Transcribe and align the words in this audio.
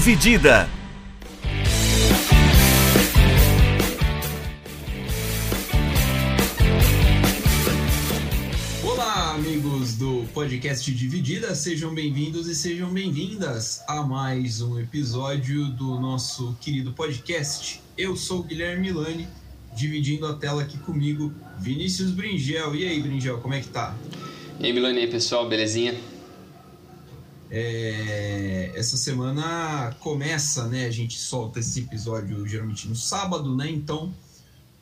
Dividida. 0.00 0.66
Olá, 8.82 9.34
amigos 9.34 9.98
do 9.98 10.24
podcast 10.32 10.90
Dividida, 10.90 11.54
sejam 11.54 11.94
bem-vindos 11.94 12.48
e 12.48 12.54
sejam 12.54 12.90
bem-vindas 12.90 13.82
a 13.86 14.02
mais 14.02 14.62
um 14.62 14.80
episódio 14.80 15.66
do 15.66 16.00
nosso 16.00 16.56
querido 16.62 16.92
podcast. 16.94 17.82
Eu 17.98 18.16
sou 18.16 18.40
o 18.40 18.42
Guilherme 18.42 18.90
Milani, 18.90 19.28
dividindo 19.76 20.26
a 20.26 20.32
tela 20.32 20.62
aqui 20.62 20.78
comigo, 20.78 21.30
Vinícius 21.58 22.10
Bringel. 22.10 22.74
E 22.74 22.88
aí, 22.88 23.02
Bringel, 23.02 23.36
como 23.36 23.52
é 23.52 23.60
que 23.60 23.68
tá? 23.68 23.94
E 24.58 24.64
aí, 24.64 24.72
Milani, 24.72 25.06
pessoal, 25.08 25.46
belezinha? 25.46 25.94
É, 27.50 28.70
essa 28.76 28.96
semana 28.96 29.94
começa, 29.98 30.68
né? 30.68 30.86
A 30.86 30.90
gente 30.90 31.18
solta 31.18 31.58
esse 31.58 31.80
episódio 31.80 32.46
geralmente 32.46 32.86
no 32.86 32.94
sábado, 32.94 33.56
né? 33.56 33.68
Então, 33.68 34.14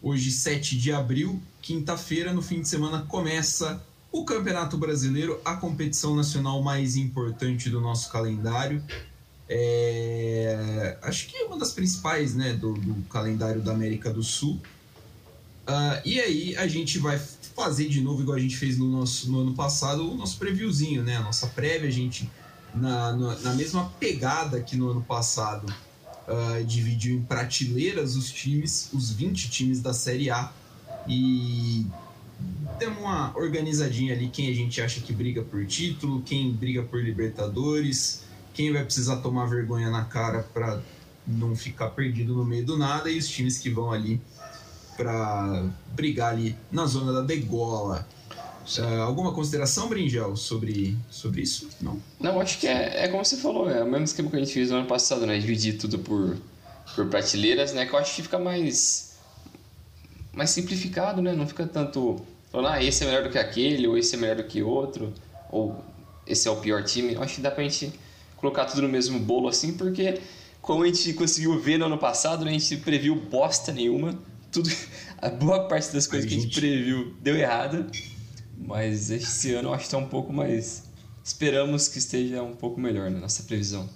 hoje, 0.02 0.30
7 0.30 0.76
de 0.76 0.92
abril, 0.92 1.40
quinta-feira, 1.62 2.30
no 2.32 2.42
fim 2.42 2.60
de 2.60 2.68
semana, 2.68 3.06
começa 3.08 3.82
o 4.12 4.22
Campeonato 4.24 4.76
Brasileiro, 4.76 5.40
a 5.44 5.56
competição 5.56 6.14
nacional 6.14 6.62
mais 6.62 6.94
importante 6.94 7.70
do 7.70 7.80
nosso 7.80 8.10
calendário. 8.10 8.82
É, 9.48 10.98
acho 11.00 11.26
que 11.26 11.38
é 11.38 11.44
uma 11.44 11.58
das 11.58 11.72
principais, 11.72 12.34
né? 12.34 12.52
Do, 12.52 12.74
do 12.74 13.02
calendário 13.04 13.62
da 13.62 13.72
América 13.72 14.12
do 14.12 14.22
Sul. 14.22 14.60
Uh, 15.66 16.00
e 16.04 16.20
aí, 16.20 16.56
a 16.56 16.66
gente 16.68 16.98
vai 16.98 17.18
fazer 17.56 17.88
de 17.88 18.02
novo, 18.02 18.20
igual 18.22 18.36
a 18.36 18.40
gente 18.40 18.56
fez 18.58 18.76
no, 18.76 18.86
nosso, 18.88 19.32
no 19.32 19.40
ano 19.40 19.54
passado, 19.54 20.10
o 20.10 20.14
nosso 20.14 20.38
previewzinho, 20.38 21.02
né? 21.02 21.16
A 21.16 21.22
nossa 21.22 21.46
prévia, 21.46 21.88
a 21.88 21.92
gente 21.92 22.30
na, 22.74 23.12
na, 23.12 23.54
mesma 23.54 23.90
pegada 23.98 24.60
que 24.60 24.76
no 24.76 24.90
ano 24.90 25.02
passado, 25.02 25.72
uh, 26.28 26.64
dividiu 26.64 27.16
em 27.16 27.22
prateleiras 27.22 28.16
os 28.16 28.30
times, 28.30 28.90
os 28.92 29.10
20 29.10 29.50
times 29.50 29.80
da 29.80 29.92
Série 29.92 30.30
A, 30.30 30.52
e 31.06 31.86
demos 32.78 32.98
uma 32.98 33.36
organizadinha 33.36 34.14
ali 34.14 34.28
quem 34.28 34.48
a 34.48 34.54
gente 34.54 34.80
acha 34.80 35.00
que 35.00 35.12
briga 35.12 35.42
por 35.42 35.66
título, 35.66 36.22
quem 36.22 36.52
briga 36.52 36.82
por 36.82 37.02
Libertadores, 37.02 38.24
quem 38.54 38.72
vai 38.72 38.84
precisar 38.84 39.16
tomar 39.16 39.46
vergonha 39.46 39.90
na 39.90 40.04
cara 40.04 40.42
para 40.42 40.80
não 41.26 41.54
ficar 41.54 41.90
perdido 41.90 42.34
no 42.34 42.44
meio 42.44 42.64
do 42.64 42.78
nada, 42.78 43.10
e 43.10 43.18
os 43.18 43.28
times 43.28 43.58
que 43.58 43.70
vão 43.70 43.90
ali 43.90 44.20
para 44.96 45.70
brigar 45.94 46.32
ali 46.32 46.56
na 46.72 46.86
zona 46.86 47.12
da 47.12 47.22
degola. 47.22 48.06
Uh, 48.76 49.00
alguma 49.00 49.32
consideração, 49.32 49.88
Bringel, 49.88 50.36
sobre, 50.36 50.96
sobre 51.10 51.40
isso? 51.40 51.68
Não? 51.80 52.02
Não, 52.20 52.38
acho 52.38 52.58
que 52.58 52.66
é, 52.66 53.04
é 53.04 53.08
como 53.08 53.24
você 53.24 53.38
falou, 53.38 53.70
é 53.70 53.82
o 53.82 53.90
mesmo 53.90 54.04
esquema 54.04 54.28
que 54.28 54.36
a 54.36 54.38
gente 54.40 54.52
fez 54.52 54.70
no 54.70 54.76
ano 54.76 54.86
passado, 54.86 55.26
né? 55.26 55.38
Dividir 55.38 55.78
tudo 55.78 55.98
por, 55.98 56.36
por 56.94 57.06
prateleiras, 57.06 57.72
né? 57.72 57.86
Que 57.86 57.94
eu 57.94 57.98
acho 57.98 58.14
que 58.14 58.22
fica 58.22 58.38
mais, 58.38 59.16
mais 60.34 60.50
simplificado, 60.50 61.22
né? 61.22 61.32
Não 61.32 61.46
fica 61.46 61.66
tanto 61.66 62.20
falando, 62.52 62.72
ah, 62.72 62.82
esse 62.82 63.02
é 63.04 63.06
melhor 63.06 63.22
do 63.22 63.30
que 63.30 63.38
aquele, 63.38 63.86
ou 63.86 63.96
esse 63.96 64.14
é 64.14 64.18
melhor 64.18 64.36
do 64.36 64.44
que 64.44 64.62
outro, 64.62 65.14
ou 65.50 65.82
esse 66.26 66.46
é 66.46 66.50
o 66.50 66.56
pior 66.56 66.84
time. 66.84 67.14
Eu 67.14 67.22
acho 67.22 67.36
que 67.36 67.40
dá 67.40 67.50
pra 67.50 67.64
gente 67.64 67.90
colocar 68.36 68.66
tudo 68.66 68.82
no 68.82 68.88
mesmo 68.88 69.18
bolo 69.18 69.48
assim, 69.48 69.72
porque 69.72 70.20
como 70.60 70.82
a 70.82 70.86
gente 70.86 71.14
conseguiu 71.14 71.58
ver 71.58 71.78
no 71.78 71.86
ano 71.86 71.96
passado, 71.96 72.44
né? 72.44 72.50
a 72.50 72.52
gente 72.52 72.76
previu 72.76 73.16
bosta 73.16 73.72
nenhuma, 73.72 74.18
tudo, 74.52 74.70
a 75.16 75.30
boa 75.30 75.66
parte 75.66 75.90
das 75.92 76.06
coisas 76.06 76.26
a 76.26 76.28
que 76.28 76.38
a 76.38 76.40
gente 76.42 76.60
previu 76.60 77.14
deu 77.22 77.34
errado. 77.34 77.86
Mas 78.58 79.10
esse 79.10 79.52
ano 79.54 79.68
eu 79.68 79.74
acho 79.74 79.82
que 79.82 79.88
está 79.88 79.98
um 79.98 80.08
pouco 80.08 80.32
mais. 80.32 80.84
Esperamos 81.22 81.88
que 81.88 81.98
esteja 81.98 82.42
um 82.42 82.56
pouco 82.56 82.80
melhor 82.80 83.10
na 83.10 83.20
nossa 83.20 83.42
previsão. 83.44 83.88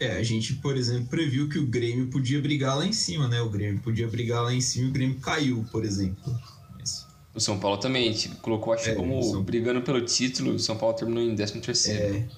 É, 0.00 0.16
a 0.16 0.22
gente, 0.22 0.54
por 0.54 0.76
exemplo, 0.76 1.08
previu 1.08 1.48
que 1.48 1.58
o 1.58 1.66
Grêmio 1.66 2.08
podia 2.08 2.40
brigar 2.40 2.76
lá 2.76 2.86
em 2.86 2.92
cima, 2.92 3.28
né? 3.28 3.40
O 3.42 3.50
Grêmio 3.50 3.80
podia 3.82 4.08
brigar 4.08 4.42
lá 4.42 4.52
em 4.52 4.60
cima 4.60 4.86
e 4.86 4.88
o 4.88 4.92
Grêmio 4.92 5.20
caiu, 5.20 5.64
por 5.70 5.84
exemplo. 5.84 6.34
Isso. 6.82 7.06
O 7.34 7.40
São 7.40 7.60
Paulo 7.60 7.76
também, 7.76 8.08
a 8.08 8.12
gente 8.12 8.30
colocou, 8.36 8.72
acho 8.72 8.88
é, 8.88 8.94
como 8.94 9.22
São... 9.22 9.42
brigando 9.42 9.82
pelo 9.82 10.00
título, 10.00 10.54
o 10.54 10.58
São 10.58 10.76
Paulo 10.78 10.96
terminou 10.96 11.22
em 11.22 11.36
13 11.36 11.60
terceiro. 11.60 12.16
É, 12.16 12.28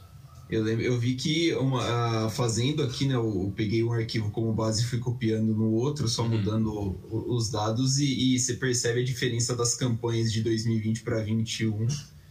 eu, 0.53 0.63
lembro, 0.63 0.85
eu 0.85 0.99
vi 0.99 1.15
que 1.15 1.55
uma, 1.55 2.29
fazendo 2.29 2.83
aqui, 2.83 3.07
né? 3.07 3.15
Eu, 3.15 3.25
eu, 3.25 3.53
peguei 3.57 3.83
um 3.83 3.91
arquivo 3.91 4.31
como 4.31 4.53
base 4.53 4.83
e 4.83 4.85
fui 4.85 4.99
copiando 4.99 5.55
no 5.55 5.73
outro, 5.73 6.07
só 6.07 6.25
uhum. 6.25 6.29
mudando 6.29 7.01
os 7.11 7.51
dados, 7.51 7.99
e, 7.99 8.35
e, 8.35 8.39
você 8.39 8.53
percebe 8.53 9.01
a 9.01 9.05
diferença 9.05 9.57
das 9.57 9.75
campanhas 9.75 10.31
de 10.31 10.43
2020 10.43 11.05
para 11.05 11.17
2021. 11.17 11.87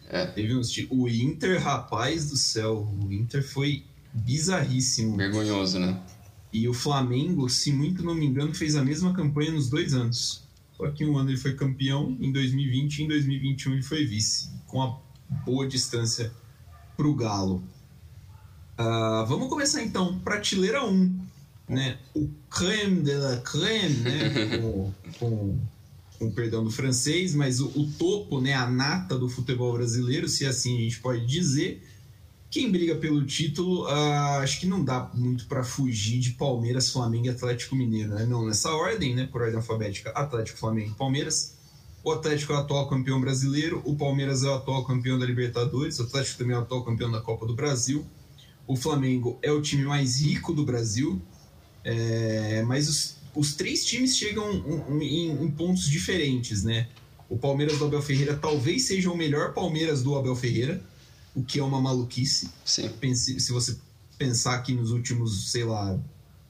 É. 0.08 0.28
Teve 0.28 0.56
uns. 0.56 0.72
O 0.92 1.08
Inter, 1.08 1.60
rapaz 1.60 2.30
do 2.30 2.38
céu, 2.38 2.88
o 3.02 3.12
Inter 3.12 3.44
foi 3.44 3.86
bizarríssimo. 4.14 5.18
Vergonhoso, 5.18 5.80
né? 5.80 6.00
E 6.54 6.68
o 6.68 6.76
Flamengo, 6.76 7.50
se 7.50 7.72
muito 7.72 8.04
não 8.04 8.14
me 8.14 8.28
engano, 8.28 8.54
fez 8.54 8.76
a 8.76 8.84
mesma 8.84 9.14
campanha 9.14 9.52
nos 9.52 9.68
dois 9.68 9.96
anos. 9.96 10.44
Só 10.78 10.92
que 10.92 11.04
um 11.04 11.18
ano 11.18 11.32
ele 11.32 11.38
foi 11.38 11.56
campeão, 11.56 12.16
em 12.22 12.32
2020 12.32 13.00
e 13.00 13.04
em 13.04 13.08
2021 13.08 13.74
ele 13.74 13.82
foi 13.82 14.06
vice, 14.06 14.52
com 14.68 14.80
a 14.84 15.00
boa 15.44 15.68
distância 15.68 16.32
para 16.96 17.08
o 17.08 17.16
Galo. 17.16 17.64
Uh, 18.82 19.26
vamos 19.28 19.48
começar 19.48 19.84
então, 19.84 20.18
prateleira 20.20 20.84
1, 20.84 21.20
né? 21.70 22.00
O 22.16 22.28
creme 22.50 23.04
de 23.04 23.14
la 23.14 23.38
creme, 23.38 23.96
né? 23.98 24.58
com, 24.58 24.92
com, 25.20 25.60
com 26.18 26.32
perdão 26.32 26.64
do 26.64 26.72
francês, 26.72 27.36
mas 27.36 27.60
o, 27.60 27.68
o, 27.68 27.92
topo, 27.92 28.42
né? 28.42 28.56
A 28.56 28.68
nata 28.68 29.20
do 29.20 29.30
futebol 29.30 29.74
brasileiro, 29.74 30.28
se 30.28 30.48
assim 30.48 30.78
a 30.78 30.82
gente 30.82 31.00
pode 31.00 31.26
dizer. 31.28 31.88
Quem 32.50 32.70
briga 32.72 32.96
pelo 32.96 33.24
título, 33.24 33.86
uh, 33.86 34.40
acho 34.42 34.60
que 34.60 34.66
não 34.66 34.84
dá 34.84 35.10
muito 35.14 35.46
para 35.46 35.64
fugir 35.64 36.20
de 36.20 36.32
Palmeiras, 36.32 36.90
Flamengo 36.90 37.28
e 37.28 37.30
Atlético 37.30 37.76
Mineiro, 37.76 38.16
né? 38.16 38.26
Não 38.26 38.46
nessa 38.46 38.72
ordem, 38.72 39.14
né? 39.14 39.30
Por 39.32 39.44
ordem 39.44 39.58
alfabética, 39.58 40.10
Atlético, 40.10 40.58
Flamengo 40.58 40.92
e 40.92 40.96
Palmeiras. 40.96 41.56
O 42.04 42.12
Atlético 42.12 42.52
é 42.54 42.56
o 42.56 42.60
atual 42.60 42.90
campeão 42.90 43.22
brasileiro, 43.22 43.80
o 43.86 43.96
Palmeiras 43.96 44.44
é 44.44 44.50
o 44.50 44.56
atual 44.56 44.84
campeão 44.84 45.20
da 45.20 45.26
Libertadores, 45.26 46.00
o 46.00 46.04
Atlético 46.04 46.40
também 46.40 46.56
é 46.56 46.60
o 46.60 46.64
atual 46.64 46.84
campeão 46.84 47.12
da 47.12 47.22
Copa 47.22 47.46
do 47.46 47.54
Brasil 47.54 48.04
o 48.72 48.76
Flamengo 48.78 49.38
é 49.42 49.52
o 49.52 49.62
time 49.62 49.84
mais 49.84 50.22
rico 50.22 50.54
do 50.54 50.64
Brasil, 50.64 51.22
é, 51.84 52.64
mas 52.64 52.88
os, 52.88 53.18
os, 53.36 53.54
três 53.54 53.84
times 53.84 54.16
chegam 54.16 54.50
um, 54.50 54.96
um, 54.96 55.02
em, 55.02 55.30
em, 55.30 55.52
pontos 55.52 55.90
diferentes, 55.90 56.64
né? 56.64 56.88
O 57.28 57.38
Palmeiras 57.38 57.78
do 57.78 57.86
Abel 57.86 58.02
Ferreira 58.02 58.34
talvez 58.38 58.84
seja 58.84 59.12
o 59.12 59.18
melhor 59.18 59.54
Palmeiras 59.54 60.02
do 60.02 60.16
Abel 60.16 60.38
Ferreira, 60.38 60.82
o 61.36 61.44
que 61.44 61.60
é 61.60 61.64
uma 61.64 61.82
maluquice. 61.82 62.50
Sim. 62.64 62.90
Pense, 62.98 63.42
se 63.42 63.52
você 63.52 63.78
pensar 64.18 64.58
que 64.60 64.72
nos 64.72 64.92
últimos, 64.92 65.52
sei 65.52 65.66
lá, 65.66 66.00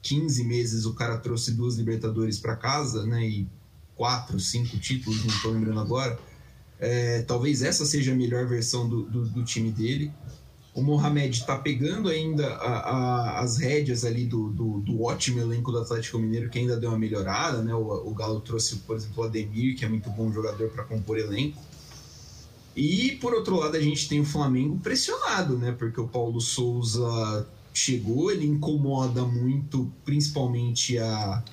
15 0.02 0.44
meses 0.44 0.84
o 0.84 0.94
cara 0.94 1.18
trouxe 1.18 1.50
duas 1.50 1.74
Libertadores 1.74 2.38
para 2.38 2.54
casa, 2.54 3.04
né? 3.04 3.26
E 3.26 3.48
quatro, 3.96 4.38
cinco 4.38 4.78
títulos, 4.78 5.24
não 5.24 5.34
estou 5.34 5.50
lembrando 5.50 5.80
agora. 5.80 6.16
É, 6.78 7.22
talvez 7.22 7.62
essa 7.62 7.84
seja 7.84 8.12
a 8.12 8.14
melhor 8.14 8.46
versão 8.46 8.88
do, 8.88 9.02
do, 9.02 9.26
do 9.26 9.44
time 9.44 9.72
dele 9.72 10.12
o 10.74 10.82
Mohamed 10.82 11.36
está 11.36 11.58
pegando 11.58 12.08
ainda 12.08 12.46
a, 12.54 12.78
a, 12.78 13.40
as 13.40 13.58
rédeas 13.58 14.04
ali 14.04 14.24
do, 14.24 14.48
do, 14.48 14.80
do, 14.80 15.02
ótimo 15.02 15.40
elenco 15.40 15.70
do 15.70 15.78
Atlético 15.78 16.18
Mineiro, 16.18 16.48
que 16.48 16.58
ainda 16.58 16.78
deu 16.78 16.88
uma 16.88 16.98
melhorada, 16.98 17.62
né? 17.62 17.74
O, 17.74 18.08
o 18.08 18.14
Galo 18.14 18.40
trouxe, 18.40 18.76
por 18.76 18.96
exemplo, 18.96 19.22
o 19.22 19.26
Ademir, 19.26 19.76
que 19.76 19.84
é 19.84 19.88
muito 19.88 20.08
bom 20.10 20.32
jogador 20.32 20.70
para 20.70 20.84
compor 20.84 21.18
elenco. 21.18 21.60
E, 22.74 23.18
por 23.20 23.34
outro 23.34 23.56
lado, 23.56 23.76
a 23.76 23.80
gente 23.80 24.08
tem 24.08 24.20
o 24.20 24.24
Flamengo 24.24 24.78
pressionado, 24.78 25.58
né? 25.58 25.72
Porque 25.72 26.00
o 26.00 26.08
Paulo 26.08 26.40
Souza 26.40 27.46
chegou, 27.74 28.30
ele 28.30 28.46
incomoda 28.46 29.26
muito, 29.26 29.92
principalmente 30.06 30.96
a, 30.98 31.44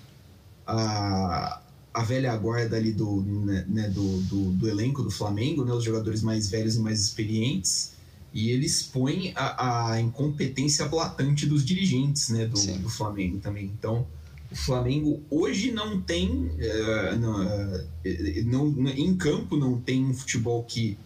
a, 0.66 1.62
a 1.94 2.04
velha 2.04 2.34
guarda 2.38 2.78
ali 2.78 2.94
do, 2.94 3.22
né, 3.22 3.66
né 3.68 3.90
do, 3.90 4.22
do, 4.22 4.52
do 4.52 4.70
elenco 4.70 5.04
do 5.04 5.12
Flamengo, 5.12 5.66
né? 5.66 5.74
Os 5.74 5.84
jogadores 5.84 6.24
mais 6.24 6.50
velhos 6.50 6.78
e 6.78 6.80
mais 6.80 7.02
experientes 7.02 7.99
e 8.34 8.52
ele 8.52 8.66
expõe 8.66 9.34
a, 9.36 9.92
a 9.92 10.02
incompetência 10.02 10.86
blatante 10.86 11.46
dos 11.46 11.66
dirigentes 11.66 12.30
né, 12.30 12.46
do, 12.46 12.60
do, 12.80 12.90
Flamengo 12.90 13.40
também. 13.40 13.66
Então, 13.66 14.06
o 14.52 14.56
Flamengo 14.56 15.22
hoje 15.30 15.72
não 15.72 16.00
tem, 16.00 16.30
uh, 16.30 17.16
não, 17.20 18.66
não, 18.66 18.92
em 18.92 19.16
campo 19.16 19.58
não 19.58 19.80
tem 19.80 20.06
um 20.06 20.14
futebol 20.14 20.64
que, 20.64 20.98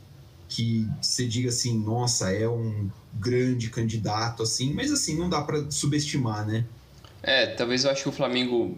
que 0.49 0.87
você 1.01 1.25
diga 1.25 1.49
assim, 1.49 1.77
nossa, 1.77 2.31
é 2.31 2.47
um 2.47 2.89
grande 3.13 3.69
candidato, 3.69 4.43
assim, 4.43 4.73
mas 4.73 4.91
assim, 4.91 5.17
não 5.17 5.29
dá 5.29 5.41
para 5.41 5.69
subestimar, 5.71 6.45
né? 6.45 6.65
É, 7.21 7.47
talvez 7.47 7.85
eu 7.85 7.91
acho 7.91 8.03
que 8.03 8.09
o 8.09 8.13
Flamengo 8.13 8.77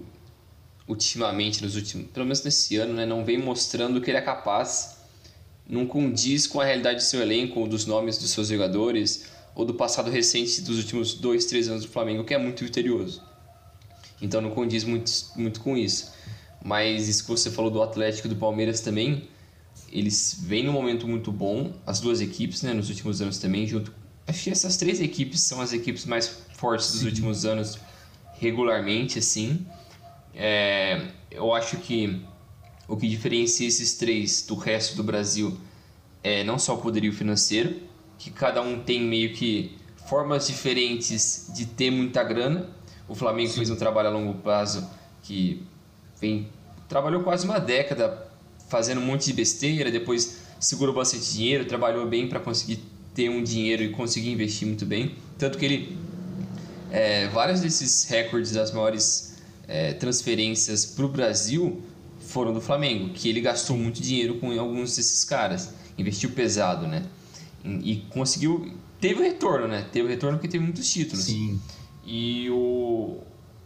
ultimamente, 0.87 1.63
nos 1.63 1.75
últimos, 1.75 2.07
pelo 2.11 2.25
menos 2.25 2.43
nesse 2.43 2.77
ano, 2.77 2.93
né, 2.93 3.05
não 3.05 3.25
vem 3.25 3.39
mostrando 3.39 3.99
que 3.99 4.11
ele 4.11 4.19
é 4.19 4.21
capaz 4.21 4.94
não 5.67 5.85
condiz 5.85 6.45
com 6.47 6.61
a 6.61 6.65
realidade 6.65 6.97
do 6.97 7.03
seu 7.03 7.21
elenco, 7.21 7.59
ou 7.59 7.67
dos 7.67 7.85
nomes 7.85 8.17
dos 8.17 8.29
seus 8.31 8.47
jogadores, 8.47 9.25
ou 9.55 9.65
do 9.65 9.73
passado 9.73 10.11
recente 10.11 10.61
dos 10.61 10.77
últimos 10.77 11.13
dois, 11.13 11.45
três 11.45 11.67
anos 11.67 11.83
do 11.83 11.89
Flamengo, 11.89 12.23
que 12.23 12.33
é 12.33 12.37
muito 12.37 12.63
vitorioso. 12.63 13.21
Então 14.21 14.41
não 14.41 14.51
condiz 14.51 14.83
muito, 14.83 15.11
muito 15.35 15.59
com 15.61 15.77
isso. 15.77 16.13
Mas 16.63 17.07
isso 17.07 17.23
que 17.23 17.29
você 17.29 17.49
falou 17.49 17.71
do 17.71 17.81
Atlético 17.81 18.27
e 18.27 18.29
do 18.29 18.35
Palmeiras 18.35 18.81
também, 18.81 19.27
eles 19.91 20.37
vêm 20.41 20.63
num 20.63 20.73
momento 20.73 21.07
muito 21.07 21.31
bom, 21.31 21.73
as 21.85 21.99
duas 21.99 22.21
equipes, 22.21 22.61
né, 22.61 22.73
nos 22.73 22.89
últimos 22.89 23.21
anos 23.21 23.37
também, 23.37 23.67
junto. 23.67 23.93
Acho 24.27 24.43
que 24.43 24.49
essas 24.49 24.75
três 24.77 24.99
equipes 24.99 25.41
são 25.41 25.61
as 25.61 25.73
equipes 25.73 26.05
mais 26.05 26.27
fortes 26.55 26.91
dos 26.91 27.01
Sim. 27.01 27.07
últimos 27.07 27.45
anos 27.45 27.77
regularmente, 28.39 29.19
assim. 29.19 29.65
É, 30.33 31.07
eu 31.29 31.53
acho 31.53 31.77
que 31.77 32.21
o 32.87 32.95
que 32.95 33.07
diferencia 33.07 33.67
esses 33.67 33.95
três 33.95 34.45
do 34.45 34.55
resto 34.55 34.95
do 34.95 35.03
Brasil 35.03 35.57
é 36.23 36.43
não 36.43 36.57
só 36.57 36.75
o 36.75 36.77
poderio 36.77 37.13
financeiro, 37.13 37.75
que 38.17 38.29
cada 38.29 38.61
um 38.61 38.79
tem 38.79 39.01
meio 39.01 39.33
que 39.33 39.75
formas 40.07 40.47
diferentes 40.47 41.51
de 41.53 41.65
ter 41.65 41.91
muita 41.91 42.23
grana. 42.23 42.69
O 43.07 43.15
Flamengo 43.15 43.49
Sim. 43.49 43.57
fez 43.57 43.69
um 43.69 43.75
trabalho 43.75 44.09
a 44.09 44.11
longo 44.11 44.35
prazo 44.35 44.87
que 45.23 45.63
vem 46.19 46.47
trabalhou 46.87 47.23
quase 47.23 47.45
uma 47.45 47.59
década 47.59 48.27
fazendo 48.69 49.01
um 49.01 49.05
monte 49.05 49.25
de 49.25 49.33
besteira, 49.33 49.91
depois 49.91 50.41
segurou 50.59 50.93
bastante 50.93 51.33
dinheiro, 51.33 51.65
trabalhou 51.65 52.07
bem 52.07 52.27
para 52.27 52.39
conseguir 52.39 52.79
ter 53.13 53.29
um 53.29 53.43
dinheiro 53.43 53.83
e 53.83 53.89
conseguir 53.89 54.31
investir 54.31 54.67
muito 54.67 54.85
bem. 54.85 55.15
Tanto 55.37 55.57
que 55.57 55.65
ele. 55.65 55.97
É, 56.91 57.27
vários 57.29 57.61
desses 57.61 58.05
recordes 58.05 58.51
das 58.51 58.71
maiores 58.71 59.35
é, 59.67 59.93
transferências 59.93 60.85
para 60.85 61.05
o 61.05 61.09
Brasil 61.09 61.83
foram 62.35 62.51
do 62.51 62.59
Flamengo, 62.59 63.13
que 63.13 63.29
ele 63.29 63.39
gastou 63.39 63.77
muito 63.77 64.01
dinheiro 64.01 64.35
com 64.39 64.51
alguns 64.59 64.97
desses 64.97 65.23
caras, 65.23 65.73
investiu 65.97 66.31
pesado, 66.31 66.85
né? 66.85 67.05
E, 67.63 68.03
conseguiu. 68.09 68.73
Teve 68.99 69.21
o 69.21 69.23
retorno, 69.23 69.69
né? 69.69 69.87
Teve 69.89 70.05
o 70.05 70.09
retorno 70.09 70.37
porque 70.37 70.49
teve 70.49 70.61
muitos 70.61 70.91
títulos. 70.91 71.23
Sim. 71.23 71.61
E 72.05 72.49
o, 72.49 73.21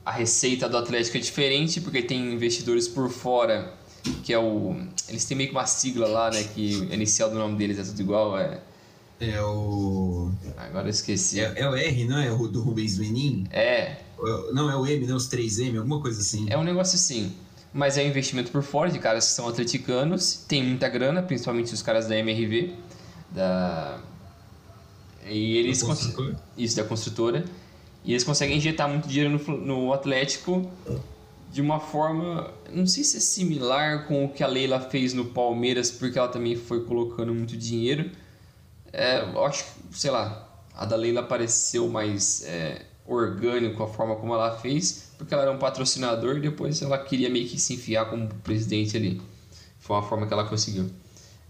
a 0.06 0.12
receita 0.12 0.70
do 0.70 0.78
Atlético 0.78 1.18
é 1.18 1.20
diferente 1.20 1.82
porque 1.82 2.04
tem 2.04 2.32
investidores 2.32 2.88
por 2.88 3.10
fora 3.10 3.74
que 4.24 4.32
é 4.32 4.38
o. 4.38 4.76
Eles 5.08 5.26
têm 5.26 5.36
meio 5.36 5.50
que 5.50 5.56
uma 5.56 5.66
sigla 5.66 6.08
lá, 6.08 6.30
né? 6.30 6.44
Que 6.44 6.88
a 6.92 6.94
inicial 6.94 7.32
do 7.32 7.40
nome 7.40 7.58
deles 7.58 7.80
é 7.80 7.84
tudo 7.84 8.00
igual. 8.00 8.38
É, 8.38 8.62
é 9.20 9.42
o. 9.42 10.32
Agora 10.58 10.86
eu 10.86 10.92
esqueci. 10.92 11.40
É, 11.40 11.54
é 11.56 11.68
o 11.68 11.76
R, 11.76 12.06
não 12.06 12.20
é? 12.20 12.32
O 12.32 12.48
do 12.48 12.62
Rubens 12.62 13.00
Menin? 13.00 13.48
É. 13.50 13.98
Não, 14.54 14.70
é 14.70 14.76
o 14.76 14.86
M, 14.86 15.08
não, 15.08 15.16
os 15.16 15.28
3M, 15.28 15.78
alguma 15.78 16.02
coisa 16.02 16.22
assim. 16.22 16.46
É 16.50 16.58
um 16.58 16.64
negócio 16.64 16.96
assim. 16.96 17.34
Mas 17.74 17.98
é 17.98 18.04
um 18.04 18.08
investimento 18.08 18.52
por 18.52 18.64
fora 18.64 18.90
de 18.90 18.98
caras 18.98 19.28
que 19.28 19.34
são 19.34 19.48
atleticanos, 19.48 20.44
tem 20.48 20.64
muita 20.64 20.90
grana, 20.90 21.22
principalmente 21.22 21.74
os 21.74 21.82
caras 21.82 22.08
da 22.08 22.18
MRV, 22.18 22.74
da. 23.30 24.00
E 25.26 25.58
eles. 25.58 25.82
Da 25.82 25.96
Isso, 26.58 26.76
da 26.76 26.84
construtora. 26.84 27.46
E 28.04 28.12
eles 28.12 28.24
conseguem 28.24 28.58
injetar 28.58 28.90
muito 28.90 29.08
dinheiro 29.08 29.30
no, 29.30 29.58
no 29.58 29.94
Atlético 29.94 30.68
de 31.52 31.62
uma 31.62 31.80
forma, 31.80 32.52
não 32.72 32.86
sei 32.86 33.04
se 33.04 33.18
é 33.18 33.20
similar 33.20 34.06
com 34.08 34.26
o 34.26 34.30
que 34.30 34.44
a 34.44 34.48
Leila 34.48 34.80
fez 34.80 35.14
no 35.14 35.26
Palmeiras, 35.26 35.90
porque 35.90 36.18
ela 36.18 36.28
também 36.28 36.56
foi 36.56 36.86
colocando 36.86 37.34
muito 37.34 37.58
dinheiro. 37.58 38.12
É, 38.94 39.22
eu 39.22 39.44
acho 39.46 39.64
que, 39.64 39.98
sei 39.98 40.12
lá, 40.12 40.48
a 40.76 40.86
da 40.86 40.96
Leila 40.96 41.24
pareceu 41.24 41.88
mais 41.90 42.44
é, 42.44 42.86
orgânico 43.06 43.82
a 43.82 43.88
forma 43.88 44.16
como 44.16 44.34
ela 44.34 44.58
fez, 44.58 45.09
porque 45.20 45.34
ela 45.34 45.44
era 45.44 45.52
um 45.52 45.58
patrocinador 45.58 46.38
e 46.38 46.40
depois 46.40 46.82
ela 46.82 46.98
queria 46.98 47.30
meio 47.30 47.46
que 47.46 47.60
se 47.60 47.74
enfiar 47.74 48.10
como 48.10 48.26
presidente 48.36 48.96
ali. 48.96 49.22
Foi 49.78 49.98
uma 49.98 50.02
forma 50.02 50.26
que 50.26 50.34
ela 50.34 50.46
conseguiu. 50.46 50.90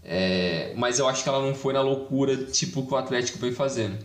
É, 0.02 0.74
mas 0.76 0.98
eu 0.98 1.08
acho 1.08 1.22
que 1.22 1.28
ela 1.28 1.40
não 1.40 1.54
foi 1.54 1.72
na 1.72 1.80
loucura, 1.80 2.36
tipo, 2.46 2.84
que 2.84 2.92
o 2.92 2.96
Atlético 2.96 3.38
foi 3.38 3.52
fazendo. 3.52 3.96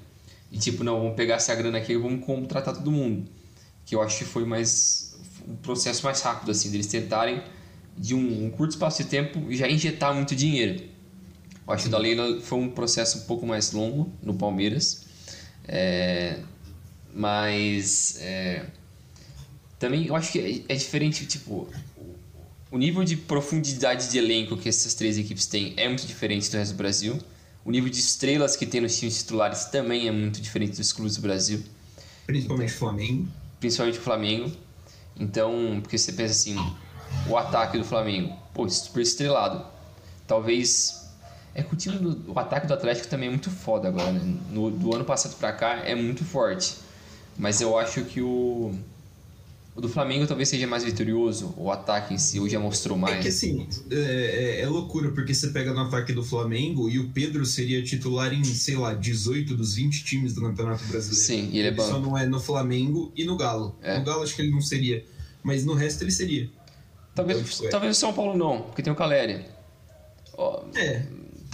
E 0.52 0.60
tipo, 0.60 0.84
não, 0.84 1.00
vamos 1.00 1.16
pegar 1.16 1.36
essa 1.36 1.54
grana 1.56 1.80
aqui 1.80 1.94
e 1.94 1.98
vamos 1.98 2.24
contratar 2.24 2.76
todo 2.76 2.92
mundo. 2.92 3.28
Que 3.88 3.96
eu 3.96 4.04
acho 4.04 4.20
que 4.20 4.26
foi 4.26 4.46
mais 4.46 5.18
um 5.48 5.56
processo 5.56 6.06
mais 6.06 6.22
rápido, 6.22 6.52
assim, 6.52 6.70
deles 6.70 6.86
tentarem, 6.86 7.42
de 7.98 8.14
um, 8.14 8.46
um 8.46 8.52
curto 8.52 8.72
espaço 8.72 9.02
de 9.02 9.10
tempo, 9.10 9.52
já 9.52 9.68
injetar 9.68 10.14
muito 10.14 10.36
dinheiro. 10.36 10.84
Eu 11.68 11.74
acho 11.74 11.86
que 11.86 11.90
da 11.90 11.98
Leila 11.98 12.40
foi 12.40 12.60
um 12.60 12.70
processo 12.70 13.18
um 13.18 13.22
pouco 13.22 13.48
mais 13.48 13.72
longo 13.72 14.14
no 14.22 14.36
Palmeiras, 14.36 15.08
é, 15.68 16.40
mas 17.12 18.20
é, 18.22 18.68
também 19.80 20.08
eu 20.08 20.16
acho 20.16 20.32
que 20.32 20.66
é, 20.68 20.74
é 20.74 20.76
diferente, 20.76 21.26
tipo, 21.26 21.68
o 22.72 22.78
nível 22.78 23.04
de 23.04 23.16
profundidade 23.16 24.10
de 24.10 24.18
elenco 24.18 24.58
que 24.58 24.70
essas 24.70 24.94
três 24.94 25.18
equipes 25.18 25.46
têm 25.46 25.74
é 25.78 25.88
muito 25.88 26.06
diferente 26.06 26.50
do 26.50 26.58
resto 26.58 26.74
do 26.74 26.78
Brasil. 26.78 27.20
O 27.64 27.72
nível 27.72 27.90
de 27.90 28.00
estrelas 28.00 28.56
que 28.56 28.66
tem 28.66 28.82
nos 28.82 28.98
times 28.98 29.18
titulares 29.18 29.66
também 29.66 30.08
é 30.08 30.12
muito 30.12 30.42
diferente 30.42 30.78
dos 30.78 30.92
clubes 30.92 31.16
do 31.16 31.22
Brasil. 31.22 31.64
Principalmente 32.26 32.74
o 32.74 32.78
Flamengo. 32.78 33.28
Principalmente 33.60 34.00
o 34.00 34.02
Flamengo. 34.02 34.52
Então, 35.18 35.80
porque 35.82 35.98
você 35.98 36.12
pensa 36.12 36.34
assim, 36.34 36.56
o 37.28 37.38
ataque 37.38 37.78
do 37.78 37.84
Flamengo, 37.84 38.36
pô, 38.54 38.68
super 38.70 39.02
estrelado. 39.02 39.66
Talvez. 40.28 41.04
É 41.54 41.64
que 41.64 41.74
o 41.74 41.78
time 41.78 41.98
do 41.98 42.34
o 42.34 42.38
ataque 42.38 42.68
do 42.68 42.74
Atlético 42.74 43.08
também 43.08 43.28
é 43.28 43.32
muito 43.32 43.50
foda 43.50 43.88
agora, 43.88 44.12
né? 44.12 44.38
No, 44.52 44.70
do 44.70 44.94
ano 44.94 45.06
passado 45.06 45.36
pra 45.38 45.54
cá 45.54 45.78
é 45.86 45.96
muito 45.96 46.26
forte. 46.26 46.76
Mas 47.38 47.62
eu 47.62 47.78
acho 47.80 48.04
que 48.04 48.22
o. 48.22 48.78
O 49.76 49.82
do 49.82 49.90
Flamengo 49.90 50.26
talvez 50.26 50.48
seja 50.48 50.66
mais 50.66 50.86
vitorioso, 50.86 51.54
o 51.58 51.70
ataque 51.70 52.14
em 52.14 52.18
si, 52.18 52.40
hoje 52.40 52.54
já 52.54 52.60
mostrou 52.60 52.98
mais. 52.98 53.18
É 53.18 53.20
que 53.20 53.28
assim, 53.28 53.68
é, 53.92 53.96
é, 53.96 54.62
é, 54.62 54.68
loucura, 54.70 55.12
porque 55.12 55.34
você 55.34 55.50
pega 55.50 55.74
no 55.74 55.82
ataque 55.82 56.14
do 56.14 56.24
Flamengo 56.24 56.90
e 56.90 56.98
o 56.98 57.10
Pedro 57.10 57.46
seria 57.46 57.84
titular 57.84 58.34
em, 58.34 58.42
sei 58.46 58.78
lá, 58.78 58.94
18 58.94 59.54
dos 59.54 59.76
20 59.76 60.06
times 60.06 60.34
do 60.34 60.40
Campeonato 60.40 60.86
Brasileiro. 60.86 61.26
Sim, 61.26 61.50
e 61.52 61.60
ele 61.60 61.68
é 61.68 61.72
bom. 61.72 61.84
Só 61.84 62.00
não 62.00 62.18
é 62.18 62.26
no 62.26 62.40
Flamengo 62.40 63.12
e 63.18 63.26
no 63.26 63.36
Galo. 63.36 63.76
É. 63.82 64.00
No 64.00 64.06
Galo 64.06 64.24
acho 64.24 64.34
que 64.34 64.42
ele 64.44 64.52
não 64.52 64.62
seria, 64.62 65.04
mas 65.44 65.66
no 65.66 65.74
resto 65.74 66.06
ele 66.06 66.12
seria. 66.12 66.50
Talvez, 67.14 67.40
então, 67.40 67.52
tipo, 67.52 67.70
talvez 67.70 67.98
o 67.98 68.00
São 68.00 68.14
Paulo 68.14 68.38
não, 68.38 68.62
porque 68.62 68.82
tem 68.82 68.94
o 68.94 68.96
Caleri. 68.96 69.46
Oh, 70.38 70.62
é. 70.74 71.06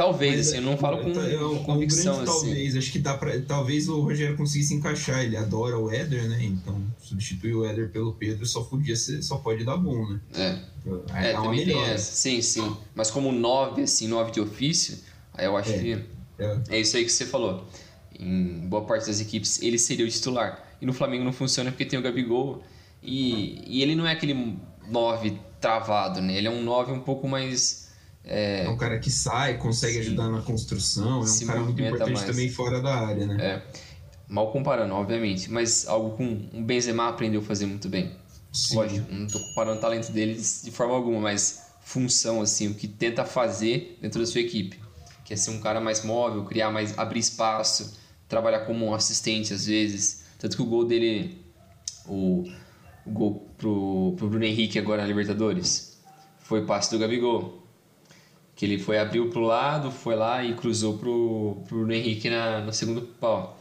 Talvez, 0.01 0.35
Mas, 0.35 0.47
assim, 0.47 0.57
eu 0.57 0.63
não 0.63 0.77
falo 0.77 0.97
com, 0.97 1.11
é, 1.11 1.37
com 1.37 1.63
convicção. 1.63 2.17
Um 2.17 2.21
assim. 2.21 2.25
Talvez, 2.25 2.75
acho 2.75 2.91
que 2.91 2.97
dá 2.97 3.15
pra. 3.15 3.39
Talvez 3.41 3.87
o 3.87 4.01
Rogério 4.01 4.35
conseguisse 4.35 4.73
encaixar. 4.73 5.23
Ele 5.23 5.37
adora 5.37 5.77
o 5.77 5.91
Éder, 5.91 6.27
né? 6.27 6.39
Então, 6.43 6.81
substituir 6.97 7.53
o 7.53 7.63
Éder 7.63 7.91
pelo 7.91 8.11
Pedro 8.13 8.43
só 8.47 8.63
podia 8.63 8.95
ser, 8.95 9.21
só 9.21 9.37
pode 9.37 9.63
dar 9.63 9.77
bom, 9.77 10.09
né? 10.09 10.19
É. 10.33 10.59
É, 11.13 11.29
é 11.29 11.33
também 11.33 11.65
tem 11.65 11.79
essa. 11.83 12.13
Sim, 12.13 12.41
sim. 12.41 12.75
Mas 12.95 13.11
como 13.11 13.31
nove, 13.31 13.83
assim, 13.83 14.07
nove 14.07 14.31
de 14.31 14.41
ofício, 14.41 14.97
aí 15.35 15.45
eu 15.45 15.55
acho 15.55 15.71
é. 15.71 15.77
que. 15.77 16.05
É. 16.39 16.61
é 16.69 16.79
isso 16.79 16.97
aí 16.97 17.05
que 17.05 17.11
você 17.11 17.27
falou. 17.27 17.67
Em 18.19 18.67
boa 18.67 18.83
parte 18.83 19.05
das 19.05 19.19
equipes, 19.19 19.61
ele 19.61 19.77
seria 19.77 20.05
o 20.05 20.09
titular. 20.09 20.67
E 20.81 20.85
no 20.85 20.93
Flamengo 20.93 21.23
não 21.23 21.33
funciona 21.33 21.69
porque 21.69 21.85
tem 21.85 21.99
o 21.99 22.01
Gabigol. 22.01 22.63
E, 23.03 23.61
e 23.67 23.83
ele 23.83 23.93
não 23.93 24.07
é 24.07 24.13
aquele 24.13 24.57
nove 24.87 25.39
travado, 25.59 26.21
né? 26.21 26.35
Ele 26.35 26.47
é 26.47 26.51
um 26.51 26.63
nove 26.63 26.91
um 26.91 26.99
pouco 26.99 27.27
mais 27.27 27.90
é, 28.23 28.65
é 28.65 28.69
um 28.69 28.77
cara 28.77 28.99
que 28.99 29.09
sai, 29.09 29.57
consegue 29.57 29.93
sim, 29.93 29.99
ajudar 30.01 30.29
na 30.29 30.41
construção, 30.41 31.21
é 31.21 31.25
um 31.25 31.47
cara 31.47 31.59
muito 31.61 31.81
importante 31.81 32.13
mais. 32.13 32.25
também 32.25 32.49
fora 32.49 32.81
da 32.81 32.95
área, 32.95 33.25
né? 33.25 33.37
É. 33.39 33.61
Mal 34.27 34.51
comparando, 34.51 34.93
obviamente, 34.93 35.51
mas 35.51 35.87
algo 35.87 36.15
com 36.15 36.49
um 36.53 36.63
Benzema 36.63 37.09
aprendeu 37.09 37.41
a 37.41 37.43
fazer 37.43 37.65
muito 37.65 37.89
bem. 37.89 38.15
Sim. 38.53 38.75
Lógico, 38.75 39.11
não 39.11 39.25
estou 39.25 39.41
comparando 39.41 39.77
o 39.77 39.81
talento 39.81 40.11
dele 40.11 40.35
de 40.35 40.71
forma 40.71 40.93
alguma, 40.93 41.19
mas 41.19 41.63
função, 41.81 42.41
assim, 42.41 42.67
o 42.67 42.73
que 42.73 42.87
tenta 42.87 43.25
fazer 43.25 43.97
dentro 44.01 44.19
da 44.19 44.25
sua 44.25 44.41
equipe. 44.41 44.79
Que 45.25 45.33
é 45.33 45.37
ser 45.37 45.51
um 45.51 45.59
cara 45.59 45.81
mais 45.81 46.03
móvel, 46.03 46.45
criar 46.45 46.71
mais, 46.71 46.97
abrir 46.97 47.19
espaço, 47.19 47.97
trabalhar 48.27 48.61
como 48.61 48.85
um 48.85 48.93
assistente 48.93 49.53
às 49.53 49.65
vezes. 49.65 50.25
Tanto 50.37 50.55
que 50.55 50.61
o 50.61 50.65
gol 50.65 50.85
dele, 50.85 51.43
o, 52.07 52.45
o 53.05 53.11
gol 53.11 53.49
pro, 53.57 54.13
pro 54.17 54.29
Bruno 54.29 54.45
Henrique 54.45 54.79
agora 54.79 55.01
na 55.01 55.07
Libertadores, 55.07 55.97
foi 56.39 56.65
passe 56.65 56.91
do 56.91 56.99
Gabigol 56.99 57.60
que 58.55 58.65
ele 58.65 58.77
foi 58.77 58.97
abriu 58.97 59.29
pro 59.29 59.41
lado, 59.41 59.91
foi 59.91 60.15
lá 60.15 60.43
e 60.43 60.53
cruzou 60.55 60.97
pro, 60.97 61.61
pro 61.67 61.77
Bruno 61.77 61.93
Henrique 61.93 62.29
na, 62.29 62.61
no 62.61 62.73
segundo 62.73 63.01
pau. 63.01 63.57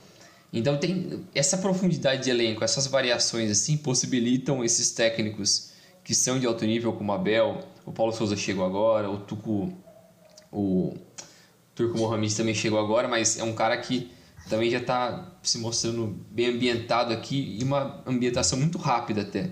Então 0.53 0.77
tem 0.77 1.25
essa 1.35 1.59
profundidade 1.59 2.25
de 2.25 2.31
elenco, 2.31 2.65
essas 2.65 2.87
variações 2.87 3.51
assim 3.51 3.77
possibilitam 3.77 4.65
esses 4.65 4.91
técnicos 4.91 5.71
que 6.03 6.15
são 6.15 6.39
de 6.41 6.47
alto 6.47 6.65
nível 6.65 6.93
como 6.93 7.13
Abel, 7.13 7.63
o 7.87 7.93
Paulo 7.93 8.13
Souza 8.13 8.37
chegou 8.37 8.65
agora, 8.65 9.09
o 9.09 9.19
Tuco 9.19 9.73
o 10.53 10.95
Turco 11.75 11.97
Mohamed 11.97 12.35
também 12.37 12.55
chegou 12.55 12.79
agora, 12.79 13.07
mas 13.07 13.39
é 13.39 13.45
um 13.45 13.55
cara 13.55 13.77
que 13.77 14.11
também 14.49 14.71
já 14.71 14.79
está 14.79 15.33
se 15.43 15.59
mostrando 15.59 16.19
bem 16.31 16.47
ambientado 16.49 17.13
aqui 17.13 17.57
e 17.59 17.63
uma 17.63 18.03
ambientação 18.07 18.59
muito 18.59 18.79
rápida 18.79 19.23
até. 19.23 19.51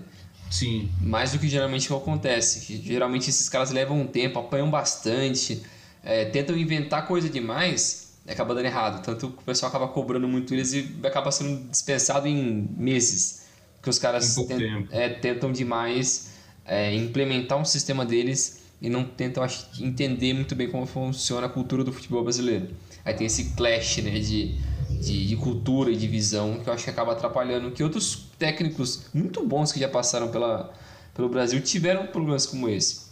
Sim. 0.49 0.89
Mais 0.99 1.31
do 1.31 1.39
que 1.39 1.47
geralmente 1.47 1.91
acontece. 1.93 2.81
Geralmente 2.83 3.29
esses 3.29 3.47
caras 3.47 3.71
levam 3.71 4.01
um 4.01 4.07
tempo, 4.07 4.39
apanham 4.39 4.69
bastante, 4.69 5.61
é, 6.03 6.25
tentam 6.25 6.57
inventar 6.57 7.07
coisa 7.07 7.29
demais 7.29 8.13
e 8.25 8.31
acaba 8.31 8.55
dando 8.55 8.65
errado. 8.65 9.03
Tanto 9.03 9.29
que 9.29 9.41
o 9.41 9.45
pessoal 9.45 9.69
acaba 9.69 9.87
cobrando 9.87 10.27
muito 10.27 10.53
eles 10.53 10.73
e 10.73 10.95
acaba 11.03 11.31
sendo 11.31 11.69
dispensado 11.69 12.27
em 12.27 12.67
meses. 12.77 13.47
Porque 13.75 13.89
os 13.89 13.99
caras 13.99 14.35
tent, 14.35 14.87
é, 14.91 15.09
tentam 15.09 15.51
demais 15.51 16.31
é, 16.65 16.93
implementar 16.93 17.57
um 17.57 17.65
sistema 17.65 18.05
deles 18.05 18.59
e 18.81 18.89
não 18.89 19.03
tentam 19.03 19.43
acho, 19.43 19.67
entender 19.79 20.33
muito 20.33 20.55
bem 20.55 20.69
como 20.69 20.85
funciona 20.85 21.47
a 21.47 21.49
cultura 21.49 21.83
do 21.83 21.93
futebol 21.93 22.23
brasileiro. 22.23 22.69
Aí 23.05 23.13
tem 23.13 23.27
esse 23.27 23.51
clash 23.51 23.97
né, 23.97 24.19
de 24.19 24.59
de, 24.99 25.27
de, 25.27 25.35
cultura 25.35 25.91
e 25.91 25.95
de 25.95 26.07
visão 26.07 26.59
que 26.59 26.69
eu 26.69 26.73
acho 26.73 26.83
que 26.83 26.89
acaba 26.89 27.13
atrapalhando 27.13 27.71
que 27.71 27.83
outros 27.83 28.27
técnicos 28.37 29.05
muito 29.13 29.45
bons 29.45 29.71
que 29.71 29.79
já 29.79 29.87
passaram 29.89 30.29
pela, 30.29 30.73
pelo 31.13 31.29
Brasil 31.29 31.61
tiveram 31.61 32.07
problemas 32.07 32.45
como 32.45 32.67
esse. 32.69 33.09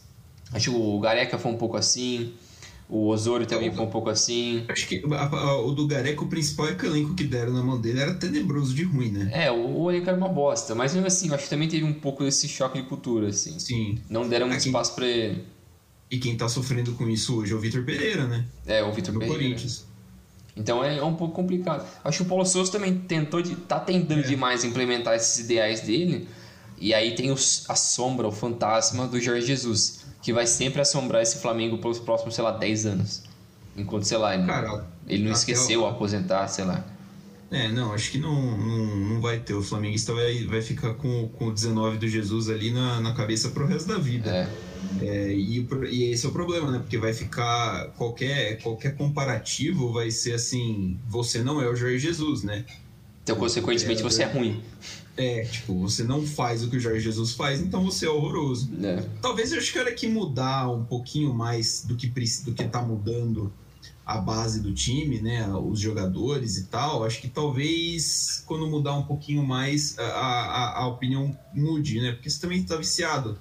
Acho 0.51 0.72
que 0.72 0.77
o 0.77 1.00
Gareca 1.00 1.38
foi 1.38 1.51
um 1.51 1.58
pouco 1.58 1.77
assim, 1.77 2.34
O 2.89 3.08
Osório 3.08 3.46
também 3.46 3.67
É, 3.67 3.72
o- 3.72 3.75
foi 3.75 3.86
um 3.86 3.89
pouco 3.89 4.10
assim. 4.10 4.63
Acho 4.70 4.88
que 4.88 5.03
a- 5.12 5.25
a- 5.25 5.62
o 5.62 5.74
do 5.74 5.86
Gareca, 5.86 6.24
o 6.24 6.27
principal 6.29 6.67
elenco 6.70 7.13
que 7.15 7.25
deram 7.25 7.51
na 7.51 7.62
mão 7.62 7.82
dele 7.82 8.00
era 8.00 8.13
tenebroso 8.13 8.74
de 8.74 8.84
ruim, 8.84 9.12
né? 9.12 9.29
É, 9.34 9.51
o, 9.51 9.82
o 9.82 9.91
elenco 9.91 10.08
era 10.10 10.17
uma 10.17 10.29
bosta, 10.29 10.74
mas 10.74 10.94
mesmo 10.94 11.06
assim, 11.06 11.27
eu 11.27 11.36
acho 11.36 11.44
que 11.44 11.50
também 11.50 11.67
teve 11.67 11.84
um 11.84 11.94
pouco 11.94 12.24
desse 12.24 12.48
choque 12.48 12.82
de 12.82 12.88
cultura, 12.88 13.27
assim. 13.27 13.60
Sim. 13.60 14.00
Não 14.10 14.27
deram 14.29 14.48
muito 14.48 14.65
espaço 14.65 14.96
pra 14.96 15.06
ele. 15.06 15.44
E 16.10 16.17
quem 16.17 16.38
tá 16.38 16.48
sofrendo 16.48 16.94
com 16.94 17.10
isso 17.10 17.36
hoje 17.38 17.51
é 17.51 17.56
o 17.56 17.60
Vitor 17.60 17.84
Pereira, 17.84 18.25
né? 18.25 18.46
É, 18.65 18.82
o 18.82 18.94
Vitor 18.94 19.13
Pereira. 19.20 19.34
Corinthians. 19.34 19.86
Então 20.57 20.83
é, 20.83 20.97
é 20.97 21.03
um 21.03 21.13
pouco 21.13 21.35
complicado. 21.35 21.85
Acho 22.03 22.17
que 22.17 22.23
o 22.23 22.25
Paulo 22.25 22.45
Souza 22.45 22.71
também 22.71 22.97
tentou 22.97 23.41
de, 23.41 23.55
tá 23.55 23.79
tentando 23.79 24.21
É. 24.21 24.23
demais 24.23 24.63
implementar 24.63 25.13
esses 25.15 25.37
ideais 25.39 25.81
dele. 25.81 26.27
E 26.79 26.93
aí 26.93 27.15
tem 27.15 27.31
os- 27.31 27.63
a 27.69 27.75
sombra, 27.75 28.27
o 28.27 28.31
fantasma 28.31 29.07
do 29.07 29.19
Jorge 29.19 29.45
Jesus, 29.47 30.05
que 30.21 30.33
vai 30.33 30.45
sempre 30.47 30.81
assombrar 30.81 31.21
esse 31.21 31.37
Flamengo 31.37 31.77
pelos 31.77 31.99
próximos, 31.99 32.35
sei 32.35 32.43
lá, 32.43 32.51
10 32.51 32.85
anos. 32.85 33.23
Enquanto, 33.75 34.03
sei 34.05 34.17
lá, 34.17 34.33
ele, 34.35 34.45
Cara, 34.47 34.85
ele 35.07 35.23
não 35.23 35.31
esqueceu 35.31 35.81
o 35.83 35.85
aposentar, 35.85 36.47
sei 36.47 36.65
lá. 36.65 36.83
É, 37.49 37.69
não, 37.69 37.93
acho 37.93 38.11
que 38.11 38.17
não, 38.17 38.33
não, 38.57 38.95
não 38.97 39.21
vai 39.21 39.39
ter. 39.39 39.53
O 39.53 39.61
flamenguista 39.63 40.13
vai, 40.13 40.43
vai 40.45 40.61
ficar 40.61 40.95
com, 40.95 41.29
com 41.29 41.45
o 41.47 41.51
19 41.53 41.97
do 41.97 42.07
Jesus 42.07 42.49
ali 42.49 42.71
na, 42.71 42.99
na 42.99 43.13
cabeça 43.13 43.49
pro 43.51 43.65
resto 43.65 43.87
da 43.87 43.97
vida. 43.97 44.29
É, 44.29 44.47
É, 45.01 45.31
e, 45.34 45.67
e 45.91 46.03
esse 46.12 46.25
é 46.25 46.29
o 46.29 46.31
problema, 46.31 46.72
né? 46.72 46.79
Porque 46.79 46.98
vai 46.98 47.13
ficar. 47.13 47.88
Qualquer, 47.98 48.62
qualquer 48.62 48.96
comparativo 48.96 49.91
vai 49.91 50.12
ser 50.12 50.34
assim: 50.34 51.00
você 51.07 51.43
não 51.43 51.62
é 51.62 51.69
o 51.69 51.75
Jorge 51.75 52.00
Jesus, 52.00 52.43
né? 52.43 52.65
então, 53.24 53.36
consequentemente, 53.36 54.01
você 54.01 54.24
é 54.24 54.25
ruim. 54.25 54.63
É, 55.17 55.43
tipo, 55.43 55.77
você 55.79 56.03
não 56.03 56.25
faz 56.25 56.63
o 56.63 56.69
que 56.69 56.77
o 56.77 56.79
Jorge 56.79 57.01
Jesus 57.01 57.34
faz, 57.34 57.60
então 57.60 57.84
você 57.84 58.05
é 58.05 58.10
horroroso. 58.10 58.69
É. 58.81 59.03
Talvez 59.22 59.51
eu 59.51 59.57
acho 59.57 59.72
que 59.72 59.79
era 59.79 59.91
que 59.91 60.07
mudar 60.07 60.69
um 60.69 60.86
pouquinho 60.86 61.34
mais 61.34 61.84
do 61.84 61.96
que, 61.96 62.07
do 62.07 62.53
que 62.53 62.63
tá 62.65 62.81
mudando 62.81 63.51
a 64.05 64.17
base 64.17 64.62
do 64.62 64.74
time, 64.74 65.19
né? 65.19 65.46
Os 65.50 65.79
jogadores 65.79 66.57
e 66.57 66.65
tal. 66.67 67.03
Acho 67.03 67.19
que 67.19 67.27
talvez 67.27 68.41
quando 68.46 68.65
mudar 68.67 68.93
um 68.93 69.03
pouquinho 69.03 69.46
mais 69.46 70.00
a, 70.00 70.03
a, 70.03 70.77
a 70.84 70.88
opinião 70.88 71.38
mude, 71.53 72.00
né? 72.00 72.13
Porque 72.13 72.29
você 72.29 72.39
também 72.39 72.63
tá 72.63 72.77
viciado. 72.77 73.38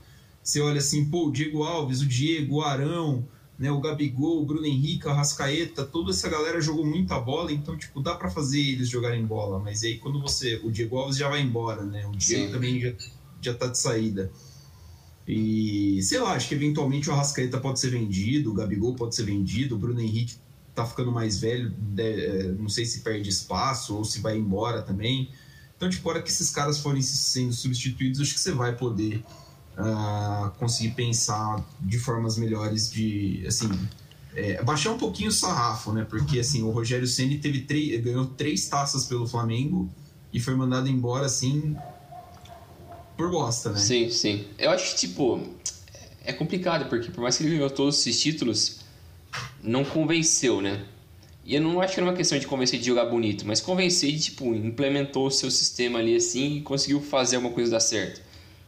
Você 0.47 0.61
olha 0.61 0.79
assim, 0.79 1.07
pô, 1.07 1.27
o 1.27 1.33
Diego 1.33 1.65
Alves, 1.65 2.01
o 2.03 2.07
Diego, 2.07 2.59
o 2.59 2.63
Arão, 2.63 3.27
né? 3.59 3.69
O 3.73 3.81
Gabigol, 3.81 4.43
o 4.43 4.47
Bruno 4.47 4.65
Henrique, 4.65 5.09
o 5.09 5.13
Rascaeta, 5.13 5.85
toda 5.85 6.13
essa 6.13 6.29
galera 6.29 6.61
jogou 6.61 6.87
muita 6.87 7.19
bola, 7.19 7.51
então, 7.51 7.77
tipo, 7.77 8.01
dá 8.01 8.15
pra 8.15 8.31
fazer 8.31 8.61
eles 8.61 8.89
jogarem 8.89 9.27
bola. 9.27 9.59
Mas 9.59 9.83
aí 9.83 9.99
quando 9.99 10.21
você. 10.21 10.61
O 10.63 10.71
Diego 10.71 10.99
Alves 10.99 11.17
já 11.17 11.29
vai 11.29 11.41
embora, 11.43 11.83
né? 11.83 12.07
O 12.07 12.13
Diego 12.13 12.47
Sim. 12.47 12.53
também 12.53 12.81
já, 12.81 12.93
já 13.43 13.55
tá 13.55 13.67
de 13.67 13.77
saída. 13.77 14.31
E 15.27 16.01
sei 16.03 16.21
lá, 16.21 16.35
acho 16.35 16.49
que 16.49 16.55
eventualmente 16.55 17.11
o 17.11 17.13
Arrascaeta 17.13 17.59
pode 17.59 17.81
ser 17.81 17.91
vendido, 17.91 18.53
o 18.53 18.55
Gabigol 18.55 18.95
pode 18.95 19.17
ser 19.17 19.25
vendido, 19.25 19.75
o 19.75 19.79
Bruno 19.79 20.01
Henrique 20.01 20.37
tá 20.73 20.87
ficando 20.87 21.11
mais 21.11 21.41
velho, 21.41 21.71
de- 21.71 22.03
é, 22.03 22.53
não 22.53 22.69
sei 22.69 22.85
se 22.85 23.01
perde 23.01 23.29
espaço 23.29 23.97
ou 23.97 24.05
se 24.05 24.21
vai 24.21 24.37
embora 24.39 24.83
também. 24.83 25.29
Então, 25.77 25.91
tipo, 25.91 26.09
a 26.09 26.13
hora 26.13 26.23
que 26.23 26.31
esses 26.31 26.51
caras 26.51 26.79
forem 26.79 27.03
se- 27.03 27.17
sendo 27.17 27.53
substituídos, 27.53 28.21
acho 28.21 28.35
que 28.35 28.39
você 28.41 28.53
vai 28.53 28.77
poder 28.77 29.25
ah, 29.77 30.53
conseguir 30.59 30.93
pensar 30.95 31.65
de 31.81 31.99
formas 31.99 32.39
melhores 32.39 32.91
de, 32.91 33.45
assim, 33.47 33.69
é, 34.35 34.63
baixar 34.63 34.93
um 34.93 34.99
pouquinho 34.99 35.29
o 35.29 35.33
sarrafo, 35.33 35.93
né? 35.93 36.07
Porque, 36.09 36.39
assim, 36.39 36.63
o 36.63 36.71
Rogério 36.71 37.07
Ceni 37.07 37.39
teve 37.39 37.63
três, 37.63 38.03
ganhou 38.03 38.27
três 38.27 38.67
taças 38.69 39.05
pelo 39.05 39.27
Flamengo 39.27 39.89
e 40.33 40.41
foi 40.41 40.55
mandado 40.55 40.89
embora, 40.89 41.27
assim, 41.27 41.77
por 43.17 43.31
bosta, 43.31 43.71
né? 43.71 43.79
Sim, 43.79 44.11
sim. 44.11 44.47
Eu 44.59 44.71
acho 44.71 44.93
que, 44.93 45.01
tipo, 45.01 45.41
é 46.25 46.33
complicado, 46.33 46.89
porque 46.89 47.11
por 47.11 47.21
mais 47.21 47.37
que 47.37 47.45
ele 47.45 47.57
ganhou 47.57 47.71
todos 47.71 47.99
esses 47.99 48.21
títulos, 48.21 48.81
não 49.63 49.85
convenceu, 49.85 50.61
né? 50.61 50.85
E 51.45 51.55
eu 51.55 51.61
não 51.61 51.81
acho 51.81 51.95
que 51.95 52.01
era 52.01 52.11
uma 52.11 52.17
questão 52.17 52.37
de 52.39 52.47
convencer 52.47 52.81
de 52.81 52.87
jogar 52.87 53.05
bonito, 53.07 53.47
mas 53.47 53.61
convencer 53.61 54.11
de, 54.13 54.21
tipo, 54.21 54.53
implementou 54.55 55.29
o 55.29 55.31
seu 55.31 55.51
sistema 55.51 56.01
ali 56.01 56.17
assim 56.17 56.57
e 56.57 56.61
conseguiu 56.63 57.01
fazer 57.01 57.37
alguma 57.37 57.55
coisa 57.55 57.71
dar 57.71 57.81
certo. 57.81 58.26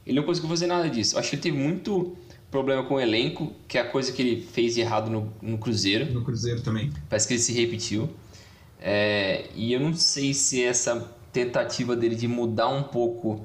Ele 0.09 0.19
não 0.19 0.27
conseguiu 0.27 0.49
fazer 0.49 0.67
nada 0.67 0.89
disso. 0.89 1.15
Eu 1.15 1.21
acho 1.21 1.29
que 1.29 1.37
ele 1.37 1.43
teve 1.43 1.59
muito 1.59 2.17
problema 2.51 2.83
com 2.83 2.95
o 2.95 3.01
elenco, 3.01 3.53
que 3.69 3.77
é 3.77 3.83
a 3.83 3.85
coisa 3.85 4.11
que 4.11 4.23
ele 4.23 4.41
fez 4.41 4.79
errado 4.79 5.11
no, 5.11 5.31
no 5.43 5.59
Cruzeiro. 5.59 6.11
No 6.13 6.25
Cruzeiro 6.25 6.63
também. 6.63 6.91
Parece 7.11 7.29
que 7.29 7.35
ele 7.35 7.41
se 7.43 7.53
repetiu. 7.53 8.09
É, 8.81 9.51
e 9.55 9.71
eu 9.71 9.79
não 9.79 9.93
sei 9.93 10.33
se 10.33 10.65
essa 10.65 11.15
tentativa 11.31 11.95
dele 11.95 12.15
de 12.15 12.27
mudar 12.27 12.69
um 12.69 12.85
pouco 12.85 13.45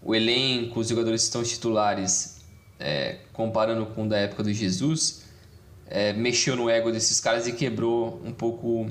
o 0.00 0.14
elenco, 0.14 0.78
os 0.78 0.88
jogadores 0.88 1.22
que 1.22 1.26
estão 1.26 1.42
titulares, 1.42 2.36
é, 2.78 3.18
comparando 3.32 3.86
com 3.86 4.06
o 4.06 4.08
da 4.08 4.18
época 4.18 4.44
do 4.44 4.52
Jesus, 4.52 5.24
é, 5.88 6.12
mexeu 6.12 6.54
no 6.54 6.70
ego 6.70 6.92
desses 6.92 7.20
caras 7.20 7.48
e 7.48 7.52
quebrou 7.52 8.22
um 8.24 8.32
pouco 8.32 8.86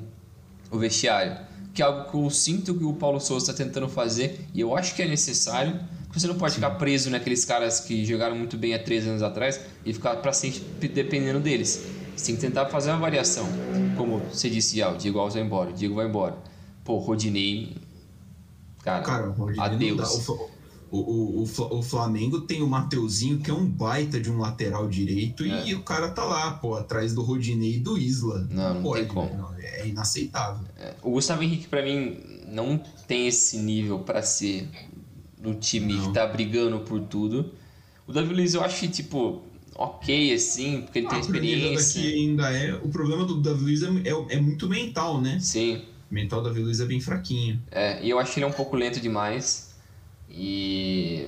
o 0.70 0.78
vestiário. 0.78 1.38
Que 1.74 1.82
é 1.82 1.86
algo 1.86 2.10
que 2.10 2.18
eu 2.18 2.30
sinto 2.30 2.74
que 2.74 2.84
o 2.84 2.94
Paulo 2.94 3.22
Souza 3.22 3.52
está 3.52 3.64
tentando 3.64 3.88
fazer 3.88 4.46
e 4.54 4.60
eu 4.60 4.76
acho 4.76 4.96
que 4.96 5.02
é 5.02 5.08
necessário. 5.08 5.80
Você 6.16 6.28
não 6.28 6.36
pode 6.36 6.56
ficar 6.56 6.72
preso 6.72 7.10
naqueles 7.10 7.44
caras 7.44 7.80
que 7.82 8.06
jogaram 8.06 8.36
muito 8.36 8.56
bem 8.58 8.74
há 8.74 8.80
três 8.80 9.06
anos 9.06 9.22
atrás 9.22 9.60
e 9.86 9.94
ficar 9.94 10.16
para 10.18 10.32
sempre 10.32 10.88
dependendo 10.88 11.40
deles. 11.40 11.86
Você 12.16 12.28
tem 12.28 12.36
que 12.36 12.42
tentar 12.42 12.68
fazer 12.68 12.92
uma 12.92 13.00
variação. 13.00 13.46
Como 13.98 14.20
você 14.32 14.50
disse, 14.50 14.82
ah, 14.82 14.92
o 14.92 14.98
Diego 14.98 15.20
Alves 15.20 15.34
vai 15.36 15.44
embora, 15.44 15.70
o 15.72 15.74
Diego 15.74 15.96
vai 15.96 16.08
embora. 16.08 16.38
Pô, 16.84 16.94
o 16.94 17.00
Rodinei. 17.00 17.76
Cara, 18.84 19.04
Cara, 19.04 19.30
o 19.30 19.34
Rodinei 19.34 19.92
não 19.92 20.04
adeus. 20.04 20.30
O, 20.30 20.50
o, 20.92 21.00
o, 21.00 21.42
o 21.42 21.46
Fla- 21.46 21.74
o 21.74 21.82
Flamengo 21.82 22.42
tem 22.42 22.62
o 22.62 22.68
Mateuzinho, 22.68 23.40
que 23.40 23.50
é 23.50 23.54
um 23.54 23.66
baita 23.66 24.20
de 24.20 24.32
um 24.32 24.38
lateral 24.38 24.88
direito, 24.88 25.44
É. 25.44 25.66
e 25.68 25.74
o 25.76 25.82
cara 25.82 26.10
tá 26.12 26.24
lá, 26.24 26.52
pô, 26.52 26.76
atrás 26.76 27.14
do 27.14 27.22
Rodinei 27.24 27.76
e 27.76 27.80
do 27.80 27.98
Isla. 27.98 28.48
Não, 28.50 28.76
não 28.76 28.82
pode, 28.84 29.02
tem 29.06 29.14
como. 29.14 29.36
não, 29.36 29.54
é 29.58 29.88
inaceitável. 29.88 30.64
O 31.02 31.12
Gustavo 31.12 31.44
Henrique, 31.44 31.68
pra 31.68 31.82
mim, 31.84 32.18
não 32.48 32.80
tem 33.08 33.28
esse 33.28 33.58
nível 33.58 34.00
pra 34.00 34.22
ser 34.22 34.70
do 35.38 35.54
time 35.56 35.94
Não. 35.94 36.08
que 36.08 36.14
tá 36.14 36.26
brigando 36.28 36.80
por 36.82 37.00
tudo. 37.02 37.54
O 38.08 38.14
Davi 38.14 38.34
Luiz, 38.34 38.54
eu 38.54 38.64
acho 38.64 38.80
que, 38.80 38.88
tipo, 38.88 39.44
ok, 39.76 40.34
assim, 40.34 40.82
porque 40.84 41.00
ele 41.00 41.08
tem 41.08 41.22
Ah, 41.22 41.26
pra 41.26 41.40
mim, 41.40 41.52
experiência. 41.52 42.02
daqui 42.02 42.14
ainda 42.14 42.52
é. 42.52 42.74
O 42.76 42.90
problema 42.90 43.26
do 43.26 43.42
Davi 43.42 43.64
Luiz 43.64 43.84
é, 43.84 43.88
é, 43.88 44.36
é 44.38 44.40
muito 44.42 44.68
mental, 44.70 45.20
né? 45.22 45.40
Sim, 45.40 45.84
O 46.10 46.14
mental 46.14 46.42
do 46.42 46.50
Davi 46.50 46.62
Luiz 46.62 46.80
é 46.80 46.86
bem 46.86 47.00
fraquinho. 47.02 47.62
é, 47.72 48.04
e 48.04 48.10
eu 48.10 48.20
acho 48.20 48.34
que 48.34 48.40
ele 48.40 48.46
é 48.46 48.50
um 48.50 48.54
pouco 48.54 48.76
lento 48.76 49.00
demais. 49.00 49.76
E. 50.30 51.28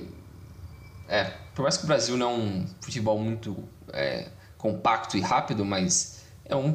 É, 1.08 1.24
por 1.54 1.62
mais 1.62 1.76
que 1.76 1.84
o 1.84 1.86
Brasil 1.86 2.16
não 2.16 2.30
é 2.30 2.34
um 2.34 2.66
futebol 2.80 3.18
muito 3.18 3.56
é, 3.92 4.28
compacto 4.56 5.16
e 5.16 5.20
rápido, 5.20 5.64
mas 5.64 6.22
é 6.44 6.54
um. 6.56 6.72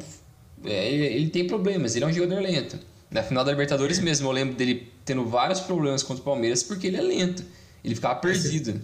é, 0.64 0.92
ele, 0.92 1.04
ele 1.06 1.30
tem 1.30 1.46
problemas, 1.46 1.94
ele 1.96 2.04
é 2.04 2.08
um 2.08 2.12
jogador 2.12 2.40
lento. 2.42 2.78
Na 3.10 3.22
final 3.22 3.44
da 3.44 3.52
Libertadores 3.52 3.98
mesmo, 4.00 4.26
eu 4.28 4.32
lembro 4.32 4.56
dele 4.56 4.92
tendo 5.04 5.24
vários 5.26 5.60
problemas 5.60 6.02
contra 6.02 6.22
o 6.22 6.24
Palmeiras 6.24 6.62
porque 6.62 6.86
ele 6.86 6.96
é 6.96 7.02
lento. 7.02 7.44
Ele 7.82 7.94
ficava 7.94 8.16
perdido. 8.16 8.80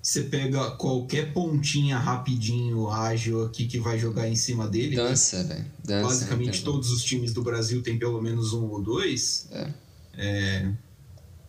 Você 0.00 0.22
pega 0.22 0.70
qualquer 0.72 1.32
pontinha 1.32 1.98
rapidinho, 1.98 2.88
ágil 2.88 3.44
aqui 3.44 3.66
que 3.66 3.78
vai 3.78 3.98
jogar 3.98 4.28
em 4.28 4.36
cima 4.36 4.66
dele. 4.66 4.96
Dança, 4.96 5.44
velho. 5.44 5.66
Dança. 5.84 6.08
Basicamente 6.08 6.62
todos 6.62 6.90
os 6.90 7.02
times 7.02 7.32
do 7.32 7.42
Brasil 7.42 7.82
têm 7.82 7.98
pelo 7.98 8.22
menos 8.22 8.52
um 8.52 8.64
ou 8.68 8.80
dois. 8.80 9.48
É. 9.52 9.72
É, 10.20 10.72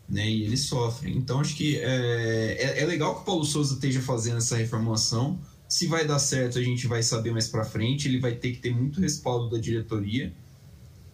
né, 0.09 0.29
e 0.29 0.43
eles 0.43 0.61
sofrem. 0.61 1.15
Então 1.15 1.39
acho 1.39 1.55
que 1.55 1.77
é, 1.77 2.57
é, 2.59 2.81
é 2.81 2.85
legal 2.85 3.15
que 3.15 3.21
o 3.21 3.23
Paulo 3.23 3.45
Souza 3.45 3.75
esteja 3.75 4.01
fazendo 4.01 4.37
essa 4.37 4.57
reformulação. 4.57 5.39
Se 5.67 5.85
vai 5.85 6.05
dar 6.05 6.19
certo, 6.19 6.57
a 6.57 6.63
gente 6.63 6.87
vai 6.87 7.03
saber 7.03 7.31
mais 7.31 7.47
pra 7.47 7.63
frente. 7.63 8.07
Ele 8.07 8.19
vai 8.19 8.33
ter 8.33 8.51
que 8.51 8.57
ter 8.57 8.75
muito 8.75 8.99
respaldo 8.99 9.49
da 9.49 9.57
diretoria. 9.59 10.33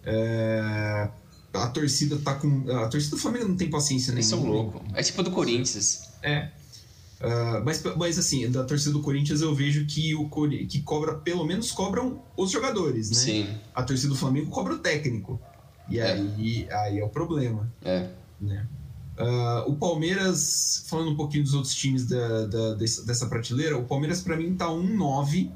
É, 0.03 1.09
a 1.55 1.67
torcida 1.67 2.17
tá 2.17 2.35
com. 2.35 2.69
A 2.71 2.88
torcida 2.88 3.15
do 3.15 3.21
Flamengo 3.21 3.47
não 3.50 3.55
tem 3.57 3.69
paciência 3.69 4.12
Eles 4.12 4.25
são 4.25 4.39
nenhuma. 4.41 4.55
loucos. 4.74 4.81
É 4.93 5.01
tipo 5.03 5.24
do 5.24 5.31
Corinthians. 5.31 6.09
É. 6.21 6.50
Ah, 7.21 7.62
mas, 7.65 7.81
mas 7.95 8.19
assim, 8.19 8.50
da 8.51 8.63
torcida 8.63 8.91
do 8.91 9.01
Corinthians 9.01 9.41
eu 9.41 9.55
vejo 9.55 9.85
que 9.85 10.13
o 10.13 10.29
que 10.67 10.81
cobra, 10.81 11.15
pelo 11.15 11.45
menos 11.45 11.71
cobram 11.71 12.21
os 12.38 12.51
jogadores, 12.51 13.09
né? 13.09 13.15
Sim. 13.15 13.47
A 13.74 13.81
torcida 13.83 14.09
do 14.09 14.15
Flamengo 14.19 14.50
cobra 14.51 14.74
o 14.74 14.79
técnico. 14.79 15.39
E 15.89 15.97
É. 16.00 16.12
aí, 16.13 16.67
aí 16.71 17.00
é 17.00 17.03
o 17.05 17.09
problema, 17.09 17.71
É. 17.83 18.09
né? 18.41 18.67
Ah, 19.17 19.63
o 19.65 19.75
Palmeiras, 19.77 20.83
falando 20.88 21.12
um 21.12 21.15
pouquinho 21.15 21.43
dos 21.43 21.53
outros 21.53 21.74
times 21.74 22.05
da, 22.05 22.45
da- 22.47 22.74
dessa, 22.74 23.05
prateleira, 23.27 23.77
o 23.77 23.85
Palmeiras 23.85 24.21
pra 24.21 24.35
mim 24.35 24.53
tá 24.55 24.69
um 24.69 24.83
9 24.97 25.50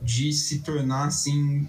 de 0.00 0.32
se 0.32 0.60
tornar 0.60 1.06
assim 1.06 1.66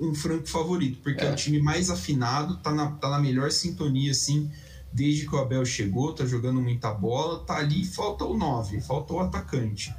um, 0.00 0.14
franco 0.14 0.46
favorito, 0.48 0.98
porque 1.02 1.22
é. 1.22 1.28
É. 1.28 1.32
o 1.32 1.36
time 1.36 1.60
mais 1.60 1.90
afinado, 1.90 2.56
tá 2.58 2.72
na, 2.72 2.90
tá 2.92 3.10
na 3.10 3.18
melhor 3.18 3.50
sintonia 3.50 4.10
assim, 4.10 4.50
desde 4.92 5.26
que 5.26 5.34
o 5.34 5.38
Abel 5.38 5.64
chegou, 5.64 6.12
tá 6.12 6.24
jogando 6.24 6.60
muita 6.60 6.92
bola, 6.92 7.40
tá 7.44 7.56
ali, 7.56 7.84
falta 7.84 8.24
o 8.24 8.36
9, 8.36 8.80
falta 8.80 9.12
o 9.12 9.20
atacante. 9.20 9.94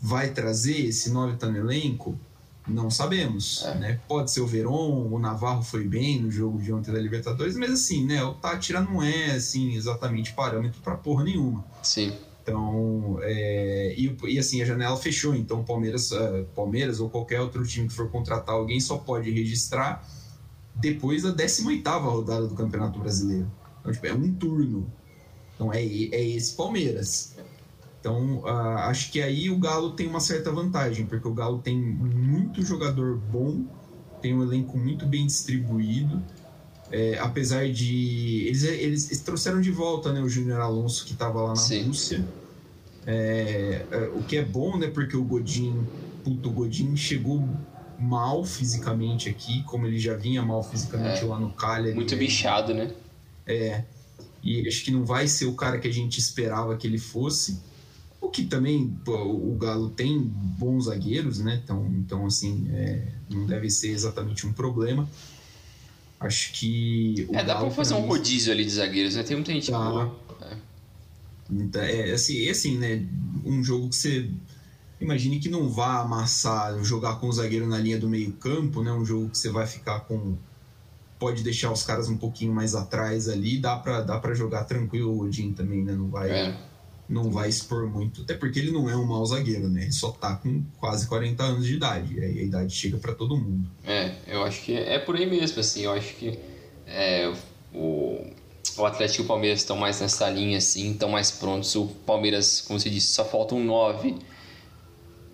Vai 0.00 0.30
trazer 0.30 0.78
esse 0.86 1.10
9 1.10 1.36
tá 1.36 1.46
no 1.46 1.58
elenco? 1.58 2.18
Não 2.66 2.90
sabemos, 2.90 3.64
É. 3.64 3.74
né? 3.74 4.00
Pode 4.06 4.30
ser 4.30 4.40
o 4.42 4.46
Veron, 4.46 5.08
o 5.10 5.18
Navarro 5.18 5.62
foi 5.62 5.84
bem 5.84 6.20
no 6.20 6.30
jogo 6.30 6.58
de 6.60 6.72
ontem 6.72 6.92
da 6.92 7.00
Libertadores, 7.00 7.56
mas 7.56 7.72
assim, 7.72 8.04
né, 8.06 8.22
o 8.22 8.34
Tátira 8.34 8.80
não 8.80 9.02
é 9.02 9.32
assim 9.32 9.74
exatamente 9.74 10.32
parâmetro 10.34 10.80
pra 10.80 10.94
porra 10.96 11.24
nenhuma. 11.24 11.64
Sim. 11.82 12.12
Então, 12.42 13.18
é, 13.22 13.94
e, 13.96 14.16
e, 14.24 14.38
assim, 14.38 14.62
a 14.62 14.64
janela 14.64 14.96
fechou, 14.96 15.34
então 15.34 15.62
Palmeiras, 15.62 16.10
uh, 16.10 16.46
Palmeiras 16.54 17.00
ou 17.00 17.10
qualquer 17.10 17.40
outro 17.40 17.66
time 17.66 17.86
que 17.86 17.94
for 17.94 18.10
contratar 18.10 18.54
alguém 18.54 18.80
só 18.80 18.96
pode 18.96 19.30
registrar 19.30 20.06
depois 20.74 21.22
da 21.22 21.32
18ª 21.32 22.00
rodada 22.00 22.46
do 22.46 22.54
Campeonato 22.54 22.98
Brasileiro. 22.98 23.50
Então, 23.80 23.92
tipo, 23.92 24.06
é 24.06 24.14
um 24.14 24.32
turno. 24.32 24.90
Então, 25.54 25.72
é, 25.72 25.82
é 25.82 26.28
esse 26.28 26.54
Palmeiras. 26.54 27.36
Então, 28.00 28.38
uh, 28.38 28.78
acho 28.88 29.12
que 29.12 29.20
aí 29.20 29.50
o 29.50 29.58
Galo 29.58 29.92
tem 29.92 30.08
uma 30.08 30.20
certa 30.20 30.50
vantagem, 30.50 31.04
porque 31.04 31.28
o 31.28 31.34
Galo 31.34 31.58
tem 31.58 31.78
muito 31.78 32.62
jogador 32.62 33.18
bom, 33.18 33.66
tem 34.22 34.34
um 34.34 34.42
elenco 34.42 34.78
muito 34.78 35.04
bem 35.06 35.26
distribuído, 35.26 36.22
é, 36.90 37.18
apesar 37.18 37.70
de. 37.70 38.46
Eles, 38.46 38.64
eles, 38.64 39.06
eles, 39.06 39.20
trouxeram 39.20 39.60
de 39.60 39.70
volta 39.70 40.12
né, 40.12 40.20
o 40.20 40.28
Júnior 40.28 40.60
Alonso, 40.60 41.04
que 41.04 41.12
estava 41.12 41.40
lá 41.40 41.50
na 41.50 41.56
Sim. 41.56 41.84
Rússia. 41.84 42.24
É, 43.06 43.86
é, 43.90 44.10
o 44.14 44.22
que 44.22 44.36
é 44.36 44.44
bom, 44.44 44.76
né? 44.76 44.88
Porque 44.88 45.16
o 45.16 45.22
Godin, 45.22 45.86
puto, 46.24 46.48
o 46.48 46.52
Godin 46.52 46.96
chegou 46.96 47.48
mal 47.98 48.44
fisicamente 48.44 49.28
aqui, 49.28 49.62
como 49.64 49.86
ele 49.86 49.98
já 49.98 50.16
vinha 50.16 50.42
mal 50.42 50.62
fisicamente 50.62 51.22
é. 51.22 51.24
lá 51.24 51.38
no 51.38 51.52
Cagliari. 51.52 51.94
Muito 51.94 52.16
bichado, 52.16 52.74
né? 52.74 52.92
É. 53.46 53.84
E 54.42 54.66
acho 54.66 54.84
que 54.84 54.90
não 54.90 55.04
vai 55.04 55.28
ser 55.28 55.46
o 55.46 55.54
cara 55.54 55.78
que 55.78 55.86
a 55.86 55.92
gente 55.92 56.18
esperava 56.18 56.76
que 56.76 56.86
ele 56.86 56.98
fosse. 56.98 57.60
O 58.20 58.28
que 58.28 58.44
também 58.44 58.88
pô, 59.04 59.16
o 59.16 59.56
Galo 59.56 59.90
tem 59.90 60.18
bons 60.18 60.84
zagueiros, 60.84 61.38
né? 61.38 61.60
Então, 61.62 61.86
então 61.86 62.26
assim, 62.26 62.68
é, 62.72 63.08
não 63.30 63.46
deve 63.46 63.70
ser 63.70 63.90
exatamente 63.90 64.46
um 64.46 64.52
problema. 64.52 65.08
Acho 66.20 66.52
que. 66.52 67.26
é, 67.32 67.42
dá 67.42 67.56
pra 67.56 67.70
fazer 67.70 67.94
um 67.94 68.02
rodízio 68.02 68.52
ali 68.52 68.64
de 68.64 68.70
zagueiros, 68.70 69.16
né? 69.16 69.22
Tem 69.22 69.36
muita 69.36 69.52
gente 69.52 69.70
tá. 69.70 69.78
boa. 69.78 70.16
É. 70.42 72.08
É, 72.08 72.12
assim, 72.12 72.46
é 72.46 72.50
assim, 72.50 72.76
né? 72.76 73.06
Um 73.44 73.64
jogo 73.64 73.88
que 73.88 73.96
você. 73.96 74.30
Imagine 75.00 75.40
que 75.40 75.48
não 75.48 75.70
vá 75.70 76.00
amassar, 76.00 76.78
jogar 76.84 77.16
com 77.16 77.26
o 77.26 77.32
zagueiro 77.32 77.66
na 77.66 77.78
linha 77.78 77.98
do 77.98 78.06
meio-campo, 78.06 78.82
né? 78.82 78.92
Um 78.92 79.04
jogo 79.04 79.30
que 79.30 79.38
você 79.38 79.48
vai 79.48 79.66
ficar 79.66 80.00
com. 80.00 80.36
Pode 81.18 81.42
deixar 81.42 81.72
os 81.72 81.82
caras 81.82 82.08
um 82.08 82.16
pouquinho 82.16 82.52
mais 82.52 82.74
atrás 82.74 83.28
ali, 83.28 83.58
dá 83.58 83.76
pra, 83.76 84.02
dá 84.02 84.18
pra 84.18 84.34
jogar 84.34 84.64
tranquilo 84.64 85.10
o 85.10 85.20
Odin 85.22 85.52
também, 85.52 85.82
né? 85.82 85.92
Não 85.92 86.08
vai. 86.08 86.30
É 86.30 86.69
não 87.10 87.30
vai 87.30 87.48
expor 87.48 87.88
muito, 87.88 88.22
até 88.22 88.34
porque 88.34 88.60
ele 88.60 88.70
não 88.70 88.88
é 88.88 88.96
um 88.96 89.04
mau 89.04 89.26
zagueiro, 89.26 89.68
né? 89.68 89.82
Ele 89.82 89.92
só 89.92 90.12
tá 90.12 90.36
com 90.36 90.62
quase 90.78 91.08
40 91.08 91.42
anos 91.42 91.66
de 91.66 91.74
idade, 91.74 92.14
e 92.14 92.20
aí 92.20 92.38
a 92.38 92.42
idade 92.42 92.72
chega 92.72 92.96
para 92.98 93.12
todo 93.12 93.36
mundo. 93.36 93.68
É, 93.84 94.12
eu 94.28 94.44
acho 94.44 94.62
que 94.62 94.74
é 94.74 94.98
por 94.98 95.16
aí 95.16 95.28
mesmo, 95.28 95.58
assim, 95.58 95.82
eu 95.82 95.92
acho 95.92 96.14
que 96.14 96.38
é, 96.86 97.32
o, 97.74 98.24
o 98.78 98.86
Atlético 98.86 99.22
e 99.22 99.24
o 99.24 99.28
Palmeiras 99.28 99.58
estão 99.58 99.76
mais 99.76 100.00
nessa 100.00 100.30
linha, 100.30 100.58
assim, 100.58 100.92
estão 100.92 101.08
mais 101.08 101.32
prontos. 101.32 101.74
O 101.74 101.86
Palmeiras, 102.06 102.60
como 102.60 102.78
você 102.78 102.88
disse, 102.88 103.08
só 103.08 103.24
falta 103.24 103.54
um 103.56 103.64
9 103.64 104.16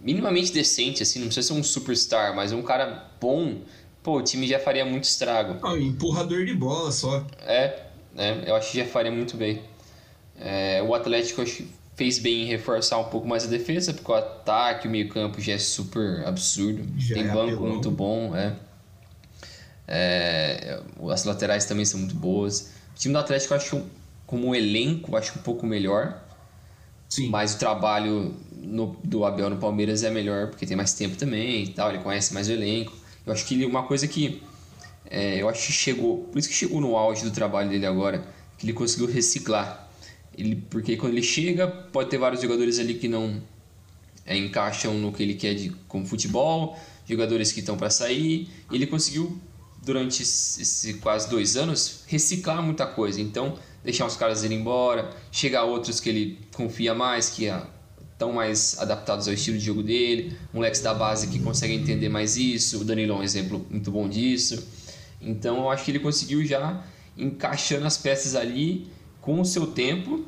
minimamente 0.06 0.52
decente, 0.52 1.02
assim, 1.02 1.18
não 1.18 1.26
precisa 1.26 1.48
ser 1.48 1.54
um 1.54 1.64
superstar, 1.64 2.34
mas 2.34 2.52
um 2.52 2.62
cara 2.62 3.10
bom, 3.20 3.60
pô, 4.04 4.18
o 4.18 4.22
time 4.22 4.46
já 4.46 4.60
faria 4.60 4.84
muito 4.84 5.02
estrago. 5.02 5.58
Ah, 5.66 5.76
empurrador 5.76 6.44
de 6.44 6.54
bola 6.54 6.92
só. 6.92 7.26
É, 7.40 7.86
é, 8.16 8.44
eu 8.46 8.54
acho 8.54 8.70
que 8.70 8.78
já 8.78 8.86
faria 8.86 9.10
muito 9.10 9.36
bem. 9.36 9.60
É, 10.38 10.82
o 10.82 10.94
Atlético 10.94 11.42
fez 11.96 12.18
bem 12.18 12.42
em 12.42 12.44
reforçar 12.46 12.98
um 12.98 13.04
pouco 13.04 13.26
mais 13.26 13.44
a 13.44 13.46
defesa, 13.46 13.92
porque 13.92 14.10
o 14.10 14.14
ataque, 14.14 14.86
o 14.86 14.90
meio-campo 14.90 15.40
já 15.40 15.54
é 15.54 15.58
super 15.58 16.26
absurdo. 16.26 16.86
Já 16.98 17.14
Tem 17.14 17.24
é 17.24 17.28
banco 17.28 17.54
apelão. 17.54 17.68
muito 17.72 17.90
bom, 17.90 18.36
é. 18.36 18.54
é. 19.88 20.80
As 21.10 21.24
laterais 21.24 21.64
também 21.64 21.84
são 21.84 21.98
muito 21.98 22.14
boas. 22.14 22.72
O 22.94 22.98
time 22.98 23.14
do 23.14 23.18
Atlético, 23.18 23.54
eu 23.54 23.56
acho, 23.56 23.82
como 24.26 24.48
um 24.48 24.54
elenco, 24.54 25.16
acho 25.16 25.38
um 25.38 25.42
pouco 25.42 25.66
melhor. 25.66 26.22
Sim. 27.08 27.30
Mas 27.30 27.54
o 27.54 27.58
trabalho 27.58 28.34
no, 28.52 28.96
do 29.02 29.24
Abel 29.24 29.48
no 29.48 29.56
Palmeiras 29.56 30.02
é 30.02 30.10
melhor, 30.10 30.48
porque 30.48 30.66
tem 30.66 30.76
mais 30.76 30.92
tempo 30.92 31.16
também 31.16 31.62
e 31.62 31.68
tal, 31.68 31.90
ele 31.90 32.00
conhece 32.00 32.34
mais 32.34 32.48
o 32.48 32.52
elenco. 32.52 32.92
Eu 33.24 33.32
acho 33.32 33.44
que 33.46 33.54
ele, 33.54 33.64
uma 33.64 33.84
coisa 33.84 34.06
que 34.06 34.42
é, 35.10 35.40
eu 35.40 35.48
acho 35.48 35.66
que 35.66 35.72
chegou, 35.72 36.24
por 36.24 36.38
isso 36.38 36.48
que 36.48 36.54
chegou 36.54 36.80
no 36.80 36.96
auge 36.96 37.22
do 37.22 37.30
trabalho 37.30 37.70
dele 37.70 37.86
agora, 37.86 38.24
que 38.58 38.66
ele 38.66 38.72
conseguiu 38.72 39.06
reciclar 39.06 39.85
ele, 40.36 40.56
porque 40.68 40.96
quando 40.96 41.14
ele 41.14 41.22
chega, 41.22 41.66
pode 41.66 42.10
ter 42.10 42.18
vários 42.18 42.42
jogadores 42.42 42.78
ali 42.78 42.94
que 42.94 43.08
não 43.08 43.42
é, 44.24 44.36
encaixam 44.36 44.94
no 44.94 45.12
que 45.12 45.22
ele 45.22 45.34
quer 45.34 45.54
de, 45.54 45.70
como 45.88 46.04
futebol, 46.04 46.78
jogadores 47.08 47.52
que 47.52 47.60
estão 47.60 47.76
para 47.76 47.88
sair. 47.88 48.48
Ele 48.70 48.86
conseguiu, 48.86 49.40
durante 49.82 50.22
esses 50.22 50.96
quase 51.00 51.30
dois 51.30 51.56
anos, 51.56 52.02
reciclar 52.06 52.62
muita 52.62 52.86
coisa. 52.86 53.20
Então, 53.20 53.58
deixar 53.82 54.06
os 54.06 54.16
caras 54.16 54.44
irem 54.44 54.60
embora, 54.60 55.10
chegar 55.30 55.64
outros 55.64 56.00
que 56.00 56.08
ele 56.08 56.38
confia 56.52 56.94
mais, 56.94 57.30
que 57.30 57.46
estão 58.12 58.32
mais 58.32 58.78
adaptados 58.78 59.28
ao 59.28 59.34
estilo 59.34 59.58
de 59.58 59.64
jogo 59.64 59.82
dele, 59.82 60.36
moleques 60.52 60.80
da 60.80 60.92
base 60.92 61.28
que 61.28 61.38
conseguem 61.38 61.78
entender 61.80 62.08
mais 62.08 62.36
isso. 62.36 62.80
O 62.80 62.84
Danilo 62.84 63.12
é 63.14 63.16
um 63.16 63.22
exemplo 63.22 63.64
muito 63.70 63.90
bom 63.90 64.08
disso. 64.08 64.66
Então, 65.20 65.58
eu 65.58 65.70
acho 65.70 65.84
que 65.84 65.92
ele 65.92 66.00
conseguiu 66.00 66.44
já 66.44 66.84
encaixando 67.16 67.86
as 67.86 67.96
peças 67.96 68.34
ali 68.34 68.94
com 69.26 69.40
o 69.40 69.44
seu 69.44 69.66
tempo 69.66 70.24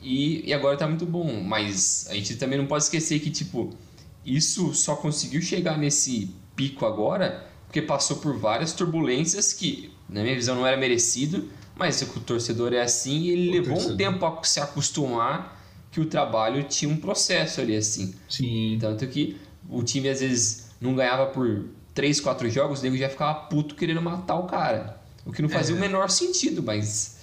e, 0.00 0.48
e 0.48 0.54
agora 0.54 0.76
tá 0.76 0.86
muito 0.86 1.04
bom. 1.04 1.42
Mas 1.42 2.06
a 2.08 2.14
gente 2.14 2.36
também 2.36 2.56
não 2.56 2.66
pode 2.66 2.84
esquecer 2.84 3.18
que, 3.18 3.30
tipo, 3.30 3.76
isso 4.24 4.72
só 4.72 4.94
conseguiu 4.94 5.42
chegar 5.42 5.76
nesse 5.76 6.32
pico 6.54 6.86
agora 6.86 7.46
porque 7.66 7.82
passou 7.82 8.18
por 8.18 8.38
várias 8.38 8.72
turbulências 8.72 9.52
que, 9.52 9.92
na 10.08 10.22
minha 10.22 10.36
visão, 10.36 10.54
não 10.54 10.66
era 10.66 10.76
merecido, 10.76 11.50
mas 11.76 12.00
o 12.00 12.20
torcedor 12.20 12.72
é 12.72 12.80
assim 12.80 13.24
e 13.24 13.30
ele 13.30 13.48
o 13.48 13.52
levou 13.52 13.74
torcedor. 13.74 13.94
um 13.94 13.96
tempo 13.96 14.24
a 14.24 14.42
se 14.44 14.60
acostumar 14.60 15.60
que 15.90 16.00
o 16.00 16.06
trabalho 16.06 16.62
tinha 16.62 16.90
um 16.90 16.96
processo 16.96 17.60
ali 17.60 17.76
assim. 17.76 18.14
Sim. 18.28 18.78
Tanto 18.80 19.06
que 19.08 19.36
o 19.68 19.82
time 19.82 20.08
às 20.08 20.20
vezes 20.20 20.70
não 20.80 20.94
ganhava 20.94 21.26
por 21.26 21.66
3, 21.92 22.20
4 22.20 22.48
jogos, 22.48 22.80
o 22.80 22.82
nego 22.84 22.96
já 22.96 23.08
ficava 23.08 23.34
puto 23.34 23.74
querendo 23.74 24.00
matar 24.00 24.36
o 24.36 24.46
cara. 24.46 24.98
O 25.26 25.32
que 25.32 25.42
não 25.42 25.48
fazia 25.48 25.74
é. 25.74 25.76
o 25.76 25.80
menor 25.80 26.08
sentido, 26.08 26.62
mas 26.62 27.17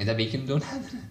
Ainda 0.00 0.14
bem 0.14 0.30
que 0.30 0.38
não 0.38 0.46
deu 0.46 0.58
nada, 0.58 0.88
né? 0.94 1.10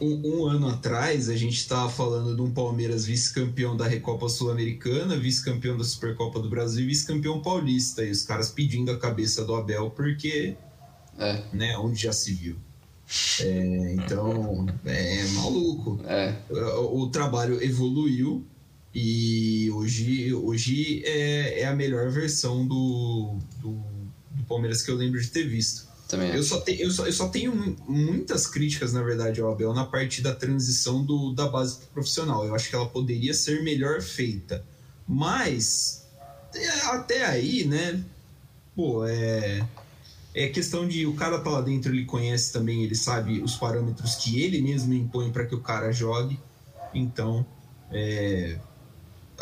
Um, 0.00 0.20
um, 0.24 0.46
ano 0.46 0.66
atrás, 0.68 1.28
a 1.28 1.36
gente 1.36 1.58
estava 1.58 1.90
falando 1.90 2.34
de 2.34 2.40
um 2.40 2.50
Palmeiras 2.50 3.04
vice-campeão 3.04 3.76
da 3.76 3.86
Recopa 3.86 4.26
Sul-Americana, 4.26 5.18
vice-campeão 5.18 5.76
da 5.76 5.84
Supercopa 5.84 6.40
do 6.40 6.48
Brasil 6.48 6.82
e 6.82 6.86
vice-campeão 6.86 7.42
paulista. 7.42 8.02
E 8.02 8.10
os 8.10 8.22
caras 8.22 8.50
pedindo 8.50 8.90
a 8.90 8.98
cabeça 8.98 9.44
do 9.44 9.54
Abel, 9.54 9.90
porque. 9.90 10.56
É. 11.18 11.42
Né, 11.52 11.76
onde 11.76 12.00
já 12.02 12.12
se 12.12 12.32
viu. 12.32 12.56
É, 13.42 13.94
então, 13.98 14.66
é 14.86 15.24
maluco. 15.34 16.00
É. 16.06 16.34
O, 16.48 17.02
o, 17.02 17.10
trabalho 17.10 17.62
evoluiu 17.62 18.46
e 18.94 19.70
hoje, 19.72 20.32
hoje 20.32 21.02
é, 21.04 21.60
é 21.60 21.66
a 21.66 21.76
melhor 21.76 22.10
versão 22.10 22.66
do, 22.66 23.36
do, 23.60 23.72
do 24.30 24.42
Palmeiras 24.48 24.82
que 24.82 24.90
eu 24.90 24.96
lembro 24.96 25.20
de 25.20 25.28
ter 25.28 25.46
visto. 25.46 25.91
Também 26.12 26.28
eu, 26.34 26.42
só 26.42 26.60
te, 26.60 26.78
eu, 26.78 26.90
só, 26.90 27.06
eu 27.06 27.12
só 27.12 27.28
tenho 27.28 27.74
muitas 27.88 28.46
críticas, 28.46 28.92
na 28.92 29.00
verdade, 29.02 29.40
ao 29.40 29.50
Abel 29.50 29.72
na 29.72 29.86
parte 29.86 30.20
da 30.20 30.34
transição 30.34 31.02
do, 31.02 31.32
da 31.32 31.48
base 31.48 31.78
pro 31.78 31.86
profissional. 31.86 32.44
Eu 32.44 32.54
acho 32.54 32.68
que 32.68 32.74
ela 32.74 32.86
poderia 32.86 33.32
ser 33.32 33.62
melhor 33.62 34.02
feita. 34.02 34.62
Mas, 35.08 36.06
é, 36.54 36.68
até 36.88 37.24
aí, 37.24 37.64
né? 37.64 38.04
Pô, 38.76 39.06
é. 39.06 39.66
É 40.34 40.48
questão 40.48 40.86
de 40.86 41.06
o 41.06 41.14
cara 41.14 41.38
tá 41.40 41.48
lá 41.48 41.62
dentro, 41.62 41.90
ele 41.90 42.04
conhece 42.04 42.52
também, 42.52 42.82
ele 42.82 42.94
sabe 42.94 43.42
os 43.42 43.56
parâmetros 43.56 44.16
que 44.16 44.38
ele 44.42 44.60
mesmo 44.60 44.92
impõe 44.92 45.32
para 45.32 45.46
que 45.46 45.54
o 45.54 45.60
cara 45.62 45.92
jogue. 45.92 46.38
Então, 46.92 47.46
é, 47.90 48.58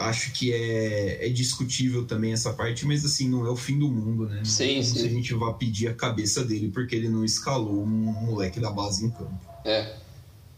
acho 0.00 0.32
que 0.32 0.52
é, 0.52 1.26
é 1.26 1.28
discutível 1.28 2.04
também 2.06 2.32
essa 2.32 2.52
parte, 2.52 2.86
mas 2.86 3.04
assim, 3.04 3.28
não 3.28 3.46
é 3.46 3.50
o 3.50 3.56
fim 3.56 3.78
do 3.78 3.88
mundo, 3.88 4.26
né? 4.26 4.36
Não 4.36 4.44
sim, 4.44 4.78
é 4.78 4.82
sim. 4.82 4.98
se 4.98 5.06
a 5.06 5.08
gente 5.08 5.34
vai 5.34 5.52
pedir 5.54 5.88
a 5.88 5.94
cabeça 5.94 6.44
dele 6.44 6.70
porque 6.72 6.94
ele 6.94 7.08
não 7.08 7.24
escalou 7.24 7.82
um 7.82 7.86
moleque 7.86 8.58
da 8.60 8.70
base 8.70 9.04
em 9.04 9.10
campo. 9.10 9.38
É. 9.64 9.94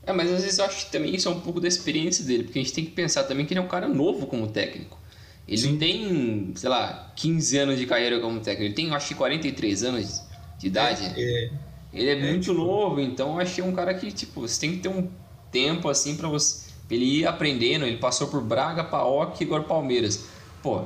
É, 0.04 0.12
mas 0.12 0.32
às 0.32 0.42
vezes 0.42 0.58
eu 0.58 0.64
acho 0.64 0.86
que 0.86 0.92
também 0.92 1.14
isso 1.14 1.28
é 1.28 1.30
um 1.30 1.40
pouco 1.40 1.60
da 1.60 1.68
experiência 1.68 2.24
dele, 2.24 2.44
porque 2.44 2.58
a 2.58 2.62
gente 2.62 2.74
tem 2.74 2.84
que 2.84 2.90
pensar 2.90 3.24
também 3.24 3.46
que 3.46 3.52
ele 3.52 3.60
é 3.60 3.62
um 3.62 3.68
cara 3.68 3.86
novo 3.86 4.26
como 4.26 4.48
técnico. 4.48 4.98
Ele 5.46 5.60
Sim. 5.60 5.72
não 5.72 5.78
tem, 5.78 6.52
sei 6.56 6.68
lá, 6.68 7.12
15 7.16 7.58
anos 7.58 7.78
de 7.78 7.86
carreira 7.86 8.18
como 8.20 8.40
técnico, 8.40 8.64
ele 8.64 8.74
tem, 8.74 8.92
acho 8.92 9.08
que 9.08 9.14
43 9.14 9.82
anos 9.84 10.22
de 10.58 10.66
idade. 10.66 11.04
É, 11.16 11.44
é, 11.44 11.50
ele 11.92 12.08
é, 12.08 12.12
é 12.12 12.30
muito 12.30 12.44
tipo... 12.44 12.54
novo, 12.54 13.00
então 13.00 13.34
eu 13.34 13.40
acho 13.40 13.54
que 13.54 13.60
é 13.60 13.64
um 13.64 13.72
cara 13.72 13.94
que, 13.94 14.10
tipo, 14.10 14.40
você 14.40 14.60
tem 14.60 14.72
que 14.72 14.78
ter 14.78 14.88
um 14.88 15.08
tempo 15.52 15.88
assim 15.88 16.16
para 16.16 16.28
você 16.28 16.71
ele 16.92 17.04
ia 17.20 17.30
aprendendo, 17.30 17.86
ele 17.86 17.96
passou 17.96 18.28
por 18.28 18.42
Braga, 18.42 18.84
Paok 18.84 19.40
e 19.40 19.46
agora 19.46 19.62
Palmeiras. 19.62 20.24
Pô, 20.62 20.82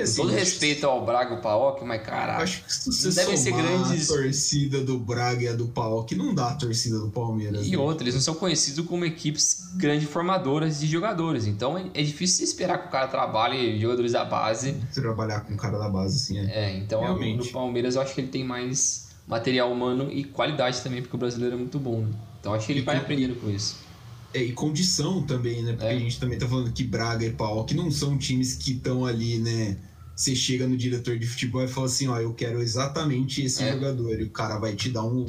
assim, 0.00 0.16
todo 0.16 0.30
respeito 0.30 0.86
ao 0.86 1.04
Braga 1.04 1.32
e 1.32 1.36
ao 1.36 1.40
Paok, 1.40 1.82
mas 1.84 2.02
caralho. 2.02 2.42
Acho 2.42 2.64
que 2.64 2.72
se 2.72 2.90
você 2.90 3.20
devem 3.20 3.36
ser 3.36 3.52
grandes. 3.52 4.10
A 4.10 4.14
torcida 4.14 4.80
do 4.84 4.98
Braga 4.98 5.44
e 5.44 5.48
a 5.48 5.54
do 5.54 5.68
Paok 5.68 6.14
não 6.14 6.34
dá 6.34 6.50
a 6.50 6.54
torcida 6.54 6.98
do 6.98 7.08
Palmeiras. 7.08 7.66
E 7.66 7.70
né? 7.70 7.78
outra, 7.78 8.04
eles 8.04 8.14
não 8.14 8.20
são 8.20 8.34
conhecidos 8.34 8.86
como 8.86 9.04
equipes 9.04 9.70
grandes 9.76 10.08
formadoras 10.08 10.80
de 10.80 10.86
jogadores. 10.86 11.46
Então 11.46 11.78
é, 11.78 11.86
é 11.94 12.02
difícil 12.02 12.44
esperar 12.44 12.78
que 12.82 12.88
o 12.88 12.90
cara 12.90 13.08
trabalhe 13.08 13.80
jogadores 13.80 14.12
da 14.12 14.24
base. 14.24 14.74
Trabalhar 14.94 15.40
com 15.40 15.54
o 15.54 15.56
cara 15.56 15.78
da 15.78 15.88
base, 15.88 16.16
assim, 16.16 16.38
é. 16.38 16.66
É, 16.66 16.76
então 16.76 17.00
Realmente. 17.00 17.46
no 17.46 17.52
Palmeiras 17.52 17.94
eu 17.94 18.02
acho 18.02 18.14
que 18.14 18.20
ele 18.20 18.28
tem 18.28 18.44
mais 18.44 19.08
material 19.26 19.72
humano 19.72 20.10
e 20.10 20.24
qualidade 20.24 20.80
também, 20.82 21.00
porque 21.00 21.16
o 21.16 21.18
brasileiro 21.18 21.54
é 21.54 21.58
muito 21.58 21.78
bom. 21.78 22.00
Né? 22.00 22.12
Então 22.40 22.54
acho 22.54 22.66
que 22.66 22.72
ele 22.72 22.80
e 22.80 22.84
vai 22.84 22.96
aprendendo 22.96 23.34
com 23.36 23.50
isso. 23.50 23.87
É, 24.34 24.42
e 24.42 24.52
condição 24.52 25.22
também, 25.22 25.62
né? 25.62 25.72
Porque 25.72 25.86
é. 25.86 25.92
a 25.92 25.98
gente 25.98 26.20
também 26.20 26.38
tá 26.38 26.46
falando 26.46 26.72
que 26.72 26.84
Braga 26.84 27.24
e 27.24 27.34
que 27.66 27.74
não 27.74 27.90
são 27.90 28.18
times 28.18 28.54
que 28.54 28.72
estão 28.72 29.06
ali, 29.06 29.38
né? 29.38 29.78
Você 30.14 30.34
chega 30.34 30.66
no 30.66 30.76
diretor 30.76 31.18
de 31.18 31.26
futebol 31.26 31.62
e 31.62 31.68
fala 31.68 31.86
assim, 31.86 32.08
ó, 32.08 32.20
eu 32.20 32.34
quero 32.34 32.60
exatamente 32.60 33.42
esse 33.42 33.62
é. 33.62 33.72
jogador. 33.72 34.20
E 34.20 34.24
o 34.24 34.30
cara 34.30 34.58
vai 34.58 34.74
te 34.74 34.90
dar 34.90 35.04
um. 35.04 35.24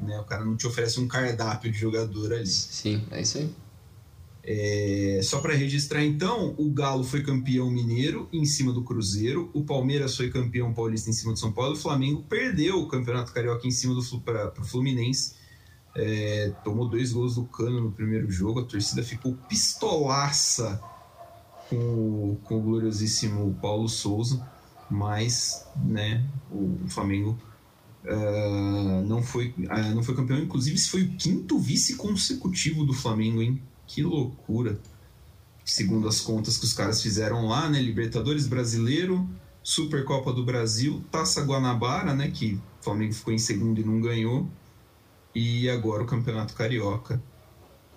Né, 0.00 0.18
o 0.18 0.24
cara 0.24 0.44
não 0.44 0.56
te 0.56 0.66
oferece 0.66 0.98
um 0.98 1.06
cardápio 1.06 1.70
de 1.70 1.78
jogador 1.78 2.32
ali. 2.32 2.46
Sim, 2.46 3.04
é 3.10 3.22
isso 3.22 3.38
aí. 3.38 3.50
É, 4.42 5.20
só 5.22 5.40
para 5.40 5.54
registrar 5.54 6.02
então, 6.02 6.54
o 6.56 6.70
Galo 6.70 7.04
foi 7.04 7.22
campeão 7.22 7.70
mineiro 7.70 8.28
em 8.32 8.44
cima 8.46 8.72
do 8.72 8.82
Cruzeiro, 8.82 9.50
o 9.52 9.64
Palmeiras 9.64 10.16
foi 10.16 10.30
campeão 10.30 10.72
paulista 10.72 11.10
em 11.10 11.12
cima 11.12 11.32
do 11.32 11.38
São 11.38 11.52
Paulo, 11.52 11.74
o 11.74 11.76
Flamengo 11.76 12.24
perdeu 12.28 12.80
o 12.80 12.88
Campeonato 12.88 13.32
Carioca 13.32 13.66
em 13.66 13.70
cima 13.70 13.94
do 13.94 14.20
para 14.20 14.52
o 14.58 14.64
Fluminense, 14.64 15.34
é, 15.94 16.52
tomou 16.62 16.88
dois 16.88 17.12
gols 17.12 17.34
do 17.34 17.44
Cano 17.44 17.80
no 17.80 17.92
primeiro 17.92 18.30
jogo, 18.30 18.60
a 18.60 18.64
torcida 18.64 19.02
ficou 19.02 19.34
pistolaça 19.48 20.80
com, 21.68 22.36
com 22.44 22.58
o 22.58 22.62
gloriosíssimo 22.62 23.56
Paulo 23.60 23.88
Souza, 23.88 24.46
mas 24.90 25.66
né, 25.76 26.24
o, 26.50 26.78
o 26.84 26.88
Flamengo 26.88 27.38
uh, 28.04 29.06
não, 29.06 29.22
foi, 29.22 29.54
uh, 29.58 29.94
não 29.94 30.02
foi 30.02 30.14
campeão, 30.14 30.38
inclusive 30.38 30.76
esse 30.76 30.88
foi 30.88 31.02
o 31.02 31.10
quinto 31.12 31.58
vice 31.58 31.96
consecutivo 31.96 32.84
do 32.84 32.92
Flamengo, 32.92 33.40
hein? 33.40 33.62
Que 33.86 34.02
loucura. 34.02 34.78
Segundo 35.64 36.08
as 36.08 36.20
contas 36.20 36.56
que 36.58 36.64
os 36.64 36.72
caras 36.72 37.02
fizeram 37.02 37.46
lá, 37.46 37.68
né? 37.68 37.80
Libertadores 37.80 38.46
Brasileiro, 38.46 39.28
Supercopa 39.62 40.32
do 40.32 40.44
Brasil, 40.44 41.02
Taça 41.10 41.42
Guanabara, 41.42 42.14
né? 42.14 42.30
Que 42.30 42.54
o 42.54 42.84
Flamengo 42.84 43.12
ficou 43.12 43.32
em 43.32 43.38
segundo 43.38 43.80
e 43.80 43.84
não 43.84 44.00
ganhou. 44.00 44.48
E 45.34 45.68
agora 45.70 46.02
o 46.02 46.06
Campeonato 46.06 46.54
Carioca. 46.54 47.22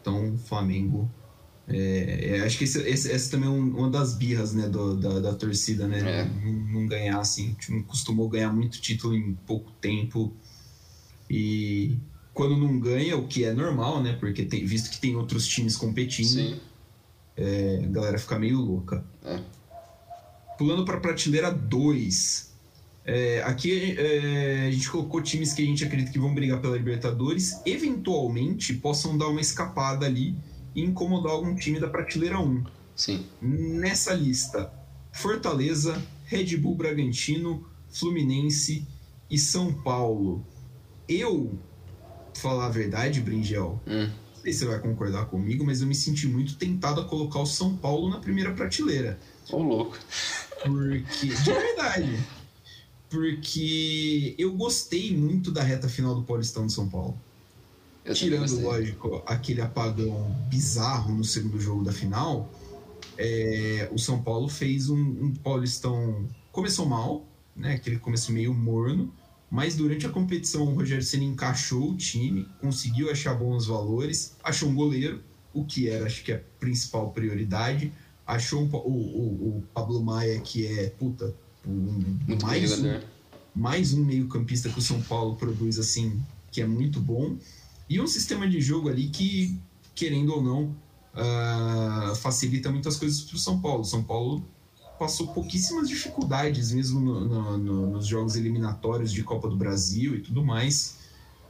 Então, 0.02 0.34
o 0.34 0.38
Flamengo. 0.38 1.10
É, 1.68 2.38
é, 2.38 2.40
acho 2.42 2.58
que 2.58 2.66
esse, 2.66 2.82
esse, 2.82 3.10
essa 3.12 3.32
também 3.32 3.48
é 3.48 3.52
uma 3.52 3.90
das 3.90 4.14
birras 4.16 4.54
né, 4.54 4.68
do, 4.68 4.96
da, 4.98 5.20
da 5.20 5.34
torcida, 5.34 5.88
né? 5.88 6.00
É. 6.00 6.26
Não, 6.26 6.82
não, 6.82 6.88
ganhar 6.88 7.20
assim. 7.20 7.52
O 7.52 7.56
time 7.56 7.84
costumou 7.84 8.28
ganhar 8.28 8.52
muito 8.52 8.82
título 8.82 9.16
em 9.16 9.34
pouco 9.34 9.72
tempo. 9.80 10.34
E 11.30 11.98
quando 12.34 12.58
não 12.58 12.80
ganha, 12.80 13.18
o 13.18 13.28
que 13.28 13.46
é 13.46 13.54
normal, 13.54 14.04
né? 14.04 14.14
Porque 14.20 14.44
tem, 14.44 14.66
visto 14.66 14.90
que 14.90 15.00
tem 15.00 15.16
outros 15.16 15.48
times 15.48 15.78
competindo, 15.78 16.60
é, 17.38 17.82
a 17.84 17.88
galera 17.88 18.20
fica 18.20 18.38
meio 18.38 18.60
louca. 18.60 19.06
É. 19.24 19.40
Pulando 20.58 20.84
para 20.84 20.98
a 20.98 21.00
prateleira 21.00 21.50
2. 21.50 22.53
É, 23.06 23.44
aqui 23.44 23.96
é, 23.98 24.68
a 24.68 24.72
gente 24.72 24.90
colocou 24.90 25.22
times 25.22 25.54
que 25.54 25.62
a 25.62 25.66
gente 25.66 25.84
acredita 25.84 26.12
que 26.12 26.20
vão 26.20 26.34
brigar 26.34 26.62
pela 26.62 26.78
Libertadores, 26.78 27.62
eventualmente 27.66 28.74
possam 28.76 29.18
dar 29.18 29.28
uma 29.28 29.42
escapada 29.42 30.06
ali 30.06 30.36
e 30.74 30.82
incomodar 30.82 31.34
algum 31.34 31.54
time 31.56 31.80
da 31.80 31.90
prateleira 31.90 32.40
1. 32.40 32.64
Sim. 32.96 33.26
Nessa 33.42 34.14
lista, 34.14 34.72
Fortaleza, 35.12 36.02
Red 36.26 36.58
Bull 36.58 36.76
Bragantino, 36.76 37.68
Fluminense 37.90 38.88
e 39.30 39.38
São 39.38 39.74
Paulo. 39.74 40.46
Eu 41.08 41.60
falar 42.36 42.68
a 42.68 42.70
verdade, 42.70 43.22
Bringel, 43.22 43.82
hum. 43.86 44.10
não 44.36 44.42
sei 44.42 44.54
se 44.54 44.60
você 44.60 44.66
vai 44.66 44.80
concordar 44.80 45.26
comigo, 45.26 45.66
mas 45.66 45.82
eu 45.82 45.88
me 45.88 45.94
senti 45.94 46.28
muito 46.28 46.56
tentado 46.56 47.02
a 47.02 47.06
colocar 47.06 47.40
o 47.40 47.46
São 47.46 47.76
Paulo 47.76 48.10
na 48.10 48.20
primeira 48.20 48.52
prateleira. 48.54 49.20
Ô, 49.52 49.62
louco. 49.62 49.98
Porque, 50.64 51.28
de 51.28 51.52
verdade. 51.52 52.20
Porque 53.14 54.34
eu 54.40 54.52
gostei 54.54 55.16
muito 55.16 55.52
da 55.52 55.62
reta 55.62 55.88
final 55.88 56.16
do 56.16 56.24
Paulistão 56.24 56.66
de 56.66 56.74
São 56.74 56.90
Paulo. 56.90 57.16
Eu 58.04 58.16
Tirando, 58.16 58.60
lógico, 58.60 59.22
aquele 59.28 59.62
apagão 59.62 60.36
bizarro 60.50 61.14
no 61.14 61.24
segundo 61.24 61.60
jogo 61.60 61.84
da 61.84 61.94
final, 61.94 62.52
é, 63.16 63.88
o 63.92 64.00
São 64.00 64.20
Paulo 64.20 64.50
fez 64.50 64.90
um, 64.90 64.98
um 64.98 65.34
Paulistão. 65.36 66.28
Começou 66.52 66.88
mal, 66.88 67.24
né? 67.56 67.76
Aquele 67.76 68.00
começo 68.00 68.32
meio 68.32 68.52
morno, 68.52 69.14
mas 69.50 69.76
durante 69.76 70.08
a 70.08 70.10
competição, 70.10 70.64
o 70.64 70.74
Rogério 70.74 71.04
Senna 71.04 71.24
encaixou 71.24 71.92
o 71.92 71.96
time, 71.96 72.50
conseguiu 72.60 73.12
achar 73.12 73.36
bons 73.36 73.68
valores, 73.68 74.36
achou 74.44 74.70
um 74.70 74.74
goleiro, 74.74 75.22
o 75.54 75.64
que 75.64 75.88
era, 75.88 76.08
acho 76.08 76.24
que, 76.24 76.34
a 76.34 76.42
principal 76.60 77.12
prioridade. 77.12 77.94
Achou 78.26 78.64
um, 78.64 78.70
o, 78.74 78.78
o, 78.78 79.58
o, 79.58 79.64
Pablo 79.72 80.02
Maia, 80.02 80.40
que 80.40 80.66
é, 80.66 80.90
puta, 80.90 81.36
um, 81.66 82.38
mais, 82.42 82.80
um, 82.80 83.00
mais 83.56 83.94
um 83.94 84.04
meio-campista 84.04 84.70
que 84.70 84.80
o 84.80 84.82
São 84.82 85.02
Paulo 85.02 85.36
produz, 85.36 85.80
assim, 85.80 86.22
que 86.52 86.62
é 86.62 86.68
muito 86.68 87.00
bom. 87.00 87.38
E 87.90 88.00
um 88.00 88.08
sistema 88.08 88.48
de 88.48 88.62
jogo 88.62 88.90
ali 88.90 89.10
que, 89.10 89.60
querendo 89.94 90.34
ou 90.34 90.42
não, 90.42 90.76
uh, 91.14 92.16
facilita 92.16 92.72
muitas 92.72 92.96
coisas 92.96 93.22
para 93.22 93.36
o 93.36 93.40
São 93.40 93.60
Paulo. 93.60 93.84
São 93.84 94.04
Paulo 94.04 94.44
passou 94.98 95.28
pouquíssimas 95.28 95.88
dificuldades 95.88 96.72
mesmo 96.72 97.00
no, 97.00 97.28
no, 97.28 97.58
no, 97.58 97.88
nos 97.92 98.08
jogos 98.08 98.36
eliminatórios 98.36 99.12
de 99.12 99.24
Copa 99.24 99.50
do 99.50 99.56
Brasil 99.56 100.16
e 100.16 100.20
tudo 100.22 100.44
mais. 100.44 100.98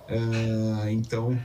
Uh, 0.09 0.89
então, 0.89 1.39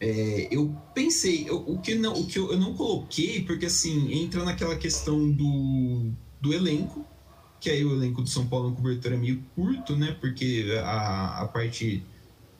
é, 0.00 0.48
eu 0.50 0.76
pensei, 0.94 1.48
eu, 1.48 1.56
o 1.66 1.78
que, 1.78 1.94
não, 1.94 2.12
o 2.12 2.26
que 2.26 2.38
eu, 2.38 2.52
eu, 2.52 2.58
não 2.58 2.74
coloquei, 2.74 3.42
porque 3.42 3.66
assim, 3.66 4.12
entra 4.12 4.44
naquela 4.44 4.76
questão 4.76 5.30
do, 5.30 6.10
do 6.40 6.52
elenco, 6.52 7.04
que 7.66 7.70
aí 7.72 7.84
o 7.84 7.96
elenco 7.96 8.22
do 8.22 8.28
São 8.28 8.46
Paulo 8.46 8.70
no 8.70 8.76
cobertor 8.76 9.12
é 9.12 9.16
meio 9.16 9.42
curto, 9.56 9.96
né? 9.96 10.16
Porque 10.20 10.72
a, 10.84 11.42
a 11.42 11.48
parte 11.48 12.00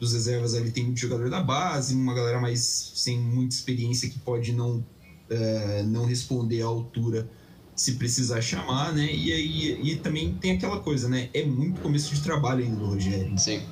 dos 0.00 0.12
reservas 0.12 0.52
ali 0.52 0.72
tem 0.72 0.82
muito 0.82 0.98
jogador 0.98 1.30
da 1.30 1.40
base, 1.40 1.94
uma 1.94 2.12
galera 2.12 2.40
mais 2.40 2.92
sem 2.96 3.16
muita 3.16 3.54
experiência 3.54 4.10
que 4.10 4.18
pode 4.18 4.52
não, 4.52 4.78
uh, 4.78 5.86
não 5.86 6.06
responder 6.06 6.60
à 6.62 6.66
altura 6.66 7.30
se 7.76 7.92
precisar 7.92 8.40
chamar, 8.40 8.92
né? 8.92 9.08
E 9.14 9.32
aí 9.32 9.92
e 9.92 9.94
também 9.94 10.34
tem 10.34 10.56
aquela 10.56 10.80
coisa, 10.80 11.08
né? 11.08 11.30
É 11.32 11.44
muito 11.44 11.80
começo 11.80 12.12
de 12.12 12.20
trabalho 12.20 12.64
ainda 12.64 12.74
do 12.74 12.86
Rogério. 12.86 13.38
Sim. 13.38 13.62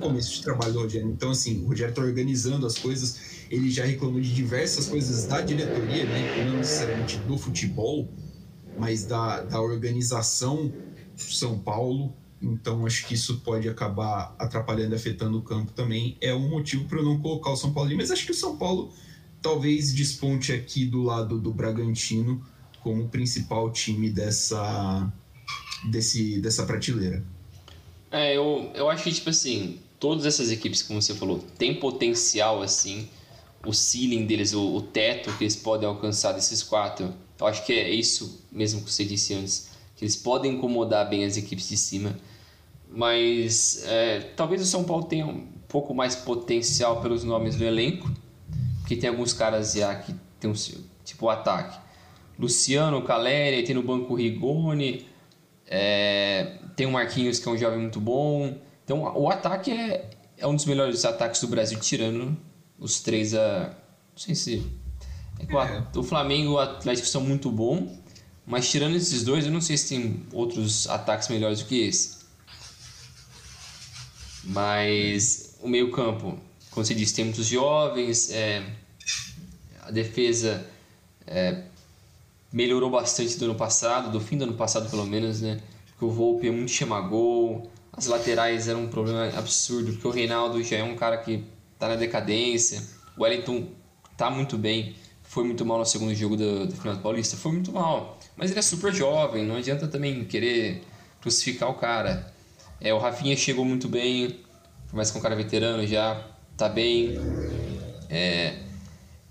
Começo 0.00 0.32
de 0.32 0.42
trabalho 0.42 0.72
do 0.72 0.80
Rogério. 0.80 1.08
Então, 1.08 1.30
assim, 1.30 1.62
o 1.62 1.68
Rogério 1.68 1.92
está 1.92 2.02
organizando 2.02 2.66
as 2.66 2.76
coisas. 2.76 3.46
Ele 3.48 3.70
já 3.70 3.84
reclamou 3.84 4.20
de 4.20 4.34
diversas 4.34 4.88
coisas 4.88 5.26
da 5.26 5.40
diretoria, 5.40 6.04
né? 6.04 6.44
Não 6.46 6.56
necessariamente 6.56 7.16
do 7.18 7.38
futebol, 7.38 8.08
mas 8.76 9.04
da, 9.04 9.42
da 9.42 9.60
organização 9.60 10.72
São 11.16 11.58
Paulo. 11.58 12.14
Então, 12.40 12.84
acho 12.84 13.06
que 13.06 13.14
isso 13.14 13.40
pode 13.40 13.68
acabar 13.68 14.34
atrapalhando, 14.38 14.94
afetando 14.94 15.38
o 15.38 15.42
campo 15.42 15.72
também. 15.72 16.16
É 16.20 16.34
um 16.34 16.48
motivo 16.48 16.84
para 16.84 16.98
eu 16.98 17.04
não 17.04 17.20
colocar 17.20 17.50
o 17.50 17.56
São 17.56 17.72
Paulo 17.72 17.88
ali. 17.88 17.96
Mas 17.96 18.10
acho 18.10 18.26
que 18.26 18.32
o 18.32 18.34
São 18.34 18.56
Paulo 18.56 18.92
talvez 19.40 19.92
desponte 19.92 20.52
aqui 20.52 20.84
do 20.84 21.02
lado 21.02 21.38
do 21.38 21.52
Bragantino 21.52 22.44
como 22.82 23.08
principal 23.08 23.70
time 23.72 24.10
dessa, 24.10 25.10
desse, 25.90 26.38
dessa 26.40 26.64
prateleira. 26.64 27.24
É, 28.10 28.36
eu, 28.36 28.70
eu 28.74 28.88
acho 28.90 29.04
que, 29.04 29.12
tipo 29.12 29.30
assim, 29.30 29.80
todas 29.98 30.26
essas 30.26 30.50
equipes, 30.50 30.82
como 30.82 31.00
você 31.00 31.14
falou, 31.14 31.38
têm 31.58 31.74
potencial, 31.74 32.62
assim, 32.62 33.08
o 33.64 33.72
ceiling 33.72 34.26
deles, 34.26 34.52
o, 34.52 34.76
o 34.76 34.82
teto 34.82 35.32
que 35.36 35.44
eles 35.44 35.56
podem 35.56 35.88
alcançar 35.88 36.32
desses 36.32 36.62
quatro. 36.62 37.12
Eu 37.38 37.46
acho 37.46 37.64
que 37.64 37.72
é 37.72 37.90
isso 37.90 38.44
mesmo 38.50 38.82
que 38.82 38.90
você 38.90 39.04
disse 39.04 39.34
antes, 39.34 39.70
que 39.96 40.04
eles 40.04 40.16
podem 40.16 40.54
incomodar 40.54 41.08
bem 41.08 41.24
as 41.24 41.36
equipes 41.36 41.68
de 41.68 41.76
cima, 41.76 42.16
mas 42.88 43.84
é, 43.86 44.20
talvez 44.36 44.62
o 44.62 44.66
São 44.66 44.84
Paulo 44.84 45.04
tenha 45.04 45.26
um 45.26 45.46
pouco 45.68 45.94
mais 45.94 46.14
potencial 46.14 47.00
pelos 47.00 47.24
nomes 47.24 47.56
do 47.56 47.64
elenco, 47.64 48.10
porque 48.80 48.96
tem 48.96 49.10
alguns 49.10 49.32
caras 49.32 49.72
já 49.72 49.94
que 49.94 50.14
tem 50.38 50.50
um 50.50 50.54
tipo 51.04 51.26
o 51.26 51.30
ataque 51.30 51.78
Luciano 52.38 53.02
Caleri, 53.02 53.62
tem 53.62 53.74
no 53.74 53.82
banco 53.82 54.14
Rigoni, 54.14 55.06
é, 55.66 56.58
tem 56.76 56.86
o 56.86 56.92
Marquinhos 56.92 57.38
que 57.38 57.48
é 57.48 57.52
um 57.52 57.56
jovem 57.56 57.78
muito 57.78 58.00
bom. 58.00 58.58
Então 58.84 59.02
o 59.16 59.30
ataque 59.30 59.70
é, 59.70 60.10
é 60.36 60.46
um 60.46 60.54
dos 60.54 60.64
melhores 60.64 61.04
ataques 61.04 61.40
do 61.40 61.48
Brasil, 61.48 61.78
tirando 61.80 62.36
os 62.78 63.00
três 63.00 63.34
a. 63.34 63.68
Não 63.68 64.18
sei 64.18 64.34
se. 64.34 64.83
O 65.94 66.02
Flamengo 66.02 66.44
e 66.44 66.54
o 66.54 66.58
Atlético 66.58 67.06
são 67.06 67.20
muito 67.20 67.50
bons, 67.50 67.98
mas 68.46 68.70
tirando 68.70 68.96
esses 68.96 69.24
dois, 69.24 69.46
eu 69.46 69.52
não 69.52 69.60
sei 69.60 69.76
se 69.76 69.88
tem 69.88 70.26
outros 70.32 70.88
ataques 70.88 71.28
melhores 71.28 71.60
do 71.60 71.66
que 71.66 71.80
esse. 71.80 72.24
Mas 74.44 75.56
o 75.62 75.68
meio-campo, 75.68 76.38
como 76.70 76.84
você 76.84 76.94
disse, 76.94 77.14
tem 77.14 77.24
muitos 77.24 77.46
jovens, 77.46 78.30
é, 78.30 78.62
a 79.82 79.90
defesa 79.90 80.66
é, 81.26 81.62
melhorou 82.52 82.90
bastante 82.90 83.36
do 83.38 83.46
ano 83.46 83.54
passado, 83.54 84.10
do 84.10 84.20
fim 84.20 84.36
do 84.36 84.44
ano 84.44 84.54
passado 84.54 84.88
pelo 84.90 85.06
menos, 85.06 85.40
né? 85.40 85.60
Porque 85.88 86.04
o 86.04 86.10
Volpe 86.10 86.48
é 86.48 86.50
muito 86.50 86.70
chama 86.70 87.00
gol, 87.00 87.70
as 87.92 88.06
laterais 88.06 88.68
eram 88.68 88.84
um 88.84 88.88
problema 88.88 89.26
absurdo, 89.36 89.92
porque 89.92 90.06
o 90.06 90.10
Reinaldo 90.10 90.62
já 90.62 90.76
é 90.78 90.82
um 90.82 90.96
cara 90.96 91.16
que 91.18 91.44
tá 91.78 91.88
na 91.88 91.96
decadência, 91.96 92.82
o 93.16 93.22
Wellington 93.22 93.68
tá 94.16 94.30
muito 94.30 94.58
bem, 94.58 94.94
foi 95.34 95.42
muito 95.42 95.66
mal 95.66 95.80
no 95.80 95.84
segundo 95.84 96.14
jogo 96.14 96.36
do, 96.36 96.68
do 96.68 96.76
final 96.76 96.96
Paulista, 96.98 97.36
foi 97.36 97.50
muito 97.50 97.72
mal, 97.72 98.16
mas 98.36 98.52
ele 98.52 98.60
é 98.60 98.62
super 98.62 98.94
jovem, 98.94 99.44
não 99.44 99.56
adianta 99.56 99.88
também 99.88 100.24
querer 100.24 100.84
crucificar 101.20 101.68
o 101.68 101.74
cara. 101.74 102.32
É, 102.80 102.94
o 102.94 102.98
Rafinha 102.98 103.36
chegou 103.36 103.64
muito 103.64 103.88
bem, 103.88 104.40
mas 104.92 105.10
com 105.10 105.18
um 105.18 105.22
cara 105.22 105.34
veterano 105.34 105.84
já 105.84 106.24
tá 106.56 106.68
bem. 106.68 107.18
É, 108.08 108.60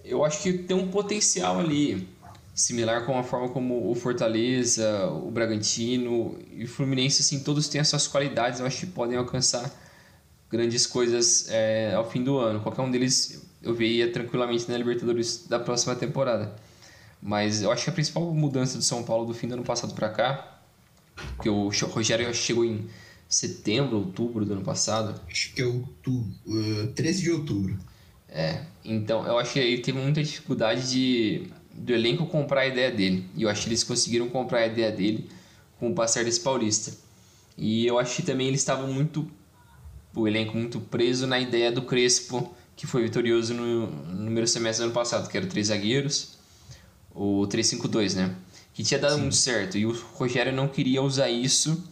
eu 0.03 0.25
acho 0.25 0.43
que 0.43 0.51
tem 0.51 0.75
um 0.75 0.89
potencial 0.89 1.57
ali, 1.57 2.05
similar 2.53 3.05
com 3.05 3.17
a 3.17 3.23
forma 3.23 3.47
como 3.47 3.89
o 3.89 3.95
Fortaleza, 3.95 5.07
o 5.07 5.31
Bragantino 5.31 6.37
e 6.51 6.65
o 6.65 6.67
Fluminense, 6.67 7.21
assim, 7.21 7.39
todos 7.39 7.69
têm 7.69 7.79
as 7.79 7.87
suas 7.87 8.09
qualidades, 8.09 8.59
eu 8.59 8.65
acho 8.65 8.81
que 8.81 8.87
podem 8.87 9.17
alcançar 9.17 9.71
grandes 10.49 10.85
coisas 10.85 11.47
é, 11.49 11.93
ao 11.95 12.09
fim 12.09 12.21
do 12.21 12.37
ano. 12.37 12.59
Qualquer 12.59 12.81
um 12.81 12.91
deles 12.91 13.42
eu 13.63 13.73
veria 13.73 14.12
tranquilamente 14.12 14.69
na 14.69 14.78
Libertadores 14.78 15.45
da 15.47 15.60
próxima 15.60 15.95
temporada. 15.95 16.56
Mas 17.21 17.62
eu 17.62 17.71
acho 17.71 17.86
que 17.86 17.89
a 17.89 17.93
principal 17.93 18.34
mudança 18.34 18.78
do 18.78 18.84
São 18.84 19.04
Paulo 19.04 19.26
do 19.26 19.34
fim 19.34 19.47
do 19.47 19.54
ano 19.54 19.63
passado 19.63 19.93
para 19.93 20.10
cá, 20.10 20.60
que 21.41 21.49
o 21.49 21.69
Rogério 21.69 22.34
chegou 22.34 22.65
em 22.65 22.88
setembro, 23.30 23.97
outubro 23.97 24.45
do 24.45 24.54
ano 24.54 24.62
passado. 24.62 25.19
Acho 25.30 25.54
que 25.54 25.62
é 25.62 25.65
outubro, 25.65 26.30
uh, 26.45 26.88
13 26.93 27.23
de 27.23 27.32
outubro. 27.32 27.80
É, 28.28 28.63
então 28.84 29.26
eu 29.26 29.38
acho 29.38 29.54
que 29.54 29.60
ele 29.60 29.82
teve 29.82 29.99
muita 29.99 30.21
dificuldade 30.21 30.91
de 30.91 31.47
do 31.73 31.93
elenco 31.93 32.26
comprar 32.28 32.62
a 32.62 32.67
ideia 32.67 32.91
dele. 32.91 33.26
E 33.36 33.43
eu 33.43 33.49
acho 33.49 33.63
que 33.63 33.69
eles 33.69 33.84
conseguiram 33.84 34.30
comprar 34.30 34.60
a 34.60 34.67
ideia 34.67 34.91
dele 34.91 35.30
com 35.80 35.89
o 35.89 35.95
passar 35.95 36.23
desse 36.23 36.39
paulista. 36.39 36.93
E 37.58 37.86
eu 37.86 37.97
acho 37.97 38.17
que 38.17 38.21
também 38.21 38.47
eles 38.47 38.62
estavam 38.62 38.91
muito 38.91 39.28
o 40.15 40.28
elenco 40.28 40.56
muito 40.56 40.80
preso 40.80 41.26
na 41.26 41.39
ideia 41.39 41.71
do 41.71 41.82
Crespo, 41.82 42.54
que 42.75 42.88
foi 42.88 43.03
vitorioso 43.03 43.53
no, 43.53 43.88
no 43.88 44.25
primeiro 44.25 44.47
semestre 44.47 44.83
do 44.83 44.88
ano 44.88 44.93
passado, 44.93 45.29
que 45.29 45.38
era 45.38 45.45
três 45.45 45.67
zagueiros, 45.67 46.38
o 47.13 47.47
3-5-2, 47.47 48.15
né? 48.15 48.36
Que 48.73 48.83
tinha 48.83 48.99
dado 48.99 49.15
Sim. 49.15 49.21
muito 49.21 49.36
certo. 49.36 49.77
E 49.77 49.86
o 49.86 49.91
Rogério 50.13 50.51
não 50.51 50.67
queria 50.67 51.01
usar 51.01 51.29
isso, 51.29 51.83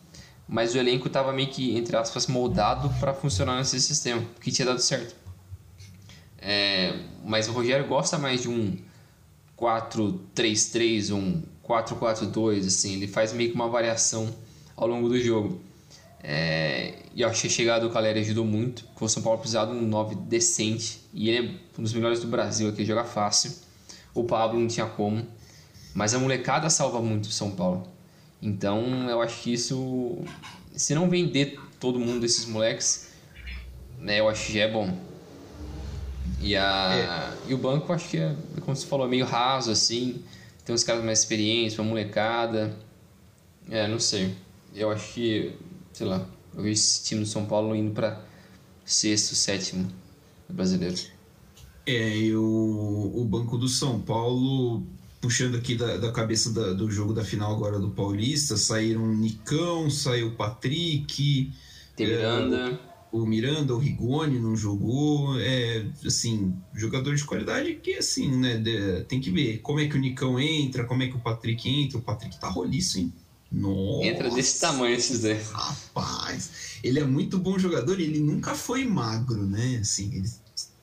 mas 0.48 0.74
o 0.74 0.78
elenco 0.78 1.08
estava 1.08 1.32
meio 1.32 1.50
que, 1.50 1.78
entre 1.78 1.96
aspas, 1.96 2.28
moldado 2.28 2.89
para 3.00 3.13
funcionar 3.13 3.58
nesse 3.58 3.80
sistema, 3.80 4.24
que 4.41 4.52
tinha 4.52 4.65
dado 4.65 4.80
certo. 4.80 5.15
É, 6.39 7.00
mas 7.24 7.48
o 7.48 7.52
Rogério 7.52 7.88
gosta 7.88 8.17
mais 8.17 8.41
de 8.41 8.50
um 8.50 8.76
4-3-3, 9.58 11.13
um 11.13 11.44
4-4-2, 11.63 12.65
assim, 12.65 12.94
ele 12.94 13.08
faz 13.08 13.32
meio 13.32 13.52
que 13.52 13.56
uma 13.56 13.70
variação 13.70 14.34
ao 14.76 14.88
longo 14.88 15.08
do 15.08 15.20
jogo. 15.20 15.62
É, 16.24 16.94
e 17.16 17.22
eu 17.22 17.30
achei 17.30 17.50
a 17.50 17.54
chegada 17.54 17.88
do 17.88 17.92
Caleri 17.92 18.20
ajudou 18.20 18.46
muito, 18.46 18.84
porque 18.86 19.06
o 19.06 19.10
São 19.10 19.24
Paulo 19.24 19.40
precisava 19.40 19.74
de 19.74 19.78
um 19.78 19.88
9 19.88 20.16
decente, 20.16 21.02
e 21.14 21.30
ele 21.30 21.48
é 21.48 21.80
um 21.80 21.84
dos 21.84 21.94
melhores 21.94 22.20
do 22.20 22.28
Brasil 22.28 22.70
aqui, 22.70 22.86
joga 22.86 23.04
fácil. 23.04 23.54
O 24.14 24.24
Pablo 24.24 24.60
não 24.60 24.68
tinha 24.68 24.86
como, 24.86 25.26
mas 25.94 26.14
a 26.14 26.20
molecada 26.20 26.70
salva 26.70 27.02
muito 27.02 27.26
o 27.26 27.32
São 27.32 27.52
Paulo. 27.52 27.88
Então 28.42 29.10
eu 29.10 29.22
acho 29.22 29.42
que 29.42 29.54
isso, 29.54 30.20
se 30.76 30.94
não 30.94 31.10
vender 31.10 31.60
todo 31.80 32.00
mundo 32.00 32.20
desses 32.20 32.46
moleques, 32.46 33.10
né, 34.00 34.20
eu 34.20 34.30
acho 34.30 34.48
que 34.48 34.54
já 34.54 34.62
é 34.62 34.72
bom. 34.72 34.96
E, 36.40 36.56
a, 36.56 37.34
é. 37.48 37.52
e 37.52 37.54
o 37.54 37.58
banco, 37.58 37.92
eu 37.92 37.96
acho 37.96 38.10
que 38.10 38.18
é, 38.18 38.36
como 38.62 38.76
você 38.76 38.88
falou, 38.88 39.06
é 39.06 39.10
meio 39.10 39.26
raso 39.26 39.72
assim. 39.72 40.24
Tem 40.66 40.74
uns 40.74 40.84
caras 40.84 41.04
mais 41.04 41.20
experientes, 41.20 41.78
uma 41.78 41.88
molecada. 41.88 42.76
É, 43.70 43.88
não 43.88 44.00
sei. 44.00 44.36
Eu 44.74 44.92
acho 44.92 45.14
que, 45.14 45.54
sei 46.02 46.08
lá, 46.08 46.28
eu 46.56 46.64
vejo 46.64 46.74
esse 46.74 47.04
time 47.04 47.22
do 47.22 47.28
São 47.28 47.46
Paulo 47.46 47.76
indo 47.76 47.92
para 47.92 48.26
sexto, 48.84 49.36
sétimo 49.36 49.88
brasileiro. 50.50 50.98
É, 51.86 52.18
e 52.18 52.36
o, 52.36 53.12
o 53.16 53.24
Banco 53.24 53.56
do 53.56 53.68
São 53.68 54.02
Paulo, 54.02 54.84
puxando 55.22 55.56
aqui 55.56 55.76
da, 55.76 55.98
da 55.98 56.12
cabeça 56.12 56.52
da, 56.52 56.74
do 56.74 56.90
jogo 56.90 57.14
da 57.14 57.24
final 57.24 57.54
agora 57.54 57.78
do 57.80 57.92
Paulista, 57.92 58.58
saíram 58.58 59.04
o 59.04 59.14
Nicão, 59.14 59.92
saiu 59.92 60.30
o 60.30 60.36
Patrick. 60.36 61.54
Tem 61.96 62.08
Miranda. 62.08 62.72
É, 62.72 62.80
o 63.16 63.24
Miranda, 63.24 63.76
o 63.76 63.78
Rigoni 63.78 64.40
não 64.40 64.56
jogou, 64.56 65.40
é, 65.40 65.86
assim, 66.04 66.52
jogador 66.74 67.14
de 67.14 67.24
qualidade 67.24 67.76
que, 67.76 67.94
assim, 67.94 68.36
né, 68.40 68.58
de, 68.58 69.04
tem 69.04 69.22
que 69.22 69.30
ver 69.30 69.60
como 69.60 69.80
é 69.80 69.88
que 69.88 69.98
o 69.98 70.02
Nicão 70.02 70.40
entra, 70.40 70.84
como 70.84 71.04
é 71.04 71.08
que 71.08 71.16
o 71.16 71.20
Patrick 71.20 71.70
entra, 71.70 72.00
o 72.00 72.02
Patrick 72.02 72.40
tá 72.40 72.50
roliço, 72.50 72.98
hein? 72.98 73.14
Nossa, 73.52 74.06
entra 74.06 74.30
desse 74.30 74.60
tamanho 74.60 74.96
esses 74.96 75.22
dois. 75.22 75.52
Rapaz, 75.52 76.80
ele 76.84 77.00
é 77.00 77.04
muito 77.04 77.38
bom 77.38 77.60
jogador 77.60 78.00
e 78.00 78.04
ele 78.04 78.20
nunca 78.20 78.56
foi 78.56 78.86
magro, 78.86 79.46
né, 79.46 79.80
assim, 79.82 80.24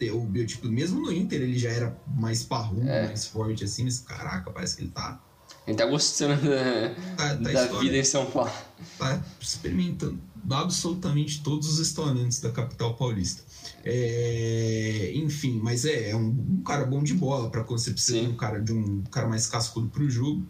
ele, 0.01 0.11
o 0.11 0.21
biotipo, 0.21 0.69
mesmo 0.69 1.01
no 1.01 1.13
Inter 1.13 1.41
ele 1.41 1.59
já 1.59 1.71
era 1.71 1.99
mais 2.07 2.43
parrudo, 2.43 2.89
é. 2.89 3.07
mais 3.07 3.27
forte, 3.27 3.65
assim, 3.65 3.85
mas 3.85 4.01
caraca, 4.01 4.51
parece 4.51 4.77
que 4.77 4.83
ele 4.83 4.91
tá... 4.91 5.21
Ele 5.67 5.77
tá 5.77 5.87
gostando 5.87 6.49
da, 6.49 6.95
tá, 7.17 7.37
tá 7.37 7.53
da 7.53 7.67
vida 7.79 7.97
em 7.97 8.05
São 8.05 8.25
Paulo. 8.25 8.51
Tá 8.99 9.23
experimentando 9.39 10.19
absolutamente 10.51 11.43
todos 11.43 11.69
os 11.69 11.79
restaurantes 11.79 12.41
da 12.41 12.51
capital 12.51 12.95
paulista. 12.95 13.43
É, 13.85 15.13
enfim, 15.15 15.61
mas 15.63 15.85
é, 15.85 16.11
é 16.11 16.17
um, 16.17 16.29
um, 16.29 16.63
cara 16.63 16.85
bom 16.85 17.03
de 17.03 17.15
bola 17.15 17.51
para 17.51 17.65
quando 17.65 17.81
você 17.81 17.91
precisa 17.91 18.21
de 18.21 18.29
um 18.29 18.37
cara, 18.37 18.61
de 18.61 18.73
um 18.73 19.03
cara 19.11 19.29
mais 19.29 19.47
cascudo 19.47 19.89
para 19.89 20.03
o 20.03 20.11
jogo. 20.11 20.47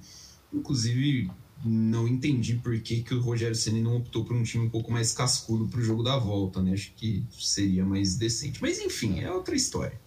Inclusive, 0.52 1.30
não 1.64 2.06
entendi 2.06 2.54
por 2.54 2.78
que, 2.80 3.02
que 3.02 3.14
o 3.14 3.20
Rogério 3.20 3.54
Ceni 3.54 3.80
não 3.80 3.96
optou 3.96 4.24
por 4.24 4.36
um 4.36 4.42
time 4.42 4.66
um 4.66 4.70
pouco 4.70 4.92
mais 4.92 5.12
cascudo 5.12 5.66
para 5.66 5.80
o 5.80 5.82
jogo 5.82 6.02
da 6.02 6.16
volta, 6.16 6.62
né? 6.62 6.72
Acho 6.72 6.92
que 6.96 7.24
seria 7.38 7.84
mais 7.84 8.16
decente. 8.16 8.60
Mas 8.62 8.78
enfim, 8.78 9.20
é 9.20 9.30
outra 9.30 9.56
história. 9.56 9.98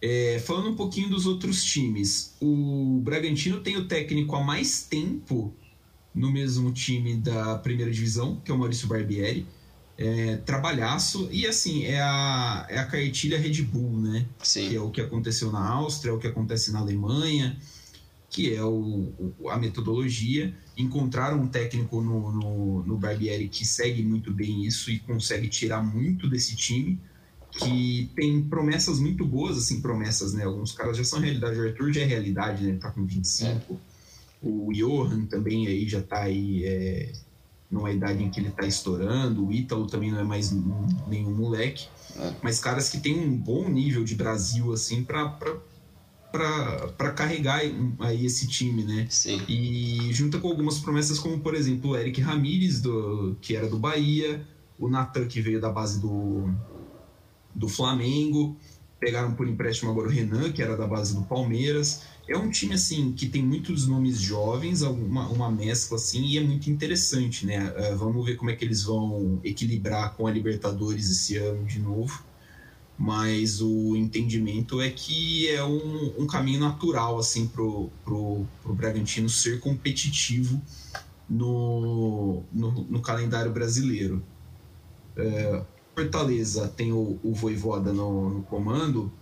É, 0.00 0.40
falando 0.44 0.70
um 0.70 0.76
pouquinho 0.76 1.08
dos 1.08 1.26
outros 1.26 1.64
times, 1.64 2.34
o 2.40 3.00
Bragantino 3.02 3.60
tem 3.60 3.76
o 3.76 3.86
técnico 3.86 4.36
há 4.36 4.42
mais 4.42 4.82
tempo 4.82 5.52
no 6.14 6.30
mesmo 6.30 6.72
time 6.72 7.16
da 7.16 7.58
primeira 7.58 7.90
divisão, 7.90 8.40
que 8.44 8.50
é 8.50 8.54
o 8.54 8.58
Maurício 8.58 8.86
Barbieri. 8.86 9.46
É, 10.00 10.36
trabalhaço 10.36 11.28
e 11.32 11.44
assim 11.44 11.82
é 11.82 12.00
a, 12.00 12.66
é 12.68 12.78
a 12.78 12.86
cartilha 12.86 13.36
Red 13.36 13.62
Bull, 13.62 13.98
né? 14.00 14.26
Sim. 14.40 14.68
Que 14.68 14.76
é 14.76 14.80
o 14.80 14.90
que 14.90 15.00
aconteceu 15.00 15.50
na 15.50 15.66
Áustria, 15.68 16.12
é 16.12 16.14
o 16.14 16.18
que 16.20 16.28
acontece 16.28 16.70
na 16.70 16.78
Alemanha, 16.78 17.58
que 18.30 18.54
é 18.54 18.62
o, 18.62 19.12
o, 19.38 19.48
a 19.48 19.56
metodologia. 19.56 20.54
Encontraram 20.76 21.40
um 21.40 21.48
técnico 21.48 22.00
no, 22.00 22.32
no, 22.32 22.82
no 22.84 22.96
Barbieri 22.96 23.48
que 23.48 23.64
segue 23.64 24.02
muito 24.02 24.32
bem 24.32 24.64
isso 24.64 24.90
e 24.90 24.98
consegue 24.98 25.48
tirar 25.48 25.82
muito 25.82 26.28
desse 26.28 26.54
time, 26.54 27.00
que 27.50 28.10
tem 28.14 28.42
promessas 28.42 28.98
muito 29.00 29.24
boas, 29.24 29.56
assim, 29.56 29.80
promessas, 29.80 30.34
né? 30.34 30.44
Alguns 30.44 30.72
caras 30.72 30.96
já 30.96 31.04
são 31.04 31.18
realidade, 31.20 31.58
o 31.58 31.66
Arthur 31.66 31.92
já 31.92 32.02
é 32.02 32.04
realidade, 32.04 32.62
né? 32.62 32.70
Ele 32.70 32.78
tá 32.78 32.90
com 32.90 33.04
25. 33.04 33.74
É. 33.74 33.76
O 34.40 34.70
Johan 34.72 35.24
também 35.24 35.66
aí 35.66 35.88
já 35.88 35.98
está 35.98 36.22
aí 36.22 36.64
é, 36.64 37.12
numa 37.70 37.90
idade 37.90 38.22
em 38.22 38.30
que 38.30 38.38
ele 38.38 38.48
está 38.48 38.66
estourando. 38.66 39.46
O 39.46 39.52
Ítalo 39.52 39.86
também 39.86 40.12
não 40.12 40.20
é 40.20 40.24
mais 40.24 40.52
nenhum 41.08 41.34
moleque. 41.34 41.88
É. 42.16 42.34
Mas 42.42 42.60
caras 42.60 42.88
que 42.88 43.00
tem 43.00 43.18
um 43.18 43.36
bom 43.36 43.68
nível 43.68 44.04
de 44.04 44.14
Brasil, 44.14 44.72
assim, 44.72 45.02
para 45.02 45.28
para 46.30 47.12
carregar 47.12 47.60
aí 48.00 48.26
esse 48.26 48.46
time, 48.46 48.84
né? 48.84 49.06
Sim. 49.08 49.40
E 49.48 50.12
junta 50.12 50.38
com 50.38 50.48
algumas 50.48 50.78
promessas 50.78 51.18
como, 51.18 51.40
por 51.40 51.54
exemplo, 51.54 51.90
o 51.90 51.96
Eric 51.96 52.20
Ramírez, 52.20 52.80
do, 52.80 53.36
que 53.40 53.56
era 53.56 53.68
do 53.68 53.78
Bahia, 53.78 54.46
o 54.78 54.88
Natan, 54.88 55.26
que 55.26 55.40
veio 55.40 55.60
da 55.60 55.70
base 55.70 56.00
do, 56.00 56.52
do 57.54 57.68
Flamengo, 57.68 58.56
pegaram 59.00 59.34
por 59.34 59.48
empréstimo 59.48 59.90
agora 59.90 60.08
o 60.08 60.10
Renan, 60.10 60.52
que 60.52 60.62
era 60.62 60.76
da 60.76 60.86
base 60.86 61.14
do 61.14 61.22
Palmeiras. 61.22 62.02
É 62.28 62.36
um 62.36 62.50
time 62.50 62.74
assim 62.74 63.12
que 63.12 63.26
tem 63.26 63.42
muitos 63.42 63.86
nomes 63.86 64.20
jovens, 64.20 64.82
uma, 64.82 65.28
uma 65.28 65.50
mescla 65.50 65.96
assim, 65.96 66.24
e 66.26 66.38
é 66.38 66.42
muito 66.42 66.70
interessante, 66.70 67.46
né? 67.46 67.72
Uh, 67.72 67.96
vamos 67.96 68.24
ver 68.24 68.36
como 68.36 68.50
é 68.50 68.56
que 68.56 68.64
eles 68.64 68.82
vão 68.82 69.40
equilibrar 69.42 70.14
com 70.14 70.26
a 70.26 70.30
Libertadores 70.30 71.10
esse 71.10 71.36
ano 71.38 71.64
de 71.64 71.78
novo. 71.78 72.22
Mas 72.98 73.60
o 73.60 73.94
entendimento 73.94 74.80
é 74.80 74.90
que 74.90 75.48
é 75.48 75.62
um, 75.62 76.14
um 76.18 76.26
caminho 76.26 76.58
natural 76.58 77.18
assim 77.18 77.46
pro, 77.46 77.90
pro, 78.04 78.44
pro 78.62 78.74
Bragantino 78.74 79.28
ser 79.28 79.60
competitivo 79.60 80.60
no, 81.28 82.42
no, 82.52 82.72
no 82.72 83.00
calendário 83.00 83.52
brasileiro. 83.52 84.22
Uh, 85.16 85.64
Fortaleza 85.94 86.68
tem 86.68 86.92
o, 86.92 87.18
o 87.22 87.32
Voivoda 87.34 87.92
no, 87.92 88.30
no 88.30 88.42
comando, 88.42 89.12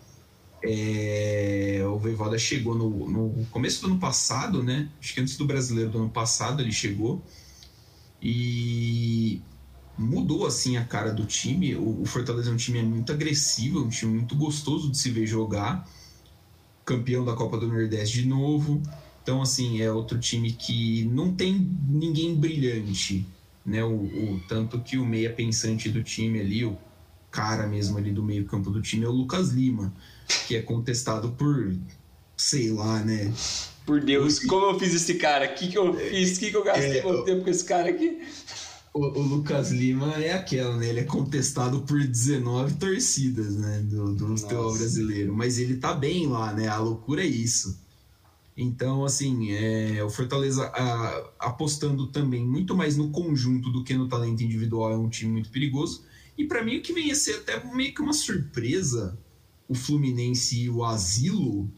é, 0.62 1.82
o 1.86 1.98
Voivoda 1.98 2.38
chegou 2.38 2.74
no, 2.74 3.08
no, 3.08 3.46
começo 3.46 3.82
do 3.82 3.88
ano 3.88 3.98
passado, 3.98 4.62
né? 4.62 4.88
Acho 5.00 5.14
que 5.14 5.20
antes 5.20 5.36
do 5.36 5.46
brasileiro 5.46 5.90
do 5.90 5.98
ano 5.98 6.10
passado 6.10 6.60
ele 6.60 6.72
chegou 6.72 7.22
e 8.20 9.40
mudou 9.98 10.46
assim 10.46 10.76
a 10.76 10.84
cara 10.84 11.12
do 11.12 11.24
time. 11.24 11.74
O, 11.76 12.04
Fortaleza 12.04 12.50
é 12.50 12.52
um 12.52 12.56
time 12.56 12.82
muito 12.82 13.12
agressivo, 13.12 13.82
um 13.82 13.88
time 13.88 14.14
muito 14.14 14.34
gostoso 14.34 14.90
de 14.90 14.98
se 14.98 15.10
ver 15.10 15.26
jogar. 15.26 15.88
Campeão 16.84 17.24
da 17.24 17.34
Copa 17.34 17.58
do 17.58 17.66
Nordeste 17.66 18.22
de 18.22 18.28
novo. 18.28 18.82
Então, 19.22 19.42
assim, 19.42 19.80
é 19.80 19.90
outro 19.90 20.18
time 20.18 20.52
que 20.52 21.04
não 21.04 21.32
tem 21.32 21.68
ninguém 21.88 22.34
brilhante, 22.34 23.26
né? 23.64 23.82
O, 23.82 23.94
o 23.94 24.40
tanto 24.48 24.78
que 24.80 24.96
o 24.96 25.04
meia 25.04 25.32
pensante 25.32 25.88
do 25.88 26.02
time 26.02 26.40
ali, 26.40 26.64
o 26.64 26.78
cara 27.30 27.66
mesmo 27.66 27.98
ali 27.98 28.12
do 28.12 28.22
meio 28.22 28.44
campo 28.44 28.70
do 28.70 28.80
time 28.80 29.04
é 29.04 29.08
o 29.08 29.12
Lucas 29.12 29.50
Lima 29.50 29.92
que 30.46 30.56
é 30.56 30.62
contestado 30.62 31.30
por, 31.32 31.74
sei 32.36 32.70
lá, 32.70 33.00
né? 33.00 33.32
Por 33.84 34.00
Deus, 34.00 34.40
como 34.40 34.66
eu 34.66 34.78
fiz 34.78 34.94
esse 34.94 35.14
cara? 35.14 35.46
O 35.46 35.54
que, 35.54 35.68
que 35.68 35.78
eu 35.78 35.94
fiz? 35.94 36.36
O 36.36 36.40
que, 36.40 36.50
que 36.50 36.56
eu 36.56 36.64
gastei 36.64 36.98
é, 36.98 37.04
meu 37.04 37.22
tempo 37.22 37.44
com 37.44 37.50
esse 37.50 37.64
cara 37.64 37.88
aqui? 37.88 38.20
O, 38.96 39.18
o, 39.18 39.22
Lucas 39.22 39.70
Lima 39.70 40.14
é 40.14 40.32
aquela, 40.32 40.74
né? 40.78 40.88
Ele 40.88 41.00
é 41.00 41.04
contestado 41.04 41.82
por 41.82 42.02
19 42.02 42.76
torcidas, 42.76 43.54
né? 43.54 43.80
Do, 43.80 44.14
do 44.14 44.38
futebol 44.38 44.72
brasileiro. 44.72 45.36
Mas 45.36 45.58
ele 45.58 45.76
tá 45.76 45.92
bem 45.92 46.26
lá, 46.26 46.50
né? 46.54 46.66
A 46.66 46.78
loucura 46.78 47.22
é 47.22 47.26
isso. 47.26 47.78
Então, 48.56 49.04
assim, 49.04 49.52
é, 49.52 50.02
o 50.02 50.08
Fortaleza 50.08 50.64
a, 50.68 51.30
apostando 51.40 52.06
também 52.06 52.42
muito 52.42 52.74
mais 52.74 52.96
no 52.96 53.10
conjunto 53.10 53.70
do 53.70 53.84
que 53.84 53.92
no 53.92 54.08
talento 54.08 54.42
individual 54.42 54.90
é 54.92 54.96
um 54.96 55.10
time 55.10 55.30
muito 55.30 55.50
perigoso. 55.50 56.02
E 56.38 56.46
para 56.46 56.64
mim, 56.64 56.78
o 56.78 56.82
que 56.82 56.94
vem 56.94 57.10
a 57.10 57.14
ser 57.14 57.34
até 57.34 57.62
meio 57.74 57.92
que 57.92 58.00
uma 58.00 58.14
surpresa, 58.14 59.18
o 59.68 59.74
Fluminense 59.74 60.58
e 60.58 60.70
o 60.70 60.82
Asilo, 60.82 61.70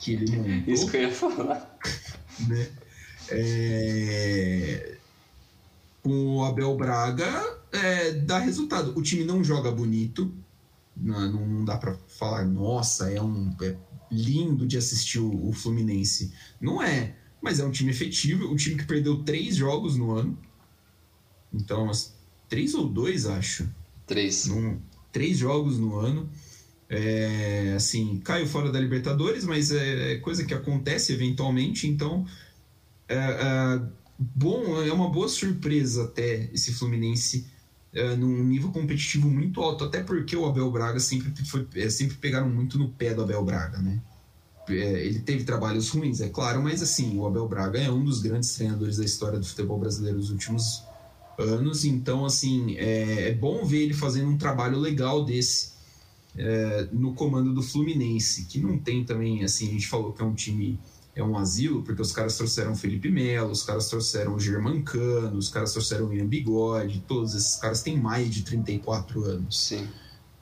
que 0.00 0.14
ele 0.14 0.34
montou. 0.34 0.72
Isso 0.72 0.90
que 0.90 0.96
eu 0.96 1.02
ia 1.02 1.12
falar. 1.12 1.78
Né? 2.48 2.68
É... 3.30 4.95
Com 6.06 6.36
o 6.36 6.44
Abel 6.44 6.76
Braga, 6.76 7.58
é, 7.72 8.12
dá 8.12 8.38
resultado. 8.38 8.96
O 8.96 9.02
time 9.02 9.24
não 9.24 9.42
joga 9.42 9.72
bonito, 9.72 10.32
não, 10.96 11.28
não 11.28 11.64
dá 11.64 11.76
para 11.76 11.96
falar, 12.06 12.44
nossa, 12.44 13.10
é 13.10 13.20
um 13.20 13.52
é 13.60 13.76
lindo 14.08 14.64
de 14.64 14.78
assistir 14.78 15.18
o, 15.18 15.48
o, 15.48 15.52
Fluminense. 15.52 16.32
Não 16.60 16.80
é, 16.80 17.16
mas 17.42 17.58
é 17.58 17.64
um 17.64 17.72
time 17.72 17.90
efetivo, 17.90 18.46
um 18.46 18.54
time 18.54 18.76
que 18.76 18.84
perdeu 18.84 19.24
três 19.24 19.56
jogos 19.56 19.96
no 19.96 20.12
ano. 20.12 20.38
Então, 21.52 21.90
três 22.48 22.72
ou 22.72 22.88
dois, 22.88 23.26
acho. 23.26 23.68
Três. 24.06 24.46
Num, 24.46 24.78
três 25.10 25.36
jogos 25.36 25.76
no 25.76 25.96
ano. 25.96 26.30
É, 26.88 27.72
assim, 27.74 28.20
caiu 28.20 28.46
fora 28.46 28.70
da 28.70 28.78
Libertadores, 28.78 29.44
mas 29.44 29.72
é, 29.72 30.12
é 30.12 30.18
coisa 30.18 30.44
que 30.44 30.54
acontece 30.54 31.12
eventualmente, 31.12 31.88
então 31.88 32.24
é, 33.08 33.16
é, 33.16 34.05
bom, 34.18 34.82
é 34.82 34.92
uma 34.92 35.10
boa 35.10 35.28
surpresa 35.28 36.04
até 36.04 36.50
esse 36.52 36.72
Fluminense 36.72 37.46
é, 37.92 38.14
num 38.14 38.44
nível 38.44 38.70
competitivo 38.70 39.28
muito 39.28 39.60
alto, 39.62 39.84
até 39.84 40.02
porque 40.02 40.36
o 40.36 40.44
Abel 40.44 40.70
Braga 40.70 41.00
sempre, 41.00 41.32
foi, 41.46 41.66
é, 41.76 41.88
sempre 41.88 42.16
pegaram 42.16 42.48
muito 42.48 42.78
no 42.78 42.90
pé 42.90 43.14
do 43.14 43.22
Abel 43.22 43.44
Braga, 43.44 43.78
né? 43.78 44.00
É, 44.68 45.06
ele 45.06 45.20
teve 45.20 45.44
trabalhos 45.44 45.88
ruins, 45.90 46.20
é 46.20 46.28
claro, 46.28 46.62
mas 46.62 46.82
assim, 46.82 47.16
o 47.16 47.26
Abel 47.26 47.48
Braga 47.48 47.78
é 47.78 47.90
um 47.90 48.04
dos 48.04 48.20
grandes 48.20 48.54
treinadores 48.54 48.96
da 48.96 49.04
história 49.04 49.38
do 49.38 49.46
futebol 49.46 49.78
brasileiro 49.78 50.18
nos 50.18 50.30
últimos 50.30 50.82
anos, 51.38 51.84
então 51.84 52.24
assim, 52.24 52.76
é, 52.76 53.28
é 53.28 53.34
bom 53.34 53.64
ver 53.64 53.82
ele 53.84 53.94
fazendo 53.94 54.28
um 54.28 54.36
trabalho 54.36 54.78
legal 54.78 55.24
desse 55.24 55.76
é, 56.36 56.88
no 56.92 57.14
comando 57.14 57.54
do 57.54 57.62
Fluminense, 57.62 58.44
que 58.44 58.58
não 58.58 58.78
tem 58.78 59.04
também, 59.04 59.42
assim, 59.42 59.68
a 59.68 59.72
gente 59.72 59.86
falou 59.86 60.12
que 60.12 60.20
é 60.20 60.24
um 60.24 60.34
time 60.34 60.78
é 61.16 61.24
um 61.24 61.38
asilo, 61.38 61.82
porque 61.82 62.02
os 62.02 62.12
caras 62.12 62.36
trouxeram 62.36 62.76
Felipe 62.76 63.10
Melo, 63.10 63.50
os 63.50 63.62
caras 63.62 63.88
trouxeram 63.88 64.34
o 64.34 64.38
Germancano, 64.38 65.38
os 65.38 65.48
caras 65.48 65.72
trouxeram 65.72 66.08
o 66.08 66.12
Ian 66.12 66.26
Bigode, 66.26 67.02
todos 67.08 67.34
esses 67.34 67.56
caras 67.56 67.82
têm 67.82 67.98
mais 67.98 68.28
de 68.28 68.42
34 68.42 69.24
anos. 69.24 69.58
Sim. 69.58 69.88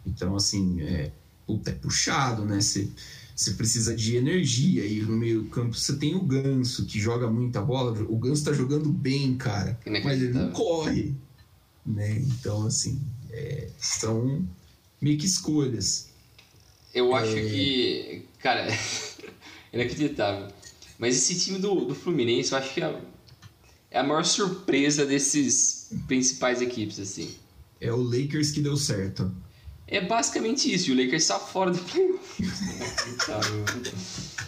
Então, 0.04 0.34
assim, 0.34 0.82
é, 0.82 1.12
puta, 1.46 1.70
é 1.70 1.74
puxado, 1.74 2.44
né? 2.44 2.60
Você, 2.60 2.90
você 3.36 3.52
precisa 3.52 3.94
de 3.94 4.16
energia 4.16 4.84
e 4.84 5.00
no 5.00 5.16
meio 5.16 5.42
do 5.42 5.48
campo 5.48 5.76
você 5.76 5.96
tem 5.96 6.16
o 6.16 6.22
Ganso, 6.22 6.84
que 6.86 6.98
joga 6.98 7.30
muita 7.30 7.62
bola. 7.62 7.92
O 8.08 8.18
Ganso 8.18 8.44
tá 8.44 8.52
jogando 8.52 8.90
bem, 8.90 9.36
cara, 9.36 9.78
mas 9.86 10.20
ele 10.20 10.32
não 10.32 10.50
corre, 10.50 11.14
né? 11.86 12.18
Então, 12.18 12.66
assim, 12.66 13.00
é, 13.30 13.68
são 13.78 14.44
meio 15.00 15.16
que 15.18 15.26
escolhas. 15.26 16.08
Eu 16.92 17.14
acho 17.14 17.36
é... 17.36 17.48
que, 17.48 18.26
cara, 18.40 18.66
inacreditável. 19.72 20.48
Mas 20.98 21.16
esse 21.16 21.38
time 21.38 21.58
do, 21.58 21.86
do 21.86 21.94
Fluminense, 21.94 22.52
eu 22.52 22.58
acho 22.58 22.74
que 22.74 22.82
é, 22.82 23.00
é 23.90 23.98
a 23.98 24.02
maior 24.02 24.24
surpresa 24.24 25.04
desses 25.04 25.90
principais 26.06 26.62
equipes, 26.62 27.00
assim. 27.00 27.34
É 27.80 27.92
o 27.92 28.02
Lakers 28.02 28.50
que 28.50 28.60
deu 28.60 28.76
certo. 28.76 29.30
É 29.86 30.00
basicamente 30.00 30.72
isso, 30.72 30.92
o 30.92 30.96
Lakers 30.96 31.22
está 31.22 31.38
fora 31.38 31.70
do 31.70 31.78
playoff. 31.78 32.42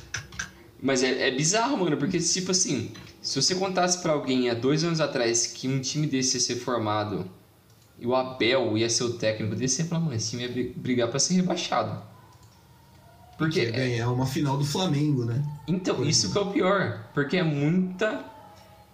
Mas 0.80 1.02
é, 1.02 1.28
é 1.28 1.30
bizarro, 1.30 1.76
mano, 1.76 1.96
porque, 1.96 2.18
tipo 2.18 2.50
assim, 2.50 2.90
se 3.20 3.40
você 3.40 3.54
contasse 3.54 3.98
para 3.98 4.12
alguém 4.12 4.48
há 4.48 4.54
dois 4.54 4.84
anos 4.84 5.00
atrás 5.00 5.46
que 5.46 5.68
um 5.68 5.80
time 5.80 6.06
desse 6.06 6.36
ia 6.36 6.40
ser 6.40 6.56
formado 6.56 7.28
e 7.98 8.06
o 8.06 8.14
Abel 8.14 8.76
ia 8.78 8.88
ser 8.88 9.04
o 9.04 9.14
técnico 9.14 9.56
desse, 9.56 9.76
você 9.76 9.82
ia 9.82 9.88
falar, 9.88 10.00
mano, 10.02 10.14
esse 10.14 10.30
time 10.30 10.44
ia 10.44 10.72
brigar 10.76 11.08
para 11.08 11.18
ser 11.18 11.34
rebaixado. 11.34 12.02
Porque 13.38 13.60
é 13.60 13.70
ganhar 13.70 14.10
uma 14.10 14.26
final 14.26 14.56
do 14.56 14.64
Flamengo, 14.64 15.24
né? 15.24 15.42
Então, 15.68 15.96
Por 15.96 16.06
isso 16.06 16.32
que 16.32 16.38
é 16.38 16.40
o 16.40 16.50
pior. 16.50 17.06
Porque 17.12 17.36
é 17.36 17.42
muita 17.42 18.24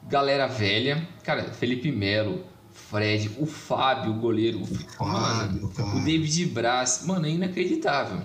galera 0.09 0.46
velha. 0.46 1.07
Cara, 1.22 1.44
Felipe 1.52 1.92
Melo, 1.92 2.44
Fred, 2.72 3.31
o 3.38 3.46
Fábio, 3.46 4.12
o 4.12 4.14
goleiro, 4.14 4.61
o, 4.61 4.66
Fábio, 4.66 5.70
mano, 5.78 5.96
o 5.96 6.00
David 6.00 6.46
Braz. 6.46 7.02
Mano, 7.07 7.26
é 7.26 7.31
inacreditável. 7.31 8.20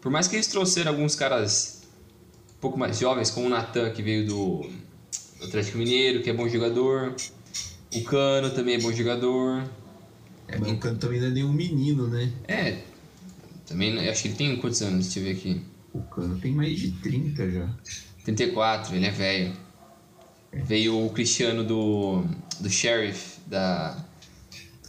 Por 0.00 0.10
mais 0.10 0.28
que 0.28 0.36
eles 0.36 0.46
trouxeram 0.46 0.92
alguns 0.92 1.14
caras 1.14 1.82
um 2.56 2.60
pouco 2.60 2.78
mais 2.78 2.98
jovens, 2.98 3.30
como 3.30 3.46
o 3.46 3.50
Natan, 3.50 3.90
que 3.90 4.02
veio 4.02 4.26
do 4.26 4.70
Atlético 5.42 5.78
Mineiro, 5.78 6.22
que 6.22 6.30
é 6.30 6.32
bom 6.32 6.48
jogador. 6.48 7.14
O 7.94 8.04
Cano 8.04 8.50
também 8.50 8.76
é 8.76 8.78
bom 8.78 8.92
jogador. 8.92 9.64
É, 10.46 10.58
mas 10.58 10.70
o 10.70 10.76
Cano 10.78 10.98
também 10.98 11.20
não 11.20 11.26
é 11.26 11.30
nenhum 11.30 11.52
menino, 11.52 12.06
né? 12.06 12.32
É, 12.46 12.78
também, 13.70 14.08
acho 14.08 14.22
que 14.22 14.28
ele 14.28 14.34
tem 14.34 14.56
quantos 14.56 14.82
anos? 14.82 15.06
Deixa 15.06 15.20
eu 15.20 15.24
ver 15.24 15.38
aqui. 15.38 15.60
O 15.94 16.02
Cano 16.02 16.36
tem 16.40 16.52
mais 16.52 16.76
de 16.76 16.90
30 16.90 17.50
já. 17.52 17.70
34, 18.24 18.96
ele 18.96 19.06
é 19.06 19.10
velho. 19.12 19.52
É. 20.50 20.60
Veio 20.60 21.06
o 21.06 21.10
Cristiano 21.10 21.62
do, 21.62 22.24
do 22.58 22.68
Sheriff, 22.68 23.38
da, 23.46 23.96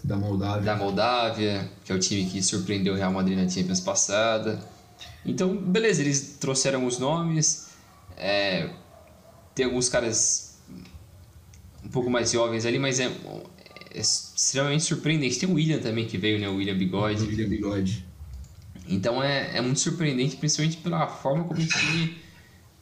da 0.03 0.15
Moldávia. 0.15 0.61
da 0.63 0.75
Moldávia, 0.75 1.69
que 1.85 1.91
é 1.91 1.95
o 1.95 1.99
time 1.99 2.27
que 2.27 2.41
surpreendeu 2.41 2.95
o 2.95 2.97
Real 2.97 3.13
Madrid 3.13 3.37
na 3.37 3.47
Champions 3.47 3.81
passada. 3.81 4.59
Então, 5.23 5.55
beleza, 5.55 6.01
eles 6.01 6.37
trouxeram 6.39 6.87
os 6.87 6.97
nomes. 6.97 7.69
É, 8.17 8.67
tem 9.53 9.65
alguns 9.65 9.89
caras 9.89 10.59
um 11.85 11.89
pouco 11.89 12.09
mais 12.09 12.31
jovens 12.31 12.65
ali, 12.65 12.79
mas 12.79 12.99
é, 12.99 13.11
é 13.93 13.99
extremamente 13.99 14.85
surpreendente. 14.85 15.37
Tem 15.37 15.47
o 15.47 15.53
William 15.53 15.77
também 15.77 16.07
que 16.07 16.17
veio, 16.17 16.39
né? 16.39 16.49
O 16.49 16.55
William 16.55 16.75
Bigode. 16.75 17.21
O 17.21 17.27
William 17.27 17.47
Bigode. 17.47 18.10
Então 18.91 19.23
é, 19.23 19.57
é 19.57 19.61
muito 19.61 19.79
surpreendente, 19.79 20.35
principalmente 20.35 20.77
pela 20.77 21.07
forma 21.07 21.45
como 21.45 21.59
esse, 21.59 21.69
time, 21.69 22.17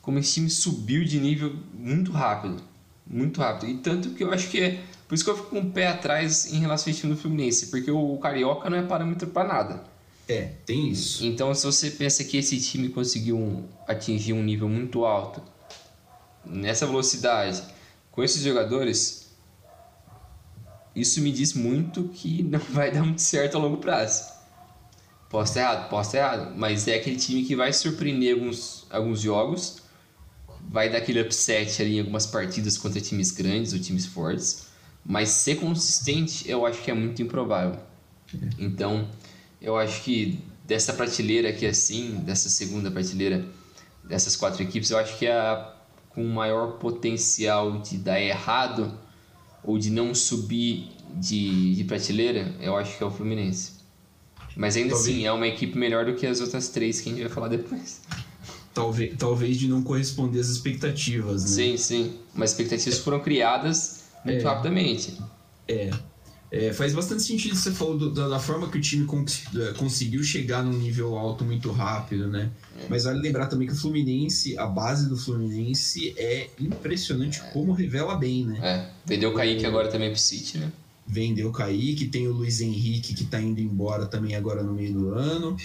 como 0.01 0.17
esse 0.19 0.33
time 0.33 0.49
subiu 0.49 1.03
de 1.05 1.19
nível 1.19 1.55
muito 1.73 2.11
rápido. 2.11 2.61
Muito 3.05 3.39
rápido. 3.39 3.69
E 3.69 3.77
tanto 3.77 4.09
que 4.11 4.23
eu 4.23 4.31
acho 4.31 4.49
que 4.49 4.59
é. 4.59 4.83
Por 5.07 5.15
isso 5.15 5.23
que 5.23 5.29
eu 5.29 5.35
fico 5.35 5.49
com 5.49 5.59
o 5.59 5.71
pé 5.71 5.87
atrás 5.87 6.53
em 6.53 6.59
relação 6.59 6.91
ao 6.91 6.97
time 6.97 7.13
do 7.13 7.19
Fluminense, 7.19 7.67
porque 7.67 7.89
o 7.89 8.17
Carioca 8.17 8.69
não 8.69 8.77
é 8.77 8.83
parâmetro 8.83 9.27
para 9.29 9.47
nada. 9.47 9.83
É, 10.27 10.51
tem 10.65 10.89
isso. 10.89 11.25
Então, 11.25 11.53
se 11.55 11.65
você 11.65 11.89
pensa 11.89 12.23
que 12.23 12.37
esse 12.37 12.59
time 12.61 12.89
conseguiu 12.89 13.65
atingir 13.87 14.33
um 14.33 14.43
nível 14.43 14.69
muito 14.69 15.03
alto, 15.03 15.41
nessa 16.45 16.85
velocidade, 16.85 17.63
com 18.11 18.23
esses 18.23 18.43
jogadores, 18.43 19.31
isso 20.95 21.21
me 21.21 21.31
diz 21.31 21.53
muito 21.53 22.09
que 22.09 22.43
não 22.43 22.59
vai 22.69 22.91
dar 22.91 23.03
muito 23.03 23.21
certo 23.21 23.57
a 23.57 23.59
longo 23.59 23.77
prazo. 23.77 24.38
Posso 25.29 25.51
estar 25.51 25.61
errado, 25.61 25.89
posso 25.89 26.09
estar 26.09 26.17
errado. 26.17 26.53
Mas 26.57 26.87
é 26.87 26.95
aquele 26.95 27.15
time 27.15 27.43
que 27.43 27.55
vai 27.55 27.71
surpreender 27.71 28.33
alguns, 28.33 28.87
alguns 28.89 29.21
jogos, 29.21 29.83
vai 30.69 30.89
dar 30.89 30.97
aquele 30.97 31.21
upset 31.21 31.81
ali 31.81 31.97
em 31.97 31.99
algumas 31.99 32.25
partidas 32.25 32.77
contra 32.77 32.99
times 32.99 33.31
grandes 33.31 33.73
ou 33.73 33.79
times 33.79 34.05
fortes. 34.05 34.67
Mas 35.05 35.29
ser 35.29 35.55
consistente 35.55 36.49
eu 36.49 36.65
acho 36.65 36.81
que 36.81 36.91
é 36.91 36.93
muito 36.93 37.21
improvável. 37.21 37.79
Então, 38.57 39.07
eu 39.61 39.77
acho 39.77 40.03
que 40.03 40.39
dessa 40.65 40.93
prateleira 40.93 41.49
aqui 41.49 41.65
assim, 41.65 42.17
dessa 42.17 42.49
segunda 42.49 42.91
prateleira, 42.91 43.45
dessas 44.03 44.35
quatro 44.35 44.61
equipes, 44.61 44.89
eu 44.89 44.97
acho 44.97 45.17
que 45.17 45.25
é 45.25 45.33
a 45.33 45.75
com 46.09 46.23
maior 46.23 46.73
potencial 46.79 47.79
de 47.79 47.97
dar 47.97 48.19
errado 48.19 48.99
ou 49.63 49.77
de 49.77 49.89
não 49.89 50.13
subir 50.15 50.89
de, 51.15 51.75
de 51.75 51.83
prateleira, 51.83 52.55
eu 52.59 52.75
acho 52.75 52.97
que 52.97 53.03
é 53.03 53.05
o 53.05 53.11
Fluminense. 53.11 53.78
Mas 54.59 54.75
ainda 54.75 54.89
talvez... 54.89 55.15
assim, 55.15 55.25
é 55.25 55.31
uma 55.31 55.47
equipe 55.47 55.77
melhor 55.77 56.05
do 56.05 56.15
que 56.15 56.27
as 56.27 56.41
outras 56.41 56.67
três 56.67 56.99
que 56.99 57.07
a 57.07 57.13
gente 57.13 57.21
vai 57.21 57.31
falar 57.31 57.47
depois. 57.47 58.01
Talvez, 58.73 59.15
talvez 59.17 59.57
de 59.57 59.69
não 59.69 59.81
corresponder 59.81 60.37
às 60.37 60.49
expectativas, 60.49 61.43
né? 61.43 61.49
Sim, 61.49 61.77
sim. 61.77 62.15
Mas 62.35 62.51
expectativas 62.51 62.99
é. 62.99 63.01
foram 63.01 63.21
criadas 63.21 64.03
muito 64.25 64.41
é. 64.41 64.43
rapidamente. 64.43 65.17
É. 65.65 65.89
é. 66.51 66.73
Faz 66.73 66.93
bastante 66.93 67.23
sentido 67.23 67.55
você 67.55 67.71
falou 67.71 67.97
do, 67.97 68.13
da, 68.13 68.27
da, 68.27 68.37
forma 68.37 68.69
que 68.69 68.77
o 68.77 68.81
time 68.81 69.07
é, 69.07 69.73
conseguiu 69.77 70.21
chegar 70.25 70.61
num 70.61 70.77
nível 70.77 71.17
alto 71.17 71.45
muito 71.45 71.71
rápido, 71.71 72.27
né? 72.27 72.51
É. 72.81 72.85
Mas 72.89 73.05
vale 73.05 73.21
lembrar 73.21 73.47
também 73.47 73.65
que 73.65 73.73
o 73.73 73.77
Fluminense, 73.77 74.57
a 74.57 74.65
base 74.65 75.07
do 75.07 75.15
Fluminense 75.15 76.13
é 76.17 76.49
impressionante 76.59 77.41
como 77.53 77.71
revela 77.71 78.17
bem, 78.17 78.45
né? 78.45 78.59
É. 78.61 78.89
Vendeu 79.05 79.29
o 79.29 79.33
Kaique 79.33 79.65
agora 79.65 79.87
também 79.87 80.11
pro 80.11 80.19
City, 80.19 80.57
né? 80.57 80.69
Vendeu 81.09 81.49
o 81.49 81.51
Kaique, 81.51 82.05
tem 82.05 82.27
o 82.27 82.33
Luiz 82.33 82.61
Henrique 82.61 83.15
que 83.15 83.23
está 83.23 83.41
indo 83.41 83.59
embora 83.59 84.05
também 84.05 84.35
agora 84.35 84.61
no 84.61 84.73
meio 84.73 84.93
do 84.93 85.09
ano. 85.09 85.57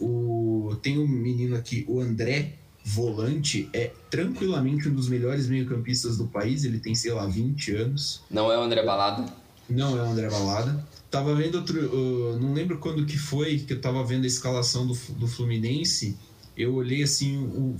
O, 0.00 0.74
tem 0.82 0.98
um 0.98 1.06
menino 1.06 1.54
aqui, 1.54 1.84
o 1.86 2.00
André 2.00 2.54
Volante, 2.82 3.68
é 3.72 3.92
tranquilamente 4.10 4.88
um 4.88 4.94
dos 4.94 5.08
melhores 5.08 5.48
meio-campistas 5.48 6.16
do 6.16 6.26
país, 6.28 6.64
ele 6.64 6.78
tem, 6.78 6.94
sei 6.94 7.12
lá, 7.12 7.26
20 7.26 7.74
anos. 7.74 8.22
Não 8.30 8.50
é 8.50 8.58
o 8.58 8.62
André 8.62 8.82
Balada? 8.84 9.26
Não 9.68 9.98
é 9.98 10.02
o 10.02 10.06
André 10.06 10.30
Balada. 10.30 10.86
Tava 11.10 11.34
vendo 11.34 11.56
outro. 11.56 11.78
Uh, 11.78 12.38
não 12.38 12.52
lembro 12.52 12.78
quando 12.78 13.04
que 13.04 13.18
foi 13.18 13.58
que 13.58 13.72
eu 13.72 13.80
tava 13.80 14.04
vendo 14.04 14.24
a 14.24 14.26
escalação 14.26 14.86
do, 14.86 14.94
do 15.18 15.26
Fluminense. 15.26 16.16
Eu 16.56 16.74
olhei 16.74 17.02
assim, 17.02 17.76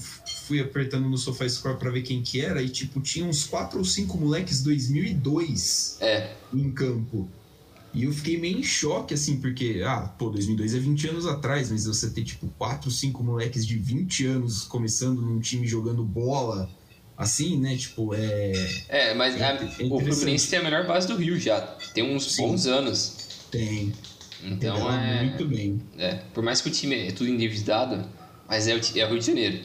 fui 0.47 0.61
apertando 0.61 1.09
no 1.09 1.16
Sofá 1.16 1.49
Score 1.49 1.79
pra 1.79 1.91
ver 1.91 2.03
quem 2.03 2.22
que 2.22 2.41
era, 2.43 2.62
e 2.62 2.68
tipo, 2.68 3.01
tinha 3.01 3.24
uns 3.24 3.45
4 3.45 3.79
ou 3.79 3.85
5 3.85 4.18
moleques 4.18 4.62
2002 4.62 5.99
É. 6.01 6.33
em 6.53 6.70
campo. 6.70 7.29
E 7.95 8.05
eu 8.05 8.12
fiquei 8.12 8.39
meio 8.39 8.59
em 8.59 8.62
choque, 8.62 9.14
assim, 9.14 9.41
porque, 9.41 9.83
ah, 9.85 10.01
pô, 10.18 10.29
2002 10.29 10.74
é 10.74 10.79
20 10.79 11.09
anos 11.09 11.27
atrás, 11.27 11.70
mas 11.70 11.87
você 11.87 12.11
ter, 12.11 12.24
tipo, 12.24 12.47
4, 12.59 12.91
5 12.91 13.24
moleques 13.24 13.66
de 13.66 13.79
20 13.79 14.27
anos 14.27 14.64
começando 14.64 15.22
num 15.22 15.41
time 15.41 15.66
jogando 15.66 16.05
bola, 16.05 16.68
assim, 17.16 17.59
né? 17.59 17.74
Tipo, 17.77 18.12
é. 18.14 18.53
É, 18.91 19.14
mas 19.14 19.35
É 19.41 19.45
a- 19.47 19.55
interessante. 19.55 19.91
o 19.91 19.99
Fluminense 20.01 20.51
tem 20.51 20.59
a 20.59 20.62
melhor 20.62 20.87
base 20.87 21.07
do 21.09 21.16
Rio 21.16 21.41
já. 21.41 21.59
Tem 21.95 22.05
uns 22.14 22.35
Sim. 22.35 22.43
bons 22.43 22.66
anos. 22.66 23.14
Tem. 23.51 23.95
Então 24.45 24.77
Então, 24.77 24.93
é, 24.93 25.22
muito 25.24 25.47
bem. 25.49 25.81
é. 25.97 26.16
Por 26.35 26.45
mais 26.45 26.61
que 26.61 26.68
o 26.68 26.72
time 26.72 27.09
é 27.09 27.11
tudo 27.12 27.31
endividado, 27.31 28.07
mas 28.49 28.66
é 28.68 28.74
o, 28.74 28.78
é 28.99 29.05
o 29.07 29.11
Rio 29.11 29.18
de 29.18 29.26
Janeiro. 29.26 29.57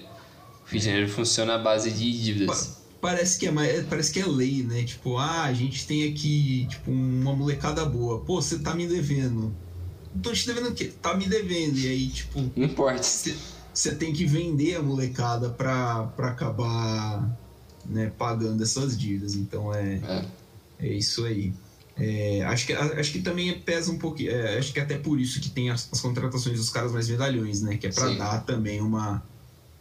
O 0.65 0.69
Rio 0.71 0.79
de 0.79 0.85
Janeiro 0.85 1.09
funciona 1.09 1.55
à 1.55 1.57
base 1.57 1.91
de 1.91 2.21
dívidas. 2.21 2.77
Parece 3.01 3.39
que, 3.39 3.47
é, 3.47 3.81
parece 3.89 4.11
que 4.11 4.19
é 4.19 4.25
lei, 4.27 4.61
né? 4.63 4.83
Tipo, 4.83 5.17
ah, 5.17 5.43
a 5.43 5.53
gente 5.53 5.87
tem 5.87 6.07
aqui, 6.09 6.67
tipo, 6.69 6.91
uma 6.91 7.35
molecada 7.35 7.83
boa. 7.83 8.19
Pô, 8.19 8.39
você 8.41 8.59
tá 8.59 8.75
me 8.75 8.85
devendo. 8.87 9.51
Não 10.13 10.21
tô 10.21 10.31
te 10.31 10.45
devendo 10.45 10.69
o 10.69 10.73
quê? 10.73 10.91
Tá 11.01 11.15
me 11.15 11.25
devendo. 11.25 11.77
E 11.79 11.87
aí, 11.87 12.07
tipo, 12.09 12.39
Não 12.55 12.65
importa. 12.65 13.01
você 13.01 13.95
tem 13.95 14.13
que 14.13 14.25
vender 14.25 14.75
a 14.75 14.83
molecada 14.83 15.49
pra, 15.49 16.03
pra 16.15 16.27
acabar 16.27 17.27
né, 17.87 18.11
pagando 18.17 18.61
essas 18.61 18.95
dívidas. 18.95 19.33
Então 19.35 19.73
é, 19.73 19.95
É. 20.79 20.87
é 20.87 20.93
isso 20.93 21.25
aí. 21.25 21.51
É, 21.97 22.41
acho, 22.43 22.65
que, 22.65 22.73
acho 22.73 23.11
que 23.11 23.21
também 23.21 23.59
pesa 23.59 23.91
um 23.91 23.97
pouquinho. 23.97 24.31
é, 24.31 24.57
acho 24.57 24.73
que 24.73 24.79
até 24.79 24.97
por 24.97 25.19
isso 25.19 25.39
que 25.39 25.49
tem 25.49 25.69
as, 25.69 25.89
as 25.91 26.01
contratações 26.01 26.57
dos 26.57 26.69
caras 26.69 26.91
mais 26.91 27.09
medalhões, 27.09 27.61
né? 27.61 27.77
Que 27.77 27.87
é 27.87 27.91
Sim. 27.91 28.17
dar 28.17 28.39
também 28.45 28.81
uma, 28.81 29.23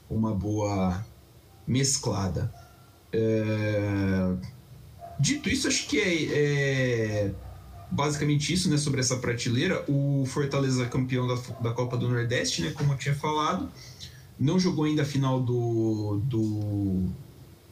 uma 0.08 0.34
boa 0.34 1.04
mesclada. 1.66 2.52
É, 3.12 4.34
dito 5.18 5.48
isso, 5.48 5.68
acho 5.68 5.86
que 5.86 5.98
é, 6.00 6.24
é 6.24 7.34
basicamente 7.90 8.52
isso, 8.52 8.70
né? 8.70 8.76
Sobre 8.76 9.00
essa 9.00 9.16
prateleira. 9.16 9.84
O 9.88 10.24
Fortaleza 10.26 10.86
campeão 10.86 11.26
da, 11.26 11.34
da 11.60 11.72
Copa 11.72 11.96
do 11.96 12.08
Nordeste, 12.08 12.62
né? 12.62 12.70
Como 12.70 12.92
eu 12.92 12.98
tinha 12.98 13.14
falado. 13.14 13.70
Não 14.38 14.58
jogou 14.58 14.84
ainda 14.84 15.02
a 15.02 15.04
final 15.04 15.40
do, 15.40 16.20
do 16.24 17.08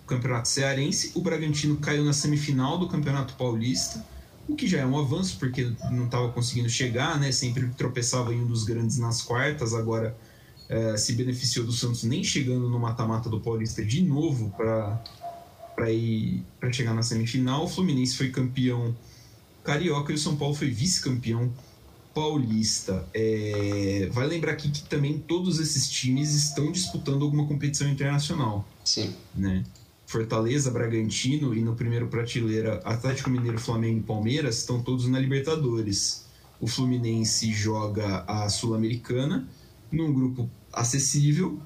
Campeonato 0.07 0.49
Cearense. 0.49 1.12
O 1.14 1.20
Bragantino 1.20 1.76
caiu 1.76 2.05
na 2.05 2.12
semifinal 2.12 2.78
do 2.78 2.89
Campeonato 2.89 3.34
Paulista, 3.34 4.05
o 4.49 4.57
que 4.57 4.67
já 4.67 4.79
é 4.79 4.87
um 4.87 4.99
avanço, 4.99 5.39
porque 5.39 5.71
não 5.91 6.07
estava 6.07 6.33
conseguindo 6.33 6.69
chegar, 6.69 7.21
né? 7.21 7.31
Sempre 7.31 7.69
tropeçava 7.77 8.35
em 8.35 8.41
um 8.41 8.47
dos 8.47 8.65
grandes 8.65 8.99
nas 8.99 9.21
quartas, 9.21 9.75
agora 9.75 10.17
eh, 10.69 10.97
se 10.97 11.13
beneficiou 11.13 11.67
do 11.67 11.73
Santos 11.73 12.03
nem 12.03 12.25
chegando 12.25 12.69
no 12.69 12.79
mata-mata 12.79 13.29
do 13.29 13.41
Paulista 13.41 13.85
de 13.85 14.03
novo 14.03 14.53
para 14.57 15.03
para 15.77 15.93
ir 15.93 16.43
para 16.59 16.73
chegar 16.73 16.93
na 16.93 17.05
semifinal. 17.05 17.65
O 17.65 17.69
Fluminense 17.69 18.17
foi 18.17 18.31
campeão 18.31 18.97
carioca 19.63 20.11
e 20.11 20.17
o 20.17 20.19
São 20.19 20.35
Paulo 20.35 20.55
foi 20.55 20.71
vice-campeão 20.71 21.53
paulista. 22.13 23.07
É, 23.15 24.09
vai 24.11 24.27
lembrar 24.27 24.53
aqui 24.53 24.69
que 24.71 24.83
também 24.83 25.19
todos 25.19 25.61
esses 25.61 25.89
times 25.89 26.35
estão 26.35 26.73
disputando 26.73 27.23
alguma 27.23 27.47
competição 27.47 27.89
internacional, 27.89 28.67
Sim. 28.85 29.15
né? 29.35 29.63
Fortaleza, 30.09 30.71
Bragantino 30.71 31.55
e 31.55 31.61
no 31.61 31.75
primeiro 31.75 32.09
prateleira 32.09 32.81
Atlético 32.83 33.29
Mineiro, 33.29 33.61
Flamengo 33.61 33.99
e 33.99 34.03
Palmeiras 34.03 34.57
estão 34.57 34.83
todos 34.83 35.07
na 35.07 35.21
Libertadores. 35.21 36.25
O 36.59 36.67
Fluminense 36.67 37.53
joga 37.53 38.25
a 38.27 38.49
Sul-Americana 38.49 39.47
num 39.93 40.11
grupo 40.11 40.49
acessível 40.73 41.61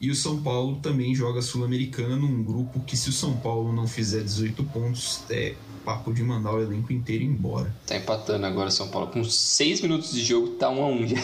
e 0.00 0.12
o 0.12 0.14
São 0.14 0.40
Paulo 0.40 0.76
também 0.76 1.12
joga 1.12 1.40
a 1.40 1.42
Sul-Americana 1.42 2.14
num 2.14 2.40
grupo 2.44 2.78
que 2.86 2.96
se 2.96 3.08
o 3.08 3.12
São 3.12 3.36
Paulo 3.36 3.72
não 3.72 3.88
fizer 3.88 4.22
18 4.22 4.62
pontos 4.62 5.22
é 5.28 5.56
papo 5.84 6.14
de 6.14 6.22
mandar 6.22 6.54
o 6.54 6.62
elenco 6.62 6.92
inteiro 6.92 7.24
embora. 7.24 7.74
Tá 7.84 7.96
empatando 7.96 8.46
agora 8.46 8.68
o 8.68 8.72
São 8.72 8.86
Paulo. 8.86 9.08
Com 9.08 9.24
6 9.24 9.80
minutos 9.80 10.12
de 10.12 10.24
jogo, 10.24 10.50
tá 10.50 10.70
1 10.70 10.82
a 10.84 10.86
1 10.86 11.08
já. 11.08 11.16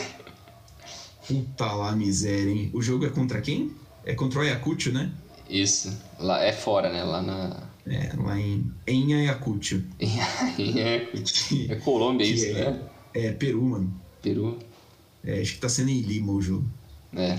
Puta 1.29 1.72
lá 1.72 1.95
miséria, 1.95 2.51
hein? 2.51 2.68
O 2.72 2.83
jogo 2.83 3.07
é 3.07 3.11
contra 3.11 3.41
quem? 3.41 3.70
É 4.05 4.12
contra 4.12 4.41
o 4.41 4.43
Ayacucho, 4.43 4.91
né? 4.91 5.12
Isso. 5.49 5.92
Lá 6.18 6.42
é 6.42 6.53
fora, 6.53 6.90
né? 6.92 7.03
Lá 7.05 7.22
na. 7.22 7.62
É, 7.86 8.12
lá 8.16 8.38
em, 8.40 8.70
em 8.86 9.14
Ayacucho. 9.14 9.82
é, 10.01 11.01
Que- 11.16 11.70
é 11.70 11.74
Colômbia 11.76 12.26
que 12.26 12.32
isso, 12.32 12.47
é, 12.47 12.70
né? 12.70 12.80
É, 13.12 13.32
Peru, 13.32 13.62
mano. 13.62 13.92
Peru. 14.22 14.59
É, 15.22 15.40
acho 15.40 15.55
que 15.55 15.59
tá 15.61 15.68
sendo 15.68 15.90
em 15.90 16.01
Lima 16.01 16.32
o 16.32 16.40
jogo. 16.42 16.66
É. 17.14 17.38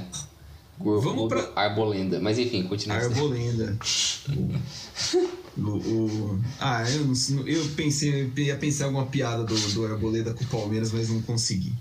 Gol- 0.79 1.01
Vamos 1.01 1.29
pra- 1.29 1.51
Arbolenda. 1.55 2.19
Mas 2.19 2.37
enfim, 2.37 2.63
continua. 2.63 2.97
Arbolenda. 2.97 3.75
o, 5.57 5.61
o, 5.61 6.41
ah, 6.59 6.83
eu, 6.91 7.05
não, 7.05 7.15
sei- 7.15 7.43
eu 7.45 7.65
pensei, 7.75 8.31
eu 8.35 8.43
ia 8.43 8.55
pensar 8.57 8.83
em 8.83 8.87
alguma 8.87 9.05
piada 9.05 9.43
do, 9.43 9.55
do 9.55 9.85
Arboleda 9.85 10.33
com 10.33 10.43
o 10.43 10.47
Palmeiras, 10.47 10.91
mas 10.91 11.09
não 11.09 11.21
consegui. 11.21 11.73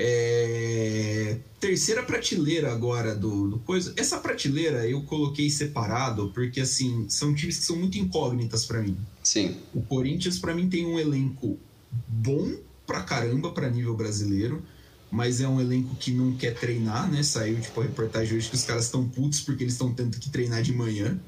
É, 0.00 1.38
terceira 1.58 2.04
prateleira 2.04 2.72
agora 2.72 3.16
do, 3.16 3.48
do 3.48 3.58
coisa. 3.58 3.92
Essa 3.96 4.18
prateleira 4.18 4.86
eu 4.86 5.02
coloquei 5.02 5.50
separado 5.50 6.30
porque 6.32 6.60
assim 6.60 7.06
são 7.08 7.34
times 7.34 7.58
que 7.58 7.64
são 7.64 7.74
muito 7.74 7.98
incógnitas 7.98 8.64
pra 8.64 8.80
mim. 8.80 8.96
Sim. 9.24 9.56
O 9.74 9.82
Corinthians, 9.82 10.38
pra 10.38 10.54
mim, 10.54 10.68
tem 10.68 10.86
um 10.86 11.00
elenco 11.00 11.58
bom 12.06 12.54
pra 12.86 13.02
caramba 13.02 13.50
pra 13.50 13.68
nível 13.68 13.96
brasileiro, 13.96 14.62
mas 15.10 15.40
é 15.40 15.48
um 15.48 15.60
elenco 15.60 15.96
que 15.96 16.12
não 16.12 16.32
quer 16.36 16.54
treinar, 16.54 17.10
né? 17.10 17.24
Saiu 17.24 17.60
tipo 17.60 17.80
a 17.80 17.82
reportagem 17.82 18.36
hoje 18.36 18.48
que 18.48 18.54
os 18.54 18.62
caras 18.62 18.84
estão 18.84 19.08
putos 19.08 19.40
porque 19.40 19.64
eles 19.64 19.74
estão 19.74 19.92
tendo 19.92 20.16
que 20.16 20.30
treinar 20.30 20.62
de 20.62 20.72
manhã. 20.72 21.18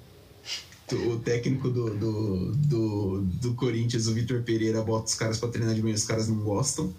O 1.09 1.17
técnico 1.17 1.69
do, 1.69 1.91
do, 1.97 2.53
do, 2.53 3.21
do 3.23 3.55
Corinthians, 3.55 4.07
o 4.07 4.15
Vitor 4.15 4.43
Pereira, 4.43 4.81
bota 4.83 5.07
os 5.07 5.15
caras 5.15 5.39
pra 5.39 5.49
treinar 5.49 5.75
de 5.75 5.83
manhã, 5.83 5.95
os 5.95 6.05
caras 6.05 6.29
não 6.29 6.39
gostam. 6.39 6.95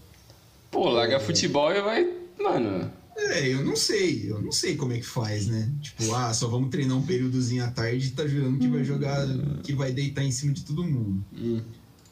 Pô, 0.71 0.89
larga 0.89 1.19
futebol 1.19 1.71
e 1.71 1.81
vai. 1.81 2.09
Mano. 2.39 2.91
É, 3.17 3.53
eu 3.53 3.63
não 3.63 3.75
sei, 3.75 4.31
eu 4.31 4.41
não 4.41 4.51
sei 4.51 4.75
como 4.75 4.93
é 4.93 4.97
que 4.97 5.05
faz, 5.05 5.45
né? 5.45 5.71
Tipo, 5.81 6.13
ah, 6.15 6.33
só 6.33 6.47
vamos 6.47 6.69
treinar 6.69 6.97
um 6.97 7.05
períodozinho 7.05 7.63
à 7.63 7.69
tarde 7.69 8.07
e 8.07 8.11
tá 8.11 8.25
jogando 8.25 8.57
que 8.57 8.67
vai 8.67 8.83
jogar, 8.83 9.27
que 9.63 9.73
vai 9.73 9.91
deitar 9.91 10.23
em 10.23 10.31
cima 10.31 10.53
de 10.53 10.63
todo 10.63 10.83
mundo. 10.83 11.23
Hum. 11.33 11.61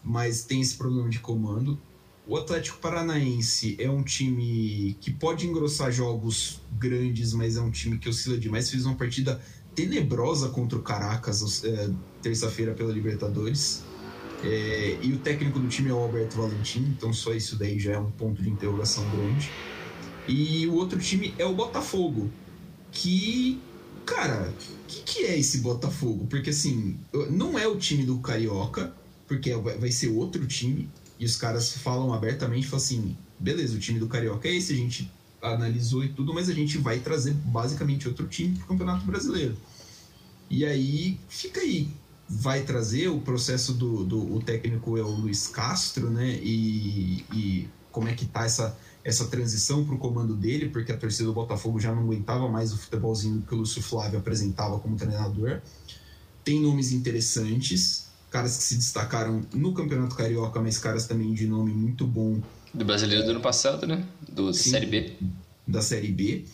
mas 0.03 0.43
tem 0.43 0.61
esse 0.61 0.75
problema 0.75 1.09
de 1.09 1.19
comando. 1.19 1.79
O 2.27 2.37
Atlético 2.37 2.77
Paranaense 2.77 3.75
é 3.79 3.89
um 3.89 4.03
time 4.03 4.95
que 5.01 5.09
pode 5.09 5.47
engrossar 5.47 5.91
jogos 5.91 6.61
grandes, 6.77 7.33
mas 7.33 7.57
é 7.57 7.61
um 7.61 7.71
time 7.71 7.97
que 7.97 8.07
oscila 8.07 8.37
demais. 8.37 8.69
Fez 8.69 8.85
uma 8.85 8.95
partida 8.95 9.41
tenebrosa 9.73 10.49
contra 10.49 10.77
o 10.77 10.81
Caracas 10.83 11.63
é, 11.63 11.89
terça-feira 12.21 12.73
pela 12.73 12.93
Libertadores. 12.93 13.83
É, 14.43 14.97
e 15.01 15.13
o 15.13 15.17
técnico 15.19 15.59
do 15.59 15.67
time 15.67 15.89
é 15.89 15.93
o 15.93 15.97
Alberto 15.97 16.37
Valentim, 16.37 16.79
então 16.97 17.11
só 17.11 17.33
isso 17.33 17.57
daí 17.57 17.77
já 17.77 17.93
é 17.93 17.99
um 17.99 18.11
ponto 18.11 18.41
de 18.41 18.49
interrogação 18.49 19.03
grande. 19.09 19.51
E 20.27 20.67
o 20.67 20.75
outro 20.75 20.99
time 20.99 21.33
é 21.37 21.45
o 21.45 21.53
Botafogo, 21.53 22.31
que, 22.91 23.59
cara, 24.05 24.53
o 24.59 24.87
que, 24.87 25.01
que 25.01 25.25
é 25.25 25.37
esse 25.37 25.59
Botafogo? 25.59 26.27
Porque 26.27 26.51
assim, 26.51 26.97
não 27.29 27.57
é 27.57 27.67
o 27.67 27.77
time 27.77 28.03
do 28.03 28.19
Carioca, 28.19 28.93
porque 29.27 29.53
vai 29.55 29.91
ser 29.91 30.07
outro 30.09 30.45
time, 30.47 30.89
e 31.19 31.25
os 31.25 31.35
caras 31.35 31.73
falam 31.73 32.13
abertamente, 32.13 32.67
falam 32.67 32.83
assim, 32.83 33.17
beleza, 33.37 33.75
o 33.75 33.79
time 33.79 33.99
do 33.99 34.07
Carioca 34.07 34.47
é 34.47 34.55
esse, 34.55 34.73
a 34.73 34.75
gente 34.75 35.11
analisou 35.41 36.03
e 36.03 36.09
tudo, 36.09 36.33
mas 36.33 36.49
a 36.49 36.53
gente 36.53 36.77
vai 36.77 36.99
trazer 36.99 37.33
basicamente 37.33 38.07
outro 38.07 38.27
time 38.27 38.55
pro 38.57 38.67
Campeonato 38.67 39.05
Brasileiro. 39.05 39.57
E 40.49 40.65
aí, 40.65 41.17
fica 41.27 41.61
aí. 41.61 41.89
Vai 42.29 42.61
trazer 42.61 43.07
o 43.07 43.19
processo 43.19 43.73
do, 43.73 44.05
do 44.05 44.35
o 44.35 44.41
técnico 44.41 44.97
é 44.97 45.01
o 45.01 45.09
Luiz 45.09 45.47
Castro, 45.47 46.09
né? 46.09 46.39
E, 46.43 47.25
e 47.33 47.69
como 47.91 48.07
é 48.07 48.13
que 48.13 48.25
tá 48.25 48.45
essa, 48.45 48.77
essa 49.03 49.25
transição 49.25 49.83
pro 49.83 49.97
comando 49.97 50.35
dele, 50.35 50.69
porque 50.69 50.91
a 50.91 50.97
torcida 50.97 51.25
do 51.25 51.33
Botafogo 51.33 51.79
já 51.79 51.93
não 51.93 52.03
aguentava 52.03 52.47
mais 52.47 52.71
o 52.71 52.77
futebolzinho 52.77 53.41
que 53.41 53.53
o 53.53 53.57
Lúcio 53.57 53.81
Flávio 53.81 54.19
apresentava 54.19 54.79
como 54.79 54.95
treinador. 54.95 55.59
Tem 56.43 56.61
nomes 56.61 56.91
interessantes, 56.91 58.07
caras 58.29 58.57
que 58.57 58.63
se 58.63 58.75
destacaram 58.75 59.41
no 59.53 59.73
Campeonato 59.73 60.15
Carioca, 60.15 60.61
mas 60.61 60.77
caras 60.77 61.07
também 61.07 61.33
de 61.33 61.47
nome 61.47 61.71
muito 61.71 62.05
bom 62.05 62.39
Do 62.73 62.85
brasileiro 62.85 63.25
do 63.25 63.31
ano 63.31 63.41
passado, 63.41 63.87
né? 63.87 64.05
Do 64.27 64.53
Sim. 64.53 64.69
Série 64.71 64.85
B. 64.85 65.13
da 65.67 65.81
Série 65.81 66.11
B. 66.11 66.45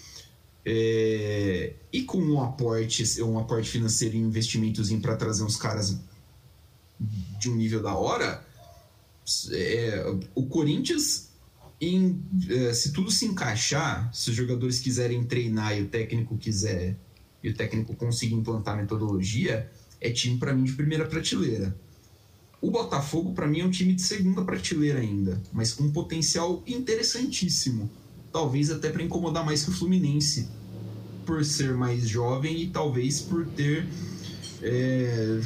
É, 0.66 1.74
e 1.94 2.04
com 2.04 2.18
um 2.18 2.42
aporte, 2.42 3.22
um 3.22 3.38
aporte 3.38 3.70
financeiro 3.70 4.16
e 4.16 4.20
investimentos 4.20 4.92
para 4.94 5.16
trazer 5.16 5.44
uns 5.44 5.58
caras 5.58 6.00
de 7.00 7.50
um 7.50 7.56
nível 7.56 7.84
da 7.84 7.94
hora, 7.94 8.44
é, 9.52 10.04
o 10.34 10.46
Corinthians, 10.48 11.30
em, 11.80 12.24
é, 12.50 12.74
se 12.74 12.92
tudo 12.92 13.12
se 13.12 13.26
encaixar, 13.26 14.14
se 14.14 14.30
os 14.30 14.36
jogadores 14.36 14.80
quiserem 14.80 15.24
treinar 15.24 15.78
e 15.78 15.84
o 15.84 15.88
técnico 15.88 16.38
quiser 16.38 16.98
e 17.44 17.50
o 17.50 17.54
técnico 17.54 17.96
conseguir 17.96 18.34
implantar 18.34 18.76
metodologia, 18.76 19.70
é 20.02 20.10
time 20.10 20.38
para 20.38 20.54
mim 20.54 20.64
de 20.64 20.74
primeira 20.74 21.06
prateleira. 21.06 21.76
O 22.60 22.72
Botafogo, 22.72 23.34
para 23.34 23.48
mim, 23.48 23.60
é 23.60 23.66
um 23.66 23.70
time 23.70 23.94
de 23.94 24.02
segunda 24.02 24.44
prateleira 24.44 25.00
ainda, 25.00 25.40
mas 25.54 25.72
com 25.72 25.84
um 25.84 25.92
potencial 25.92 26.64
interessantíssimo. 26.66 27.90
Talvez 28.36 28.70
até 28.70 28.90
para 28.90 29.02
incomodar 29.02 29.46
mais 29.46 29.64
que 29.64 29.70
o 29.70 29.74
Fluminense, 29.74 30.50
por 31.26 31.46
ser 31.46 31.74
mais 31.74 32.06
jovem 32.06 32.64
e 32.64 32.68
talvez 32.68 33.22
por 33.22 33.46
ter. 33.46 33.88
É... 34.62 35.40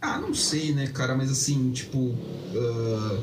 Ah, 0.00 0.18
não 0.18 0.32
sei, 0.32 0.72
né, 0.72 0.86
cara, 0.86 1.14
mas 1.14 1.30
assim, 1.30 1.70
tipo. 1.72 1.98
Uh... 1.98 3.22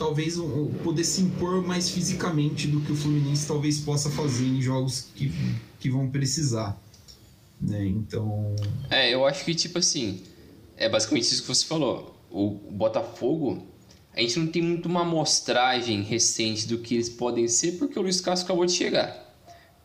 Talvez 0.00 0.36
um, 0.36 0.66
poder 0.82 1.04
se 1.04 1.20
impor 1.22 1.64
mais 1.64 1.88
fisicamente 1.88 2.66
do 2.66 2.80
que 2.80 2.90
o 2.90 2.96
Fluminense 2.96 3.46
talvez 3.46 3.78
possa 3.78 4.10
fazer 4.10 4.44
em 4.44 4.60
jogos 4.60 5.06
que, 5.14 5.32
que 5.78 5.88
vão 5.88 6.10
precisar. 6.10 6.76
Né? 7.60 7.86
Então. 7.86 8.56
É, 8.90 9.14
eu 9.14 9.24
acho 9.24 9.44
que, 9.44 9.54
tipo 9.54 9.78
assim, 9.78 10.24
é 10.76 10.88
basicamente 10.88 11.32
isso 11.32 11.42
que 11.42 11.48
você 11.48 11.64
falou. 11.64 12.20
O 12.32 12.50
Botafogo, 12.72 13.64
a 14.18 14.20
gente 14.20 14.36
não 14.40 14.48
tem 14.48 14.60
muito 14.60 14.86
uma 14.86 15.02
amostragem 15.02 16.02
recente 16.02 16.66
do 16.66 16.78
que 16.78 16.94
eles 16.94 17.08
podem 17.08 17.46
ser, 17.46 17.78
porque 17.78 17.96
o 17.96 18.02
Luiz 18.02 18.20
Castro 18.20 18.46
acabou 18.46 18.66
de 18.66 18.72
chegar. 18.72 19.16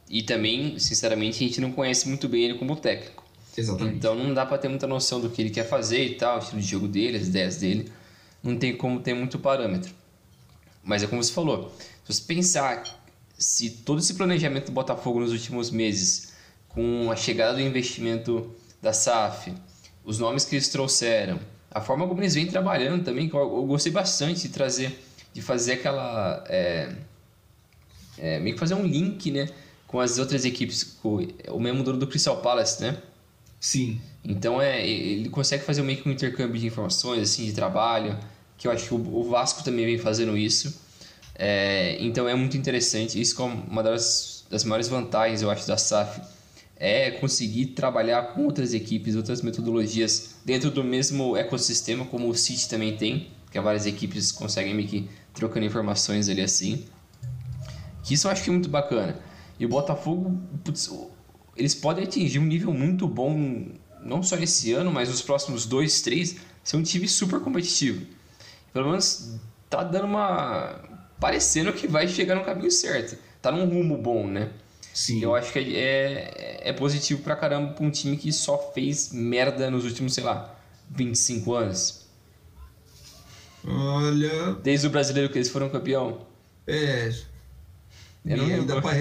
E 0.10 0.24
também, 0.24 0.80
sinceramente, 0.80 1.44
a 1.44 1.48
gente 1.48 1.62
não 1.62 1.72
conhece 1.72 2.08
muito 2.08 2.28
bem 2.28 2.46
ele 2.46 2.56
como 2.56 2.76
técnico. 2.76 3.24
Exatamente. 3.56 3.98
Então 3.98 4.16
não 4.16 4.34
dá 4.34 4.44
para 4.44 4.58
ter 4.58 4.70
muita 4.70 4.88
noção 4.88 5.22
do 5.22 5.30
que 5.30 5.40
ele 5.40 5.52
quer 5.52 5.70
fazer 5.70 6.04
e 6.04 6.16
tal, 6.16 6.38
o 6.38 6.40
estilo 6.40 6.60
de 6.60 6.68
jogo 6.68 6.88
dele, 6.88 7.18
as 7.18 7.28
ideias 7.28 7.58
dele. 7.58 7.92
Não 8.42 8.58
tem 8.58 8.76
como 8.76 9.00
ter 9.02 9.14
muito 9.14 9.38
parâmetro. 9.38 9.94
Mas 10.84 11.04
é 11.04 11.08
como 11.08 11.24
você 11.24 11.32
falou, 11.32 11.72
se 12.04 12.14
você 12.14 12.24
pensar 12.24 12.84
se 13.38 13.70
todo 13.70 14.00
esse 14.00 14.16
planejamento 14.16 14.66
do 14.66 14.72
Botafogo 14.72 15.20
nos 15.20 15.32
últimos 15.32 15.70
meses, 15.70 16.34
com 16.70 17.12
a 17.12 17.16
chegada 17.16 17.54
do 17.54 17.62
investimento 17.62 18.52
da 18.82 18.94
SAF, 18.94 19.54
os 20.04 20.18
nomes 20.18 20.44
que 20.44 20.56
eles 20.56 20.70
trouxeram, 20.70 21.40
a 21.74 21.82
forma 21.82 22.08
como 22.08 22.22
eles 22.22 22.36
vêm 22.36 22.46
trabalhando 22.46 23.04
também, 23.04 23.28
que 23.28 23.36
eu, 23.36 23.40
eu 23.40 23.66
gostei 23.66 23.92
bastante 23.92 24.44
de 24.44 24.50
trazer, 24.50 25.04
de 25.34 25.42
fazer 25.42 25.74
aquela. 25.74 26.44
É, 26.48 26.94
é, 28.18 28.40
meio 28.40 28.56
que 28.56 28.60
fazer 28.60 28.76
um 28.76 28.86
link, 28.86 29.32
né? 29.32 29.50
Com 29.88 30.00
as 30.00 30.18
outras 30.18 30.46
equipes, 30.46 30.84
com 30.84 31.28
o 31.50 31.60
mesmo 31.60 31.84
dono 31.84 32.00
do 32.00 32.08
Crystal 32.08 32.38
Palace, 32.38 32.82
né? 32.82 32.98
Sim. 33.60 34.00
Então 34.24 34.62
é, 34.62 34.86
ele 34.86 35.30
consegue 35.30 35.64
fazer 35.64 35.82
meio 35.82 36.02
que 36.02 36.08
um 36.08 36.12
intercâmbio 36.12 36.60
de 36.60 36.68
informações, 36.68 37.22
assim, 37.22 37.46
de 37.46 37.54
trabalho, 37.54 38.18
que 38.58 38.68
eu 38.68 38.72
acho 38.72 38.88
que 38.88 38.94
o, 38.94 39.24
Vasco 39.24 39.64
também 39.64 39.86
vem 39.86 39.98
fazendo 39.98 40.38
isso. 40.38 40.82
É, 41.36 41.98
então 42.00 42.28
é 42.28 42.36
muito 42.36 42.58
interessante. 42.58 43.20
Isso 43.20 43.36
como 43.36 43.64
uma 43.64 43.82
das, 43.82 44.46
das 44.50 44.64
maiores 44.64 44.88
vantagens, 44.88 45.42
eu 45.42 45.50
acho, 45.50 45.68
da 45.68 45.78
SAF 45.78 46.22
é 46.76 47.12
conseguir 47.12 47.68
trabalhar 47.68 48.34
com 48.34 48.46
outras 48.46 48.74
equipes, 48.74 49.16
outras 49.16 49.42
metodologias 49.42 50.36
dentro 50.44 50.70
do 50.70 50.84
mesmo 50.84 51.38
ecossistema, 51.38 52.06
como 52.06 52.28
o 52.28 52.36
City 52.36 52.68
também 52.68 52.98
tem, 52.98 53.30
que 53.52 53.60
várias 53.60 53.86
equipes 53.86 54.32
conseguem 54.32 54.74
meio 54.74 54.88
que 54.88 55.10
trocando 55.34 55.66
informações 55.66 56.28
ali 56.30 56.42
assim. 56.42 56.86
Que 58.04 58.16
isso 58.16 58.28
eu 58.28 58.32
acho 58.32 58.44
que 58.44 58.50
é 58.50 58.54
muito 58.54 58.70
bacana. 58.70 59.18
E 59.60 59.66
o 59.66 59.70
Botafogo, 59.70 60.42
putz, 60.64 60.90
eles 61.56 61.76
podem 61.76 62.04
atingir 62.04 62.40
um 62.40 62.46
nível 62.46 62.74
muito 62.74 63.08
bom, 63.08 63.68
não 64.02 64.24
só 64.24 64.36
esse 64.38 64.74
ano, 64.74 64.92
mas 64.92 65.10
nos 65.10 65.22
próximos 65.22 65.66
dois, 65.66 66.02
três, 66.02 66.36
ser 66.64 66.78
um 66.78 66.84
time 66.84 67.08
super 67.08 67.40
competitivo. 67.40 68.06
Pelo 68.74 68.90
menos 68.90 69.40
tá 69.70 69.84
dando 69.84 70.06
uma. 70.06 70.80
parecendo 71.20 71.72
que 71.72 71.88
vai 71.88 72.08
chegar 72.08 72.36
no 72.36 72.44
caminho 72.44 72.72
certo. 72.72 73.18
Tá 73.42 73.52
num 73.52 73.66
rumo 73.66 73.98
bom, 73.98 74.28
né? 74.28 74.52
Sim. 74.94 75.22
Eu 75.22 75.34
acho 75.36 75.52
que 75.52 75.60
é, 75.76 76.62
é 76.62 76.74
positivo 76.74 77.22
pra 77.24 77.36
caramba 77.36 77.74
pra 77.74 77.84
um 77.84 77.90
time 77.90 78.16
que 78.16 78.32
só 78.32 78.72
fez 78.74 79.12
merda 79.12 79.72
nos 79.72 79.86
últimos, 79.86 80.14
sei 80.14 80.24
lá, 80.24 80.56
25 80.92 81.54
anos. 81.54 82.06
Olha. 83.66 84.54
Desde 84.62 84.88
o 84.88 84.90
brasileiro 84.90 85.32
que 85.32 85.38
eles 85.38 85.50
foram 85.50 85.70
campeão. 85.70 86.26
É. 86.68 87.12
Eu 88.26 88.38
não 88.38 88.66
dá 88.66 88.82
pra, 88.82 88.94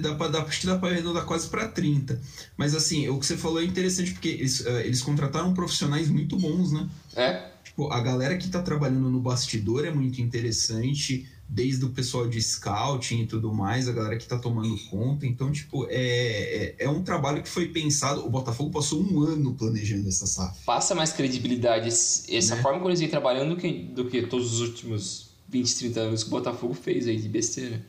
dá 0.00 0.14
pra, 0.14 0.28
dá, 0.28 0.42
acho 0.42 0.60
que 0.60 0.66
dá 0.66 0.78
pra 0.78 0.88
arredondar 0.88 1.26
quase 1.26 1.48
pra 1.48 1.68
30. 1.68 2.18
Mas 2.56 2.74
assim, 2.74 3.08
o 3.08 3.18
que 3.18 3.26
você 3.26 3.36
falou 3.36 3.60
é 3.60 3.64
interessante 3.64 4.12
porque 4.12 4.28
eles, 4.28 4.60
uh, 4.60 4.80
eles 4.80 5.02
contrataram 5.02 5.52
profissionais 5.52 6.08
muito 6.08 6.38
bons, 6.38 6.72
né? 6.72 6.88
É. 7.14 7.50
Tipo, 7.62 7.90
a 7.92 8.00
galera 8.00 8.38
que 8.38 8.48
tá 8.48 8.62
trabalhando 8.62 9.10
no 9.10 9.20
bastidor 9.20 9.84
é 9.84 9.90
muito 9.90 10.22
interessante 10.22 11.28
desde 11.48 11.84
o 11.84 11.90
pessoal 11.90 12.26
de 12.26 12.40
scouting 12.40 13.22
e 13.22 13.26
tudo 13.26 13.52
mais, 13.52 13.88
a 13.88 13.92
galera 13.92 14.16
que 14.16 14.26
tá 14.26 14.38
tomando 14.38 14.76
conta. 14.88 15.26
Então, 15.26 15.52
tipo, 15.52 15.86
é, 15.88 15.96
é, 15.96 16.76
é, 16.80 16.88
um 16.88 17.02
trabalho 17.02 17.42
que 17.42 17.48
foi 17.48 17.68
pensado. 17.68 18.24
O 18.26 18.30
Botafogo 18.30 18.70
passou 18.70 19.02
um 19.02 19.20
ano 19.20 19.54
planejando 19.54 20.08
essa 20.08 20.26
SAF. 20.26 20.64
Passa 20.64 20.94
mais 20.94 21.12
credibilidade 21.12 21.88
essa 21.88 22.56
né? 22.56 22.62
forma 22.62 22.78
como 22.78 22.90
eles 22.90 23.00
vêm 23.00 23.08
trabalhando 23.08 23.54
do 23.54 23.60
que, 23.60 23.72
do 23.72 24.06
que 24.06 24.22
todos 24.26 24.54
os 24.54 24.60
últimos 24.60 25.34
20, 25.48 25.76
30 25.76 26.00
anos 26.00 26.22
que 26.22 26.28
o 26.28 26.30
Botafogo 26.30 26.74
fez 26.74 27.06
aí 27.06 27.20
de 27.20 27.28
besteira. 27.28 27.84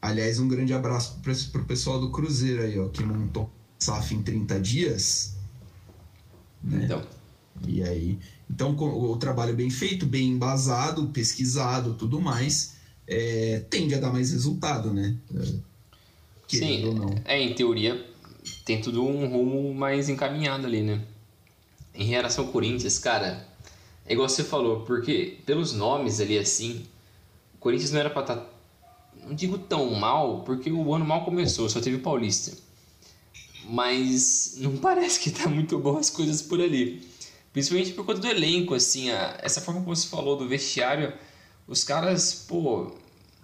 Aliás, 0.00 0.38
um 0.38 0.48
grande 0.48 0.72
abraço 0.72 1.18
pro, 1.22 1.34
pro 1.52 1.64
pessoal 1.64 2.00
do 2.00 2.10
Cruzeiro 2.10 2.62
aí, 2.62 2.78
ó, 2.78 2.88
que 2.88 3.02
montou 3.02 3.50
SAF 3.78 4.14
em 4.14 4.22
30 4.22 4.60
dias. 4.60 5.36
Né? 6.62 6.84
Então. 6.84 7.02
E 7.66 7.82
aí. 7.82 8.18
Então, 8.48 8.74
o, 8.74 9.12
o 9.12 9.16
trabalho 9.16 9.54
bem 9.54 9.70
feito, 9.70 10.06
bem 10.06 10.28
embasado, 10.28 11.06
pesquisado, 11.08 11.94
tudo 11.94 12.20
mais 12.20 12.79
é, 13.10 13.64
tende 13.68 13.96
a 13.96 13.98
dar 13.98 14.12
mais 14.12 14.30
resultado, 14.30 14.94
né? 14.94 15.16
Sim, 16.46 16.86
ou 16.86 16.94
não. 16.94 17.14
é, 17.24 17.40
em 17.42 17.52
teoria 17.54 18.06
tem 18.64 18.80
tudo 18.80 19.04
um 19.04 19.26
rumo 19.26 19.74
mais 19.74 20.08
encaminhado 20.08 20.66
ali, 20.66 20.80
né? 20.80 21.02
Em 21.92 22.04
relação 22.04 22.46
ao 22.46 22.52
Corinthians, 22.52 22.98
cara, 22.98 23.46
é 24.06 24.12
igual 24.12 24.28
você 24.28 24.44
falou, 24.44 24.82
porque 24.82 25.38
pelos 25.44 25.72
nomes 25.72 26.20
ali 26.20 26.38
assim, 26.38 26.86
o 27.54 27.58
Corinthians 27.58 27.90
não 27.90 27.98
era 27.98 28.10
pra 28.10 28.22
estar, 28.22 28.36
tá, 28.36 28.46
não 29.26 29.34
digo 29.34 29.58
tão 29.58 29.92
mal, 29.94 30.42
porque 30.44 30.70
o 30.70 30.94
ano 30.94 31.04
mal 31.04 31.24
começou, 31.24 31.68
só 31.68 31.80
teve 31.80 31.96
o 31.96 32.00
Paulista. 32.00 32.56
Mas 33.64 34.54
não 34.58 34.76
parece 34.78 35.18
que 35.18 35.30
tá 35.30 35.48
muito 35.48 35.76
bom 35.78 35.98
as 35.98 36.10
coisas 36.10 36.40
por 36.40 36.60
ali. 36.60 37.08
Principalmente 37.52 37.92
por 37.92 38.06
conta 38.06 38.20
do 38.20 38.28
elenco, 38.28 38.74
assim, 38.74 39.10
a, 39.10 39.36
essa 39.42 39.60
forma 39.60 39.82
como 39.82 39.94
você 39.94 40.06
falou 40.06 40.36
do 40.36 40.46
vestiário 40.46 41.12
os 41.70 41.84
caras, 41.84 42.34
pô, 42.48 42.90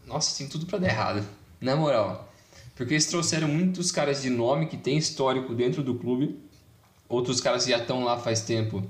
nossa, 0.07 0.37
tem 0.39 0.49
tudo 0.49 0.67
para 0.67 0.79
dar 0.79 0.89
errado, 0.89 1.27
na 1.61 1.77
moral. 1.77 2.33
Porque 2.75 2.95
eles 2.95 3.07
trouxeram 3.07 3.49
muitos 3.49 3.91
caras 3.91 4.23
de 4.23 4.31
nome 4.31 4.67
que 4.67 4.77
tem 4.77 4.97
histórico 4.97 5.55
dentro 5.55 5.83
do 5.83 5.95
clube, 5.95 6.39
outros 7.09 7.41
caras 7.41 7.65
que 7.65 7.71
já 7.71 7.79
estão 7.79 8.05
lá 8.05 8.19
faz 8.19 8.43
tempo, 8.43 8.83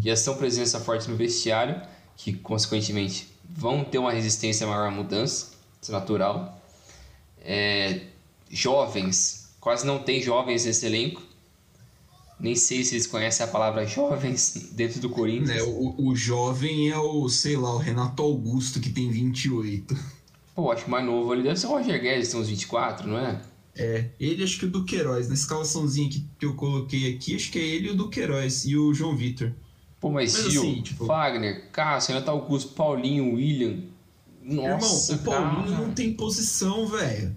que 0.00 0.08
já 0.08 0.16
são 0.16 0.36
presença 0.36 0.80
forte 0.80 1.10
no 1.10 1.16
vestiário, 1.16 1.80
que 2.16 2.32
consequentemente 2.32 3.28
vão 3.48 3.84
ter 3.84 3.98
uma 3.98 4.12
resistência 4.12 4.66
maior 4.66 4.86
à 4.86 4.90
mudança, 4.90 5.52
isso 5.80 5.90
é 5.90 5.94
natural. 5.94 6.60
É, 7.44 8.02
jovens, 8.48 9.50
quase 9.60 9.84
não 9.84 9.98
tem 9.98 10.22
jovens 10.22 10.64
nesse 10.64 10.86
elenco, 10.86 11.22
nem 12.38 12.54
sei 12.54 12.84
se 12.84 12.94
eles 12.94 13.06
conhecem 13.06 13.44
a 13.44 13.48
palavra 13.48 13.86
jovens 13.86 14.70
dentro 14.74 15.00
do 15.00 15.10
Corinthians. 15.10 15.58
É, 15.58 15.62
o, 15.62 15.94
o 15.98 16.16
jovem 16.16 16.90
é 16.90 16.98
o, 16.98 17.28
sei 17.28 17.56
lá, 17.56 17.74
o 17.74 17.78
Renato 17.78 18.22
Augusto, 18.22 18.80
que 18.80 18.90
tem 18.90 19.10
28. 19.10 20.21
Pô, 20.54 20.70
acho 20.70 20.90
mais 20.90 21.04
novo 21.04 21.32
ali 21.32 21.42
deve 21.42 21.58
ser 21.58 21.66
o 21.66 21.70
Roger 21.70 22.00
Guedes, 22.00 22.28
tem 22.28 22.40
uns 22.40 22.48
24, 22.48 23.08
não 23.08 23.18
é? 23.18 23.40
É, 23.74 24.10
ele 24.20 24.44
acho 24.44 24.58
que 24.58 24.66
o 24.66 24.70
Duqueiroz. 24.70 25.28
Na 25.28 25.34
escalaçãozinha 25.34 26.08
que, 26.08 26.26
que 26.38 26.44
eu 26.44 26.54
coloquei 26.54 27.14
aqui, 27.14 27.34
acho 27.34 27.50
que 27.50 27.58
é 27.58 27.62
ele 27.62 27.88
e 27.88 27.90
o 27.90 27.96
Duqueiroz 27.96 28.66
e 28.66 28.76
o 28.76 28.92
João 28.92 29.16
Vitor. 29.16 29.52
Pô, 29.98 30.10
mas, 30.10 30.34
mas 30.34 30.52
Gil, 30.52 30.62
assim, 30.62 30.82
tipo... 30.82 31.06
Fagner, 31.06 31.70
Cássio, 31.70 32.12
Renato 32.12 32.30
Augusto, 32.30 32.74
Paulinho, 32.74 33.34
William. 33.34 33.78
Nossa, 34.42 35.12
Irmão, 35.12 35.22
o 35.22 35.24
Paulinho 35.24 35.70
cara. 35.70 35.86
não 35.86 35.94
tem 35.94 36.12
posição, 36.12 36.86
velho. 36.86 37.34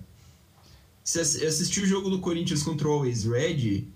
Você 1.03 1.20
assistiu 1.20 1.84
o 1.84 1.86
jogo 1.86 2.09
do 2.09 2.20
Corinthians 2.20 2.63
contra 2.63 2.88
o 2.88 2.91
Always 2.91 3.26
Red? 3.26 3.88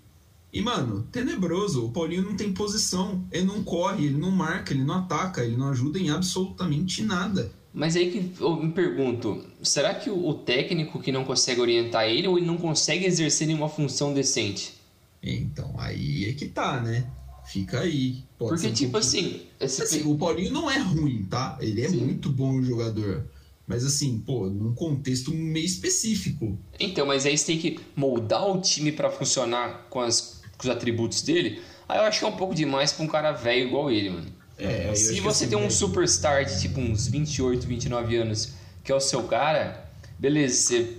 E, 0.52 0.62
mano, 0.62 1.02
tenebroso. 1.10 1.84
O 1.86 1.90
Paulinho 1.90 2.22
não 2.22 2.36
tem 2.36 2.52
posição. 2.52 3.24
Ele 3.32 3.44
não 3.44 3.64
corre, 3.64 4.06
ele 4.06 4.16
não 4.16 4.30
marca, 4.30 4.72
ele 4.72 4.84
não 4.84 4.94
ataca, 4.94 5.44
ele 5.44 5.56
não 5.56 5.68
ajuda 5.68 5.98
em 5.98 6.10
absolutamente 6.10 7.02
nada. 7.02 7.52
Mas 7.72 7.94
aí 7.96 8.10
que 8.10 8.42
eu 8.42 8.56
me 8.56 8.72
pergunto, 8.72 9.44
será 9.62 9.94
que 9.94 10.10
o 10.10 10.34
técnico 10.34 11.00
que 11.00 11.12
não 11.12 11.24
consegue 11.24 11.60
orientar 11.60 12.04
ele 12.04 12.26
ou 12.26 12.36
ele 12.36 12.46
não 12.46 12.56
consegue 12.56 13.06
exercer 13.06 13.46
nenhuma 13.46 13.68
função 13.68 14.12
decente? 14.12 14.74
Então, 15.22 15.74
aí 15.78 16.28
é 16.28 16.32
que 16.32 16.46
tá, 16.48 16.80
né? 16.80 17.06
Fica 17.46 17.80
aí. 17.80 18.24
Pode 18.38 18.50
Porque, 18.50 18.68
um 18.68 18.72
tipo 18.72 18.96
assim, 18.96 19.42
assim. 19.60 20.02
O 20.02 20.16
Paulinho 20.16 20.52
não 20.52 20.70
é 20.70 20.78
ruim, 20.78 21.24
tá? 21.24 21.58
Ele 21.60 21.82
é 21.82 21.88
Sim. 21.88 21.98
muito 21.98 22.30
bom 22.30 22.60
jogador. 22.62 23.26
Mas 23.66 23.84
assim, 23.84 24.18
pô, 24.18 24.46
num 24.46 24.74
contexto 24.74 25.32
meio 25.32 25.64
específico. 25.64 26.58
Então, 26.78 27.06
mas 27.06 27.24
aí 27.24 27.38
você 27.38 27.46
tem 27.46 27.58
que 27.58 27.78
moldar 27.94 28.48
o 28.48 28.60
time 28.60 28.90
para 28.90 29.10
funcionar 29.10 29.86
com 29.88 30.00
as 30.00 30.40
com 30.60 30.68
os 30.68 30.70
atributos 30.70 31.22
dele, 31.22 31.62
aí 31.88 31.98
eu 31.98 32.04
acho 32.04 32.18
que 32.18 32.24
é 32.24 32.28
um 32.28 32.36
pouco 32.36 32.54
demais 32.54 32.92
pra 32.92 33.04
um 33.04 33.08
cara 33.08 33.32
velho 33.32 33.68
igual 33.68 33.90
ele, 33.90 34.10
mano. 34.10 34.39
É, 34.64 34.94
Se 34.94 35.20
você 35.20 35.46
tem 35.46 35.56
um 35.56 35.62
mesmo. 35.62 35.78
superstar 35.78 36.44
de 36.44 36.60
tipo 36.60 36.80
uns 36.80 37.06
28, 37.06 37.66
29 37.66 38.16
anos, 38.16 38.52
que 38.84 38.90
é 38.92 38.94
o 38.94 39.00
seu 39.00 39.22
cara, 39.24 39.88
beleza, 40.18 40.54
você 40.56 40.96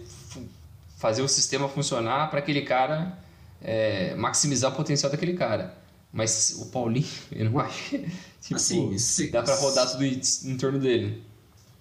fazer 0.97 1.21
o 1.21 1.27
sistema 1.27 1.67
funcionar 1.67 2.29
para 2.29 2.39
aquele 2.39 2.61
cara 2.61 3.17
é, 3.61 4.13
maximizar 4.15 4.71
o 4.71 4.75
potencial 4.75 5.11
daquele 5.11 5.33
cara. 5.33 5.75
Mas 6.13 6.57
o 6.59 6.65
Paulinho, 6.67 7.07
eu 7.31 7.49
não 7.49 7.59
acho. 7.59 7.97
Tipo, 8.41 8.55
Assim, 8.55 8.97
se- 8.97 9.29
dá 9.31 9.41
pra 9.43 9.55
rodar 9.55 9.89
tudo 9.91 10.03
em, 10.05 10.57
torno 10.57 10.79
dele. 10.79 11.21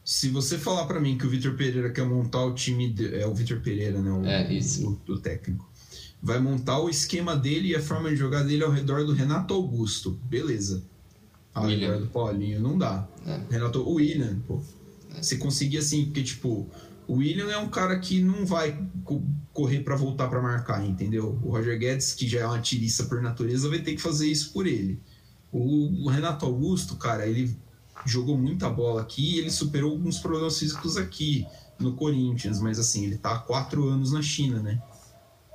Se 0.05 0.29
você 0.29 0.57
falar 0.59 0.87
pra 0.87 1.01
mim 1.01 1.17
que 1.19 1.27
o 1.27 1.31
Vitor 1.31 1.55
Pereira 1.57 1.91
quer 1.91 2.05
montar 2.05 2.45
o 2.45 2.55
time. 2.55 2.91
de- 2.91 3.15
é 3.21 3.27
o 3.27 3.35
Vitor 3.35 3.61
Pereira, 3.61 4.01
né? 4.01 4.11
O, 4.11 4.25
É, 4.27 4.53
isso. 4.53 5.01
O, 5.09 5.13
o 5.13 5.19
técnico. 5.19 5.69
Vai 6.23 6.39
montar 6.39 6.79
o 6.81 6.89
esquema 6.91 7.35
dele 7.35 7.69
e 7.69 7.77
a 7.77 7.83
forma 7.83 8.11
de 8.11 8.17
jogar 8.17 8.43
dele 8.43 8.63
ao 8.63 8.71
redor 8.71 9.05
do 9.05 9.13
Renato 9.13 9.55
Augusto. 9.55 10.19
Beleza. 10.25 10.83
William. 11.59 11.89
redor 11.93 12.01
do 12.05 12.11
Paulinho 12.11 12.61
não 12.61 12.79
dá. 12.79 13.07
É. 13.27 13.41
Renato, 13.51 13.81
o 13.83 13.95
William, 13.95 14.39
pô. 14.47 14.61
Você 15.21 15.37
conseguir 15.37 15.79
assim, 15.79 16.05
porque, 16.05 16.23
tipo, 16.23 16.69
o 17.09 17.15
William 17.15 17.51
é 17.51 17.59
um 17.59 17.69
cara 17.69 17.99
que 17.99 18.23
não 18.23 18.47
vai 18.47 18.81
co- 19.05 19.23
correr 19.53 19.81
pra 19.81 19.97
voltar 19.97 20.29
pra 20.29 20.41
marcar, 20.41 20.87
entendeu? 20.87 21.39
O 21.43 21.51
Roger 21.51 21.77
Guedes, 21.79 22.13
que 22.15 22.29
já 22.29 22.41
é 22.41 22.47
uma 22.47 22.61
tiriça 22.61 23.05
por 23.05 23.21
natureza, 23.21 23.69
vai 23.69 23.81
ter 23.81 23.95
que 23.95 24.01
fazer 24.01 24.29
isso 24.31 24.53
por 24.53 24.67
ele. 24.67 25.01
O, 25.53 26.05
o 26.05 26.09
Renato 26.09 26.47
Augusto, 26.47 26.95
cara, 26.95 27.27
ele 27.27 27.57
jogou 28.07 28.39
muita 28.39 28.71
bola 28.71 29.03
aqui 29.03 29.35
e 29.35 29.39
ele 29.41 29.51
superou 29.51 29.91
alguns 29.91 30.19
problemas 30.21 30.59
físicos 30.59 30.97
aqui 30.97 31.45
no 31.79 31.95
Corinthians, 31.95 32.61
mas 32.61 32.79
assim, 32.79 33.05
ele 33.05 33.19
tá 33.19 33.33
há 33.35 33.39
quatro 33.39 33.89
anos 33.89 34.13
na 34.13 34.23
China, 34.23 34.61
né? 34.63 34.81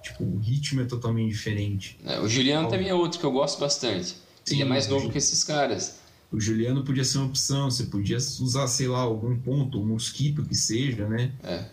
Tipo, 0.03 0.23
o 0.25 0.37
ritmo 0.37 0.81
é 0.81 0.85
totalmente 0.85 1.29
diferente. 1.31 1.97
É, 2.03 2.19
o 2.19 2.27
Juliano 2.27 2.67
também 2.69 2.89
é 2.89 2.93
outro 2.93 3.19
que 3.19 3.25
eu 3.25 3.31
gosto 3.31 3.59
bastante. 3.59 4.17
Ele 4.47 4.57
Sim, 4.57 4.61
é 4.61 4.65
mais 4.65 4.87
novo 4.87 5.09
que 5.09 5.17
esses 5.17 5.43
caras. 5.43 5.95
O 6.31 6.39
Juliano 6.39 6.83
podia 6.83 7.03
ser 7.03 7.19
uma 7.19 7.27
opção, 7.27 7.69
você 7.69 7.85
podia 7.85 8.17
usar, 8.17 8.67
sei 8.67 8.87
lá, 8.87 8.99
algum 8.99 9.37
ponto, 9.39 9.79
um 9.79 9.85
mosquito 9.85 10.43
que 10.43 10.55
seja, 10.55 11.07
né? 11.07 11.31
É. 11.43 11.65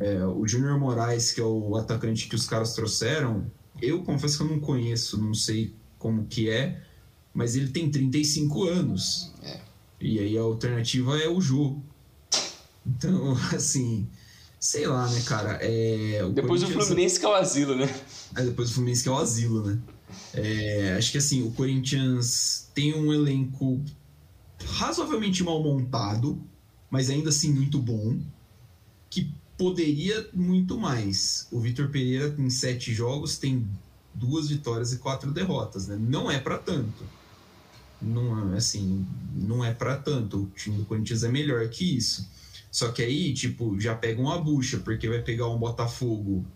É, 0.00 0.24
o 0.24 0.46
Júnior 0.46 0.78
Moraes, 0.78 1.32
que 1.32 1.40
é 1.40 1.44
o 1.44 1.76
atacante 1.76 2.28
que 2.28 2.34
os 2.34 2.46
caras 2.46 2.74
trouxeram, 2.74 3.50
eu 3.80 4.02
confesso 4.02 4.38
que 4.38 4.44
eu 4.44 4.48
não 4.48 4.60
conheço, 4.60 5.20
não 5.20 5.34
sei 5.34 5.74
como 5.98 6.26
que 6.26 6.48
é, 6.48 6.80
mas 7.32 7.54
ele 7.56 7.68
tem 7.68 7.90
35 7.90 8.64
anos. 8.64 9.32
É. 9.42 9.60
E 10.00 10.18
aí 10.18 10.38
a 10.38 10.42
alternativa 10.42 11.18
é 11.18 11.28
o 11.28 11.40
Jô. 11.40 11.76
Então, 12.86 13.36
assim, 13.54 14.08
sei 14.58 14.86
lá, 14.86 15.06
né, 15.08 15.20
cara? 15.22 15.58
É, 15.60 16.24
o 16.24 16.30
Depois 16.30 16.62
o 16.62 16.66
Fluminense 16.66 17.20
que 17.20 17.26
é 17.26 17.28
o 17.28 17.34
asilo, 17.34 17.76
né? 17.76 17.94
Aí 18.34 18.46
depois 18.46 18.70
o 18.70 18.74
Fluminense 18.74 19.02
que 19.02 19.08
é 19.08 19.12
o 19.12 19.18
asilo, 19.18 19.64
né? 19.66 19.78
É, 20.34 20.94
acho 20.96 21.12
que 21.12 21.18
assim, 21.18 21.42
o 21.42 21.50
Corinthians 21.52 22.70
tem 22.74 22.94
um 22.94 23.12
elenco 23.12 23.82
razoavelmente 24.64 25.42
mal 25.42 25.62
montado, 25.62 26.42
mas 26.90 27.10
ainda 27.10 27.30
assim 27.30 27.52
muito 27.52 27.78
bom, 27.78 28.18
que 29.08 29.32
poderia 29.56 30.28
muito 30.32 30.78
mais. 30.78 31.46
O 31.50 31.60
Vitor 31.60 31.88
Pereira 31.88 32.34
em 32.38 32.50
sete 32.50 32.92
jogos 32.92 33.38
tem 33.38 33.66
duas 34.14 34.48
vitórias 34.48 34.92
e 34.92 34.98
quatro 34.98 35.30
derrotas, 35.32 35.86
né? 35.86 35.96
Não 36.00 36.30
é 36.30 36.38
pra 36.38 36.58
tanto. 36.58 37.04
Não 38.00 38.54
é 38.54 38.56
assim, 38.56 39.06
não 39.34 39.64
é 39.64 39.74
pra 39.74 39.96
tanto. 39.96 40.44
O 40.44 40.46
time 40.56 40.78
do 40.78 40.86
Corinthians 40.86 41.22
é 41.22 41.28
melhor 41.28 41.68
que 41.68 41.96
isso. 41.96 42.26
Só 42.70 42.90
que 42.92 43.02
aí, 43.02 43.34
tipo, 43.34 43.78
já 43.80 43.94
pega 43.94 44.20
uma 44.20 44.38
bucha, 44.38 44.78
porque 44.78 45.08
vai 45.08 45.20
pegar 45.20 45.48
um 45.48 45.58
Botafogo 45.58 46.46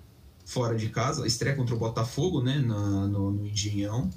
fora 0.44 0.76
de 0.76 0.88
casa, 0.90 1.26
estreia 1.26 1.56
contra 1.56 1.74
o 1.74 1.78
Botafogo, 1.78 2.42
né, 2.42 2.58
na, 2.58 3.06
no, 3.06 3.30
no 3.30 3.46
Engenhão. 3.46 4.10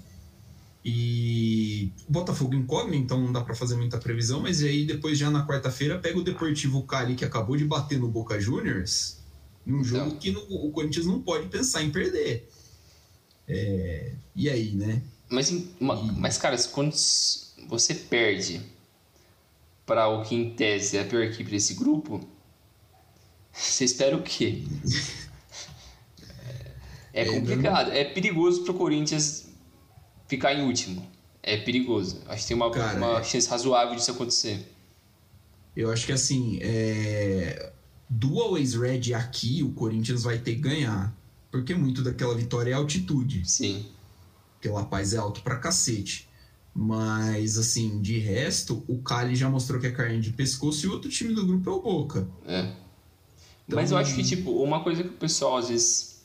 E 0.84 1.92
o 2.08 2.12
Botafogo 2.12 2.54
incógnito, 2.56 2.98
então 3.04 3.20
não 3.22 3.32
dá 3.34 3.42
pra 3.42 3.54
fazer 3.56 3.76
muita 3.76 3.98
previsão, 3.98 4.40
mas 4.42 4.64
aí 4.64 4.86
depois 4.86 5.18
já 5.18 5.30
na 5.30 5.46
quarta-feira 5.46 6.00
pega 6.00 6.18
o 6.18 6.24
Deportivo 6.24 6.82
Cali, 6.84 7.16
que 7.16 7.26
acabou 7.26 7.58
de 7.58 7.66
bater 7.66 8.00
no 8.00 8.08
Boca 8.08 8.40
Juniors, 8.40 9.18
num 9.66 9.84
jogo 9.84 10.08
Então. 10.08 10.18
que 10.20 10.32
no- 10.32 10.46
o 10.50 10.72
Corinthians 10.72 11.06
não 11.06 11.22
pode 11.22 11.48
pensar 11.50 11.84
em 11.84 11.90
perder. 11.92 12.50
É, 13.48 14.14
e 14.36 14.50
aí, 14.50 14.72
né? 14.76 15.02
Mas, 15.30 15.54
mas, 15.80 16.38
cara, 16.38 16.58
quando 16.72 16.94
você 17.68 17.94
perde 17.94 18.62
para 19.86 20.08
o 20.08 20.24
que 20.24 20.36
em 20.36 20.54
tese 20.54 20.96
é 20.98 21.02
a 21.02 21.06
pior 21.06 21.22
equipe 21.24 21.52
desse 21.52 21.74
grupo, 21.74 22.26
você 23.52 23.84
espera 23.84 24.16
o 24.16 24.22
quê? 24.24 24.64
É 27.22 27.26
complicado. 27.26 27.92
É 27.92 28.04
perigoso 28.04 28.64
pro 28.64 28.74
Corinthians 28.74 29.48
ficar 30.28 30.54
em 30.54 30.66
último. 30.66 31.06
É 31.42 31.58
perigoso. 31.58 32.22
Acho 32.28 32.42
que 32.42 32.48
tem 32.50 32.58
uma, 32.58 32.70
Cara, 32.72 32.98
uma 32.98 33.20
é- 33.20 33.24
chance 33.24 33.48
razoável 33.48 33.96
disso 33.96 34.12
acontecer. 34.12 34.74
Eu 35.76 35.92
acho 35.92 36.06
que 36.06 36.12
assim, 36.12 36.60
é... 36.62 37.72
do 38.10 38.40
Always 38.42 38.74
Red 38.74 39.14
aqui, 39.14 39.62
o 39.64 39.72
Corinthians 39.72 40.24
vai 40.24 40.38
ter 40.40 40.56
que 40.56 40.62
ganhar. 40.62 41.16
Porque 41.52 41.74
muito 41.74 42.02
daquela 42.04 42.36
vitória 42.36 42.72
é 42.72 42.74
altitude. 42.74 43.50
Sim. 43.50 43.86
porque 44.56 44.70
La 44.70 44.84
Paz 44.86 45.14
é 45.14 45.18
alto 45.18 45.42
pra 45.42 45.56
cacete. 45.58 46.28
Mas, 46.74 47.58
assim, 47.58 48.02
de 48.02 48.20
resto, 48.20 48.84
o 48.88 48.98
Cali 49.00 49.36
já 49.36 49.50
mostrou 49.50 49.80
que 49.80 49.88
é 49.88 49.92
carne 49.92 50.20
de 50.20 50.32
pescoço 50.32 50.86
e 50.86 50.90
o 50.90 50.92
outro 50.94 51.10
time 51.10 51.34
do 51.34 51.46
grupo 51.46 51.70
é 51.70 51.74
o 51.74 51.82
Boca. 51.82 52.28
É. 52.46 52.60
Então- 53.66 53.80
Mas 53.80 53.90
eu 53.92 53.98
acho 53.98 54.14
que, 54.16 54.24
tipo, 54.24 54.52
uma 54.64 54.84
coisa 54.84 55.02
que 55.04 55.10
o 55.10 55.14
pessoal 55.14 55.58
às 55.58 55.70
vezes, 55.70 56.17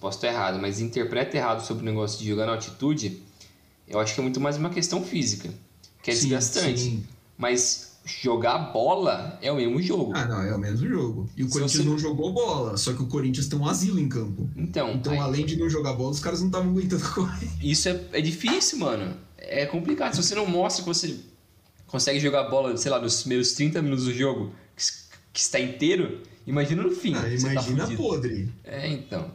posso 0.00 0.18
estar 0.18 0.28
errado, 0.28 0.58
mas 0.60 0.80
interpreta 0.80 1.36
errado 1.36 1.64
sobre 1.66 1.82
o 1.82 1.86
negócio 1.86 2.18
de 2.18 2.26
jogar 2.28 2.46
na 2.46 2.52
altitude, 2.52 3.22
eu 3.88 3.98
acho 4.00 4.14
que 4.14 4.20
é 4.20 4.22
muito 4.22 4.40
mais 4.40 4.56
uma 4.56 4.70
questão 4.70 5.02
física, 5.02 5.48
que 6.02 6.10
é 6.10 6.14
Sim, 6.14 6.22
desgastante. 6.28 6.80
sim. 6.80 7.04
Mas 7.38 7.96
jogar 8.04 8.58
bola 8.72 9.36
é 9.42 9.50
o 9.50 9.56
mesmo 9.56 9.82
jogo. 9.82 10.12
Ah, 10.14 10.24
não, 10.26 10.40
é 10.42 10.54
o 10.54 10.58
mesmo 10.58 10.86
jogo. 10.88 11.28
E 11.36 11.42
o 11.42 11.46
Se 11.46 11.52
Corinthians 11.52 11.82
você- 11.84 11.88
não 11.90 11.98
jogou 11.98 12.32
bola, 12.32 12.76
só 12.76 12.92
que 12.92 13.02
o 13.02 13.06
Corinthians 13.06 13.48
tem 13.48 13.58
um 13.58 13.66
asilo 13.66 13.98
em 13.98 14.08
campo. 14.08 14.48
Então, 14.56 14.92
Então, 14.92 15.12
aí- 15.12 15.18
além 15.18 15.44
de 15.44 15.56
não 15.56 15.68
jogar 15.68 15.92
bola, 15.94 16.10
os 16.10 16.20
caras 16.20 16.40
não 16.40 16.46
estavam 16.46 16.70
aguentando 16.70 17.02
correr. 17.14 17.48
isso 17.60 17.88
é, 17.88 18.00
é 18.12 18.20
difícil, 18.20 18.78
mano. 18.78 19.16
É 19.38 19.66
complicado. 19.66 20.14
Se 20.14 20.22
você 20.22 20.34
não 20.34 20.46
mostra 20.46 20.82
que 20.84 20.88
você 20.88 21.16
consegue 21.86 22.18
jogar 22.20 22.44
bola, 22.44 22.76
sei 22.76 22.90
lá, 22.90 23.00
nos 23.00 23.20
primeiros 23.20 23.52
30 23.52 23.82
minutos 23.82 24.04
do 24.04 24.14
jogo, 24.14 24.52
que, 24.76 24.84
que 25.32 25.40
está 25.40 25.58
inteiro, 25.60 26.20
imagina 26.46 26.82
no 26.82 26.90
fim. 26.92 27.14
Ah, 27.14 27.22
tá 27.22 27.28
imagina 27.28 27.84
fudido. 27.84 28.02
podre. 28.02 28.48
É, 28.64 28.88
então. 28.88 29.32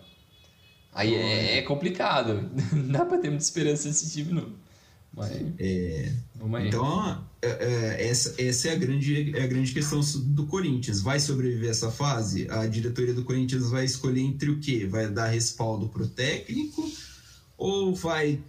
Aí 0.93 1.13
é, 1.15 1.57
é 1.57 1.61
complicado. 1.61 2.49
Não 2.73 2.87
dá 2.91 3.05
pra 3.05 3.17
ter 3.17 3.29
muita 3.29 3.43
esperança 3.43 3.87
nesse 3.87 4.11
time, 4.11 4.33
não. 4.33 4.49
Mas. 5.13 5.31
Vamos 6.35 6.59
aí. 6.59 6.67
Então, 6.67 7.23
é, 7.41 7.47
é, 7.49 8.07
essa, 8.09 8.41
essa 8.41 8.69
é, 8.69 8.71
a 8.73 8.75
grande, 8.75 9.37
é 9.37 9.43
a 9.43 9.47
grande 9.47 9.71
questão 9.73 9.99
do 10.25 10.45
Corinthians. 10.47 11.01
Vai 11.01 11.19
sobreviver 11.19 11.69
essa 11.69 11.91
fase? 11.91 12.47
A 12.49 12.65
diretoria 12.67 13.13
do 13.13 13.23
Corinthians 13.23 13.69
vai 13.69 13.85
escolher 13.85 14.21
entre 14.21 14.49
o 14.49 14.59
quê? 14.59 14.85
Vai 14.85 15.09
dar 15.09 15.27
respaldo 15.27 15.87
pro 15.89 16.07
técnico 16.07 16.89
ou 17.57 17.93
vai 17.93 18.39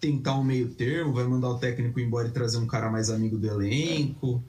tentar 0.00 0.38
um 0.38 0.44
meio 0.44 0.68
termo, 0.70 1.12
vai 1.12 1.24
mandar 1.24 1.48
o 1.48 1.58
técnico 1.58 1.98
embora 1.98 2.28
e 2.28 2.32
trazer 2.32 2.58
um 2.58 2.66
cara 2.66 2.90
mais 2.90 3.10
amigo 3.10 3.36
do 3.38 3.46
elenco? 3.46 4.42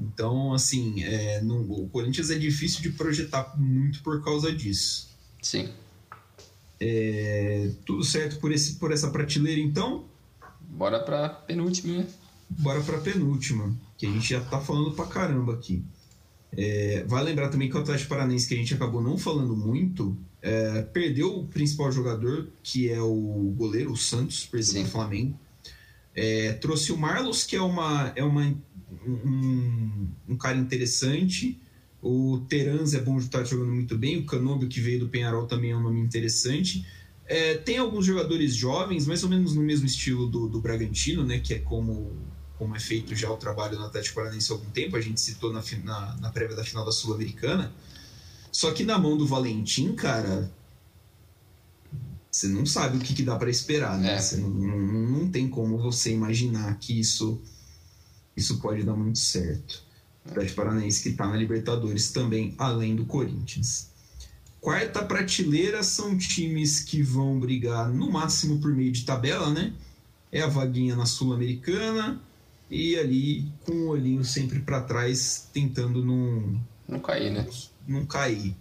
Então, 0.00 0.52
assim, 0.52 1.02
é, 1.04 1.40
não- 1.40 1.62
o 1.62 1.88
Corinthians 1.88 2.30
é 2.30 2.34
difícil 2.38 2.82
de 2.82 2.90
projetar 2.90 3.54
muito 3.58 4.02
por 4.02 4.22
causa 4.24 4.52
disso. 4.52 5.08
Sim. 5.42 5.68
É, 6.86 7.70
tudo 7.86 8.04
certo 8.04 8.38
por, 8.38 8.52
esse, 8.52 8.74
por 8.74 8.92
essa 8.92 9.10
prateleira, 9.10 9.58
então? 9.58 10.04
Bora 10.60 11.00
pra 11.00 11.30
penúltima, 11.30 11.96
né? 11.96 12.06
Bora 12.50 12.82
pra 12.82 12.98
penúltima, 12.98 13.74
que 13.96 14.04
a 14.04 14.10
gente 14.10 14.28
já 14.28 14.40
tá 14.42 14.60
falando 14.60 14.92
pra 14.92 15.06
caramba 15.06 15.54
aqui. 15.54 15.82
É, 16.54 17.02
vai 17.08 17.24
lembrar 17.24 17.48
também 17.48 17.70
que 17.70 17.76
o 17.76 17.80
Atlético 17.80 18.10
Paranaense, 18.10 18.46
que 18.46 18.52
a 18.52 18.58
gente 18.58 18.74
acabou 18.74 19.00
não 19.00 19.16
falando 19.16 19.56
muito, 19.56 20.14
é, 20.42 20.82
perdeu 20.82 21.38
o 21.38 21.46
principal 21.46 21.90
jogador, 21.90 22.48
que 22.62 22.90
é 22.90 23.00
o 23.00 23.54
goleiro, 23.56 23.90
o 23.90 23.96
Santos, 23.96 24.44
perdeu 24.44 24.82
Sim. 24.82 24.84
o 24.84 24.86
Flamengo. 24.86 25.40
É, 26.14 26.52
trouxe 26.52 26.92
o 26.92 26.98
Marlos, 26.98 27.44
que 27.44 27.56
é, 27.56 27.62
uma, 27.62 28.12
é 28.14 28.22
uma, 28.22 28.54
um, 29.06 30.06
um 30.28 30.36
cara 30.36 30.58
interessante. 30.58 31.58
O 32.04 32.44
Terans 32.50 32.92
é 32.92 33.00
bom 33.00 33.16
de 33.16 33.24
estar 33.24 33.42
jogando 33.44 33.72
muito 33.72 33.96
bem. 33.96 34.18
O 34.18 34.26
Canobio, 34.26 34.68
que 34.68 34.78
veio 34.78 35.00
do 35.00 35.08
Penharol, 35.08 35.46
também 35.46 35.70
é 35.70 35.76
um 35.76 35.80
nome 35.80 36.02
interessante. 36.02 36.86
É, 37.26 37.54
tem 37.54 37.78
alguns 37.78 38.04
jogadores 38.04 38.54
jovens, 38.54 39.06
mais 39.06 39.24
ou 39.24 39.30
menos 39.30 39.54
no 39.54 39.62
mesmo 39.62 39.86
estilo 39.86 40.26
do, 40.26 40.46
do 40.46 40.60
Bragantino, 40.60 41.24
né? 41.24 41.38
Que 41.38 41.54
é 41.54 41.58
como, 41.60 42.12
como 42.58 42.76
é 42.76 42.78
feito 42.78 43.16
já 43.16 43.30
o 43.30 43.38
trabalho 43.38 43.78
no 43.78 43.86
Atlético 43.86 44.16
Paranaense 44.16 44.52
há 44.52 44.54
algum 44.54 44.70
tempo. 44.70 44.98
A 44.98 45.00
gente 45.00 45.18
citou 45.18 45.50
na, 45.50 45.64
na, 45.82 46.16
na 46.16 46.30
prévia 46.30 46.54
da 46.54 46.62
final 46.62 46.84
da 46.84 46.92
Sul-Americana. 46.92 47.72
Só 48.52 48.70
que 48.72 48.84
na 48.84 48.98
mão 48.98 49.16
do 49.16 49.26
Valentim, 49.26 49.94
cara, 49.94 50.52
você 52.30 52.48
não 52.48 52.66
sabe 52.66 52.98
o 52.98 53.00
que, 53.00 53.14
que 53.14 53.22
dá 53.22 53.36
para 53.36 53.48
esperar, 53.48 53.98
né? 53.98 54.16
É. 54.16 54.20
Você 54.20 54.36
não, 54.36 54.50
não, 54.50 55.10
não 55.20 55.30
tem 55.30 55.48
como 55.48 55.78
você 55.78 56.12
imaginar 56.12 56.78
que 56.78 57.00
isso, 57.00 57.40
isso 58.36 58.58
pode 58.58 58.82
dar 58.82 58.94
muito 58.94 59.18
certo. 59.18 59.83
Atlético 60.26 60.56
Paranaense 60.56 61.02
que 61.02 61.10
está 61.10 61.26
na 61.26 61.36
Libertadores 61.36 62.10
também, 62.10 62.54
além 62.58 62.96
do 62.96 63.04
Corinthians. 63.04 63.90
Quarta 64.60 65.04
prateleira 65.04 65.82
são 65.82 66.16
times 66.16 66.80
que 66.80 67.02
vão 67.02 67.38
brigar 67.38 67.90
no 67.90 68.10
máximo 68.10 68.58
por 68.60 68.74
meio 68.74 68.90
de 68.90 69.04
tabela, 69.04 69.50
né? 69.50 69.74
É 70.32 70.40
a 70.40 70.46
vaguinha 70.46 70.96
na 70.96 71.04
Sul-Americana 71.04 72.20
e 72.70 72.96
ali 72.96 73.52
com 73.64 73.72
o 73.72 73.88
olhinho 73.88 74.24
sempre 74.24 74.60
para 74.60 74.80
trás, 74.80 75.48
tentando 75.52 76.02
não, 76.02 76.58
Não 76.88 76.98
cair, 76.98 77.30
né? 77.30 77.46
não 77.86 78.06
cair. 78.06 78.56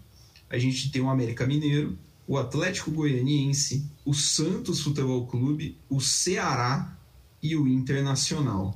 A 0.50 0.58
gente 0.58 0.92
tem 0.92 1.02
o 1.02 1.10
América 1.10 1.48
Mineiro, 1.48 1.98
o 2.28 2.38
Atlético 2.38 2.92
Goianiense, 2.92 3.90
o 4.06 4.14
Santos 4.14 4.82
Futebol 4.82 5.26
Clube, 5.26 5.78
o 5.90 6.02
Ceará 6.02 6.98
e 7.42 7.56
o 7.56 7.68
Internacional. 7.68 8.76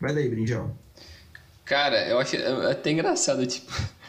Vai 0.00 0.14
daí, 0.14 0.28
Brinjal. 0.28 0.76
Cara, 1.70 2.04
eu 2.08 2.18
acho 2.18 2.34
até 2.68 2.90
engraçado, 2.90 3.46
tipo. 3.46 3.72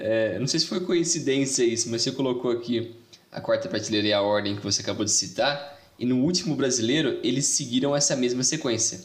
É, 0.00 0.38
não 0.38 0.46
sei 0.46 0.60
se 0.60 0.66
foi 0.66 0.78
coincidência 0.78 1.64
isso, 1.64 1.90
mas 1.90 2.02
você 2.02 2.12
colocou 2.12 2.52
aqui 2.52 2.94
a 3.32 3.40
quarta 3.40 3.68
prateleira 3.68 4.06
e 4.06 4.12
a 4.12 4.22
ordem 4.22 4.54
que 4.54 4.62
você 4.62 4.80
acabou 4.80 5.04
de 5.04 5.10
citar, 5.10 5.76
e 5.98 6.06
no 6.06 6.22
último 6.22 6.54
brasileiro 6.54 7.18
eles 7.24 7.46
seguiram 7.46 7.96
essa 7.96 8.14
mesma 8.14 8.44
sequência. 8.44 9.00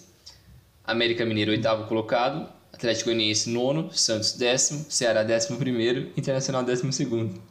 América 0.83 1.25
Mineiro, 1.25 1.49
oitavo 1.49 1.87
colocado, 1.87 2.47
Atlético 2.71 3.05
Goianiense, 3.05 3.49
nono, 3.49 3.91
Santos, 3.91 4.33
décimo, 4.33 4.85
Ceará, 4.87 5.23
décimo 5.23 5.57
primeiro, 5.57 6.11
Internacional, 6.15 6.63
décimo 6.63 6.93
segundo. 6.93 7.41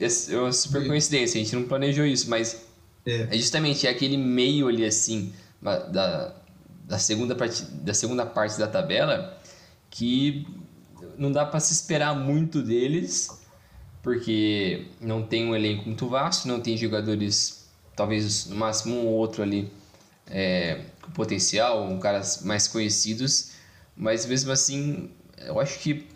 É 0.00 0.38
uma 0.38 0.52
super 0.52 0.86
coincidência, 0.86 1.38
a 1.38 1.44
gente 1.44 1.54
não 1.54 1.64
planejou 1.64 2.06
isso, 2.06 2.30
mas 2.30 2.64
é, 3.04 3.28
é 3.30 3.36
justamente 3.36 3.86
aquele 3.86 4.16
meio 4.16 4.68
ali 4.68 4.86
assim, 4.86 5.34
da, 5.60 6.34
da, 6.86 6.98
segunda 6.98 7.34
parte, 7.34 7.64
da 7.64 7.92
segunda 7.92 8.24
parte 8.24 8.58
da 8.58 8.68
tabela, 8.68 9.38
que 9.90 10.46
não 11.18 11.32
dá 11.32 11.44
para 11.44 11.58
se 11.58 11.72
esperar 11.72 12.14
muito 12.14 12.62
deles, 12.62 13.42
porque 14.02 14.86
não 15.00 15.22
tem 15.22 15.46
um 15.46 15.54
elenco 15.54 15.84
muito 15.86 16.08
vasto, 16.08 16.46
não 16.46 16.60
tem 16.60 16.76
jogadores, 16.76 17.68
talvez 17.96 18.46
no 18.46 18.56
máximo 18.56 18.94
um 18.94 19.06
ou 19.06 19.14
outro 19.14 19.42
ali 19.42 19.70
é, 20.28 20.80
com 21.02 21.10
potencial, 21.10 21.84
um 21.84 21.98
caras 21.98 22.42
mais 22.44 22.68
conhecidos, 22.68 23.52
mas 23.96 24.24
mesmo 24.24 24.52
assim, 24.52 25.10
eu 25.38 25.58
acho 25.58 25.80
que 25.80 26.06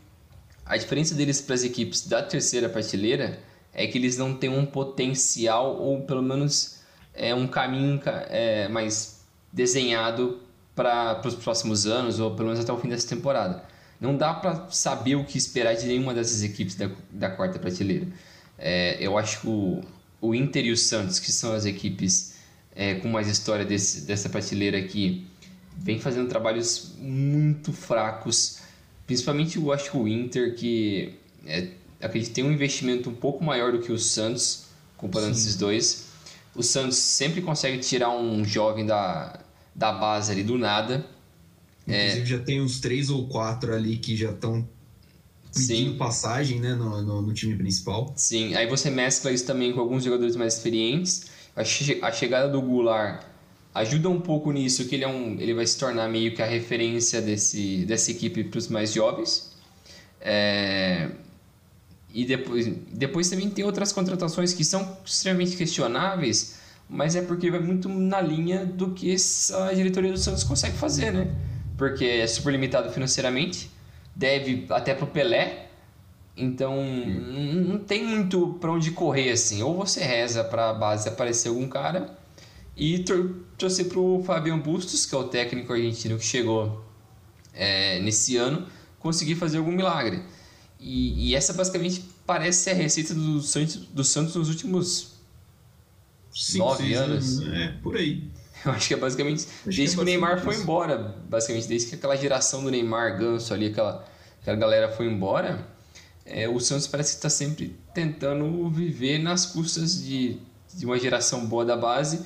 a 0.65 0.77
diferença 0.77 1.15
deles 1.15 1.41
para 1.41 1.57
as 1.57 1.65
equipes 1.65 2.07
da 2.07 2.23
terceira 2.23 2.69
prateleira 2.69 3.41
é 3.73 3.87
que 3.89 3.99
eles 3.99 4.17
não 4.17 4.35
têm 4.35 4.51
um 4.51 4.65
potencial 4.65 5.77
ou 5.77 6.03
pelo 6.03 6.23
menos 6.23 6.81
é 7.13 7.35
um 7.35 7.49
caminho 7.49 8.01
é, 8.29 8.69
mais 8.69 9.21
desenhado 9.53 10.41
para 10.81 11.21
os 11.29 11.35
próximos 11.35 11.87
anos 11.87 12.19
ou 12.19 12.31
pelo 12.31 12.49
menos 12.49 12.61
até 12.65 12.73
o 12.73 12.79
fim 12.79 12.89
dessa 12.89 13.07
temporada. 13.07 13.63
Não 14.01 14.17
dá 14.17 14.33
para 14.33 14.67
saber 14.71 15.15
o 15.15 15.25
que 15.25 15.37
esperar 15.37 15.75
de 15.75 15.87
nenhuma 15.87 16.15
dessas 16.15 16.43
equipes 16.43 16.75
da, 16.75 16.89
da 17.11 17.29
quarta 17.29 17.59
prateleira. 17.59 18.07
É, 18.59 18.97
eu 18.99 19.19
acho 19.19 19.43
que 19.43 19.47
o, 19.47 19.83
o 20.23 20.35
Inter 20.35 20.65
e 20.65 20.73
o 20.73 20.77
Santos, 20.79 21.19
que 21.19 21.31
são 21.31 21.53
as 21.53 21.67
equipes 21.67 22.35
é, 22.75 22.95
com 22.95 23.09
mais 23.09 23.29
história 23.29 23.63
desse, 23.63 24.07
dessa 24.07 24.31
prateleira 24.31 24.79
aqui, 24.79 25.27
vem 25.77 26.01
fazendo 26.01 26.31
trabalhos 26.31 26.95
muito 26.99 27.75
fracos. 27.75 28.61
Principalmente 29.07 29.59
eu 29.59 29.71
acho 29.71 29.91
que 29.91 29.97
o 29.99 30.09
Inter, 30.09 30.55
que 30.55 31.15
é, 31.47 31.69
acredito 32.01 32.33
tem 32.33 32.43
um 32.43 32.53
investimento 32.53 33.11
um 33.11 33.15
pouco 33.15 33.45
maior 33.45 33.71
do 33.71 33.81
que 33.81 33.93
o 33.93 33.99
Santos, 33.99 34.65
comparando 34.97 35.35
Sim. 35.35 35.43
esses 35.43 35.57
dois. 35.57 36.07
O 36.55 36.63
Santos 36.63 36.97
sempre 36.97 37.43
consegue 37.43 37.79
tirar 37.81 38.11
um 38.11 38.43
jovem 38.47 38.87
da, 38.87 39.41
da 39.81 39.91
base 39.93 40.31
ali 40.31 40.45
do 40.45 40.59
nada 40.59 41.05
Inclusive, 41.87 42.23
é... 42.23 42.27
já 42.27 42.39
tem 42.39 42.61
uns 42.61 42.81
três 42.81 43.11
ou 43.11 43.27
quatro 43.27 43.75
ali 43.75 43.97
que 43.97 44.17
já 44.17 44.31
estão 44.31 44.67
pedindo 45.53 45.93
Sim. 45.93 45.99
passagem 45.99 46.61
né, 46.61 46.75
no, 46.75 47.03
no, 47.03 47.23
no, 47.23 47.35
time 47.35 47.57
principal. 47.57 48.13
Sim, 48.17 48.55
aí 48.55 48.69
você 48.69 48.91
mescla 48.91 49.33
isso 49.33 49.45
também 49.45 49.73
com 49.73 49.81
alguns 49.81 50.05
jogadores 50.05 50.37
mais 50.37 50.55
experientes. 50.55 51.27
A, 51.57 51.65
che 51.65 51.99
a 52.01 52.13
chegada 52.13 52.49
do 52.49 52.63
Goulart 52.63 53.25
ajuda 53.75 54.09
um 54.09 54.21
pouco 54.21 54.53
nisso, 54.53 54.87
que 54.87 54.95
ele, 54.95 55.05
é 55.05 55.09
um, 55.09 55.37
ele 55.41 55.55
vai 55.55 55.67
se 55.67 55.77
tornar 55.77 56.09
meio 56.09 56.35
que 56.35 56.43
a 56.43 56.47
referência 56.47 57.21
desse, 57.21 57.85
dessa 57.85 58.11
equipe 58.11 58.45
para 58.45 58.59
os 58.59 58.69
mais 58.69 58.93
jovens. 58.93 59.57
É... 60.21 61.11
E 62.13 62.25
depois, 62.25 62.67
depois 62.93 63.31
também 63.31 63.49
tem 63.51 63.65
outras 63.65 63.93
contratações 63.93 64.53
que 64.53 64.65
são 64.65 64.97
extremamente 65.05 65.57
questionáveis, 65.57 66.57
mas 66.91 67.15
é 67.15 67.23
porque 67.23 67.51
vai 67.51 67.61
muito 67.61 67.89
na 67.89 68.21
linha 68.21 68.67
do 68.67 68.91
que 68.91 69.15
a 69.55 69.73
diretoria 69.73 70.11
do 70.11 70.19
Santos 70.19 70.43
consegue 70.43 70.77
fazer, 70.77 71.13
né? 71.13 71.35
porque 71.81 72.05
é 72.05 72.27
super 72.27 72.51
limitado 72.51 72.93
financeiramente, 72.93 73.71
deve 74.15 74.67
até 74.69 74.93
pro 74.93 75.07
Pelé, 75.07 75.69
então 76.37 76.77
não 76.85 77.79
tem 77.79 78.05
muito 78.05 78.59
para 78.61 78.71
onde 78.73 78.91
correr 78.91 79.31
assim. 79.31 79.63
Ou 79.63 79.77
você 79.77 80.01
reza 80.05 80.45
para 80.45 80.71
a 80.71 80.75
base 80.75 81.09
aparecer 81.09 81.49
algum 81.49 81.67
cara 81.69 82.19
e 82.77 82.99
tor 82.99 83.35
torcer 83.57 83.89
pro 83.89 84.23
Fabian 84.27 84.59
Bustos, 84.59 85.07
que 85.07 85.15
é 85.15 85.19
o 85.19 85.25
técnico 85.25 85.73
argentino 85.73 86.19
que 86.19 86.25
chegou 86.25 86.85
é, 87.55 87.99
nesse 88.01 88.37
ano, 88.37 88.67
conseguir 88.99 89.37
fazer 89.37 89.59
algum 89.59 89.73
milagre. 89.73 90.23
E, 90.79 91.31
e, 91.31 91.35
essa 91.35 91.53
basicamente 91.53 92.05
parece 92.27 92.65
ser 92.65 92.71
a 92.71 92.75
receita 92.75 93.15
do 93.15 93.41
Santos, 93.41 93.77
do 93.77 94.03
Santos 94.03 94.35
nos 94.35 94.49
últimos 94.49 95.10
Cinco, 96.33 96.65
nove 96.65 96.95
anos. 96.95 97.41
anos. 97.41 97.55
É, 97.55 97.69
por 97.83 97.97
aí. 97.97 98.25
Eu 98.65 98.73
acho 98.73 98.89
que 98.89 98.95
é 98.95 98.97
basicamente 98.97 99.47
acho 99.47 99.65
desde 99.65 99.83
que, 99.83 99.93
é 99.93 99.95
que 99.95 100.01
o 100.01 100.05
Neymar 100.05 100.43
foi 100.43 100.55
embora, 100.57 101.17
basicamente 101.29 101.67
desde 101.67 101.89
que 101.89 101.95
aquela 101.95 102.15
geração 102.15 102.63
do 102.63 102.71
Neymar, 102.71 103.19
Ganso 103.19 103.55
ali, 103.55 103.69
aquela, 103.69 104.07
aquela 104.43 104.57
galera 104.57 104.93
foi 104.93 105.07
embora, 105.07 105.67
é, 106.27 106.47
o 106.49 106.61
Santos 106.61 106.87
parece 106.87 107.13
que 107.13 107.17
está 107.17 107.31
sempre 107.31 107.77
tentando 107.95 108.69
viver 108.69 109.19
nas 109.19 109.47
custas 109.47 110.03
de, 110.03 110.37
de 110.75 110.85
uma 110.85 110.99
geração 110.99 111.47
boa 111.47 111.65
da 111.65 111.77
base 111.77 112.23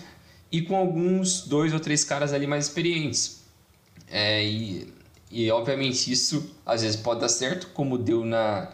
e 0.50 0.60
com 0.60 0.74
alguns 0.74 1.42
dois 1.42 1.72
ou 1.72 1.78
três 1.78 2.04
caras 2.04 2.32
ali 2.32 2.46
mais 2.46 2.66
experientes. 2.66 3.42
É, 4.08 4.44
e, 4.44 4.92
e 5.30 5.50
obviamente 5.50 6.10
isso 6.10 6.50
às 6.66 6.82
vezes 6.82 6.96
pode 6.96 7.20
dar 7.20 7.28
certo, 7.28 7.68
como 7.68 7.96
deu 7.96 8.24
na 8.24 8.70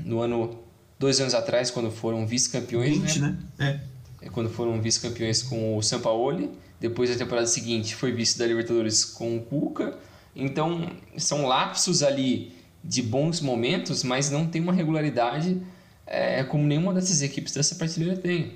no 0.00 0.20
ano 0.20 0.62
dois 0.98 1.18
anos 1.18 1.34
atrás 1.34 1.70
quando 1.70 1.90
foram 1.90 2.26
vice-campeões, 2.26 3.16
né? 3.16 3.36
né? 3.58 3.80
É 3.82 3.97
é 3.97 3.97
quando 4.32 4.50
foram 4.50 4.80
vice-campeões 4.80 5.42
com 5.42 5.76
o 5.76 5.82
Sampaoli. 5.82 6.50
Depois, 6.80 7.10
na 7.10 7.16
temporada 7.16 7.46
seguinte, 7.46 7.94
foi 7.94 8.12
vice 8.12 8.38
da 8.38 8.46
Libertadores 8.46 9.04
com 9.04 9.36
o 9.36 9.40
Cuca. 9.42 9.98
Então, 10.34 10.90
são 11.16 11.46
lapsos 11.46 12.02
ali 12.02 12.52
de 12.82 13.02
bons 13.02 13.40
momentos, 13.40 14.04
mas 14.04 14.30
não 14.30 14.46
tem 14.46 14.62
uma 14.62 14.72
regularidade 14.72 15.60
é, 16.06 16.42
como 16.44 16.64
nenhuma 16.64 16.94
dessas 16.94 17.22
equipes 17.22 17.52
dessa 17.52 17.74
prateleira 17.74 18.16
tem. 18.16 18.54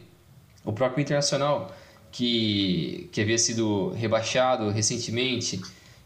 O 0.64 0.72
próprio 0.72 1.02
Internacional, 1.02 1.74
que, 2.10 3.08
que 3.12 3.20
havia 3.20 3.38
sido 3.38 3.90
rebaixado 3.90 4.70
recentemente 4.70 5.60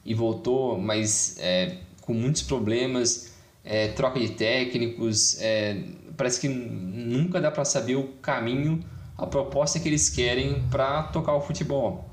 e 0.05 0.15
voltou, 0.15 0.79
mas 0.79 1.37
é, 1.39 1.77
com 2.01 2.15
muitos 2.15 2.43
problemas, 2.43 3.35
é, 3.65 3.89
troca 3.89 4.19
de 4.19 4.31
técnicos, 4.31 5.41
é, 5.41 5.83
parece 6.17 6.41
que 6.41 6.49
nunca 6.49 7.41
dá 7.41 7.51
para 7.51 7.65
saber 7.65 7.97
o 7.97 8.05
caminho 8.23 8.83
a 9.17 9.27
proposta 9.27 9.81
que 9.81 9.89
eles 9.89 10.09
querem 10.09 10.63
para 10.71 11.05
tocar 11.05 11.35
o 11.35 11.41
futebol. 11.41 12.09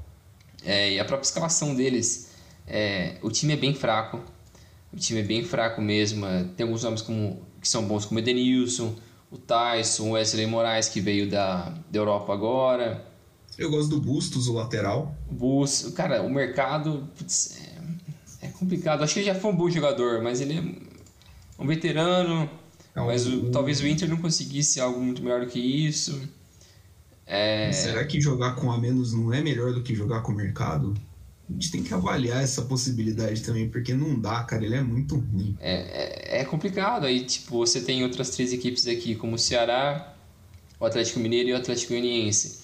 É, 0.64 0.94
e 0.94 1.00
a 1.00 1.06
própria 1.06 1.26
escalação 1.26 1.76
deles, 1.76 2.32
é, 2.66 3.18
o 3.22 3.30
time 3.30 3.54
é 3.54 3.58
bem 3.58 3.74
fraco, 3.74 4.22
o 4.94 4.98
time 4.98 5.20
é 5.20 5.24
bem 5.24 5.44
fraco 5.44 5.82
mesmo. 5.82 6.26
É, 6.26 6.46
tem 6.56 6.66
alguns 6.66 6.84
nomes 6.84 7.02
como, 7.02 7.42
que 7.60 7.68
são 7.68 7.86
bons, 7.86 8.06
como 8.06 8.20
o 8.20 8.24
Edenilson, 8.24 8.96
o 9.30 9.38
Tyson, 9.38 10.10
o 10.10 10.12
Wesley 10.12 10.46
Moraes, 10.46 10.88
que 10.88 11.02
veio 11.02 11.30
da, 11.30 11.70
da 11.90 12.00
Europa 12.00 12.32
agora. 12.34 13.06
Eu 13.58 13.70
gosto 13.70 13.90
do 13.90 14.02
Bustos, 14.02 14.48
o 14.48 14.54
lateral. 14.54 15.16
Bustos, 15.30 15.94
cara, 15.94 16.22
o 16.24 16.30
mercado 16.30 17.10
putz, 17.18 17.58
é, 18.42 18.48
é, 18.48 18.50
complicado. 18.50 19.04
Acho 19.04 19.14
que 19.14 19.20
ele 19.20 19.28
já 19.28 19.36
foi 19.36 19.52
um 19.52 19.56
bom 19.56 19.70
jogador, 19.70 20.22
mas 20.22 20.40
ele 20.40 20.58
é 20.58 21.62
um 21.62 21.68
veterano. 21.68 22.50
É 22.96 23.02
um, 23.02 23.08
mas 23.08 23.28
o, 23.28 23.52
talvez 23.52 23.82
o 23.82 23.88
Inter 23.88 24.10
não 24.10 24.18
conseguisse 24.18 24.80
algo 24.80 25.00
muito 25.00 25.22
melhor 25.22 25.42
do 25.42 25.48
que 25.48 25.60
isso. 25.60 26.22
É... 27.26 27.72
Será 27.72 28.04
que 28.06 28.20
jogar 28.20 28.56
com 28.56 28.72
a 28.72 28.78
menos 28.78 29.14
não 29.14 29.34
é 29.34 29.42
melhor 29.42 29.74
do 29.74 29.82
que 29.82 29.96
jogar 29.96 30.22
com 30.22 30.32
o 30.32 30.36
mercado? 30.36 30.94
A 31.50 31.54
gente 31.54 31.72
tem 31.72 31.84
que 31.84 31.94
avaliar 31.94 32.42
essa 32.42 32.64
possibilidade 32.64 33.42
também, 33.42 33.70
porque 33.70 33.94
não 33.94 34.20
dá, 34.20 34.44
cara, 34.44 34.66
ele 34.66 34.76
é 34.76 34.82
muito 34.82 35.16
ruim. 35.16 35.58
É, 35.60 36.38
é, 36.38 36.42
é 36.42 36.46
complicado. 36.46 37.06
Aí, 37.06 37.26
tipo, 37.26 37.58
você 37.58 37.82
tem 37.82 38.04
outras 38.04 38.30
três 38.30 38.54
equipes 38.54 38.88
aqui, 38.88 39.16
como 39.16 39.36
o 39.36 39.40
Ceará, 39.40 40.16
o 40.80 40.86
Atlético 40.86 41.20
Mineiro 41.20 41.50
e 41.50 41.54
o 41.54 41.58
Atlético 41.58 41.94
Goianiense. 41.94 42.64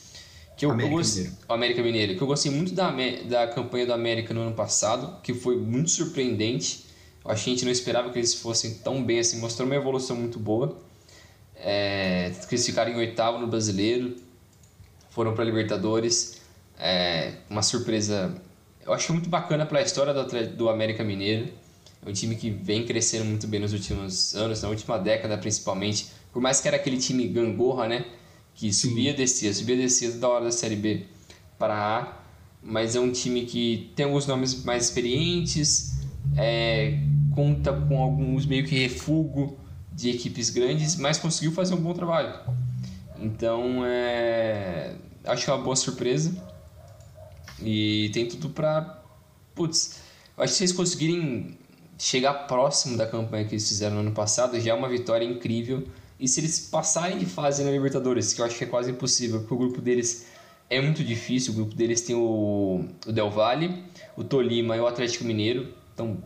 Que 0.58 0.66
eu, 0.66 0.72
América, 0.72 0.94
eu 0.94 0.98
gost... 0.98 1.16
Mineiro. 1.16 1.38
O 1.48 1.54
América 1.54 1.84
Mineiro. 1.84 2.16
Que 2.16 2.22
eu 2.22 2.28
gostei 2.28 2.52
muito 2.52 2.74
da, 2.74 2.92
da 3.28 3.48
campanha 3.48 3.86
do 3.86 3.94
América 3.94 4.34
no 4.34 4.42
ano 4.42 4.54
passado, 4.54 5.22
que 5.22 5.34
foi 5.34 5.58
muito 5.58 5.90
surpreendente. 5.90 6.86
Eu 7.24 7.32
acho 7.32 7.44
que 7.44 7.50
a 7.50 7.54
gente 7.54 7.66
não 7.66 7.72
esperava 7.72 8.10
que 8.10 8.18
eles 8.18 8.34
fossem 8.34 8.76
tão 8.76 9.04
bem 9.04 9.20
assim. 9.20 9.40
Mostrou 9.40 9.68
uma 9.68 9.76
evolução 9.76 10.16
muito 10.16 10.40
boa. 10.40 10.78
É, 11.56 12.32
que 12.48 12.56
eles 12.56 12.66
ficaram 12.66 12.92
em 12.92 12.96
oitavo 12.96 13.38
no 13.38 13.48
brasileiro 13.48 14.16
foram 15.20 15.34
para 15.34 15.44
a 15.44 15.46
Libertadores. 15.46 16.40
É 16.80 17.34
uma 17.50 17.62
surpresa, 17.62 18.34
eu 18.86 18.94
acho 18.94 19.12
muito 19.12 19.30
bacana 19.30 19.66
pela 19.66 19.82
história 19.82 20.14
do, 20.14 20.56
do 20.56 20.70
América 20.70 21.04
Mineiro. 21.04 21.50
É 22.06 22.10
um 22.10 22.14
time 22.14 22.38
que 22.38 22.50
vem 22.50 22.86
crescendo 22.86 23.26
muito 23.26 23.46
bem 23.46 23.60
nos 23.60 23.74
últimos 23.74 24.34
anos, 24.34 24.62
na 24.62 24.70
última 24.70 24.98
década 24.98 25.38
principalmente. 25.38 26.08
Por 26.32 26.42
mais 26.42 26.62
que 26.62 26.70
era 26.70 26.78
aquele 26.78 26.96
time 26.98 27.28
gangorra, 27.28 27.86
né? 27.86 28.06
Que 28.56 28.72
subia 28.72 29.14
descia, 29.14 29.54
subia 29.54 29.76
descia 29.76 30.10
da 30.12 30.30
hora 30.30 30.46
da 30.46 30.52
Série 30.54 30.78
B 30.78 31.04
para 31.58 31.76
A. 31.76 32.18
Mas 32.64 32.96
é 32.96 33.00
um 33.02 33.12
time 33.12 33.46
que 33.46 33.92
tem 33.98 34.06
alguns 34.06 34.26
nomes 34.26 34.64
mais 34.64 34.86
experientes, 34.86 35.98
é, 36.38 36.98
conta 37.36 37.74
com 37.74 38.02
alguns 38.02 38.46
meio 38.46 38.66
que 38.66 38.80
refúgio 38.80 39.58
de 39.92 40.12
equipes 40.12 40.50
grandes, 40.50 40.96
mas 40.96 41.18
conseguiu 41.18 41.52
fazer 41.52 41.74
um 41.74 41.82
bom 41.82 41.94
trabalho. 41.94 42.34
Então, 43.22 43.86
é, 43.86 44.96
acho 45.26 45.46
que 45.46 45.50
é 45.50 45.54
uma 45.54 45.64
boa 45.64 45.76
surpresa. 45.76 46.36
E 47.62 48.10
tem 48.14 48.28
tudo 48.28 48.50
para. 48.50 49.04
Putz, 49.54 50.00
acho 50.38 50.54
que 50.54 50.58
se 50.58 50.64
eles 50.64 50.74
conseguirem 50.74 51.58
chegar 51.98 52.34
próximo 52.48 52.98
da 52.98 53.06
campanha 53.06 53.46
que 53.46 53.54
eles 53.54 53.68
fizeram 53.68 53.96
no 53.96 54.02
ano 54.02 54.12
passado, 54.12 54.60
já 54.60 54.72
é 54.72 54.74
uma 54.74 54.88
vitória 54.88 55.26
incrível. 55.26 55.86
E 56.20 56.28
se 56.28 56.40
eles 56.40 56.60
passarem 56.60 57.18
de 57.18 57.26
fase 57.26 57.64
na 57.64 57.72
Libertadores, 57.72 58.34
que 58.34 58.42
eu 58.42 58.46
acho 58.46 58.58
que 58.58 58.64
é 58.64 58.68
quase 58.68 58.92
impossível, 58.92 59.40
porque 59.40 59.54
o 59.54 59.58
grupo 59.58 59.82
deles 59.82 60.26
é 60.70 60.82
muito 60.82 61.04
difícil. 61.04 61.54
O 61.54 61.56
grupo 61.56 61.76
deles 61.76 62.02
tem 62.02 62.16
o, 62.16 62.86
o 63.06 63.12
Del 63.12 63.30
Valle, 63.30 63.84
o 64.16 64.24
Tolima 64.24 64.76
e 64.76 64.80
o 64.80 64.88
Atlético 64.88 65.26
Mineiro. 65.26 65.74
Então, 65.94 66.18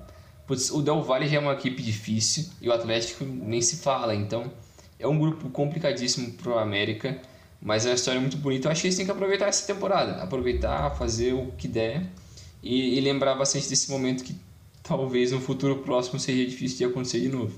putz, 0.45 0.71
o 0.71 0.81
Del 0.81 1.01
Valle 1.01 1.27
já 1.27 1.37
é 1.37 1.39
uma 1.39 1.53
equipe 1.53 1.81
difícil 1.81 2.45
e 2.61 2.69
o 2.69 2.73
Atlético 2.73 3.23
nem 3.23 3.61
se 3.61 3.77
fala. 3.77 4.13
Então, 4.15 4.51
é 4.99 5.07
um 5.07 5.17
grupo 5.17 5.49
complicadíssimo 5.49 6.31
para 6.33 6.53
o 6.53 6.57
América, 6.57 7.19
mas 7.63 7.85
é 7.85 7.89
uma 7.89 7.95
história 7.95 8.19
muito 8.19 8.37
bonita. 8.37 8.67
Eu 8.67 8.71
acho 8.71 8.81
que 8.81 8.87
eles 8.87 8.97
têm 8.97 9.05
que 9.05 9.11
aproveitar 9.11 9.47
essa 9.47 9.65
temporada, 9.65 10.21
aproveitar, 10.21 10.91
fazer 10.91 11.33
o 11.33 11.51
que 11.53 11.67
der 11.67 12.05
e, 12.61 12.97
e 12.97 13.01
lembrar 13.01 13.35
bastante 13.35 13.69
desse 13.69 13.89
momento 13.89 14.23
que 14.23 14.35
talvez 14.83 15.31
no 15.31 15.39
futuro 15.39 15.77
próximo 15.77 16.19
seja 16.19 16.45
difícil 16.45 16.79
de 16.79 16.85
acontecer 16.85 17.21
de 17.21 17.29
novo. 17.29 17.57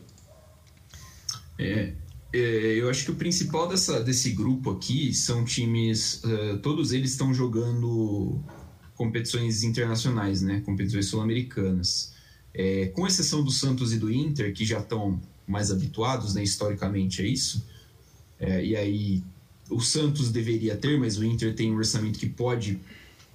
É, 1.57 1.93
é, 2.31 2.39
eu 2.77 2.87
acho 2.87 3.03
que 3.03 3.11
o 3.11 3.15
principal 3.15 3.67
dessa, 3.67 4.03
desse 4.03 4.29
grupo 4.31 4.71
aqui 4.71 5.11
são 5.11 5.43
times, 5.43 6.21
uh, 6.23 6.57
todos 6.59 6.91
eles 6.91 7.11
estão 7.11 7.33
jogando 7.33 8.39
competições 8.93 9.63
internacionais, 9.63 10.41
né? 10.41 10.61
Competições 10.65 11.07
sul-americanas. 11.07 12.13
É, 12.53 12.87
com 12.87 13.07
exceção 13.07 13.43
do 13.43 13.51
Santos 13.51 13.91
e 13.91 13.97
do 13.97 14.11
Inter, 14.11 14.53
que 14.53 14.63
já 14.63 14.79
estão 14.79 15.19
mais 15.47 15.71
habituados, 15.71 16.35
né, 16.35 16.43
historicamente, 16.43 17.21
a 17.21 17.25
isso. 17.25 17.67
É, 18.39 18.63
e 18.63 18.75
aí 18.75 19.23
o 19.69 19.81
Santos 19.81 20.31
deveria 20.31 20.75
ter, 20.75 20.99
mas 20.99 21.17
o 21.17 21.23
Inter 21.23 21.55
tem 21.55 21.71
um 21.71 21.77
orçamento 21.77 22.19
que 22.19 22.27
pode, 22.27 22.79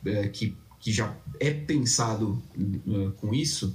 é, 0.05 0.29
que, 0.29 0.57
que 0.79 0.93
já 0.93 1.15
é 1.39 1.51
pensado 1.51 2.43
uh, 2.87 3.11
com 3.13 3.35
isso. 3.35 3.75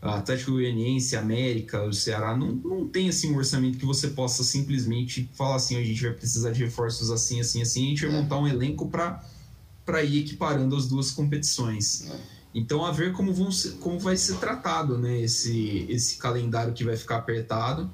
Atlético 0.00 0.52
Goianiense, 0.52 1.16
América, 1.16 1.82
o 1.82 1.92
Ceará, 1.92 2.36
não, 2.36 2.52
não 2.52 2.86
tem 2.86 3.08
assim 3.08 3.32
um 3.32 3.36
orçamento 3.36 3.78
que 3.78 3.86
você 3.86 4.08
possa 4.08 4.44
simplesmente 4.44 5.30
falar 5.32 5.56
assim, 5.56 5.76
a 5.76 5.82
gente 5.82 6.02
vai 6.02 6.12
precisar 6.12 6.50
de 6.50 6.62
reforços 6.62 7.10
assim, 7.10 7.40
assim, 7.40 7.62
assim, 7.62 7.86
a 7.86 7.88
gente 7.88 8.06
vai 8.06 8.14
é. 8.14 8.20
montar 8.20 8.38
um 8.38 8.46
elenco 8.46 8.90
para 8.90 10.02
ir 10.02 10.20
equiparando 10.20 10.76
as 10.76 10.86
duas 10.86 11.10
competições. 11.10 12.10
É. 12.10 12.20
Então, 12.54 12.84
a 12.84 12.92
ver 12.92 13.12
como, 13.12 13.32
vão 13.32 13.50
ser, 13.50 13.72
como 13.78 13.98
vai 13.98 14.16
ser 14.16 14.36
tratado 14.36 14.98
né, 14.98 15.22
esse, 15.22 15.86
esse 15.88 16.18
calendário 16.18 16.74
que 16.74 16.84
vai 16.84 16.96
ficar 16.96 17.16
apertado, 17.16 17.90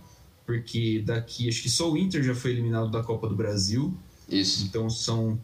porque 0.51 1.01
daqui, 1.07 1.49
acho 1.49 1.63
que 1.63 1.71
só 1.71 1.93
o 1.93 1.97
Inter 1.97 2.25
já 2.25 2.35
foi 2.35 2.51
eliminado 2.51 2.91
da 2.91 3.05
Copa 3.05 3.29
do 3.29 3.37
Brasil. 3.37 3.95
Isso. 4.29 4.65
Então, 4.65 4.91
são 4.91 5.39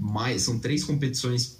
mais, 0.00 0.42
são 0.42 0.58
três 0.58 0.82
competições 0.82 1.58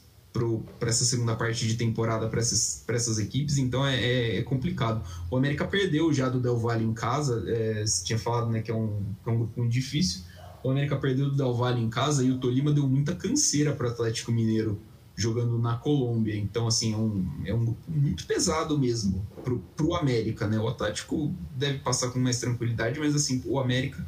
para 0.78 0.88
essa 0.88 1.04
segunda 1.04 1.34
parte 1.34 1.66
de 1.66 1.76
temporada 1.76 2.26
para 2.26 2.40
essas, 2.40 2.84
essas 2.88 3.18
equipes, 3.18 3.56
então 3.56 3.86
é, 3.86 3.98
é, 3.98 4.38
é, 4.38 4.42
complicado. 4.42 5.02
O 5.30 5.36
América 5.36 5.66
perdeu 5.66 6.12
já 6.12 6.28
do 6.28 6.40
Del 6.40 6.58
Valle 6.58 6.84
em 6.84 6.92
casa, 6.92 7.44
é, 7.46 7.86
você 7.86 8.04
tinha 8.04 8.18
falado 8.18 8.50
né, 8.50 8.60
que 8.60 8.70
é 8.70 8.74
um, 8.74 9.02
é 9.26 9.30
um 9.30 9.36
grupo 9.38 9.60
muito 9.60 9.72
difícil. 9.72 10.22
O 10.62 10.70
América 10.70 10.96
perdeu 10.96 11.30
do 11.30 11.36
Del 11.36 11.54
Valle 11.54 11.82
em 11.82 11.88
casa 11.88 12.22
e 12.22 12.30
o 12.30 12.38
Tolima 12.38 12.72
deu 12.72 12.86
muita 12.86 13.14
canseira 13.14 13.72
para 13.72 13.88
o 13.88 13.90
Atlético 13.90 14.30
Mineiro 14.32 14.78
jogando 15.16 15.58
na 15.58 15.76
Colômbia. 15.76 16.36
Então, 16.36 16.66
assim, 16.66 16.92
é 16.92 16.96
um, 16.96 17.26
é 17.46 17.54
um 17.54 17.64
grupo 17.64 17.90
muito 17.90 18.26
pesado 18.26 18.78
mesmo 18.78 19.26
para 19.42 19.86
o 19.86 19.96
América, 19.96 20.46
né? 20.46 20.58
O 20.58 20.68
Atlético 20.68 21.34
deve 21.56 21.78
passar 21.78 22.10
com 22.10 22.18
mais 22.18 22.38
tranquilidade, 22.38 23.00
mas 23.00 23.14
assim, 23.14 23.42
o 23.46 23.58
América 23.58 24.06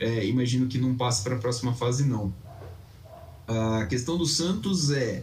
é, 0.00 0.26
imagino 0.26 0.66
que 0.66 0.78
não 0.78 0.96
passe 0.96 1.22
para 1.22 1.36
a 1.36 1.38
próxima 1.38 1.74
fase, 1.74 2.04
não. 2.04 2.32
A 3.46 3.86
questão 3.86 4.16
do 4.16 4.24
Santos 4.24 4.90
é 4.90 5.22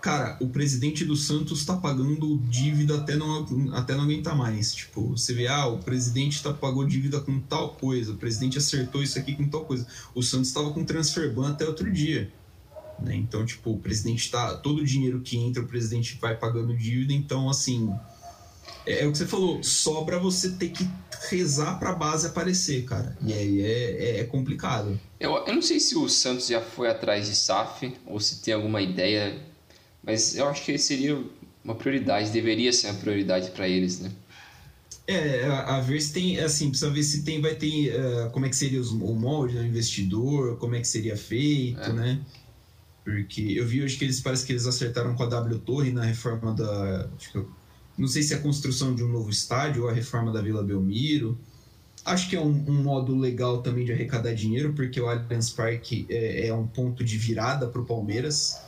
cara, 0.00 0.36
o 0.40 0.48
presidente 0.48 1.04
do 1.04 1.16
Santos 1.16 1.60
está 1.60 1.76
pagando 1.76 2.38
dívida 2.48 2.96
até 2.96 3.16
não, 3.16 3.44
até 3.74 3.94
não 3.94 4.04
aguentar 4.04 4.36
mais. 4.36 4.72
Tipo, 4.72 5.10
você 5.10 5.34
vê, 5.34 5.46
ah, 5.48 5.66
o 5.66 5.78
presidente 5.78 6.42
tá, 6.42 6.52
pagou 6.52 6.86
dívida 6.86 7.20
com 7.20 7.38
tal 7.40 7.70
coisa, 7.74 8.12
o 8.12 8.16
presidente 8.16 8.58
acertou 8.58 9.02
isso 9.02 9.18
aqui 9.18 9.34
com 9.34 9.48
tal 9.48 9.64
coisa. 9.64 9.86
O 10.14 10.22
Santos 10.22 10.48
estava 10.48 10.70
com 10.70 10.84
transfer 10.84 11.32
ban 11.34 11.50
até 11.50 11.66
outro 11.66 11.90
dia. 11.92 12.32
Né? 13.00 13.16
Então, 13.16 13.44
tipo, 13.44 13.72
o 13.72 13.78
presidente 13.78 14.24
está. 14.24 14.54
Todo 14.56 14.80
o 14.80 14.84
dinheiro 14.84 15.20
que 15.20 15.36
entra, 15.36 15.62
o 15.62 15.66
presidente 15.66 16.18
vai 16.20 16.36
pagando 16.36 16.76
dívida, 16.76 17.12
então, 17.12 17.48
assim. 17.48 17.92
É, 18.86 19.04
é 19.04 19.06
o 19.06 19.12
que 19.12 19.18
você 19.18 19.26
falou, 19.26 19.62
sobra 19.62 20.18
você 20.18 20.50
ter 20.50 20.70
que 20.70 20.88
rezar 21.30 21.78
para 21.78 21.90
a 21.90 21.94
base 21.94 22.26
aparecer, 22.26 22.84
cara. 22.84 23.16
E 23.20 23.32
aí 23.32 23.60
é, 23.60 24.16
é, 24.16 24.20
é 24.20 24.24
complicado. 24.24 24.98
Eu, 25.18 25.32
eu 25.46 25.54
não 25.54 25.62
sei 25.62 25.78
se 25.80 25.96
o 25.96 26.08
Santos 26.08 26.46
já 26.46 26.60
foi 26.60 26.88
atrás 26.88 27.26
de 27.26 27.34
SAF 27.34 27.94
ou 28.06 28.18
se 28.20 28.40
tem 28.40 28.54
alguma 28.54 28.80
ideia 28.80 29.48
mas 30.08 30.36
eu 30.36 30.48
acho 30.48 30.64
que 30.64 30.78
seria 30.78 31.22
uma 31.62 31.74
prioridade, 31.74 32.30
deveria 32.30 32.72
ser 32.72 32.86
uma 32.86 32.98
prioridade 32.98 33.50
para 33.50 33.68
eles, 33.68 34.00
né? 34.00 34.10
É, 35.06 35.44
a, 35.44 35.80
ver 35.80 36.00
se 36.00 36.14
tem, 36.14 36.38
assim, 36.38 36.70
precisa 36.70 36.90
ver 36.90 37.02
se 37.02 37.24
tem, 37.24 37.42
vai 37.42 37.54
ter, 37.54 37.94
uh, 37.94 38.30
como 38.30 38.46
é 38.46 38.48
que 38.48 38.56
seria 38.56 38.80
os, 38.80 38.90
o 38.90 39.14
molde 39.14 39.56
do 39.56 39.64
investidor, 39.64 40.56
como 40.56 40.74
é 40.76 40.80
que 40.80 40.88
seria 40.88 41.14
feito, 41.14 41.80
é. 41.80 41.92
né? 41.92 42.20
Porque 43.08 43.54
eu 43.56 43.66
vi 43.66 43.82
hoje 43.82 43.96
que 43.96 44.04
eles, 44.04 44.20
parece 44.20 44.44
que 44.44 44.52
eles 44.52 44.66
acertaram 44.66 45.14
com 45.14 45.22
a 45.22 45.26
W 45.26 45.58
Torre 45.60 45.92
na 45.92 46.04
reforma 46.04 46.52
da, 46.52 47.08
eu, 47.34 47.48
não 47.96 48.06
sei 48.06 48.22
se 48.22 48.34
é 48.34 48.36
a 48.36 48.40
construção 48.40 48.94
de 48.94 49.02
um 49.02 49.08
novo 49.08 49.30
estádio 49.30 49.84
ou 49.84 49.88
a 49.88 49.92
reforma 49.92 50.30
da 50.32 50.42
Vila 50.42 50.62
Belmiro. 50.62 51.38
Acho 52.04 52.28
que 52.28 52.36
é 52.36 52.40
um, 52.40 52.64
um 52.68 52.82
modo 52.82 53.16
legal 53.16 53.62
também 53.62 53.84
de 53.84 53.92
arrecadar 53.92 54.34
dinheiro, 54.34 54.72
porque 54.74 55.00
o 55.00 55.08
Allianz 55.08 55.50
Parque 55.50 56.06
é, 56.10 56.48
é 56.48 56.54
um 56.54 56.66
ponto 56.66 57.02
de 57.02 57.16
virada 57.16 57.66
para 57.66 57.80
o 57.80 57.84
Palmeiras 57.84 58.60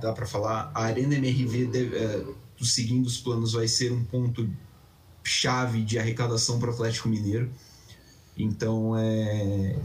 dá 0.00 0.12
para 0.12 0.26
falar, 0.26 0.70
a 0.74 0.84
Arena 0.84 1.14
MRV, 1.14 1.66
deve, 1.66 1.96
é, 1.96 2.24
seguindo 2.60 3.06
os 3.06 3.18
planos, 3.18 3.52
vai 3.52 3.68
ser 3.68 3.92
um 3.92 4.04
ponto 4.04 4.48
chave 5.22 5.82
de 5.82 5.98
arrecadação 5.98 6.58
para 6.58 6.70
o 6.70 6.72
Atlético 6.72 7.08
Mineiro. 7.08 7.50
Então, 8.36 8.96
é, 8.96 9.78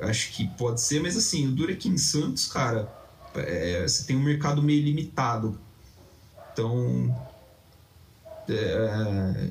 acho 0.00 0.32
que 0.32 0.46
pode 0.56 0.80
ser, 0.80 1.00
mas 1.00 1.16
assim, 1.16 1.48
o 1.48 1.52
duro 1.52 1.72
é 1.72 1.74
que 1.74 1.88
em 1.88 1.98
Santos, 1.98 2.46
cara, 2.46 2.99
é, 3.34 3.82
você 3.82 4.06
tem 4.06 4.16
um 4.16 4.22
mercado 4.22 4.62
meio 4.62 4.82
limitado. 4.82 5.58
Então, 6.52 7.14
é, 8.48 9.50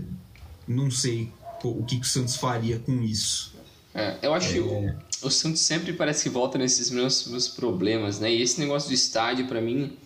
não 0.67 0.89
sei 0.91 1.31
o 1.63 1.83
que, 1.83 1.99
que, 1.99 2.05
o 2.05 2.09
Santos 2.09 2.35
faria 2.35 2.79
com 2.79 3.01
isso. 3.01 3.55
É, 3.93 4.17
eu 4.21 4.33
acho 4.33 4.53
que 4.53 4.59
o, 4.59 4.87
é 4.87 4.95
o 5.21 5.29
Santos 5.29 5.61
sempre 5.61 5.93
parece 5.93 6.23
que 6.23 6.29
volta 6.29 6.57
nesses 6.57 6.89
mesmos 6.89 7.47
problemas, 7.47 8.19
né? 8.19 8.31
E 8.31 8.41
esse 8.41 8.59
negócio 8.59 8.89
do 8.89 8.93
estádio, 8.93 9.47
para 9.47 9.59
mim, 9.59 9.97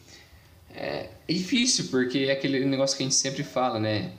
é, 0.74 1.10
é, 1.28 1.34
difícil, 1.34 1.86
porque 1.90 2.20
é 2.20 2.32
aquele 2.32 2.66
negócio 2.66 2.98
que 2.98 3.04
a 3.04 3.06
gente 3.06 3.16
sempre 3.16 3.44
fala, 3.44 3.80
né? 3.80 4.12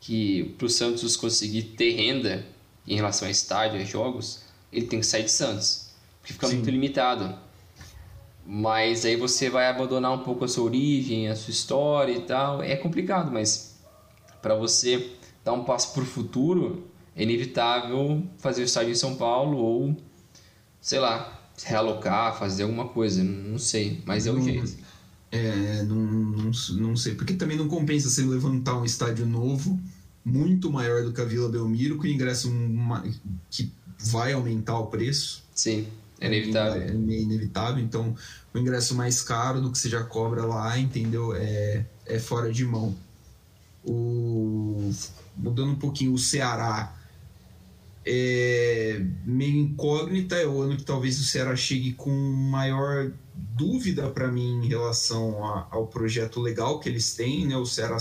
Que 0.00 0.54
pro 0.56 0.68
Santos 0.68 1.16
conseguir 1.16 1.62
ter 1.76 1.92
renda 1.92 2.46
em 2.86 2.96
relação 2.96 3.28
a 3.28 3.30
estádio, 3.30 3.80
a 3.80 3.84
jogos, 3.84 4.42
ele 4.72 4.86
tem 4.86 5.00
que 5.00 5.06
sair 5.06 5.24
de 5.24 5.30
Santos, 5.30 5.90
porque 6.20 6.32
fica 6.32 6.46
Sim. 6.46 6.54
muito 6.56 6.70
limitado. 6.70 7.38
Mas 8.50 9.04
aí 9.04 9.14
você 9.14 9.50
vai 9.50 9.68
abandonar 9.68 10.10
um 10.10 10.20
pouco 10.20 10.46
a 10.46 10.48
sua 10.48 10.64
origem, 10.64 11.28
a 11.28 11.36
sua 11.36 11.50
história 11.50 12.12
e 12.12 12.22
tal. 12.22 12.62
É 12.62 12.74
complicado, 12.76 13.30
mas 13.30 13.78
para 14.40 14.54
você 14.54 15.10
dar 15.44 15.52
um 15.52 15.64
passo 15.64 15.92
para 15.92 16.02
o 16.02 16.06
futuro, 16.06 16.88
é 17.14 17.24
inevitável 17.24 18.22
fazer 18.38 18.62
o 18.62 18.64
estádio 18.64 18.92
em 18.92 18.94
São 18.94 19.16
Paulo 19.16 19.58
ou 19.58 19.94
sei 20.80 20.98
lá, 20.98 21.38
realocar, 21.62 22.38
fazer 22.38 22.62
alguma 22.62 22.88
coisa, 22.88 23.22
não 23.22 23.58
sei, 23.58 24.02
mas 24.06 24.26
é 24.26 24.32
o 24.32 24.40
jeito. 24.40 24.78
É, 25.30 25.82
não, 25.82 25.96
não, 25.96 26.50
não 26.78 26.96
sei, 26.96 27.14
porque 27.14 27.34
também 27.34 27.58
não 27.58 27.68
compensa 27.68 28.08
você 28.08 28.22
levantar 28.22 28.78
um 28.78 28.84
estádio 28.86 29.26
novo, 29.26 29.78
muito 30.24 30.72
maior 30.72 31.02
do 31.04 31.12
que 31.12 31.20
a 31.20 31.24
Vila 31.24 31.50
Belmiro, 31.50 31.98
com 31.98 32.06
ingresso 32.06 32.50
que 33.50 33.70
vai 33.98 34.32
aumentar 34.32 34.78
o 34.78 34.86
preço. 34.86 35.44
Sim, 35.54 35.86
é 36.20 36.26
inevitável. 36.26 36.82
É, 36.82 36.86
é 36.86 37.20
inevitável, 37.20 37.82
então 37.82 38.14
o 38.52 38.58
ingresso 38.58 38.94
mais 38.94 39.22
caro 39.22 39.60
do 39.60 39.70
que 39.70 39.78
você 39.78 39.88
já 39.88 40.02
cobra 40.02 40.44
lá, 40.44 40.78
entendeu? 40.78 41.34
É, 41.34 41.84
é 42.06 42.18
fora 42.18 42.52
de 42.52 42.64
mão. 42.64 42.94
O, 43.84 44.90
mudando 45.36 45.70
um 45.72 45.76
pouquinho, 45.76 46.12
o 46.12 46.18
Ceará 46.18 46.94
é 48.04 49.00
meio 49.24 49.58
incógnita. 49.58 50.36
É 50.36 50.46
o 50.46 50.60
ano 50.60 50.76
que 50.76 50.84
talvez 50.84 51.20
o 51.20 51.24
Ceará 51.24 51.54
chegue 51.54 51.92
com 51.92 52.10
maior 52.10 53.12
dúvida 53.34 54.10
para 54.10 54.28
mim 54.28 54.64
em 54.64 54.68
relação 54.68 55.44
a, 55.44 55.68
ao 55.70 55.86
projeto 55.86 56.40
legal 56.40 56.80
que 56.80 56.88
eles 56.88 57.14
têm, 57.14 57.46
né? 57.46 57.56
O 57.56 57.66
Ceará 57.66 57.98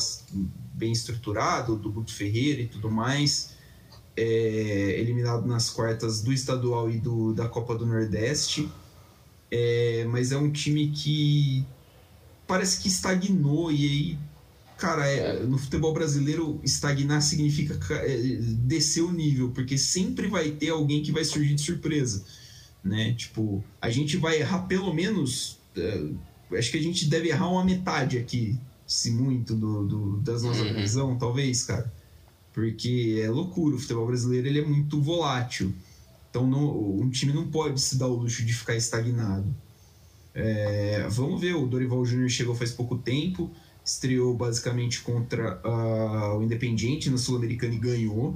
bem 0.73 0.91
estruturado, 0.91 1.75
do 1.75 1.91
Guto 1.91 2.13
Ferreira 2.13 2.61
e 2.61 2.67
tudo 2.67 2.89
mais, 2.89 3.56
é, 4.17 4.99
eliminado 4.99 5.45
nas 5.45 5.69
quartas 5.69 6.21
do 6.21 6.33
estadual 6.33 6.89
e 6.89 6.97
do, 6.97 7.33
da 7.33 7.47
Copa 7.47 7.75
do 7.75 7.85
Nordeste. 7.85 8.67
É, 9.49 10.05
mas 10.09 10.31
é 10.31 10.37
um 10.37 10.51
time 10.51 10.89
que 10.89 11.65
parece 12.45 12.81
que 12.81 12.89
estagnou 12.89 13.71
e 13.71 13.85
aí 13.85 14.19
cara, 14.77 15.07
é, 15.07 15.43
no 15.43 15.57
futebol 15.57 15.91
brasileiro, 15.93 16.61
estagnar 16.63 17.21
significa 17.21 17.77
é, 17.95 18.17
descer 18.59 19.01
o 19.01 19.11
nível, 19.11 19.49
porque 19.49 19.77
sempre 19.77 20.27
vai 20.27 20.51
ter 20.51 20.69
alguém 20.69 21.01
que 21.01 21.11
vai 21.11 21.25
surgir 21.25 21.55
de 21.55 21.61
surpresa. 21.61 22.23
Né? 22.83 23.13
Tipo, 23.13 23.63
a 23.81 23.89
gente 23.89 24.15
vai 24.17 24.39
errar 24.39 24.59
pelo 24.59 24.93
menos. 24.93 25.57
É, 25.75 26.57
acho 26.57 26.71
que 26.71 26.77
a 26.77 26.81
gente 26.81 27.09
deve 27.09 27.29
errar 27.29 27.49
uma 27.49 27.65
metade 27.65 28.17
aqui, 28.17 28.57
se 28.85 29.11
muito, 29.11 29.55
do, 29.55 29.85
do 29.85 30.17
das 30.17 30.43
nossas 30.43 30.61
uhum. 30.61 30.73
previsão, 30.73 31.17
talvez, 31.17 31.63
cara. 31.63 31.91
Porque 32.57 33.21
é 33.23 33.29
loucura, 33.29 33.75
o 33.75 33.79
futebol 33.79 34.07
brasileiro 34.07 34.47
ele 34.47 34.57
é 34.61 34.65
muito 34.65 34.99
volátil. 34.99 35.71
Então 36.27 36.47
não, 36.47 36.99
um 36.99 37.07
time 37.07 37.31
não 37.31 37.51
pode 37.51 37.79
se 37.79 37.99
dar 37.99 38.07
o 38.07 38.15
luxo 38.15 38.43
de 38.43 38.51
ficar 38.51 38.75
estagnado. 38.75 39.45
É, 40.33 41.05
vamos 41.07 41.39
ver, 41.39 41.55
o 41.55 41.67
Dorival 41.67 42.03
Júnior 42.03 42.27
chegou 42.29 42.55
faz 42.55 42.71
pouco 42.71 42.97
tempo, 42.97 43.51
estreou 43.85 44.33
basicamente 44.33 45.01
contra 45.01 45.61
uh, 45.63 46.39
o 46.39 46.41
Independiente 46.41 47.11
na 47.11 47.19
Sul-Americana 47.19 47.75
e 47.75 47.77
ganhou. 47.77 48.35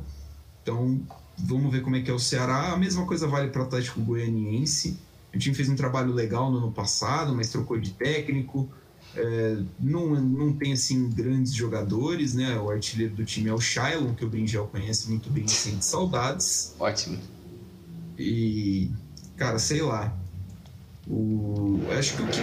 Então 0.61 1.01
vamos 1.35 1.71
ver 1.71 1.81
como 1.81 1.95
é 1.95 2.01
que 2.03 2.11
é 2.11 2.13
o 2.13 2.19
Ceará. 2.19 2.73
A 2.73 2.77
mesma 2.77 3.07
coisa 3.07 3.25
vale 3.25 3.49
para 3.49 3.63
o 3.63 3.65
Atlético 3.65 4.01
Goianiense. 4.01 4.99
O 5.33 5.39
time 5.39 5.55
fez 5.55 5.67
um 5.67 5.75
trabalho 5.75 6.13
legal 6.13 6.51
no 6.51 6.59
ano 6.59 6.71
passado, 6.71 7.33
mas 7.33 7.49
trocou 7.49 7.79
de 7.79 7.89
técnico. 7.93 8.69
É, 9.15 9.57
não, 9.79 10.15
não 10.21 10.53
tem 10.53 10.73
assim 10.73 11.09
grandes 11.09 11.53
jogadores, 11.53 12.33
né? 12.33 12.57
O 12.57 12.69
artilheiro 12.69 13.13
do 13.13 13.25
time 13.25 13.49
é 13.49 13.53
o 13.53 13.59
Shailon, 13.59 14.13
que 14.13 14.23
o 14.23 14.29
Brinjel 14.29 14.67
conhece 14.67 15.09
muito 15.09 15.29
bem 15.29 15.45
e 15.45 15.49
sente 15.49 15.83
saudades. 15.83 16.75
Ótimo. 16.79 17.19
E, 18.17 18.89
cara, 19.35 19.59
sei 19.59 19.81
lá. 19.81 20.15
O, 21.07 21.79
acho 21.97 22.15
que 22.15 22.21
o 22.21 22.27
que. 22.27 22.39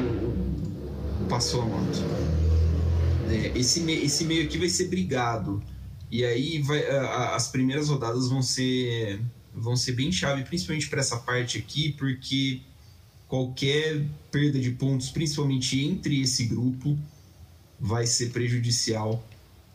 O, 0.00 1.22
o, 1.22 1.26
passou 1.28 1.62
a 1.62 1.66
moto. 1.66 1.98
É, 3.28 3.56
esse, 3.56 3.88
esse 3.92 4.24
meio 4.24 4.44
aqui 4.44 4.58
vai 4.58 4.68
ser 4.68 4.88
brigado. 4.88 5.62
E 6.10 6.24
aí 6.24 6.60
vai, 6.62 6.84
a, 6.88 7.36
as 7.36 7.48
primeiras 7.48 7.88
rodadas 7.88 8.28
vão 8.28 8.42
ser, 8.42 9.20
vão 9.54 9.76
ser 9.76 9.92
bem 9.92 10.10
chave, 10.10 10.42
principalmente 10.42 10.88
para 10.88 10.98
essa 10.98 11.18
parte 11.18 11.58
aqui, 11.58 11.92
porque 11.92 12.62
qualquer 13.30 14.04
perda 14.28 14.58
de 14.58 14.72
pontos, 14.72 15.08
principalmente 15.08 15.80
entre 15.80 16.20
esse 16.20 16.44
grupo, 16.46 16.98
vai 17.78 18.04
ser 18.04 18.30
prejudicial 18.30 19.24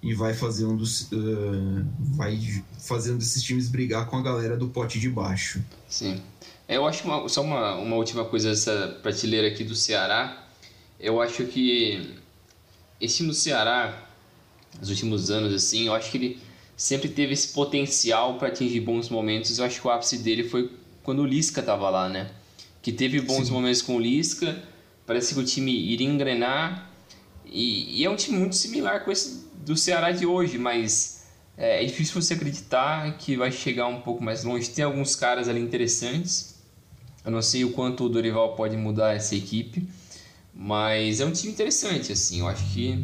e 0.04 0.14
vai 0.14 0.34
fazendo, 0.34 0.84
uh, 0.84 1.86
vai 1.98 2.38
fazendo 2.78 3.22
esses 3.22 3.42
times 3.42 3.70
brigar 3.70 4.08
com 4.08 4.18
a 4.18 4.22
galera 4.22 4.58
do 4.58 4.68
pote 4.68 5.00
de 5.00 5.10
baixo. 5.10 5.64
Sim. 5.88 6.22
Eu 6.68 6.86
acho 6.86 7.06
uma, 7.06 7.30
só 7.30 7.42
uma, 7.42 7.76
uma 7.78 7.96
última 7.96 8.26
coisa 8.26 8.50
dessa 8.50 9.00
prateleira 9.02 9.48
aqui 9.48 9.64
do 9.64 9.74
Ceará. 9.74 10.46
Eu 11.00 11.22
acho 11.22 11.46
que 11.46 12.14
esse 13.00 13.18
time 13.18 13.30
do 13.30 13.36
Ceará, 13.36 14.06
nos 14.80 14.90
últimos 14.90 15.32
anos, 15.32 15.54
assim, 15.54 15.88
eu 15.88 15.94
acho 15.94 16.12
que 16.12 16.18
ele 16.18 16.40
sempre 16.76 17.08
teve 17.08 17.32
esse 17.34 17.54
potencial 17.54 18.38
para 18.38 18.50
atingir 18.50 18.82
bons 18.82 19.08
momentos. 19.08 19.58
Eu 19.58 19.66
acho 19.66 19.80
que 19.80 19.88
o 19.88 19.90
ápice 19.90 20.18
dele 20.18 20.44
foi 20.44 20.70
quando 21.04 21.22
o 21.22 21.26
Lisca 21.26 21.62
estava 21.62 21.90
lá, 21.90 22.10
né? 22.10 22.30
Que 22.86 22.92
teve 22.92 23.20
bons 23.20 23.48
Sim. 23.48 23.54
momentos 23.54 23.82
com 23.82 23.96
o 23.96 24.00
Lisca, 24.00 24.62
parece 25.08 25.34
que 25.34 25.40
o 25.40 25.44
time 25.44 25.72
iria 25.72 26.08
engrenar. 26.08 26.88
E, 27.44 28.00
e, 28.00 28.06
é 28.06 28.10
um 28.12 28.16
time 28.16 28.38
muito 28.38 28.56
similar 28.56 29.04
com 29.04 29.12
esse 29.12 29.44
do 29.66 29.76
Ceará 29.76 30.12
de 30.12 30.24
hoje, 30.24 30.60
mas 30.60 31.26
é, 31.58 31.84
é 31.84 31.86
difícil 31.88 32.22
você 32.22 32.36
acreditar 32.36 33.18
que 33.18 33.36
vai 33.36 33.52
chegar 33.52 33.88
um 33.88 34.02
pouco 34.02 34.24
mais 34.24 34.44
longe. 34.44 34.70
Tem 34.70 34.86
alguns 34.86 35.16
caras 35.16 35.50
ali 35.50 35.60
interessantes, 35.60 36.62
eu 37.26 37.32
não 37.32 37.42
sei 37.42 37.66
o 37.66 37.72
quanto 37.72 38.04
o 38.04 38.10
Dorival 38.10 38.56
pode 38.56 38.78
mudar 38.78 39.16
essa 39.16 39.36
equipe, 39.36 39.90
mas 40.54 41.20
é 41.20 41.26
um 41.26 41.32
time 41.32 41.54
interessante, 41.54 42.12
assim. 42.12 42.42
Eu 42.42 42.48
acho 42.48 42.72
que 42.72 43.04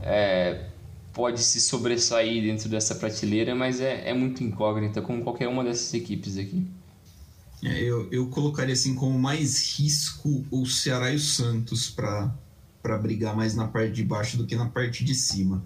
é, 0.00 0.66
pode 1.12 1.42
se 1.42 1.60
sobressair 1.60 2.40
dentro 2.40 2.68
dessa 2.68 2.94
prateleira, 2.94 3.52
mas 3.52 3.80
é, 3.80 4.10
é 4.10 4.14
muito 4.14 4.44
incógnita, 4.44 5.02
como 5.02 5.24
qualquer 5.24 5.48
uma 5.48 5.64
dessas 5.64 5.92
equipes 5.92 6.38
aqui. 6.38 6.77
É, 7.62 7.82
eu, 7.82 8.08
eu 8.12 8.28
colocaria 8.28 8.72
assim 8.72 8.94
como 8.94 9.18
mais 9.18 9.76
risco 9.78 10.44
o 10.50 10.64
Ceará 10.64 11.12
e 11.12 11.16
o 11.16 11.20
Santos 11.20 11.90
para 11.90 12.98
brigar 12.98 13.34
mais 13.34 13.54
na 13.54 13.66
parte 13.66 13.92
de 13.92 14.04
baixo 14.04 14.36
do 14.36 14.46
que 14.46 14.54
na 14.54 14.68
parte 14.68 15.04
de 15.04 15.14
cima. 15.14 15.64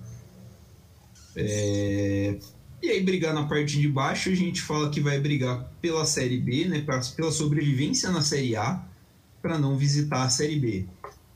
É, 1.36 2.38
e 2.82 2.90
aí, 2.90 3.00
brigar 3.00 3.32
na 3.32 3.46
parte 3.46 3.78
de 3.78 3.86
baixo, 3.86 4.28
a 4.28 4.34
gente 4.34 4.60
fala 4.60 4.90
que 4.90 5.00
vai 5.00 5.20
brigar 5.20 5.72
pela 5.80 6.04
Série 6.04 6.38
B, 6.40 6.66
né, 6.66 6.84
pela 7.14 7.30
sobrevivência 7.30 8.10
na 8.10 8.22
Série 8.22 8.56
A, 8.56 8.84
para 9.40 9.56
não 9.56 9.76
visitar 9.76 10.24
a 10.24 10.28
Série 10.28 10.58
B. 10.58 10.86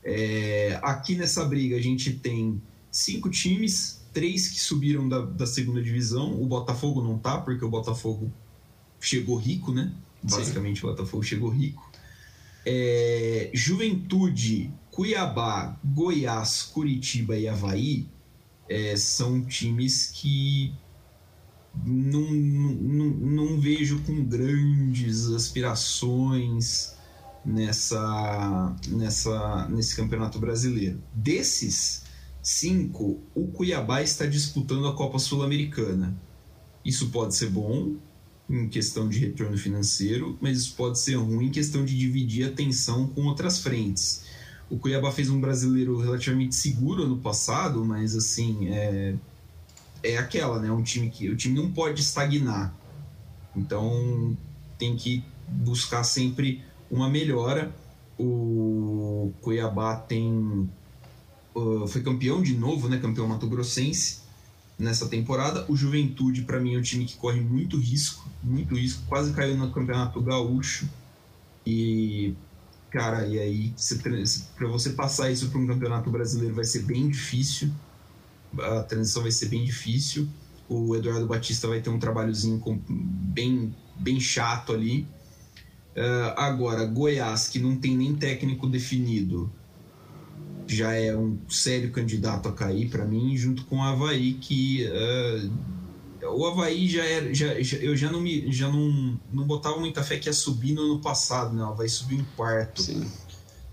É, 0.03 0.77
aqui 0.83 1.15
nessa 1.15 1.45
briga, 1.45 1.77
a 1.77 1.81
gente 1.81 2.11
tem 2.13 2.61
cinco 2.91 3.29
times, 3.29 4.01
três 4.13 4.49
que 4.49 4.59
subiram 4.59 5.07
da, 5.07 5.21
da 5.21 5.45
segunda 5.45 5.81
divisão. 5.81 6.41
O 6.41 6.45
Botafogo 6.45 7.01
não 7.01 7.17
tá, 7.17 7.39
porque 7.39 7.63
o 7.63 7.69
Botafogo 7.69 8.29
chegou 8.99 9.37
rico, 9.37 9.71
né? 9.71 9.93
Basicamente, 10.23 10.81
Sim. 10.81 10.87
o 10.87 10.89
Botafogo 10.89 11.23
chegou 11.23 11.49
rico. 11.49 11.89
É, 12.65 13.49
Juventude, 13.53 14.73
Cuiabá, 14.91 15.79
Goiás, 15.83 16.63
Curitiba 16.63 17.37
e 17.37 17.47
Havaí 17.47 18.07
é, 18.67 18.95
são 18.95 19.45
times 19.45 20.11
que 20.13 20.73
não, 21.85 22.31
não, 22.31 23.05
não 23.05 23.59
vejo 23.59 24.01
com 24.01 24.23
grandes 24.25 25.27
aspirações 25.27 26.95
nessa, 27.45 28.75
nessa, 28.89 29.67
nesse 29.69 29.95
campeonato 29.95 30.39
brasileiro. 30.39 31.01
Desses 31.13 32.03
cinco, 32.41 33.21
o 33.33 33.47
Cuiabá 33.47 34.01
está 34.01 34.25
disputando 34.25 34.87
a 34.87 34.93
Copa 34.93 35.19
Sul-Americana. 35.19 36.15
Isso 36.83 37.09
pode 37.09 37.35
ser 37.35 37.49
bom 37.49 37.95
em 38.49 38.67
questão 38.67 39.09
de 39.09 39.19
retorno 39.19 39.57
financeiro, 39.57 40.37
mas 40.41 40.57
isso 40.57 40.75
pode 40.75 40.99
ser 40.99 41.15
ruim 41.15 41.47
em 41.47 41.51
questão 41.51 41.83
de 41.83 41.97
dividir 41.97 42.45
a 42.45 42.47
atenção 42.47 43.07
com 43.07 43.25
outras 43.25 43.59
frentes. 43.59 44.23
O 44.69 44.77
Cuiabá 44.77 45.11
fez 45.11 45.29
um 45.29 45.39
brasileiro 45.39 45.97
relativamente 45.99 46.55
seguro 46.55 47.03
ano 47.03 47.17
passado, 47.17 47.83
mas 47.85 48.15
assim, 48.15 48.69
é, 48.69 49.15
é 50.03 50.17
aquela, 50.17 50.59
né? 50.59 50.71
Um 50.71 50.83
time 50.83 51.09
que 51.09 51.29
o 51.29 51.35
time 51.35 51.55
não 51.55 51.71
pode 51.71 52.01
estagnar. 52.01 52.73
Então 53.55 54.37
tem 54.77 54.95
que 54.95 55.23
buscar 55.47 56.03
sempre 56.03 56.61
uma 56.91 57.09
melhora. 57.09 57.73
O 58.19 59.31
Cuiabá 59.41 59.95
tem 59.95 60.69
uh, 61.55 61.87
foi 61.87 62.01
campeão 62.01 62.41
de 62.41 62.55
novo, 62.55 62.87
né? 62.87 62.97
Campeão 62.97 63.27
Mato 63.27 63.47
Grossense 63.47 64.19
nessa 64.77 65.07
temporada. 65.07 65.65
O 65.67 65.75
Juventude 65.75 66.43
para 66.43 66.59
mim 66.59 66.75
é 66.75 66.77
um 66.77 66.81
time 66.81 67.05
que 67.05 67.15
corre 67.15 67.41
muito 67.41 67.77
risco, 67.77 68.26
muito 68.43 68.75
risco. 68.75 69.03
Quase 69.07 69.33
caiu 69.33 69.57
no 69.57 69.71
Campeonato 69.71 70.21
Gaúcho 70.21 70.89
e 71.65 72.33
cara, 72.89 73.27
e 73.27 73.37
aí 73.37 73.73
para 74.55 74.67
você 74.67 74.91
passar 74.91 75.29
isso 75.29 75.49
para 75.49 75.59
um 75.59 75.67
campeonato 75.67 76.09
brasileiro 76.09 76.55
vai 76.55 76.63
ser 76.63 76.83
bem 76.83 77.09
difícil 77.09 77.71
a 78.59 78.83
transição 78.83 79.21
vai 79.21 79.31
ser 79.31 79.47
bem 79.47 79.63
difícil. 79.63 80.27
O 80.69 80.95
Eduardo 80.95 81.25
Batista 81.25 81.67
vai 81.67 81.81
ter 81.81 81.89
um 81.89 81.99
trabalhozinho 81.99 82.59
com, 82.59 82.79
bem, 82.87 83.73
bem 83.97 84.19
chato 84.19 84.73
ali. 84.73 85.07
Uh, 85.95 86.33
agora, 86.35 86.85
Goiás, 86.85 87.47
que 87.47 87.59
não 87.59 87.75
tem 87.75 87.95
nem 87.97 88.15
técnico 88.15 88.67
definido, 88.67 89.51
já 90.67 90.93
é 90.93 91.15
um 91.15 91.37
sério 91.49 91.91
candidato 91.91 92.49
a 92.49 92.51
cair 92.51 92.89
para 92.89 93.05
mim, 93.05 93.35
junto 93.35 93.65
com 93.65 93.77
o 93.77 93.81
Havaí, 93.81 94.33
que 94.33 94.85
uh, 94.85 95.51
o 96.23 96.45
Havaí 96.45 96.87
já 96.87 97.03
era. 97.03 97.33
Já, 97.33 97.61
já, 97.61 97.77
eu 97.77 97.95
já, 97.95 98.11
não, 98.11 98.21
me, 98.21 98.51
já 98.51 98.69
não, 98.69 99.19
não 99.31 99.45
botava 99.45 99.79
muita 99.79 100.03
fé 100.03 100.17
que 100.17 100.27
ia 100.27 100.33
subir 100.33 100.73
no 100.73 100.81
ano 100.81 100.99
passado, 100.99 101.55
né? 101.55 101.63
O 101.63 101.67
Havaí 101.67 101.89
subiu 101.89 102.19
em 102.19 102.25
quarto. 102.35 102.83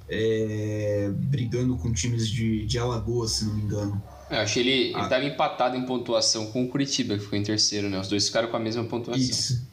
É, 0.09 1.11
brigando 1.15 1.77
com 1.77 1.93
times 1.93 2.29
de, 2.29 2.67
de 2.67 2.79
Alagoas, 2.79 3.33
se 3.33 3.45
não 3.47 3.55
me 3.55 3.63
engano. 3.63 4.03
Eu 4.31 4.39
achei 4.39 4.63
ele, 4.63 4.95
ah. 4.95 5.09
ele 5.17 5.29
empatado 5.29 5.77
em 5.77 5.87
pontuação 5.87 6.47
com 6.51 6.65
o 6.65 6.69
Curitiba, 6.69 7.17
que 7.17 7.25
ficou 7.25 7.39
em 7.39 7.43
terceiro, 7.43 7.89
né? 7.89 8.01
Os 8.01 8.09
dois 8.09 8.27
ficaram 8.27 8.49
com 8.49 8.57
a 8.57 8.61
mesma 8.61 8.85
pontuação. 8.85 9.23
Isso. 9.23 9.67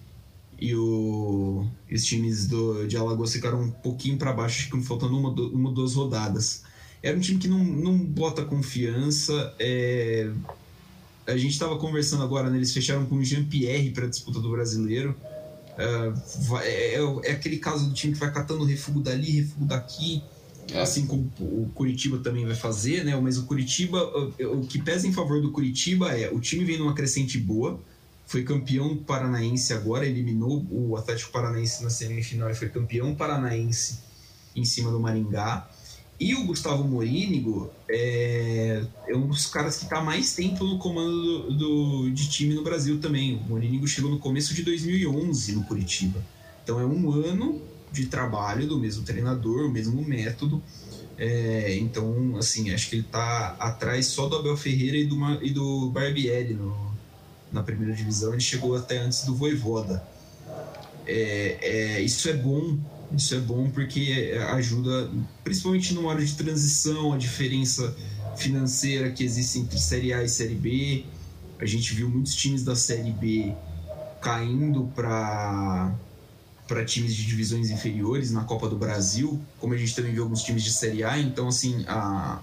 E 0.60 0.76
o, 0.76 1.66
os 1.92 2.04
times 2.04 2.48
do, 2.48 2.88
de 2.88 2.96
Alagoas 2.96 3.34
ficaram 3.34 3.62
um 3.62 3.72
pouquinho 3.72 4.18
para 4.18 4.32
baixo, 4.32 4.70
que 4.70 4.82
faltando 4.84 5.18
uma, 5.18 5.30
uma 5.30 5.70
ou 5.70 5.76
duas 5.76 5.96
rodadas. 5.96 6.64
Era 7.02 7.18
um 7.18 7.20
time 7.20 7.40
que 7.40 7.48
não, 7.48 7.58
não 7.64 7.98
bota 7.98 8.46
confiança. 8.46 9.56
É... 9.58 10.32
A 11.32 11.38
gente 11.38 11.52
estava 11.52 11.78
conversando 11.78 12.24
agora, 12.24 12.50
né? 12.50 12.58
eles 12.58 12.74
fecharam 12.74 13.06
com 13.06 13.16
o 13.16 13.24
Jean-Pierre 13.24 13.92
para 13.92 14.06
a 14.06 14.10
disputa 14.10 14.40
do 14.40 14.50
brasileiro. 14.50 15.16
É, 15.78 16.14
é, 16.64 16.96
é, 17.24 17.32
aquele 17.32 17.58
caso 17.58 17.88
do 17.88 17.94
time 17.94 18.14
que 18.14 18.20
vai 18.20 18.32
catando 18.32 18.64
refúgio 18.64 19.02
dali, 19.02 19.32
refúgio 19.32 19.66
daqui 19.66 20.22
é. 20.74 20.82
Assim 20.82 21.06
como 21.06 21.32
o 21.40 21.70
Curitiba 21.74 22.18
também 22.20 22.46
vai 22.46 22.56
fazer, 22.56 23.04
né? 23.04 23.16
Mas 23.20 23.38
o 23.38 23.44
Curitiba, 23.44 24.04
o 24.40 24.62
que 24.62 24.82
pesa 24.82 25.08
em 25.08 25.14
favor 25.14 25.42
do 25.42 25.52
Curitiba 25.52 26.18
é 26.18 26.30
o 26.32 26.40
time 26.40 26.64
vem 26.64 26.78
numa 26.78 26.94
crescente 26.94 27.38
boa, 27.38 27.80
foi 28.26 28.44
campeão 28.44 28.96
paranaense 28.96 29.74
agora, 29.74 30.06
eliminou 30.06 30.66
o 30.72 30.96
Atlético 30.96 31.32
Paranaense 31.32 31.84
na 31.84 31.90
semifinal 31.90 32.50
e 32.50 32.56
foi 32.56 32.70
campeão 32.70 33.14
paranaense 33.14 34.00
em 34.56 34.64
cima 34.64 34.92
do 34.92 35.00
Maringá. 35.00 35.70
E 36.20 36.36
o 36.36 36.46
Gustavo 36.46 36.84
Morínigo 36.84 37.72
é, 37.94 38.84
é 39.08 39.16
um 39.16 39.28
dos 39.28 39.48
caras 39.48 39.78
que 39.78 39.84
está 39.84 40.02
mais 40.02 40.34
tempo 40.34 40.64
no 40.64 40.80
comando 40.80 41.52
do, 41.52 41.52
do, 41.52 42.12
de 42.12 42.30
time 42.30 42.54
no 42.54 42.64
Brasil 42.64 43.00
também. 43.00 43.36
O 43.36 43.50
Morínigo 43.50 43.86
chegou 43.86 44.10
no 44.10 44.18
começo 44.18 44.54
de 44.54 44.64
2011 44.64 45.54
no 45.54 45.64
Curitiba. 45.66 46.24
Então 46.64 46.80
é 46.80 46.86
um 46.86 47.12
ano 47.12 47.62
de 47.92 48.06
trabalho 48.06 48.66
do 48.66 48.80
mesmo 48.80 49.04
treinador, 49.04 49.66
o 49.66 49.70
mesmo 49.70 50.02
método. 50.02 50.64
É, 51.18 51.76
então, 51.78 52.38
assim, 52.38 52.74
acho 52.74 52.90
que 52.90 52.96
ele 52.96 53.04
está 53.04 53.58
atrás 53.60 54.08
só 54.08 54.28
do 54.28 54.38
Abel 54.38 54.56
Ferreira 54.56 54.98
e 54.98 55.06
do, 55.06 55.44
e 55.44 55.52
do 55.52 55.90
Barbieri 55.90 56.54
no, 56.54 56.94
na 57.52 57.62
primeira 57.62 57.94
divisão. 57.94 58.32
Ele 58.32 58.42
chegou 58.42 58.74
até 58.74 59.00
antes 59.00 59.26
do 59.26 59.36
Voivoda. 59.36 60.02
É, 61.06 61.58
é, 61.62 62.02
isso 62.02 62.30
é 62.30 62.34
bom 62.34 62.78
isso 63.16 63.36
é 63.36 63.40
bom 63.40 63.70
porque 63.70 64.38
ajuda, 64.52 65.10
principalmente 65.44 65.94
numa 65.94 66.10
hora 66.10 66.24
de 66.24 66.34
transição, 66.36 67.14
a 67.14 67.18
diferença 67.18 67.96
financeira 68.38 69.12
que 69.12 69.24
existe 69.24 69.60
entre 69.60 69.78
Série 69.78 70.14
A 70.14 70.24
e 70.24 70.30
Série 70.30 70.56
B. 70.56 71.06
A 71.60 71.66
gente 71.66 71.94
viu 71.94 72.10
muitos 72.10 72.36
times 72.36 72.64
da 72.64 72.76
Série 72.76 73.12
B 73.12 73.54
caindo 74.22 74.90
para 74.96 75.94
para 76.68 76.86
times 76.86 77.14
de 77.14 77.26
divisões 77.26 77.70
inferiores 77.70 78.32
na 78.32 78.46
Copa 78.46 78.70
do 78.70 78.78
Brasil, 78.78 79.42
como 79.60 79.74
a 79.74 79.78
gente 79.78 79.94
também 79.94 80.14
viu 80.14 80.24
alguns 80.24 80.42
times 80.42 80.64
de 80.64 80.72
Série 80.72 81.04
A. 81.04 81.20
Então, 81.20 81.50
assim, 81.50 81.84
a, 81.86 82.40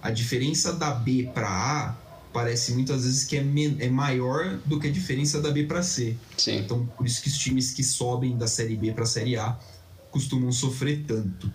a 0.00 0.10
diferença 0.12 0.72
da 0.72 0.92
B 0.92 1.28
para 1.34 1.48
A 1.48 1.96
parece 2.32 2.72
muitas 2.72 3.02
vezes 3.02 3.24
que 3.24 3.36
é, 3.36 3.44
é 3.80 3.90
maior 3.90 4.56
do 4.64 4.78
que 4.78 4.86
a 4.86 4.90
diferença 4.90 5.42
da 5.42 5.50
B 5.50 5.64
para 5.64 5.82
C. 5.82 6.16
Sim. 6.36 6.58
Então, 6.58 6.86
por 6.96 7.04
isso 7.04 7.20
que 7.20 7.28
os 7.28 7.36
times 7.38 7.72
que 7.72 7.82
sobem 7.82 8.38
da 8.38 8.46
Série 8.46 8.76
B 8.76 8.92
para 8.92 9.02
a 9.02 9.06
Série 9.06 9.36
A 9.36 9.58
costumam 10.10 10.52
sofrer 10.52 11.04
tanto. 11.06 11.52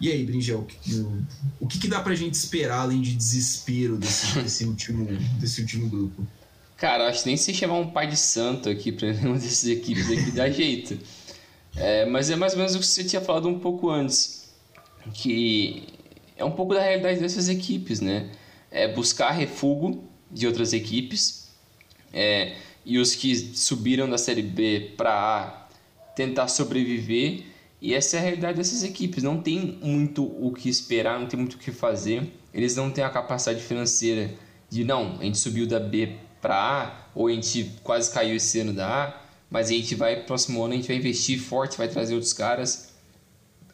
E 0.00 0.10
aí, 0.10 0.24
Bringel, 0.24 0.66
o, 0.88 1.64
o 1.64 1.66
que, 1.66 1.78
que 1.78 1.86
dá 1.86 2.00
pra 2.00 2.14
gente 2.14 2.34
esperar 2.34 2.80
além 2.80 3.02
de 3.02 3.14
desespero 3.14 3.98
desse, 3.98 4.38
desse, 4.40 4.64
último, 4.64 5.06
desse 5.38 5.60
último 5.60 5.88
grupo? 5.88 6.26
Cara, 6.76 7.08
acho 7.08 7.22
que 7.22 7.28
nem 7.28 7.36
se 7.36 7.52
chamar 7.52 7.78
um 7.78 7.90
pai 7.90 8.06
de 8.06 8.16
santo 8.16 8.70
aqui 8.70 8.90
pra 8.90 9.12
nenhuma 9.12 9.34
dessas 9.34 9.68
equipes 9.68 10.10
aqui 10.10 10.30
dá 10.30 10.48
jeito. 10.48 10.98
É, 11.76 12.06
mas 12.06 12.30
é 12.30 12.36
mais 12.36 12.54
ou 12.54 12.58
menos 12.58 12.74
o 12.74 12.78
que 12.78 12.86
você 12.86 13.04
tinha 13.04 13.20
falado 13.20 13.46
um 13.46 13.58
pouco 13.58 13.90
antes. 13.90 14.50
Que 15.12 15.86
é 16.36 16.44
um 16.44 16.52
pouco 16.52 16.74
da 16.74 16.80
realidade 16.80 17.20
dessas 17.20 17.50
equipes, 17.50 18.00
né? 18.00 18.30
É 18.70 18.88
buscar 18.88 19.30
refúgio 19.30 20.02
de 20.30 20.46
outras 20.46 20.72
equipes. 20.72 21.50
É, 22.12 22.56
e 22.84 22.98
os 22.98 23.14
que 23.14 23.36
subiram 23.56 24.08
da 24.08 24.16
Série 24.16 24.42
B 24.42 24.94
para 24.96 25.12
A 25.12 25.68
tentar 26.16 26.48
sobreviver 26.48 27.44
e 27.80 27.94
essa 27.94 28.16
é 28.16 28.18
a 28.18 28.22
realidade 28.22 28.58
dessas 28.58 28.82
equipes. 28.82 29.22
Não 29.22 29.40
tem 29.40 29.78
muito 29.82 30.24
o 30.24 30.52
que 30.52 30.68
esperar, 30.68 31.18
não 31.18 31.26
tem 31.26 31.38
muito 31.38 31.54
o 31.54 31.58
que 31.58 31.72
fazer. 31.72 32.30
Eles 32.52 32.76
não 32.76 32.90
têm 32.90 33.02
a 33.02 33.10
capacidade 33.10 33.62
financeira 33.62 34.30
de, 34.68 34.84
não, 34.84 35.18
a 35.18 35.24
gente 35.24 35.38
subiu 35.38 35.66
da 35.66 35.80
B 35.80 36.16
para 36.40 36.56
A, 36.56 37.10
ou 37.14 37.28
a 37.28 37.32
gente 37.32 37.72
quase 37.82 38.12
caiu 38.12 38.36
esse 38.36 38.60
ano 38.60 38.72
da 38.72 39.06
A, 39.06 39.20
mas 39.48 39.68
a 39.68 39.72
gente 39.72 39.94
vai, 39.94 40.24
próximo 40.24 40.62
ano, 40.62 40.74
a 40.74 40.76
gente 40.76 40.88
vai 40.88 40.96
investir 40.96 41.40
forte, 41.40 41.78
vai 41.78 41.88
trazer 41.88 42.14
outros 42.14 42.32
caras, 42.32 42.90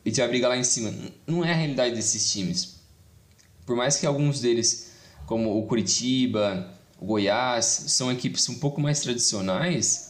a 0.05 0.09
gente 0.09 0.21
vai 0.21 0.29
brigar 0.29 0.51
lá 0.51 0.57
em 0.57 0.65
cima. 0.65 0.93
Não 1.27 1.45
é 1.45 1.51
a 1.51 1.55
realidade 1.55 1.95
desses 1.95 2.31
times. 2.31 2.77
Por 3.65 3.77
mais 3.77 3.97
que 3.97 4.07
alguns 4.07 4.41
deles, 4.41 4.93
como 5.27 5.59
o 5.59 5.67
Curitiba, 5.67 6.73
o 6.99 7.07
Goiás, 7.07 7.65
são 7.89 8.11
equipes 8.11 8.49
um 8.49 8.59
pouco 8.59 8.81
mais 8.81 9.01
tradicionais, 9.01 10.06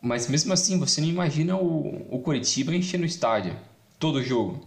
mas 0.00 0.28
mesmo 0.28 0.52
assim, 0.52 0.78
você 0.78 1.00
não 1.00 1.08
imagina 1.08 1.56
o, 1.56 2.14
o 2.14 2.20
Curitiba 2.20 2.74
enchendo 2.74 3.04
o 3.04 3.06
estádio 3.06 3.56
todo 3.98 4.22
jogo. 4.22 4.66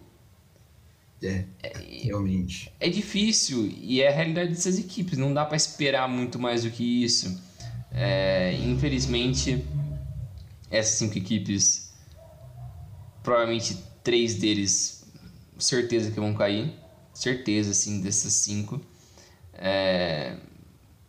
É, 1.22 1.46
realmente. 2.04 2.72
É 2.80 2.90
difícil 2.90 3.70
e 3.78 4.02
é 4.02 4.08
a 4.08 4.12
realidade 4.12 4.50
dessas 4.50 4.80
equipes. 4.80 5.18
Não 5.18 5.34
dá 5.34 5.46
para 5.46 5.58
esperar 5.58 6.08
muito 6.08 6.40
mais 6.40 6.64
do 6.64 6.72
que 6.72 7.04
isso. 7.04 7.42
É, 7.92 8.54
infelizmente, 8.54 9.66
essas 10.72 10.98
cinco 10.98 11.18
equipes, 11.18 11.94
provavelmente 13.22 13.78
três 14.04 14.36
deles, 14.36 15.06
certeza 15.58 16.12
que 16.12 16.20
vão 16.20 16.34
cair. 16.34 16.74
Certeza, 17.14 17.72
assim, 17.72 18.02
dessas 18.02 18.32
cinco. 18.34 18.80
É, 19.54 20.38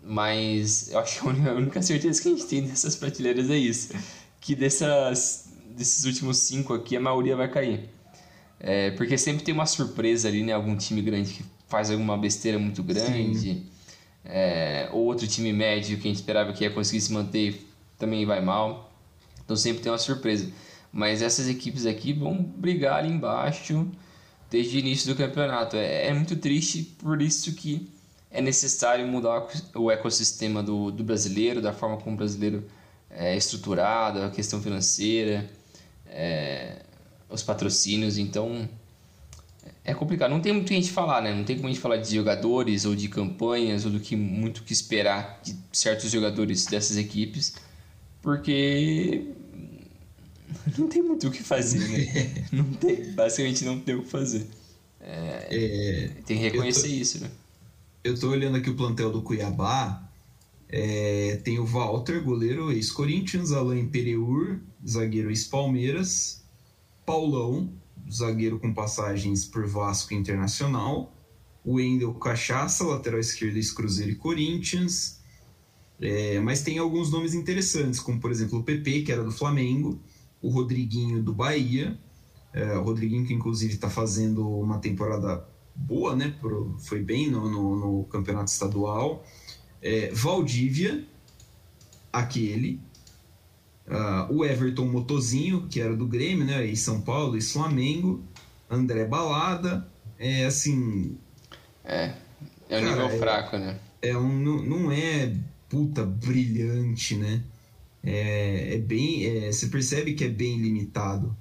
mas 0.02 0.90
eu 0.90 0.98
acho 0.98 1.20
que 1.20 1.28
a 1.28 1.52
única 1.52 1.82
certeza 1.82 2.20
que 2.20 2.28
a 2.28 2.30
gente 2.32 2.46
tem 2.46 2.62
dessas 2.62 2.96
prateleiras 2.96 3.50
é 3.50 3.56
isso 3.56 3.92
que 4.40 4.54
dessas, 4.54 5.52
desses 5.76 6.04
últimos 6.04 6.38
cinco 6.38 6.72
aqui, 6.72 6.96
a 6.96 7.00
maioria 7.00 7.36
vai 7.36 7.48
cair. 7.48 7.88
É, 8.58 8.90
porque 8.92 9.16
sempre 9.16 9.44
tem 9.44 9.54
uma 9.54 9.66
surpresa 9.66 10.28
ali, 10.28 10.42
né? 10.42 10.52
Algum 10.52 10.76
time 10.76 11.02
grande 11.02 11.32
que 11.34 11.44
faz 11.68 11.90
alguma 11.90 12.16
besteira 12.16 12.58
muito 12.58 12.82
grande. 12.82 13.62
É, 14.24 14.88
ou 14.92 15.04
outro 15.04 15.26
time 15.26 15.52
médio 15.52 15.96
que 15.98 16.08
a 16.08 16.10
gente 16.10 16.16
esperava 16.16 16.52
que 16.52 16.64
ia 16.64 16.70
conseguir 16.70 17.00
se 17.00 17.12
manter 17.12 17.66
também 17.98 18.24
vai 18.26 18.40
mal. 18.40 18.92
Então 19.44 19.56
sempre 19.56 19.82
tem 19.82 19.92
uma 19.92 19.98
surpresa. 19.98 20.50
Mas 20.92 21.22
essas 21.22 21.48
equipes 21.48 21.86
aqui 21.86 22.12
vão 22.12 22.42
brigar 22.42 22.96
ali 22.96 23.10
embaixo 23.10 23.86
desde 24.50 24.76
o 24.76 24.80
início 24.80 25.12
do 25.12 25.16
campeonato. 25.16 25.76
É, 25.76 26.08
é 26.08 26.14
muito 26.14 26.36
triste, 26.36 26.82
por 26.98 27.22
isso 27.22 27.54
que 27.54 27.88
é 28.30 28.40
necessário 28.40 29.06
mudar 29.06 29.48
o 29.74 29.90
ecossistema 29.90 30.62
do, 30.62 30.90
do 30.90 31.02
brasileiro, 31.02 31.60
da 31.60 31.72
forma 31.72 31.96
como 31.96 32.14
o 32.14 32.18
brasileiro 32.18 32.64
é, 33.10 33.36
estruturado, 33.36 34.22
a 34.22 34.30
questão 34.30 34.62
financeira, 34.62 35.50
é, 36.06 36.82
os 37.28 37.42
patrocínios, 37.42 38.18
então 38.18 38.68
é 39.84 39.94
complicado. 39.94 40.30
Não 40.30 40.40
tem 40.40 40.52
muito 40.52 40.66
o 40.66 40.68
que 40.68 40.74
a 40.74 40.80
gente 40.80 40.92
falar, 40.92 41.20
né? 41.22 41.34
Não 41.34 41.44
tem 41.44 41.56
como 41.56 41.68
a 41.68 41.72
gente 41.72 41.80
falar 41.80 41.96
de 41.96 42.14
jogadores 42.14 42.84
ou 42.84 42.94
de 42.94 43.08
campanhas 43.08 43.84
ou 43.84 43.90
do 43.90 43.98
que 43.98 44.14
muito 44.14 44.62
que 44.62 44.72
esperar 44.72 45.40
de 45.42 45.56
certos 45.72 46.10
jogadores 46.10 46.66
dessas 46.66 46.96
equipes, 46.96 47.54
porque 48.22 49.24
não 50.78 50.86
tem 50.86 51.02
muito 51.02 51.26
o 51.26 51.30
que 51.30 51.42
fazer, 51.42 51.88
né? 51.88 52.46
não 52.52 52.64
tem, 52.74 53.12
basicamente 53.12 53.64
não 53.64 53.80
tem 53.80 53.96
o 53.96 54.02
que 54.02 54.08
fazer. 54.08 54.46
É, 55.00 55.46
é, 55.50 56.08
tem 56.26 56.36
que 56.36 56.42
reconhecer 56.42 56.88
tô, 56.88 56.94
isso, 56.94 57.20
né? 57.22 57.30
Eu 58.02 58.18
tô 58.18 58.30
olhando 58.30 58.56
aqui 58.56 58.70
o 58.70 58.76
plantel 58.76 59.12
do 59.12 59.20
Cuiabá 59.20 60.10
é, 60.70 61.38
tem 61.44 61.58
o 61.58 61.66
Walter, 61.66 62.24
goleiro 62.24 62.72
ex-Corinthians, 62.72 63.52
Alain 63.52 63.86
Pereur, 63.88 64.58
zagueiro 64.86 65.28
ex-Palmeiras, 65.28 66.42
Paulão, 67.04 67.70
zagueiro 68.10 68.58
com 68.58 68.72
passagens 68.72 69.44
por 69.44 69.66
Vasco 69.66 70.14
Internacional, 70.14 71.14
o 71.62 71.74
Wendel 71.74 72.14
Cachaça, 72.14 72.84
lateral 72.84 73.20
esquerdo 73.20 73.56
ex-Cruzeiro 73.56 74.12
e 74.12 74.16
Corinthians, 74.16 75.20
é, 76.00 76.40
mas 76.40 76.62
tem 76.62 76.78
alguns 76.78 77.10
nomes 77.10 77.34
interessantes, 77.34 78.00
como 78.00 78.18
por 78.18 78.30
exemplo 78.30 78.60
o 78.60 78.62
PP, 78.62 79.02
que 79.02 79.12
era 79.12 79.22
do 79.22 79.30
Flamengo, 79.30 80.00
o 80.40 80.48
Rodriguinho 80.48 81.22
do 81.22 81.34
Bahia, 81.34 81.98
é, 82.54 82.78
o 82.78 82.82
Rodriguinho 82.82 83.26
que 83.26 83.34
inclusive 83.34 83.74
está 83.74 83.90
fazendo 83.90 84.48
uma 84.48 84.78
temporada 84.78 85.49
boa, 85.80 86.14
né? 86.14 86.34
Foi 86.78 87.00
bem 87.00 87.30
no, 87.30 87.50
no, 87.50 87.76
no 87.76 88.04
campeonato 88.04 88.50
estadual 88.50 89.24
é, 89.82 90.10
Valdívia, 90.12 91.04
aquele, 92.12 92.80
uh, 93.86 94.32
o 94.32 94.44
Everton 94.44 94.86
Motozinho, 94.86 95.66
que 95.68 95.80
era 95.80 95.96
do 95.96 96.06
Grêmio, 96.06 96.44
né, 96.44 96.64
e 96.66 96.76
São 96.76 97.00
Paulo 97.00 97.36
e 97.36 97.42
Flamengo, 97.42 98.22
André 98.68 99.04
Balada, 99.04 99.86
é 100.18 100.44
assim... 100.44 101.16
É, 101.84 102.14
é 102.68 102.78
um 102.78 102.84
nível 102.84 103.06
é, 103.06 103.18
fraco, 103.18 103.56
né? 103.56 103.80
É 104.02 104.16
um, 104.16 104.62
não 104.62 104.92
é 104.92 105.34
puta 105.68 106.04
brilhante, 106.04 107.16
né? 107.16 107.42
É, 108.02 108.74
é 108.74 108.78
bem, 108.78 109.24
é, 109.24 109.52
você 109.52 109.66
percebe 109.68 110.14
que 110.14 110.24
é 110.24 110.28
bem 110.28 110.58
limitado. 110.60 111.36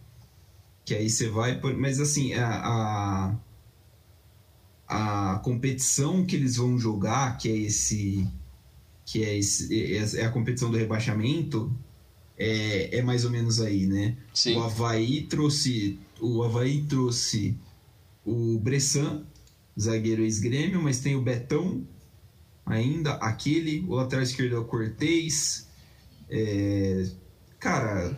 Que 0.85 0.95
aí 0.95 1.09
você 1.09 1.29
vai, 1.29 1.59
mas 1.77 1.99
assim, 1.99 2.33
a, 2.33 2.47
a 2.47 3.35
a 4.89 5.39
competição 5.43 6.25
que 6.25 6.35
eles 6.35 6.55
vão 6.55 6.79
jogar, 6.79 7.37
que 7.37 7.47
é 7.47 7.55
esse 7.55 8.27
que 9.05 9.23
é, 9.23 9.37
esse, 9.37 9.95
é, 9.95 10.21
é 10.21 10.25
a 10.25 10.29
competição 10.29 10.69
do 10.69 10.77
rebaixamento, 10.77 11.71
é, 12.37 12.97
é 12.97 13.01
mais 13.01 13.25
ou 13.25 13.31
menos 13.31 13.59
aí, 13.59 13.85
né? 13.85 14.15
Sim. 14.33 14.55
O 14.55 14.63
Havaí 14.63 15.23
trouxe 15.23 15.99
o 16.19 16.43
Havaí 16.43 16.83
trouxe 16.83 17.55
o 18.25 18.59
Bressan, 18.59 19.23
zagueiro 19.79 20.23
ex-grêmio, 20.23 20.81
mas 20.81 20.99
tem 20.99 21.15
o 21.15 21.21
Betão 21.21 21.83
ainda, 22.65 23.13
aquele, 23.13 23.85
o 23.87 23.95
lateral 23.95 24.23
esquerdo 24.23 24.55
é 24.55 24.59
o 24.59 24.65
Cortez. 24.65 25.67
É, 26.29 27.07
cara. 27.59 28.15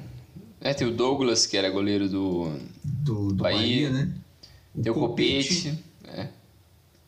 É, 0.59 0.73
tem 0.73 0.87
o 0.87 0.95
Douglas, 0.95 1.45
que 1.45 1.57
era 1.57 1.69
goleiro 1.69 2.09
do, 2.09 2.57
do, 2.83 3.29
do 3.29 3.43
Bahia, 3.43 3.59
Bahia, 3.59 3.89
né? 3.89 4.13
O 4.75 4.81
tem 4.81 4.91
o 4.91 4.95
Copete. 4.95 5.55
Copete 5.55 5.69
é. 5.69 5.90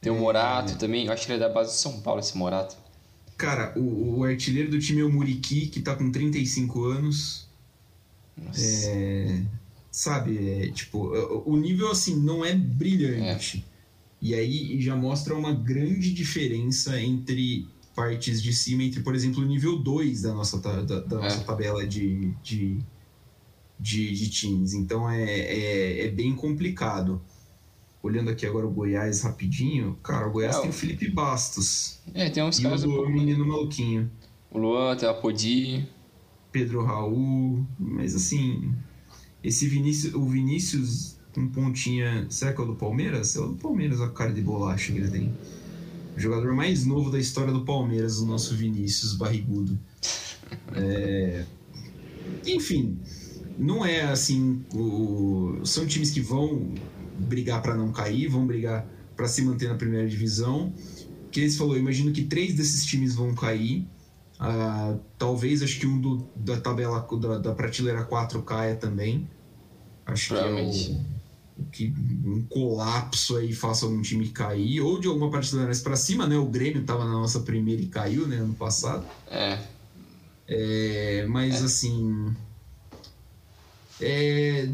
Tem 0.04 0.12
o 0.12 0.20
Morato 0.20 0.74
é... 0.74 0.76
também, 0.76 1.06
eu 1.06 1.14
acho 1.14 1.26
que 1.26 1.32
ele 1.32 1.42
é 1.42 1.48
da 1.48 1.54
base 1.54 1.72
do 1.72 1.78
São 1.78 2.02
Paulo, 2.02 2.20
esse 2.20 2.38
Morato. 2.38 2.76
Cara, 3.38 3.74
o, 3.76 4.20
o 4.20 4.24
artilheiro 4.24 4.70
do 4.70 4.80
time 4.80 5.02
é 5.02 5.04
o 5.04 5.12
Muriqui, 5.12 5.68
que 5.68 5.82
tá 5.82 5.96
com 5.96 6.12
35 6.12 6.84
anos. 6.84 7.48
Nossa. 8.38 8.62
É... 8.62 9.42
sabe, 9.90 10.50
é, 10.50 10.72
tipo, 10.72 11.10
o 11.46 11.56
nível 11.56 11.90
assim 11.90 12.16
não 12.16 12.44
é 12.44 12.54
brilhante. 12.54 13.66
É. 13.70 13.74
E 14.22 14.34
aí 14.34 14.82
já 14.82 14.96
mostra 14.96 15.36
uma 15.36 15.54
grande 15.54 16.14
diferença 16.14 17.00
entre 17.02 17.68
partes 17.96 18.42
de 18.42 18.54
cima, 18.54 18.84
entre, 18.84 19.02
por 19.02 19.16
exemplo, 19.16 19.42
o 19.42 19.46
nível 19.46 19.78
2 19.78 20.24
da 20.24 20.34
nossa, 20.34 20.60
da, 20.60 20.82
da 20.82 21.18
é. 21.18 21.22
nossa 21.24 21.42
tabela 21.42 21.86
de, 21.86 22.32
de, 22.44 22.80
de, 23.80 24.14
de 24.14 24.30
times. 24.30 24.74
Então 24.74 25.10
é, 25.10 25.24
é, 25.24 26.06
é, 26.06 26.10
bem 26.10 26.36
complicado. 26.36 27.22
Olhando 28.04 28.30
aqui 28.30 28.46
agora 28.46 28.68
o 28.68 28.70
Goiás 28.70 29.22
rapidinho, 29.22 29.98
cara, 30.04 30.28
o 30.28 30.32
Goiás 30.32 30.58
é, 30.58 30.62
tem 30.62 30.70
o 30.70 30.74
Felipe 30.74 31.10
Bastos. 31.10 32.02
É, 32.14 32.30
tem 32.30 32.44
uns 32.44 32.60
e 32.60 32.64
caras. 32.64 32.84
O 32.84 33.08
menino 33.08 33.48
maluquinho. 33.48 34.12
O 34.52 34.58
Luan, 34.58 34.98
tem 34.98 35.08
a 35.08 35.14
Podi. 35.14 35.88
Pedro 36.52 36.84
Raul, 36.84 37.66
mas 37.80 38.14
assim, 38.14 38.76
esse 39.42 39.68
Vinícius, 39.70 40.14
o 40.14 40.26
Vinícius 40.26 41.18
com 41.34 41.48
pontinha, 41.48 42.28
será 42.30 42.54
que 42.54 42.60
é 42.60 42.64
o 42.64 42.68
do 42.68 42.76
Palmeiras? 42.76 43.38
É 43.38 43.40
o 43.40 43.48
do 43.48 43.56
Palmeiras, 43.56 44.02
a 44.02 44.10
cara 44.10 44.34
de 44.34 44.42
bolacha 44.42 44.92
que 44.92 45.00
ele 45.00 45.10
tem. 45.10 45.34
O 46.16 46.20
jogador 46.20 46.54
mais 46.54 46.86
novo 46.86 47.10
da 47.10 47.18
história 47.18 47.52
do 47.52 47.66
Palmeiras, 47.66 48.20
o 48.20 48.26
nosso 48.26 48.54
Vinícius 48.56 49.14
barrigudo. 49.14 49.80
É... 50.76 51.46
Enfim, 52.46 53.00
não 53.58 53.84
é 53.84 54.02
assim. 54.04 54.64
O... 54.72 55.66
São 55.66 55.88
times 55.88 56.12
que 56.12 56.22
vão 56.22 56.76
brigar 57.18 57.62
para 57.62 57.76
não 57.76 57.92
cair, 57.92 58.28
vão 58.28 58.46
brigar 58.46 58.86
para 59.16 59.28
se 59.28 59.42
manter 59.42 59.70
na 59.70 59.76
primeira 59.76 60.08
divisão. 60.08 60.74
Que 61.32 61.42
eles 61.42 61.58
falou, 61.58 61.78
imagino 61.78 62.12
que 62.12 62.24
três 62.24 62.56
desses 62.56 62.86
times 62.86 63.16
vão 63.16 63.34
cair. 63.34 63.88
Uh, 64.40 65.00
talvez 65.18 65.64
acho 65.64 65.80
que 65.80 65.88
um 65.88 66.00
do, 66.00 66.28
da 66.36 66.60
tabela 66.60 67.08
da, 67.20 67.38
da 67.38 67.54
prateleira 67.54 68.04
4 68.04 68.42
caia 68.44 68.76
também. 68.76 69.28
Acho 70.06 70.34
que 70.34 70.40
é 70.40 70.46
o, 70.46 71.66
que 71.72 71.94
um 72.26 72.44
colapso 72.50 73.38
aí 73.38 73.54
faça 73.54 73.86
um 73.86 74.02
time 74.02 74.28
cair, 74.30 74.82
ou 74.82 75.00
de 75.00 75.08
alguma 75.08 75.30
prateleira 75.30 75.68
mais 75.68 75.82
para 75.82 75.96
cima, 75.96 76.28
né? 76.28 76.38
O 76.38 76.46
Grêmio 76.46 76.82
estava 76.82 77.06
na 77.06 77.12
nossa 77.12 77.40
primeira 77.42 77.82
e 77.82 77.88
caiu, 77.88 78.28
né, 78.28 78.38
ano 78.38 78.54
passado. 78.54 79.06
É. 79.30 79.60
é 80.48 81.26
mas 81.28 81.62
é. 81.62 81.66
assim. 81.66 82.36
É, 84.02 84.70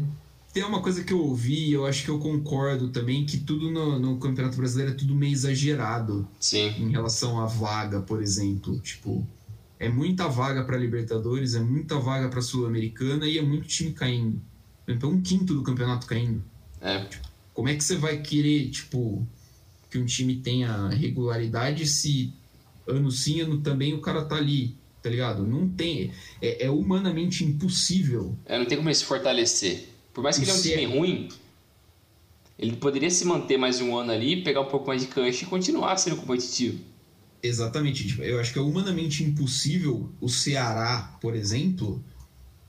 tem 0.52 0.64
uma 0.64 0.82
coisa 0.82 1.04
que 1.04 1.12
eu 1.12 1.20
ouvi, 1.20 1.72
eu 1.72 1.86
acho 1.86 2.04
que 2.04 2.10
eu 2.10 2.18
concordo 2.18 2.88
também, 2.88 3.24
que 3.24 3.38
tudo 3.38 3.70
no, 3.70 3.98
no 3.98 4.18
Campeonato 4.18 4.56
Brasileiro 4.56 4.92
é 4.92 4.94
tudo 4.94 5.14
meio 5.14 5.32
exagerado. 5.32 6.26
Sim. 6.40 6.74
Em 6.78 6.90
relação 6.90 7.40
à 7.40 7.46
vaga, 7.46 8.00
por 8.00 8.20
exemplo. 8.20 8.78
Tipo, 8.80 9.26
é 9.78 9.88
muita 9.88 10.28
vaga 10.28 10.64
para 10.64 10.76
Libertadores, 10.76 11.54
é 11.54 11.60
muita 11.60 11.98
vaga 11.98 12.28
para 12.28 12.42
Sul-Americana 12.42 13.26
e 13.26 13.38
é 13.38 13.42
muito 13.42 13.68
time 13.68 13.92
caindo. 13.92 14.40
Então, 14.88 15.10
um 15.10 15.22
quinto 15.22 15.54
do 15.54 15.62
campeonato 15.62 16.06
caindo. 16.06 16.42
É. 16.80 17.04
Tipo, 17.04 17.28
como 17.54 17.68
é 17.68 17.76
que 17.76 17.84
você 17.84 17.96
vai 17.96 18.18
querer, 18.18 18.70
tipo, 18.70 19.24
que 19.88 19.98
um 19.98 20.04
time 20.04 20.36
tenha 20.36 20.88
regularidade 20.88 21.86
se 21.86 22.32
ano 22.88 23.10
sim, 23.10 23.40
ano 23.40 23.58
também 23.58 23.94
o 23.94 24.00
cara 24.00 24.24
tá 24.24 24.34
ali, 24.34 24.76
tá 25.00 25.08
ligado? 25.08 25.46
Não 25.46 25.68
tem. 25.68 26.12
É, 26.42 26.66
é 26.66 26.70
humanamente 26.70 27.44
impossível. 27.44 28.36
É, 28.46 28.58
não 28.58 28.66
tem 28.66 28.76
como 28.76 28.88
ele 28.88 28.96
se 28.96 29.04
fortalecer. 29.04 29.89
Por 30.12 30.22
mais 30.22 30.36
que 30.36 30.44
ele 30.44 30.50
é 30.50 30.54
um 30.54 30.62
time 30.62 30.84
ruim, 30.86 31.28
ele 32.58 32.76
poderia 32.76 33.10
se 33.10 33.24
manter 33.24 33.56
mais 33.56 33.80
um 33.80 33.96
ano 33.96 34.12
ali, 34.12 34.42
pegar 34.42 34.60
um 34.60 34.66
pouco 34.66 34.88
mais 34.88 35.02
de 35.02 35.08
cancha 35.08 35.44
e 35.44 35.46
continuar 35.46 35.96
sendo 35.96 36.16
competitivo. 36.16 36.78
Exatamente. 37.42 38.06
Tipo, 38.06 38.22
eu 38.22 38.38
acho 38.38 38.52
que 38.52 38.58
é 38.58 38.62
humanamente 38.62 39.24
impossível 39.24 40.10
o 40.20 40.28
Ceará, 40.28 41.16
por 41.20 41.34
exemplo, 41.34 42.04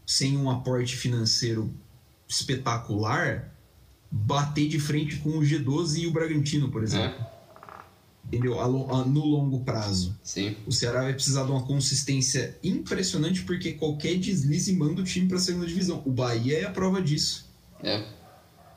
sem 0.06 0.38
um 0.38 0.50
aporte 0.50 0.96
financeiro 0.96 1.74
espetacular, 2.28 3.54
bater 4.10 4.68
de 4.68 4.80
frente 4.80 5.18
com 5.18 5.32
o 5.32 5.42
G12 5.42 6.04
e 6.04 6.08
o 6.08 6.12
Bragantino, 6.12 6.70
por 6.70 6.84
exemplo. 6.84 7.20
É. 7.20 7.41
Entendeu? 8.26 8.56
No 9.08 9.26
longo 9.26 9.60
prazo. 9.62 10.18
Sim. 10.24 10.56
O 10.66 10.72
Ceará 10.72 11.02
vai 11.02 11.14
precisar 11.14 11.44
de 11.44 11.52
uma 11.52 11.64
consistência 11.64 12.58
impressionante, 12.64 13.44
porque 13.44 13.74
qualquer 13.74 14.18
deslize 14.18 14.74
manda 14.74 15.02
o 15.02 15.04
time 15.04 15.28
para 15.28 15.38
a 15.38 15.42
segunda 15.42 15.66
divisão. 15.66 16.02
O 16.06 16.12
Bahia 16.12 16.60
é 16.60 16.66
a 16.66 16.72
prova 16.72 17.02
disso. 17.02 17.50
É. 17.84 18.04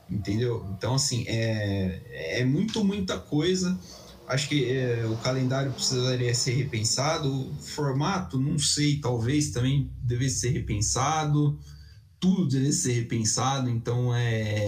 Entendeu? 0.09 0.65
Então, 0.77 0.95
assim, 0.95 1.23
é, 1.27 2.01
é 2.39 2.45
muito, 2.45 2.83
muita 2.83 3.17
coisa. 3.17 3.79
Acho 4.27 4.49
que 4.49 4.71
é, 4.71 5.05
o 5.05 5.15
calendário 5.17 5.71
precisaria 5.71 6.33
ser 6.33 6.53
repensado. 6.53 7.31
O 7.31 7.53
formato, 7.61 8.39
não 8.39 8.57
sei, 8.57 8.97
talvez 8.97 9.51
também 9.51 9.89
devesse 10.01 10.39
ser 10.39 10.49
repensado. 10.49 11.57
Tudo 12.19 12.47
devesse 12.47 12.83
ser 12.83 12.93
repensado. 12.93 13.69
Então 13.69 14.13
é. 14.13 14.67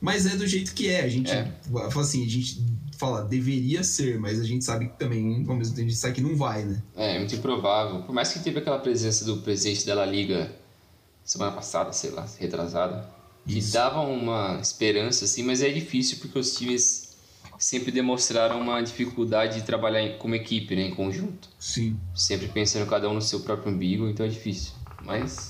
Mas 0.00 0.26
é 0.26 0.36
do 0.36 0.46
jeito 0.46 0.74
que 0.74 0.88
é. 0.88 1.02
A 1.02 1.08
gente 1.08 1.30
é. 1.30 1.50
fala 1.90 2.02
assim, 2.02 2.24
a 2.24 2.28
gente 2.28 2.62
fala 2.96 3.22
deveria 3.22 3.82
ser, 3.84 4.18
mas 4.18 4.40
a 4.40 4.44
gente 4.44 4.64
sabe 4.64 4.88
que 4.88 4.98
também, 4.98 5.44
ao 5.48 5.54
mesmo 5.54 5.74
tempo, 5.74 5.86
a 5.86 5.90
gente 5.90 5.96
sabe 5.96 6.14
que 6.14 6.20
não 6.20 6.36
vai, 6.36 6.64
né? 6.64 6.82
É, 6.96 7.16
é 7.16 7.18
muito 7.18 7.34
improvável. 7.34 8.02
Por 8.02 8.14
mais 8.14 8.32
que 8.32 8.40
teve 8.40 8.58
aquela 8.58 8.78
presença 8.78 9.24
do 9.24 9.38
presidente 9.38 9.86
da 9.86 9.94
La 9.94 10.06
Liga 10.06 10.50
semana 11.24 11.52
passada, 11.52 11.92
sei 11.92 12.10
lá, 12.10 12.26
retrasada, 12.38 13.08
que 13.46 13.60
dava 13.60 14.00
uma 14.00 14.58
esperança, 14.60 15.24
assim, 15.24 15.42
mas 15.42 15.62
é 15.62 15.70
difícil 15.70 16.18
porque 16.20 16.38
os 16.38 16.54
times 16.54 17.14
sempre 17.58 17.90
demonstraram 17.90 18.60
uma 18.60 18.80
dificuldade 18.82 19.60
de 19.60 19.62
trabalhar 19.62 20.02
em, 20.02 20.18
como 20.18 20.34
equipe, 20.34 20.74
né, 20.74 20.82
em 20.82 20.94
conjunto. 20.94 21.48
Sim. 21.58 21.98
Sempre 22.14 22.48
pensando 22.48 22.88
cada 22.88 23.08
um 23.08 23.14
no 23.14 23.22
seu 23.22 23.40
próprio 23.40 23.72
umbigo, 23.72 24.08
então 24.08 24.24
é 24.26 24.28
difícil. 24.28 24.72
Mas 25.02 25.48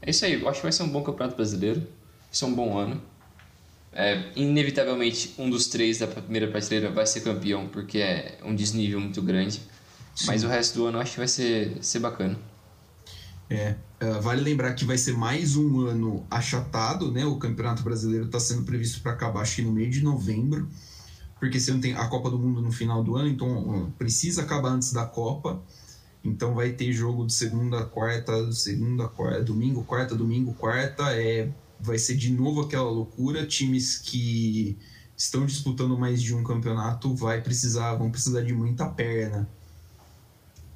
é 0.00 0.10
isso 0.10 0.24
aí, 0.24 0.40
eu 0.40 0.48
acho 0.48 0.58
que 0.58 0.64
vai 0.64 0.72
ser 0.72 0.82
um 0.82 0.88
bom 0.88 1.02
campeonato 1.02 1.36
brasileiro, 1.36 1.80
vai 1.80 1.88
ser 2.32 2.44
um 2.44 2.54
bom 2.54 2.76
ano. 2.76 3.00
É, 3.92 4.30
inevitavelmente, 4.34 5.34
um 5.38 5.50
dos 5.50 5.66
três 5.66 5.98
da 5.98 6.06
primeira 6.06 6.48
prateleira 6.48 6.90
vai 6.90 7.06
ser 7.06 7.20
campeão, 7.20 7.68
porque 7.68 7.98
é 7.98 8.38
um 8.42 8.54
desnível 8.54 9.00
muito 9.00 9.20
grande. 9.20 9.60
Sim. 10.14 10.26
Mas 10.26 10.44
o 10.44 10.48
resto 10.48 10.78
do 10.78 10.86
ano 10.86 10.98
eu 10.98 11.02
acho 11.02 11.12
que 11.12 11.18
vai 11.18 11.28
ser, 11.28 11.76
ser 11.82 11.98
bacana. 11.98 12.38
É, 13.50 13.74
uh, 14.02 14.20
vale 14.22 14.40
lembrar 14.40 14.72
que 14.74 14.84
vai 14.84 14.96
ser 14.96 15.12
mais 15.12 15.56
um 15.56 15.80
ano 15.80 16.26
achatado, 16.30 17.12
né? 17.12 17.26
O 17.26 17.36
Campeonato 17.36 17.82
Brasileiro 17.82 18.26
está 18.26 18.40
sendo 18.40 18.62
previsto 18.62 19.02
para 19.02 19.12
acabar, 19.12 19.42
acho 19.42 19.56
que 19.56 19.62
no 19.62 19.72
meio 19.72 19.90
de 19.90 20.02
novembro 20.02 20.68
porque 21.42 21.58
você 21.58 21.72
não 21.72 21.80
tem 21.80 21.92
a 21.92 22.06
Copa 22.06 22.30
do 22.30 22.38
Mundo 22.38 22.62
no 22.62 22.70
final 22.70 23.02
do 23.02 23.16
ano, 23.16 23.28
então 23.28 23.92
precisa 23.98 24.42
acabar 24.42 24.68
antes 24.68 24.92
da 24.92 25.04
Copa. 25.04 25.60
Então 26.22 26.54
vai 26.54 26.70
ter 26.70 26.92
jogo 26.92 27.26
de 27.26 27.32
segunda, 27.32 27.84
quarta, 27.84 28.52
segunda, 28.52 29.08
quarta, 29.08 29.42
domingo, 29.42 29.82
quarta, 29.82 30.14
domingo, 30.14 30.54
quarta. 30.54 31.02
É, 31.12 31.48
vai 31.82 31.98
ser 31.98 32.16
de 32.16 32.30
novo 32.32 32.62
aquela 32.62 32.90
loucura. 32.90 33.46
Times 33.46 33.98
que 33.98 34.78
estão 35.16 35.44
disputando 35.44 35.98
mais 35.98 36.22
de 36.22 36.34
um 36.34 36.42
campeonato 36.42 37.14
vai 37.14 37.40
precisar, 37.42 37.94
vão 37.94 38.10
precisar 38.10 38.42
de 38.42 38.52
muita 38.52 38.86
perna. 38.86 39.48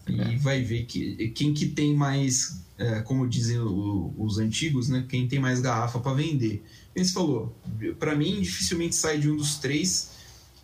E 0.06 0.20
é. 0.20 0.36
vai 0.36 0.62
ver 0.62 0.84
que 0.84 1.28
quem 1.30 1.54
que 1.54 1.66
tem 1.66 1.94
mais, 1.94 2.64
é, 2.78 3.00
como 3.00 3.26
dizem 3.26 3.58
o, 3.58 4.14
os 4.18 4.38
antigos, 4.38 4.88
né? 4.88 5.04
Quem 5.08 5.26
tem 5.26 5.38
mais 5.38 5.60
garrafa 5.60 5.98
para 5.98 6.14
vender. 6.14 6.64
Ele 6.94 7.04
falou, 7.06 7.56
para 7.98 8.14
mim 8.14 8.40
dificilmente 8.40 8.94
sai 8.94 9.18
de 9.18 9.30
um 9.30 9.36
dos 9.36 9.56
três 9.56 10.16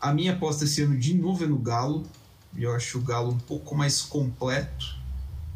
a 0.02 0.12
minha 0.12 0.32
aposta 0.32 0.64
esse 0.64 0.82
ano 0.82 0.98
de 0.98 1.14
novo 1.14 1.44
é 1.44 1.46
no 1.46 1.56
Galo. 1.56 2.02
Eu 2.56 2.74
acho 2.74 2.98
o 2.98 3.00
Galo 3.00 3.30
um 3.30 3.38
pouco 3.38 3.76
mais 3.76 4.02
completo. 4.02 4.96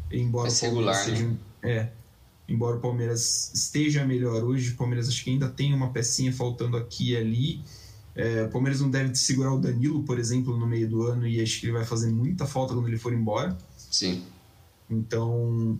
Embora 0.09 0.49
Palmeiras 0.49 0.61
regular, 0.61 0.95
seja. 0.95 1.27
Né? 1.27 1.37
É. 1.61 1.91
Embora 2.47 2.77
o 2.77 2.79
Palmeiras 2.79 3.51
esteja 3.53 4.05
melhor 4.05 4.43
hoje, 4.43 4.71
o 4.71 4.75
Palmeiras 4.75 5.09
acho 5.09 5.23
que 5.23 5.29
ainda 5.29 5.49
tem 5.49 5.73
uma 5.73 5.89
pecinha 5.89 6.31
faltando 6.31 6.77
aqui 6.77 7.11
e 7.11 7.17
ali. 7.17 7.61
É, 8.15 8.43
o 8.43 8.49
Palmeiras 8.49 8.81
não 8.81 8.89
deve 8.89 9.13
segurar 9.15 9.53
o 9.53 9.59
Danilo, 9.59 10.03
por 10.03 10.17
exemplo, 10.17 10.57
no 10.57 10.65
meio 10.65 10.89
do 10.89 11.03
ano, 11.03 11.27
e 11.27 11.41
acho 11.41 11.59
que 11.59 11.65
ele 11.65 11.73
vai 11.73 11.85
fazer 11.85 12.09
muita 12.09 12.45
falta 12.45 12.73
quando 12.73 12.87
ele 12.87 12.97
for 12.97 13.13
embora. 13.13 13.57
Sim. 13.91 14.23
Então, 14.89 15.77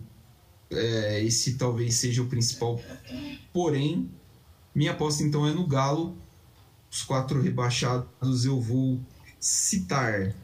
é, 0.70 1.24
esse 1.24 1.54
talvez 1.54 1.94
seja 1.94 2.22
o 2.22 2.26
principal. 2.26 2.80
Porém, 3.52 4.10
minha 4.74 4.92
aposta 4.92 5.22
então 5.22 5.46
é 5.46 5.52
no 5.52 5.66
Galo 5.66 6.16
os 6.90 7.02
quatro 7.02 7.40
rebaixados 7.40 8.44
eu 8.44 8.60
vou 8.60 9.00
citar 9.38 10.34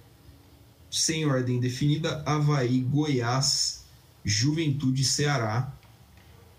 sem 0.90 1.26
ordem 1.26 1.58
definida: 1.58 2.22
Havaí, 2.26 2.80
Goiás, 2.80 3.84
Juventude 4.24 5.02
e 5.02 5.04
Ceará. 5.04 5.72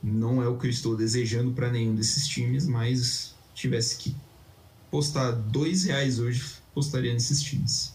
Não 0.08 0.42
é 0.44 0.48
o 0.48 0.58
que 0.58 0.68
eu 0.68 0.70
estou 0.70 0.96
desejando 0.96 1.52
para 1.52 1.72
nenhum 1.72 1.96
desses 1.96 2.28
times, 2.28 2.68
mas 2.68 3.34
tivesse 3.56 3.98
que 3.98 4.16
postar 4.92 5.32
dois 5.32 5.86
reais 5.86 6.20
hoje, 6.20 6.44
postaria 6.76 7.12
nesses 7.12 7.42
times. 7.42 7.92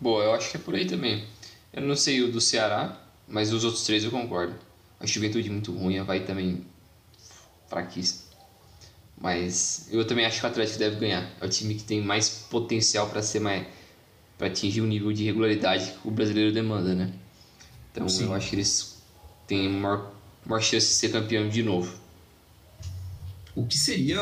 Boa, 0.00 0.22
eu 0.22 0.32
acho 0.32 0.48
que 0.50 0.56
é 0.56 0.60
por 0.60 0.76
aí 0.76 0.86
também. 0.86 1.26
Eu 1.72 1.82
não 1.82 1.96
sei 1.96 2.22
o 2.22 2.30
do 2.30 2.40
Ceará, 2.40 3.04
mas 3.26 3.52
os 3.52 3.64
outros 3.64 3.84
três 3.84 4.04
eu 4.04 4.12
concordo. 4.12 4.54
A 5.00 5.06
Juventude 5.06 5.50
muito 5.50 5.76
ruim, 5.76 5.98
a 5.98 6.02
Havaí 6.02 6.20
também 6.20 6.64
fraquíssimo. 7.68 8.26
Mas 9.20 9.88
eu 9.90 10.06
também 10.06 10.24
acho 10.24 10.38
que 10.38 10.46
o 10.46 10.48
Atlético 10.48 10.78
deve 10.78 10.96
ganhar. 10.96 11.32
É 11.40 11.44
o 11.44 11.48
time 11.48 11.74
que 11.74 11.82
tem 11.82 12.00
mais 12.00 12.28
potencial 12.48 13.08
para 13.08 13.22
ser 13.22 13.40
mais 13.40 13.66
para 14.38 14.48
atingir 14.48 14.82
o 14.82 14.86
nível 14.86 15.12
de 15.12 15.24
regularidade 15.24 15.92
que 15.92 16.06
o 16.06 16.10
brasileiro 16.10 16.52
demanda, 16.52 16.94
né? 16.94 17.12
Então 17.90 18.08
Sim. 18.08 18.26
eu 18.26 18.34
acho 18.34 18.50
que 18.50 18.56
eles 18.56 19.02
têm 19.46 19.68
maior, 19.68 20.12
maior 20.46 20.60
chance 20.62 20.86
de 20.88 20.92
ser 20.94 21.10
campeão 21.10 21.48
de 21.48 21.62
novo. 21.62 21.92
O 23.54 23.66
que 23.66 23.78
seria 23.78 24.20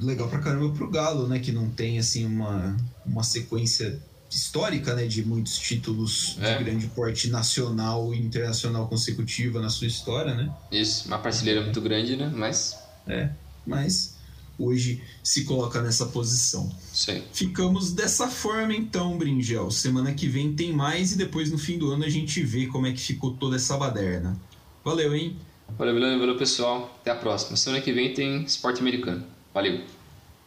legal 0.00 0.28
pra 0.28 0.38
caramba 0.38 0.72
pro 0.74 0.88
Galo, 0.88 1.26
né? 1.26 1.40
Que 1.40 1.50
não 1.50 1.68
tem, 1.68 1.98
assim, 1.98 2.24
uma, 2.24 2.76
uma 3.04 3.24
sequência 3.24 4.00
histórica, 4.30 4.94
né? 4.94 5.06
De 5.06 5.24
muitos 5.24 5.58
títulos 5.58 6.36
É. 6.40 6.56
de 6.58 6.64
grande 6.64 6.86
porte 6.88 7.28
nacional 7.28 8.14
e 8.14 8.18
internacional 8.20 8.86
consecutiva 8.86 9.60
na 9.60 9.68
sua 9.68 9.88
história, 9.88 10.34
né? 10.34 10.52
Isso, 10.70 11.08
uma 11.08 11.18
prateleira 11.18 11.62
muito 11.62 11.80
grande, 11.80 12.16
né? 12.16 12.30
Mas, 12.32 12.76
É, 13.06 13.30
mas 13.66 14.14
hoje 14.56 15.02
se 15.24 15.42
coloca 15.44 15.82
nessa 15.82 16.06
posição. 16.06 16.70
aí. 17.08 17.24
Ficamos 17.32 17.92
dessa 17.92 18.28
forma 18.28 18.74
então, 18.74 19.18
Bringel. 19.18 19.72
Semana 19.72 20.12
que 20.14 20.28
vem 20.28 20.52
tem 20.54 20.72
mais 20.72 21.12
e 21.12 21.16
depois 21.16 21.50
no 21.50 21.58
fim 21.58 21.78
do 21.78 21.90
ano 21.90 22.04
a 22.04 22.08
gente 22.08 22.40
vê 22.44 22.66
como 22.68 22.86
é 22.86 22.92
que 22.92 23.00
ficou 23.00 23.32
toda 23.34 23.56
essa 23.56 23.76
baderna. 23.76 24.38
Valeu, 24.84 25.14
hein? 25.16 25.36
Valeu, 25.76 25.94
valeu, 25.94 26.18
valeu, 26.18 26.36
pessoal. 26.36 26.96
Até 27.00 27.10
a 27.10 27.16
próxima. 27.16 27.56
Semana 27.56 27.82
que 27.82 27.92
vem 27.92 28.14
tem 28.14 28.42
esporte 28.42 28.80
americano. 28.80 29.24
Valeu. 29.52 29.80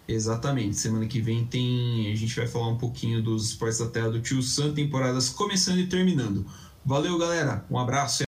Exatamente. 0.07 0.77
Semana 0.77 1.05
que 1.05 1.21
vem 1.21 1.45
tem. 1.45 2.11
A 2.11 2.15
gente 2.15 2.35
vai 2.35 2.47
falar 2.47 2.67
um 2.67 2.77
pouquinho 2.77 3.21
dos 3.21 3.49
esportes 3.49 3.79
da 3.79 3.87
terra 3.87 4.09
do 4.09 4.21
Tio 4.21 4.41
Sam, 4.41 4.73
temporadas 4.73 5.29
começando 5.29 5.79
e 5.79 5.87
terminando. 5.87 6.45
Valeu, 6.85 7.17
galera. 7.17 7.65
Um 7.69 7.77
abraço. 7.77 8.23